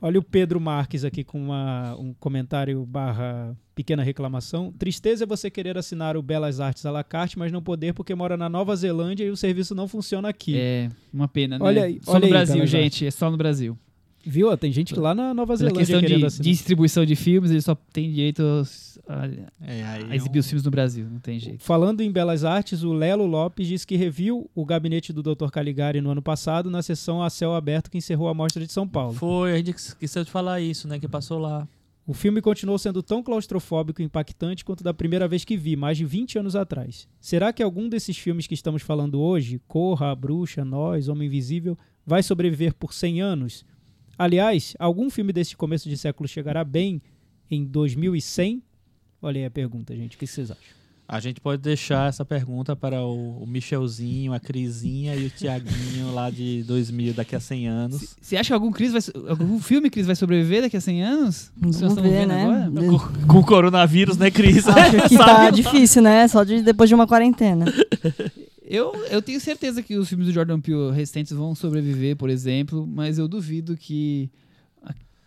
Olha 0.00 0.20
o 0.20 0.22
Pedro 0.22 0.60
Marques 0.60 1.04
aqui 1.04 1.24
com 1.24 1.40
uma- 1.42 1.96
um 1.98 2.14
comentário 2.14 2.86
barra 2.86 3.56
pequena 3.78 4.02
reclamação. 4.02 4.72
Tristeza 4.76 5.22
é 5.22 5.26
você 5.26 5.48
querer 5.48 5.78
assinar 5.78 6.16
o 6.16 6.22
Belas 6.22 6.58
Artes 6.58 6.84
à 6.84 6.90
la 6.90 7.04
carte, 7.04 7.38
mas 7.38 7.52
não 7.52 7.62
poder 7.62 7.94
porque 7.94 8.12
mora 8.12 8.36
na 8.36 8.48
Nova 8.48 8.74
Zelândia 8.74 9.24
e 9.24 9.30
o 9.30 9.36
serviço 9.36 9.72
não 9.72 9.86
funciona 9.86 10.28
aqui. 10.28 10.56
É, 10.58 10.88
uma 11.14 11.28
pena, 11.28 11.60
né? 11.60 11.64
Olha 11.64 11.84
aí, 11.84 12.00
só 12.02 12.10
olha 12.12 12.18
no 12.20 12.24
aí, 12.26 12.30
Brasil, 12.32 12.54
Belas 12.56 12.70
gente. 12.70 13.06
É 13.06 13.10
só 13.12 13.30
no 13.30 13.36
Brasil. 13.36 13.78
Viu? 14.26 14.54
Tem 14.58 14.72
gente 14.72 14.92
que 14.92 14.98
lá 14.98 15.14
na 15.14 15.32
Nova 15.32 15.56
Pela 15.56 15.58
Zelândia 15.70 15.78
questão 15.78 16.00
querendo 16.00 16.18
de 16.18 16.26
assinar. 16.26 16.42
distribuição 16.44 17.06
de 17.06 17.14
filmes, 17.14 17.52
eles 17.52 17.64
só 17.64 17.74
têm 17.92 18.10
direito 18.12 18.42
aos- 18.42 18.98
a, 19.08 19.26
É, 19.64 19.82
aí 19.84 20.06
a 20.10 20.16
exibir 20.16 20.40
os 20.40 20.46
filmes 20.48 20.64
no 20.64 20.70
Brasil. 20.72 21.06
Não 21.08 21.20
tem 21.20 21.38
jeito. 21.38 21.62
Falando 21.62 22.00
em 22.02 22.10
Belas 22.10 22.44
Artes, 22.44 22.82
o 22.82 22.92
Lelo 22.92 23.24
Lopes 23.26 23.66
diz 23.68 23.84
que 23.84 23.96
reviu 23.96 24.50
o 24.56 24.66
gabinete 24.66 25.12
do 25.12 25.22
Dr. 25.22 25.48
Caligari 25.50 26.00
no 26.00 26.10
ano 26.10 26.20
passado 26.20 26.68
na 26.68 26.82
sessão 26.82 27.22
a 27.22 27.30
céu 27.30 27.54
aberto 27.54 27.90
que 27.90 27.96
encerrou 27.96 28.28
a 28.28 28.34
Mostra 28.34 28.66
de 28.66 28.72
São 28.72 28.88
Paulo. 28.88 29.14
Foi, 29.14 29.52
a 29.52 29.56
gente 29.56 29.70
esqueceu 29.76 30.24
de 30.24 30.30
falar 30.32 30.60
isso, 30.60 30.88
né? 30.88 30.98
Que 30.98 31.06
passou 31.08 31.38
lá. 31.38 31.66
O 32.08 32.14
filme 32.14 32.40
continuou 32.40 32.78
sendo 32.78 33.02
tão 33.02 33.22
claustrofóbico 33.22 34.00
e 34.00 34.04
impactante 34.06 34.64
quanto 34.64 34.82
da 34.82 34.94
primeira 34.94 35.28
vez 35.28 35.44
que 35.44 35.58
vi, 35.58 35.76
mais 35.76 35.98
de 35.98 36.06
20 36.06 36.38
anos 36.38 36.56
atrás. 36.56 37.06
Será 37.20 37.52
que 37.52 37.62
algum 37.62 37.86
desses 37.86 38.16
filmes 38.16 38.46
que 38.46 38.54
estamos 38.54 38.80
falando 38.80 39.20
hoje, 39.20 39.60
Corra, 39.68 40.16
Bruxa, 40.16 40.64
Nós, 40.64 41.06
Homem 41.06 41.28
Invisível, 41.28 41.76
vai 42.06 42.22
sobreviver 42.22 42.72
por 42.72 42.94
100 42.94 43.20
anos? 43.20 43.62
Aliás, 44.16 44.74
algum 44.78 45.10
filme 45.10 45.34
desse 45.34 45.54
começo 45.54 45.86
de 45.86 45.98
século 45.98 46.26
chegará 46.26 46.64
bem 46.64 47.02
em 47.50 47.62
2100? 47.62 48.62
Olha 49.20 49.40
aí 49.40 49.44
a 49.44 49.50
pergunta, 49.50 49.94
gente. 49.94 50.16
O 50.16 50.18
que 50.18 50.26
vocês 50.26 50.50
acham? 50.50 50.77
A 51.10 51.20
gente 51.20 51.40
pode 51.40 51.62
deixar 51.62 52.06
essa 52.06 52.22
pergunta 52.22 52.76
para 52.76 53.00
o, 53.00 53.42
o 53.42 53.46
Michelzinho, 53.46 54.34
a 54.34 54.38
Crisinha 54.38 55.16
e 55.16 55.24
o 55.24 55.30
Tiaguinho 55.30 56.12
lá 56.12 56.28
de 56.28 56.62
2000, 56.64 57.14
daqui 57.14 57.34
a 57.34 57.40
100 57.40 57.66
anos. 57.66 58.14
Você 58.20 58.36
acha 58.36 58.48
que 58.48 58.52
algum, 58.52 58.70
Cris 58.70 58.92
vai, 58.92 59.00
algum 59.26 59.58
filme 59.58 59.88
Cris 59.88 60.04
vai 60.04 60.14
sobreviver 60.14 60.60
daqui 60.60 60.76
a 60.76 60.80
100 60.82 61.02
anos? 61.02 61.50
Vamos 61.56 61.94
ver, 61.94 62.02
vendo 62.02 62.28
né? 62.28 62.64
agora? 62.66 62.86
Com, 62.86 63.26
com 63.26 63.38
o 63.38 63.44
coronavírus, 63.46 64.18
né, 64.18 64.30
Cris? 64.30 64.68
Acho 64.68 65.08
que 65.08 65.16
tá 65.16 65.48
difícil, 65.48 66.02
né? 66.02 66.28
Só 66.28 66.44
de, 66.44 66.60
depois 66.60 66.90
de 66.90 66.94
uma 66.94 67.06
quarentena. 67.06 67.64
Eu, 68.62 68.92
eu 69.10 69.22
tenho 69.22 69.40
certeza 69.40 69.82
que 69.82 69.96
os 69.96 70.10
filmes 70.10 70.26
do 70.26 70.32
Jordan 70.34 70.60
Peele 70.60 70.92
recentes 70.92 71.32
vão 71.32 71.54
sobreviver, 71.54 72.16
por 72.16 72.28
exemplo, 72.28 72.86
mas 72.86 73.16
eu 73.16 73.26
duvido 73.26 73.78
que 73.78 74.30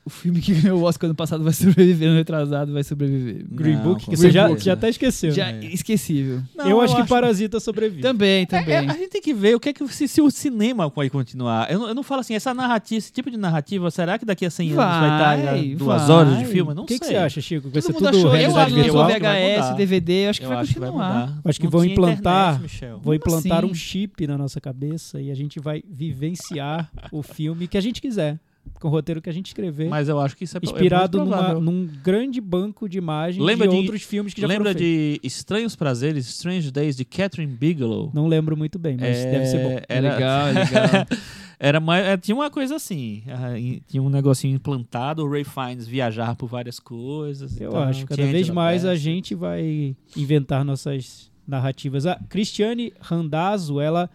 o 0.03 0.09
filme 0.09 0.41
que 0.41 0.53
ganhou 0.55 0.79
o 0.79 0.83
Oscar 0.83 1.07
ano 1.07 1.15
passado 1.15 1.43
vai 1.43 1.53
sobreviver, 1.53 2.09
no 2.09 2.15
retrasado 2.15 2.73
vai 2.73 2.83
sobreviver. 2.83 3.45
Green 3.51 3.75
Não, 3.75 3.83
Book, 3.83 4.05
que 4.09 4.15
você 4.17 4.31
já, 4.31 4.53
já 4.57 4.73
até 4.73 4.89
esqueceu. 4.89 5.31
Já 5.31 5.51
né? 5.51 5.65
esquecível. 5.65 6.41
Não, 6.55 6.67
eu 6.67 6.81
acho 6.81 6.95
que 6.95 7.07
Parasita 7.07 7.59
sobrevive. 7.59 8.01
Também, 8.01 8.43
É, 8.43 8.45
também. 8.45 8.75
a 8.77 8.93
gente 8.93 9.09
tem 9.09 9.21
que 9.21 9.33
ver 9.33 9.55
o 9.55 9.59
que 9.59 9.69
é 9.69 9.73
que 9.73 9.87
se, 9.89 10.07
se 10.07 10.21
o 10.21 10.31
cinema 10.31 10.89
vai 10.89 11.09
continuar. 11.09 11.71
Eu 11.71 11.79
não, 11.79 11.87
eu 11.89 11.93
não 11.95 12.01
falo 12.03 12.21
assim, 12.21 12.33
essa 12.33 12.53
narrativa, 12.53 12.97
esse 12.97 13.11
tipo 13.11 13.29
de 13.29 13.37
narrativa, 13.37 13.91
será 13.91 14.17
que 14.17 14.25
daqui 14.25 14.45
a 14.45 14.49
100 14.49 14.71
anos 14.71 14.77
vai 14.83 15.09
estar 15.09 15.37
Vai, 15.51 15.75
duas 15.75 16.01
vai. 16.07 16.11
horas 16.15 16.37
de 16.39 16.45
filme? 16.45 16.71
Eu 16.71 16.75
não 16.75 16.83
o 16.83 16.85
que, 16.87 16.97
que 16.97 17.05
sei. 17.05 17.15
você 17.15 17.21
acha, 17.21 17.41
Chico? 17.41 17.67
Que 17.69 17.73
vai 17.73 17.81
Todo 17.81 17.83
ser 17.83 17.93
mundo 17.93 18.05
tudo 18.05 18.17
achou, 18.17 18.25
eu 18.29 18.31
realidade 18.37 18.73
acho 18.79 18.83
que 18.83 18.91
vai 18.91 19.19
VHS. 19.19 19.75
DVD, 19.77 20.13
eu 20.25 20.29
acho 20.31 20.39
que 20.39 20.45
Eu 20.45 20.49
vai 20.49 20.57
acho 20.59 20.73
que 20.73 20.79
vai 20.79 20.89
continuar. 20.89 21.39
Acho 21.45 21.59
que 21.59 21.65
Não 21.65 21.71
vão 21.71 21.85
implantar- 21.85 22.55
internet, 22.55 22.99
Como 23.03 23.13
implantar 23.13 23.57
assim? 23.59 23.67
um 23.71 23.73
chip 23.75 24.25
na 24.27 24.37
nossa 24.37 24.59
cabeça 24.59 25.21
e 25.21 25.29
a 25.29 25.35
gente 25.35 25.59
vai 25.59 25.83
vivenciar 25.87 26.89
o 27.11 27.21
filme 27.21 27.67
que 27.67 27.77
a 27.77 27.81
gente 27.81 28.01
quiser, 28.01 28.39
com 28.81 28.87
o 28.87 28.91
roteiro 28.91 29.21
que 29.21 29.29
a 29.29 29.33
gente 29.33 29.45
escrever, 29.47 29.87
Mas 29.87 30.09
eu 30.09 30.19
acho 30.19 30.35
que 30.35 30.43
isso 30.43 30.57
é 30.57 30.59
é 30.61 30.65
inspirado 30.65 31.19
muito 31.19 31.29
numa- 31.31 31.53
num 31.53 31.87
grande 32.03 32.41
banco 32.41 32.89
de 32.89 32.97
imagens 32.97 33.41
Lembra 33.43 33.67
de, 33.67 33.73
de- 33.75 33.79
outros 33.79 34.01
filmes 34.01 34.33
que 34.33 34.41
já 34.41 34.47
Lembra 34.47 34.71
foram 34.71 34.79
feitos. 34.79 35.21
de 35.21 35.27
Estranhos 35.27 35.75
Prazeres, 35.75 36.27
Strange 36.27 36.71
Days, 36.71 36.97
de 36.97 37.05
Catherine 37.05 37.53
Bigelow? 37.53 38.11
Não 38.13 38.27
lembro 38.27 38.57
muito 38.57 38.77
bem, 38.79 38.97
mas 38.99 39.17
É, 39.19 39.31
deve 39.31 39.45
ser 39.45 39.63
bom. 39.63 39.69
É 39.71 39.85
Era, 39.87 40.13
legal, 40.15 40.47
é 40.47 40.51
legal. 40.53 41.07
era 41.59 41.79
mais, 41.79 42.05
é, 42.05 42.17
tinha 42.17 42.35
uma 42.35 42.49
coisa 42.49 42.75
assim, 42.75 43.21
ah, 43.27 43.53
tinha 43.87 44.01
um 44.01 44.09
negocinho 44.09 44.55
implantado, 44.55 45.23
o 45.23 45.29
Ray 45.29 45.43
Fiennes 45.43 45.85
viajar 45.87 46.35
por 46.35 46.47
várias 46.47 46.79
coisas. 46.79 47.61
Eu 47.61 47.69
então, 47.69 47.83
acho, 47.83 48.05
cada 48.07 48.25
vez 48.25 48.49
mais 48.49 48.83
a 48.83 48.95
gente 48.95 49.35
vai 49.35 49.95
inventar 50.17 50.65
nossas 50.65 51.29
narrativas. 51.47 52.05
A 52.07 52.15
Cristiane 52.29 52.93
Randazzo, 52.99 53.79
ela 53.79 54.09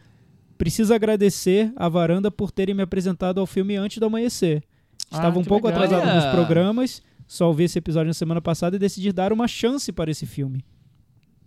precisa 0.58 0.94
agradecer 0.94 1.72
a 1.76 1.88
varanda 1.88 2.30
por 2.30 2.50
terem 2.50 2.74
me 2.74 2.82
apresentado 2.82 3.40
ao 3.40 3.46
filme 3.46 3.76
antes 3.76 3.98
do 3.98 4.06
amanhecer. 4.06 4.62
Estava 5.10 5.36
Ah, 5.36 5.40
um 5.40 5.44
pouco 5.44 5.66
legal. 5.68 5.84
atrasado 5.84 6.14
nos 6.14 6.24
programas, 6.32 7.02
só 7.26 7.48
ouvi 7.48 7.64
esse 7.64 7.78
episódio 7.78 8.08
na 8.08 8.14
semana 8.14 8.40
passada 8.40 8.76
e 8.76 8.78
decidi 8.78 9.12
dar 9.12 9.32
uma 9.32 9.46
chance 9.46 9.92
para 9.92 10.10
esse 10.10 10.26
filme. 10.26 10.64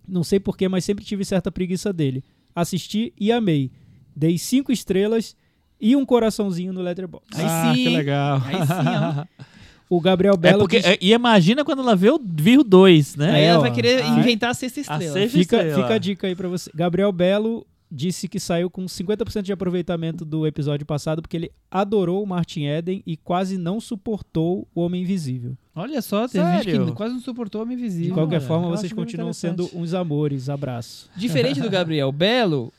Não 0.07 0.23
sei 0.23 0.39
porquê, 0.39 0.67
mas 0.67 0.83
sempre 0.85 1.03
tive 1.05 1.23
certa 1.25 1.51
preguiça 1.51 1.91
dele. 1.93 2.23
Assisti 2.55 3.13
e 3.19 3.31
amei. 3.31 3.71
Dei 4.15 4.37
cinco 4.37 4.71
estrelas 4.71 5.35
e 5.79 5.95
um 5.95 6.05
coraçãozinho 6.05 6.73
no 6.73 6.81
Letterboxd. 6.81 7.39
Aí 7.39 7.45
ah, 7.47 7.73
sim. 7.75 7.83
que 7.83 7.89
legal. 7.89 8.41
Aí 8.45 8.55
sim, 8.65 9.23
ó. 9.43 9.43
O 9.91 9.99
Gabriel 9.99 10.35
É 10.35 10.37
Belo 10.37 10.59
porque, 10.59 10.77
diz- 10.77 10.85
é, 10.85 10.97
e 11.01 11.13
imagina 11.13 11.65
quando 11.65 11.81
ela 11.81 11.95
vê 11.95 12.11
o, 12.11 12.19
vir 12.23 12.59
o 12.59 12.63
2, 12.63 13.15
né? 13.15 13.31
Aí 13.31 13.41
É, 13.41 13.45
ela 13.45 13.57
ó. 13.57 13.61
vai 13.61 13.71
querer 13.73 14.03
Ah, 14.03 14.19
inventar 14.19 14.51
a 14.51 14.53
sexta 14.53 14.81
estrela. 14.81 15.01
sexta- 15.13 15.37
Fica, 15.39 15.55
estrela. 15.57 15.81
fica 15.81 15.93
a 15.95 15.97
dica 15.97 16.27
aí 16.27 16.35
pra 16.35 16.47
você. 16.47 16.69
Gabriel 16.75 17.11
Belo 17.11 17.65
disse 17.91 18.27
que 18.27 18.39
saiu 18.39 18.69
com 18.69 18.85
50% 18.85 19.41
de 19.41 19.51
aproveitamento 19.51 20.23
do 20.23 20.45
episódio 20.45 20.85
passado 20.85 21.21
porque 21.21 21.35
ele 21.35 21.51
adorou 21.71 22.23
o 22.23 22.27
Martin 22.27 22.65
Eden 22.65 23.01
e 23.05 23.17
quase 23.17 23.57
não 23.57 23.79
suportou 23.79 24.67
o 24.75 24.81
Homem 24.81 25.01
Invisível. 25.01 25.57
Olha 25.75 26.01
só, 26.01 26.27
tem 26.27 26.41
gente 26.41 26.63
Sério? 26.65 26.85
que 26.85 26.91
quase 26.91 27.13
não 27.15 27.21
suportou 27.21 27.61
o 27.61 27.63
Homem 27.63 27.75
De 27.77 27.83
Invisível. 27.83 28.13
qualquer 28.13 28.37
olha, 28.37 28.45
forma, 28.47 28.67
eu 28.67 28.71
vocês 28.71 28.93
continuam 28.93 29.33
sendo 29.33 29.69
uns 29.73 29.93
amores. 29.93 30.49
Abraço. 30.49 31.09
Diferente 31.15 31.59
do 31.59 31.69
Gabriel 31.71 32.11
Belo, 32.11 32.71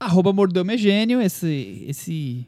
arroba 0.00 0.32
Mordomo 0.32 0.70
é 0.72 0.76
gênio, 0.76 1.20
esse, 1.20 1.84
esse... 1.86 2.46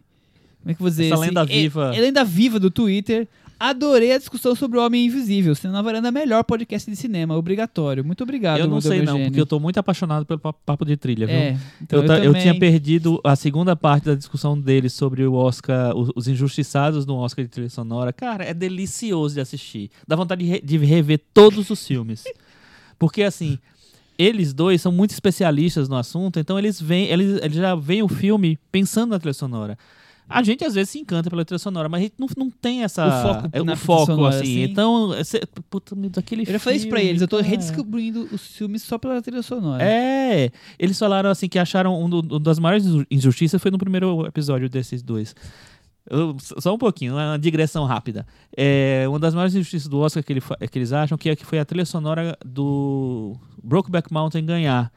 Como 0.61 0.73
é 0.73 0.75
que 0.75 0.81
eu 0.81 0.85
vou 0.85 0.91
dizer? 0.91 1.07
Essa 1.07 1.15
Esse- 1.15 1.25
lenda 1.27 1.43
é- 1.43 1.47
viva. 1.47 1.97
É, 1.97 2.01
lenda 2.01 2.25
viva 2.25 2.59
do 2.59 2.71
Twitter. 2.71 3.29
Adorei 3.61 4.13
a 4.13 4.19
discussão 4.19 4.55
sobre 4.55 4.79
o 4.79 4.85
Homem 4.85 5.07
Invisível. 5.07 5.55
Sendo 5.55 5.73
na 5.73 5.83
varanda 5.83 6.13
melhor 6.13 6.45
podcast 6.45 6.89
de 6.89 6.97
cinema. 6.97 7.37
Obrigatório. 7.37 8.05
Muito 8.05 8.23
obrigado, 8.23 8.61
eu 8.61 8.67
não 8.69 8.81
sei 8.81 9.03
não, 9.03 9.25
porque 9.25 9.41
eu 9.41 9.47
tô 9.47 9.59
muito 9.59 9.79
apaixonado 9.79 10.25
pelo 10.25 10.39
pa- 10.39 10.53
papo 10.53 10.85
de 10.85 10.97
trilha, 10.97 11.27
viu? 11.27 11.35
É, 11.37 11.59
então 11.83 11.99
eu, 11.99 12.03
eu 12.05 12.09
também- 12.33 12.41
tinha 12.43 12.59
perdido 12.59 13.21
a 13.25 13.35
segunda 13.35 13.75
parte 13.75 14.05
da 14.05 14.15
discussão 14.15 14.59
dele 14.59 14.89
sobre 14.89 15.27
o 15.27 15.35
Oscar, 15.35 15.97
os, 15.97 16.11
os 16.15 16.29
injustiçados 16.29 17.05
no 17.05 17.17
Oscar 17.17 17.45
de 17.45 17.51
trilha 17.51 17.69
sonora. 17.71 18.13
Cara, 18.13 18.45
é 18.45 18.55
delicioso 18.55 19.35
de 19.35 19.41
assistir. 19.41 19.91
Dá 20.07 20.15
vontade 20.15 20.45
de, 20.45 20.51
re- 20.51 20.61
de 20.61 20.79
rever 20.79 21.21
todos 21.35 21.69
os 21.69 21.85
filmes. 21.85 22.23
Porque, 22.97 23.23
assim, 23.25 23.59
eles 24.17 24.53
dois 24.53 24.81
são 24.81 24.93
muito 24.93 25.11
especialistas 25.11 25.89
no 25.89 25.97
assunto, 25.97 26.39
então 26.39 26.59
eles, 26.59 26.81
vêm, 26.81 27.07
eles, 27.07 27.41
eles 27.43 27.57
já 27.57 27.75
veem 27.75 28.03
o 28.03 28.09
filme 28.09 28.59
pensando 28.71 29.11
na 29.11 29.19
trilha 29.19 29.33
sonora. 29.35 29.77
A 30.29 30.43
gente 30.43 30.65
às 30.65 30.75
vezes 30.75 30.91
se 30.91 30.99
encanta 30.99 31.31
pela 31.31 31.45
trilha 31.45 31.59
sonora, 31.59 31.89
mas 31.89 32.01
a 32.01 32.03
gente 32.03 32.15
não, 32.19 32.29
não 32.37 32.51
tem 32.51 32.83
essa. 32.85 33.07
O 33.07 33.23
foco 33.23 33.49
é, 33.53 33.63
o 33.63 33.77
foco, 33.77 34.07
sonora, 34.07 34.35
assim. 34.37 34.43
assim. 34.63 34.63
Então, 34.73 35.25
cê, 35.25 35.41
puta, 35.71 35.97
meu, 35.97 36.11
daquele 36.11 36.43
Eu 36.43 36.53
já 36.53 36.59
falei 36.59 36.77
isso 36.77 36.89
pra 36.89 36.99
filme, 36.99 37.11
eles. 37.11 37.23
Eu 37.23 37.29
tô 37.29 37.37
cara. 37.37 37.49
redescobrindo 37.49 38.29
os 38.33 38.47
filmes 38.49 38.83
só 38.83 38.99
pela 38.99 39.23
trilha 39.23 39.43
sonora. 39.43 39.83
É, 39.83 40.51
eles 40.79 40.99
falaram 40.99 41.31
assim 41.31 41.49
que 41.49 41.59
acharam 41.59 42.03
um, 42.03 42.09
do- 42.09 42.37
um 42.37 42.41
das 42.41 42.59
maiores 42.59 42.85
inju- 42.87 43.07
injustiças 43.11 43.61
foi 43.61 43.71
no 43.71 43.79
primeiro 43.79 44.27
episódio 44.27 44.69
desses 44.69 45.03
dois. 45.03 45.35
Eu- 46.11 46.37
só 46.41 46.75
um 46.75 46.79
pouquinho, 46.79 47.15
uma 47.15 47.39
digressão 47.39 47.85
rápida. 47.85 48.27
É, 48.57 49.05
uma 49.09 49.19
das 49.19 49.35
maiores 49.35 49.55
injustiças 49.55 49.89
do 49.89 49.99
Oscar 49.99 50.23
que, 50.25 50.33
ele 50.33 50.41
que 50.41 50.79
eles 50.79 50.93
acham 50.93 51.17
que, 51.19 51.29
é, 51.29 51.37
que 51.37 51.45
foi 51.45 51.59
a 51.59 51.65
trilha 51.65 51.85
sonora 51.85 52.37
do 52.45 53.37
Brokeback 53.63 54.13
Mountain 54.13 54.45
ganhar. 54.45 54.91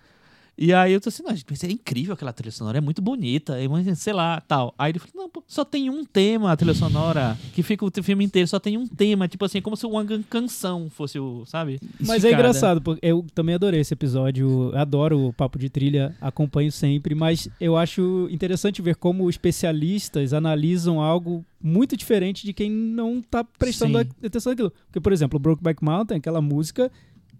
E 0.63 0.71
aí 0.71 0.93
eu 0.93 1.01
tô 1.01 1.09
assim, 1.09 1.23
não, 1.23 1.35
gente, 1.35 1.65
é 1.65 1.71
incrível 1.71 2.13
aquela 2.13 2.31
trilha 2.31 2.51
sonora, 2.51 2.77
é 2.77 2.81
muito 2.81 3.01
bonita, 3.01 3.59
é 3.59 3.67
muito, 3.67 3.95
sei 3.95 4.13
lá, 4.13 4.39
tal. 4.41 4.75
Aí 4.77 4.91
ele 4.91 4.99
falou, 4.99 5.23
não, 5.23 5.27
pô, 5.27 5.43
só 5.47 5.65
tem 5.65 5.89
um 5.89 6.05
tema 6.05 6.51
a 6.51 6.55
trilha 6.55 6.75
sonora, 6.75 7.35
que 7.51 7.63
fica 7.63 7.83
o 7.83 7.91
filme 8.03 8.23
inteiro, 8.23 8.47
só 8.47 8.59
tem 8.59 8.77
um 8.77 8.85
tema, 8.85 9.27
tipo 9.27 9.43
assim, 9.43 9.59
como 9.59 9.75
se 9.75 9.87
uma 9.87 10.05
can- 10.05 10.21
canção 10.29 10.87
fosse 10.87 11.17
o, 11.17 11.43
sabe? 11.47 11.79
Mas 11.99 12.09
é 12.09 12.13
Esticada. 12.29 12.33
engraçado, 12.35 12.79
porque 12.79 13.03
eu 13.03 13.25
também 13.33 13.55
adorei 13.55 13.79
esse 13.79 13.95
episódio. 13.95 14.71
Adoro 14.75 15.29
o 15.29 15.33
Papo 15.33 15.57
de 15.57 15.67
Trilha, 15.67 16.15
acompanho 16.21 16.71
sempre, 16.71 17.15
mas 17.15 17.49
eu 17.59 17.75
acho 17.75 18.27
interessante 18.29 18.83
ver 18.83 18.97
como 18.97 19.27
especialistas 19.31 20.31
analisam 20.31 21.01
algo 21.01 21.43
muito 21.59 21.97
diferente 21.97 22.45
de 22.45 22.53
quem 22.53 22.69
não 22.71 23.19
tá 23.21 23.43
prestando 23.43 23.97
Sim. 23.99 24.05
atenção 24.23 24.51
naquilo. 24.51 24.71
Porque, 24.87 24.99
por 24.99 25.11
exemplo, 25.11 25.39
Brokeback 25.39 25.83
Mountain, 25.83 26.17
aquela 26.17 26.41
música 26.41 26.91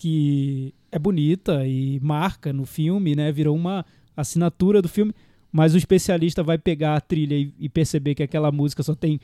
que 0.02 0.74
é 0.92 0.98
bonita 0.98 1.64
e 1.68 2.00
marca 2.00 2.52
no 2.52 2.66
filme, 2.66 3.16
né? 3.16 3.32
Virou 3.32 3.56
uma 3.56 3.86
assinatura 4.18 4.82
do 4.82 4.90
filme, 4.90 5.14
mas 5.52 5.76
o 5.76 5.78
especialista 5.78 6.42
vai 6.42 6.58
pegar 6.58 6.96
a 6.96 7.00
trilha 7.00 7.36
e, 7.36 7.54
e 7.60 7.70
perceber 7.70 8.16
que 8.16 8.24
aquela 8.24 8.52
música 8.52 8.82
só 8.82 8.96
tem 8.96 9.20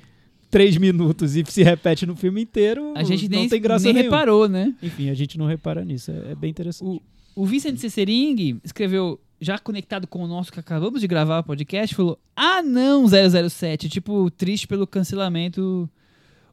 três 0.51 0.77
minutos 0.77 1.35
e 1.35 1.43
se 1.47 1.63
repete 1.63 2.05
no 2.05 2.15
filme 2.15 2.43
inteiro. 2.43 2.93
A 2.95 3.01
gente 3.01 3.27
não 3.27 3.39
nem, 3.39 3.49
tem 3.49 3.59
graça 3.59 3.85
nem 3.85 3.93
nenhuma. 3.95 4.17
reparou, 4.17 4.47
né? 4.47 4.71
Enfim, 4.83 5.09
a 5.09 5.15
gente 5.15 5.35
não 5.35 5.47
repara 5.47 5.83
nisso. 5.83 6.11
É, 6.11 6.33
é 6.33 6.35
bem 6.35 6.51
interessante. 6.51 7.01
O, 7.35 7.41
o 7.41 7.43
Vicente 7.43 7.81
Cessering 7.81 8.61
escreveu, 8.63 9.19
já 9.41 9.57
conectado 9.57 10.05
com 10.05 10.23
o 10.23 10.27
nosso 10.27 10.51
que 10.51 10.59
acabamos 10.59 11.01
de 11.01 11.07
gravar 11.07 11.39
o 11.39 11.43
podcast, 11.43 11.95
falou: 11.95 12.19
Ah, 12.35 12.61
não, 12.61 13.03
007. 13.07 13.89
Tipo, 13.89 14.29
triste 14.29 14.67
pelo 14.67 14.85
cancelamento, 14.85 15.89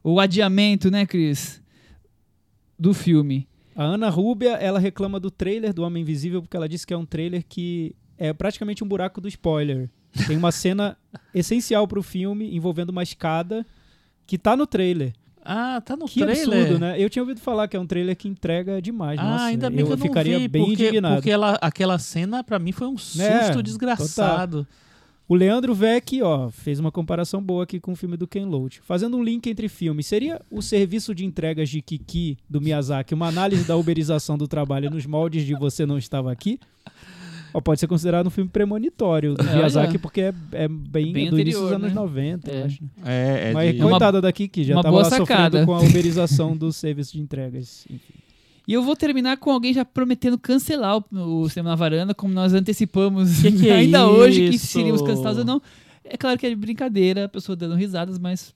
ou 0.01 0.19
adiamento, 0.19 0.89
né, 0.89 1.05
Cris? 1.05 1.61
Do 2.77 2.91
filme. 2.91 3.47
A 3.75 3.83
Ana 3.83 4.09
Rúbia, 4.09 4.51
ela 4.51 4.79
reclama 4.79 5.19
do 5.19 5.29
trailer 5.29 5.73
do 5.73 5.83
Homem 5.83 6.01
Invisível 6.01 6.41
porque 6.41 6.55
ela 6.55 6.69
disse 6.69 6.87
que 6.87 6.93
é 6.93 6.97
um 6.97 7.05
trailer 7.05 7.43
que 7.47 7.95
é 8.17 8.31
praticamente 8.31 8.83
um 8.83 8.87
buraco 8.87 9.19
do 9.19 9.27
spoiler. 9.27 9.89
Tem 10.27 10.37
uma 10.37 10.51
cena 10.51 10.97
essencial 11.33 11.85
pro 11.87 12.01
filme 12.01 12.55
envolvendo 12.55 12.89
uma 12.89 13.03
escada 13.03 13.65
que 14.25 14.37
tá 14.37 14.55
no 14.55 14.65
trailer. 14.65 15.13
Ah, 15.43 15.79
tá 15.81 15.95
no 15.95 16.05
Que 16.07 16.21
trailer. 16.21 16.47
absurdo, 16.47 16.79
né? 16.79 16.95
Eu 16.99 17.09
tinha 17.09 17.21
ouvido 17.21 17.39
falar 17.39 17.67
que 17.67 17.75
é 17.77 17.79
um 17.79 17.85
trailer 17.85 18.15
que 18.15 18.27
entrega 18.27 18.81
demais. 18.81 19.19
Ah, 19.19 19.23
Nossa, 19.23 19.43
ainda 19.43 19.69
bem 19.69 19.81
eu, 19.81 19.85
que 19.87 19.91
eu 19.91 19.97
não 19.97 20.05
ficaria 20.07 20.39
vi, 20.39 20.47
bem 20.47 20.65
porque, 20.65 20.83
indignado. 20.87 21.15
porque 21.17 21.29
ela, 21.29 21.59
aquela 21.61 21.99
cena 21.99 22.43
pra 22.43 22.57
mim 22.57 22.71
foi 22.71 22.87
um 22.87 22.97
susto 22.97 23.21
É, 23.21 23.61
desgraçado. 23.61 24.65
O 25.27 25.33
Leandro 25.33 25.73
Vec, 25.73 26.21
ó, 26.21 26.49
fez 26.51 26.79
uma 26.79 26.91
comparação 26.91 27.41
boa 27.41 27.63
aqui 27.63 27.79
com 27.79 27.93
o 27.93 27.95
filme 27.95 28.15
do 28.15 28.27
Ken 28.27 28.45
Loach. 28.45 28.79
Fazendo 28.81 29.17
um 29.17 29.23
link 29.23 29.47
entre 29.49 29.67
filmes, 29.67 30.05
seria 30.05 30.39
o 30.51 30.61
serviço 30.61 31.15
de 31.15 31.25
entregas 31.25 31.67
de 31.67 31.81
Kiki 31.81 32.37
do 32.47 32.61
Miyazaki 32.61 33.15
uma 33.15 33.27
análise 33.27 33.63
da 33.67 33.75
uberização 33.75 34.37
do 34.37 34.47
trabalho 34.47 34.91
nos 34.91 35.05
moldes 35.07 35.43
de 35.43 35.55
Você 35.55 35.83
Não 35.83 35.97
Estava 35.97 36.31
Aqui? 36.31 36.59
Ó, 37.51 37.59
pode 37.61 37.79
ser 37.79 37.87
considerado 37.87 38.27
um 38.27 38.29
filme 38.29 38.49
premonitório 38.51 39.33
do 39.33 39.41
É, 39.47 39.55
Miyazaki, 39.55 39.91
olha. 39.91 39.99
porque 39.99 40.21
é, 40.21 40.33
é 40.51 40.67
bem, 40.67 41.11
Bem 41.11 41.29
do 41.31 41.39
início 41.39 41.61
dos 41.61 41.71
anterior, 41.71 41.73
anos 41.85 41.89
né? 41.89 42.01
90, 42.01 42.51
eu 42.51 42.59
É. 42.59 42.63
acho. 42.65 42.83
É, 43.03 43.49
é 43.49 43.53
Mas 43.53 43.73
de- 43.73 43.81
uma- 43.81 43.89
coitada 43.91 44.21
da 44.21 44.31
Kiki, 44.31 44.63
já 44.63 44.75
uma 44.75 44.83
tava 44.83 44.91
boa 44.91 45.03
lá 45.05 45.09
sacada. 45.09 45.59
sofrendo 45.59 45.65
com 45.65 45.73
a 45.73 45.79
uberização 45.89 46.55
do 46.55 46.71
serviço 46.71 47.13
de 47.13 47.21
entregas. 47.21 47.85
Enfim. 47.89 48.13
E 48.67 48.73
eu 48.73 48.81
vou 48.83 48.95
terminar 48.95 49.37
com 49.37 49.51
alguém 49.51 49.73
já 49.73 49.85
prometendo 49.85 50.37
cancelar 50.37 50.97
o, 50.97 51.41
o 51.41 51.49
Cinema 51.49 51.69
na 51.69 51.75
Varanda, 51.75 52.13
como 52.15 52.33
nós 52.33 52.53
antecipamos 52.53 53.41
Que 53.41 53.51
que 53.51 53.69
é 53.69 53.75
ainda 53.77 54.07
hoje 54.07 54.49
que 54.49 54.57
seríamos 54.57 55.01
cancelados 55.01 55.39
ou 55.39 55.45
não. 55.45 55.61
É 56.03 56.17
claro 56.17 56.37
que 56.39 56.45
é 56.47 56.55
brincadeira, 56.55 57.25
a 57.25 57.29
pessoa 57.29 57.55
dando 57.55 57.75
risadas, 57.75 58.17
mas 58.19 58.53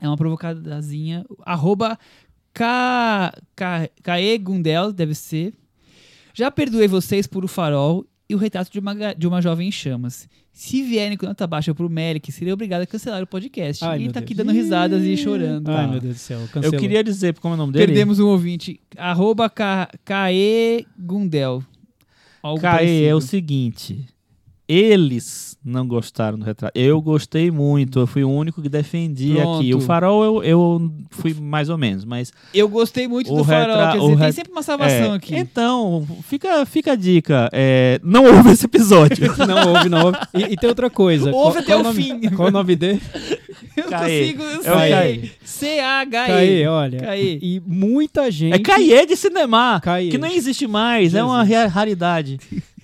É 0.00 0.06
uma 0.08 0.16
provocadazinha. 0.16 1.24
Arroba 1.44 1.98
Ka- 2.52 3.32
Kaegundel, 4.02 4.92
deve 4.92 5.14
ser. 5.14 5.52
Já 6.34 6.50
perdoei 6.50 6.86
vocês 6.88 7.26
por 7.26 7.44
o 7.44 7.48
farol 7.48 8.04
e 8.28 8.34
o 8.34 8.38
retrato 8.38 8.70
de 8.72 8.78
uma, 8.78 8.94
de 9.14 9.26
uma 9.26 9.40
jovem 9.40 9.68
em 9.68 9.72
chamas. 9.72 10.28
Se 10.52 10.82
vierem 10.82 11.16
com 11.16 11.26
nota 11.26 11.46
baixa 11.46 11.74
pro 11.74 11.88
Melick, 11.88 12.32
seria 12.32 12.54
obrigado 12.54 12.82
a 12.82 12.86
cancelar 12.86 13.22
o 13.22 13.26
podcast. 13.26 13.84
Ai, 13.84 14.02
e 14.04 14.08
tá 14.12 14.20
aqui 14.20 14.34
Deus. 14.34 14.46
dando 14.46 14.56
risadas 14.56 15.02
e 15.04 15.16
chorando. 15.16 15.68
Ai, 15.68 15.84
Ah. 15.84 15.88
meu 15.88 16.00
Deus 16.00 16.14
do 16.14 16.18
céu. 16.18 16.40
Eu 16.40 16.48
Cancelou. 16.48 16.80
queria 16.80 17.04
dizer, 17.04 17.38
como 17.38 17.52
é 17.52 17.56
o 17.56 17.58
nome 17.58 17.72
dele? 17.74 17.86
Perdemos 17.86 18.18
um 18.18 18.26
ouvinte. 18.26 18.80
Arroba 18.96 19.50
Ka- 19.50 19.90
Kaegundel. 20.04 21.62
Algo 22.42 22.60
Caê, 22.60 23.04
é 23.04 23.14
o 23.14 23.20
seguinte. 23.20 24.06
Eles 24.68 25.56
não 25.64 25.86
gostaram 25.86 26.38
do 26.38 26.44
retrato. 26.44 26.76
Eu 26.76 27.00
gostei 27.00 27.50
muito. 27.50 28.00
Eu 28.00 28.06
fui 28.06 28.24
o 28.24 28.30
único 28.30 28.60
que 28.60 28.68
defendi 28.68 29.34
Pronto. 29.34 29.58
aqui. 29.60 29.74
O 29.74 29.80
farol 29.80 30.24
eu, 30.24 30.42
eu 30.44 30.92
fui 31.10 31.34
mais 31.34 31.68
ou 31.68 31.78
menos, 31.78 32.04
mas. 32.04 32.32
Eu 32.52 32.68
gostei 32.68 33.06
muito 33.06 33.32
do 33.34 33.44
farol. 33.44 33.92
Quer 33.92 33.98
dizer, 34.00 34.18
tem 34.18 34.32
sempre 34.32 34.52
uma 34.52 34.62
salvação 34.62 35.12
É, 35.12 35.16
aqui. 35.16 35.36
Então, 35.36 36.06
fica, 36.24 36.66
fica 36.66 36.92
a 36.92 36.96
dica. 36.96 37.48
é, 37.52 38.00
não 38.02 38.24
ouve 38.24 38.50
esse 38.50 38.66
episódio. 38.66 39.26
Não 39.46 39.72
houve, 39.74 39.88
não 39.88 40.06
houve. 40.06 40.18
E, 40.34 40.52
e 40.54 40.56
tem 40.56 40.68
outra 40.68 40.90
coisa. 40.90 41.30
Ouve 41.30 41.62
Qual- 41.62 41.62
até 41.62 41.76
o 41.76 41.82
nome- 41.82 42.02
fim. 42.02 42.20
Qual 42.30 42.48
o 42.48 42.50
nome 42.50 42.74
dele? 42.74 43.00
Eu 43.76 43.84
Caê. 43.84 44.32
consigo, 44.32 44.42
eu 44.42 44.72
É 44.72 45.02
sei. 45.02 45.32
C-A-H-E. 45.44 46.26
Caê, 46.26 46.66
olha. 46.66 46.98
Caê. 47.00 47.38
E 47.42 47.62
muita 47.66 48.30
gente. 48.30 48.54
É 48.54 48.58
Caê 48.58 49.04
de 49.06 49.14
cinema, 49.16 49.80
Caê. 49.82 50.08
que 50.08 50.16
não 50.18 50.28
existe 50.28 50.66
mais. 50.66 51.14
É 51.14 51.22
uma 51.22 51.42
raridade. 51.68 52.38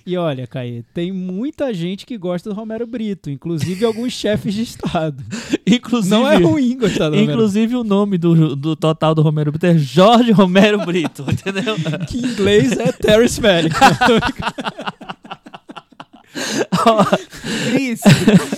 E 0.05 0.17
olha, 0.17 0.45
Caê, 0.45 0.83
tem 0.93 1.13
muita 1.13 1.73
gente 1.73 2.05
que 2.05 2.17
gosta 2.17 2.49
do 2.49 2.55
Romero 2.55 2.85
Brito, 2.85 3.29
inclusive 3.29 3.85
alguns 3.85 4.11
chefes 4.13 4.53
de 4.53 4.63
Estado. 4.63 5.23
Inclusive, 5.65 6.13
Não 6.13 6.29
é 6.29 6.37
ruim 6.37 6.77
gostar 6.77 7.09
do 7.09 7.15
Romero 7.15 7.31
inclusive 7.31 7.75
o 7.75 7.83
nome 7.83 8.17
do, 8.17 8.55
do 8.55 8.75
total 8.75 9.15
do 9.15 9.21
Romero 9.21 9.51
Brito 9.51 9.65
é 9.65 9.77
Jorge 9.77 10.31
Romero 10.31 10.85
Brito, 10.85 11.23
entendeu? 11.31 11.75
Que 12.07 12.17
em 12.17 12.25
inglês 12.25 12.73
é 12.73 12.91
Terrence 12.91 13.39
Malick. 13.39 13.75
Cris, 17.71 18.01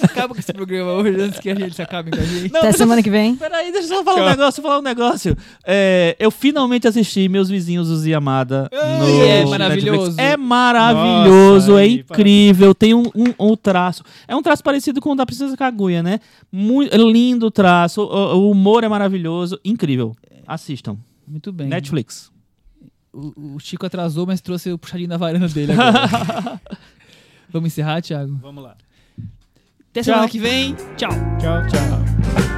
acaba 0.03 0.33
com 0.33 0.39
esse 0.39 0.53
programa 0.53 0.93
hoje 0.93 1.19
antes 1.21 1.39
que 1.39 1.49
a 1.49 1.55
gente 1.55 1.81
acabe 1.81 2.11
com 2.11 2.19
a 2.19 2.23
gente. 2.23 2.51
Não, 2.51 2.59
Até 2.59 2.67
deixa- 2.69 2.77
semana 2.77 3.03
que 3.03 3.09
vem. 3.09 3.35
Peraí, 3.35 3.71
deixa 3.71 3.87
eu 3.93 3.97
só 3.97 4.03
falar 4.03 4.23
um 4.25 4.29
negócio, 4.29 4.63
falar 4.63 4.79
um 4.79 4.81
negócio. 4.81 5.37
É, 5.65 6.15
eu 6.19 6.31
finalmente 6.31 6.87
assisti 6.87 7.27
Meus 7.27 7.49
Vizinhos 7.49 7.89
os 7.89 8.05
Yamada 8.05 8.69
no 8.71 9.09
e 9.09 9.19
é 9.21 9.27
Netflix. 9.27 9.49
maravilhoso. 9.49 10.15
É 10.19 10.37
maravilhoso, 10.37 11.71
Nossa, 11.71 11.81
é 11.81 11.83
aí, 11.85 11.93
incrível. 11.99 12.73
Tem 12.73 12.93
um, 12.93 13.03
um, 13.15 13.33
um 13.51 13.55
traço. 13.55 14.03
É 14.27 14.35
um 14.35 14.41
traço 14.41 14.63
parecido 14.63 15.01
com 15.01 15.11
o 15.11 15.15
da 15.15 15.25
Princesa 15.25 15.55
Kaguya, 15.57 16.01
né? 16.01 16.19
Muito 16.51 16.95
lindo 16.95 17.51
traço, 17.51 18.01
o, 18.01 18.35
o 18.37 18.51
humor 18.51 18.83
é 18.83 18.87
maravilhoso, 18.87 19.59
incrível. 19.63 20.15
Assistam. 20.47 20.97
Muito 21.27 21.51
bem. 21.51 21.67
Netflix. 21.67 22.31
O, 23.11 23.55
o 23.55 23.59
Chico 23.59 23.85
atrasou, 23.85 24.25
mas 24.27 24.41
trouxe 24.41 24.71
o 24.71 24.77
puxadinho 24.77 25.07
da 25.09 25.17
varanda 25.17 25.47
dele 25.47 25.71
agora. 25.71 26.61
Vamos 27.51 27.67
encerrar, 27.71 28.01
Thiago? 28.01 28.37
Vamos 28.41 28.63
lá. 28.63 28.75
Até 29.91 30.01
Tchau. 30.01 30.13
semana 30.13 30.29
que 30.29 30.39
vem. 30.39 30.75
Tchau. 30.97 31.09
Tchau, 31.39 31.67
tchau. 31.67 32.54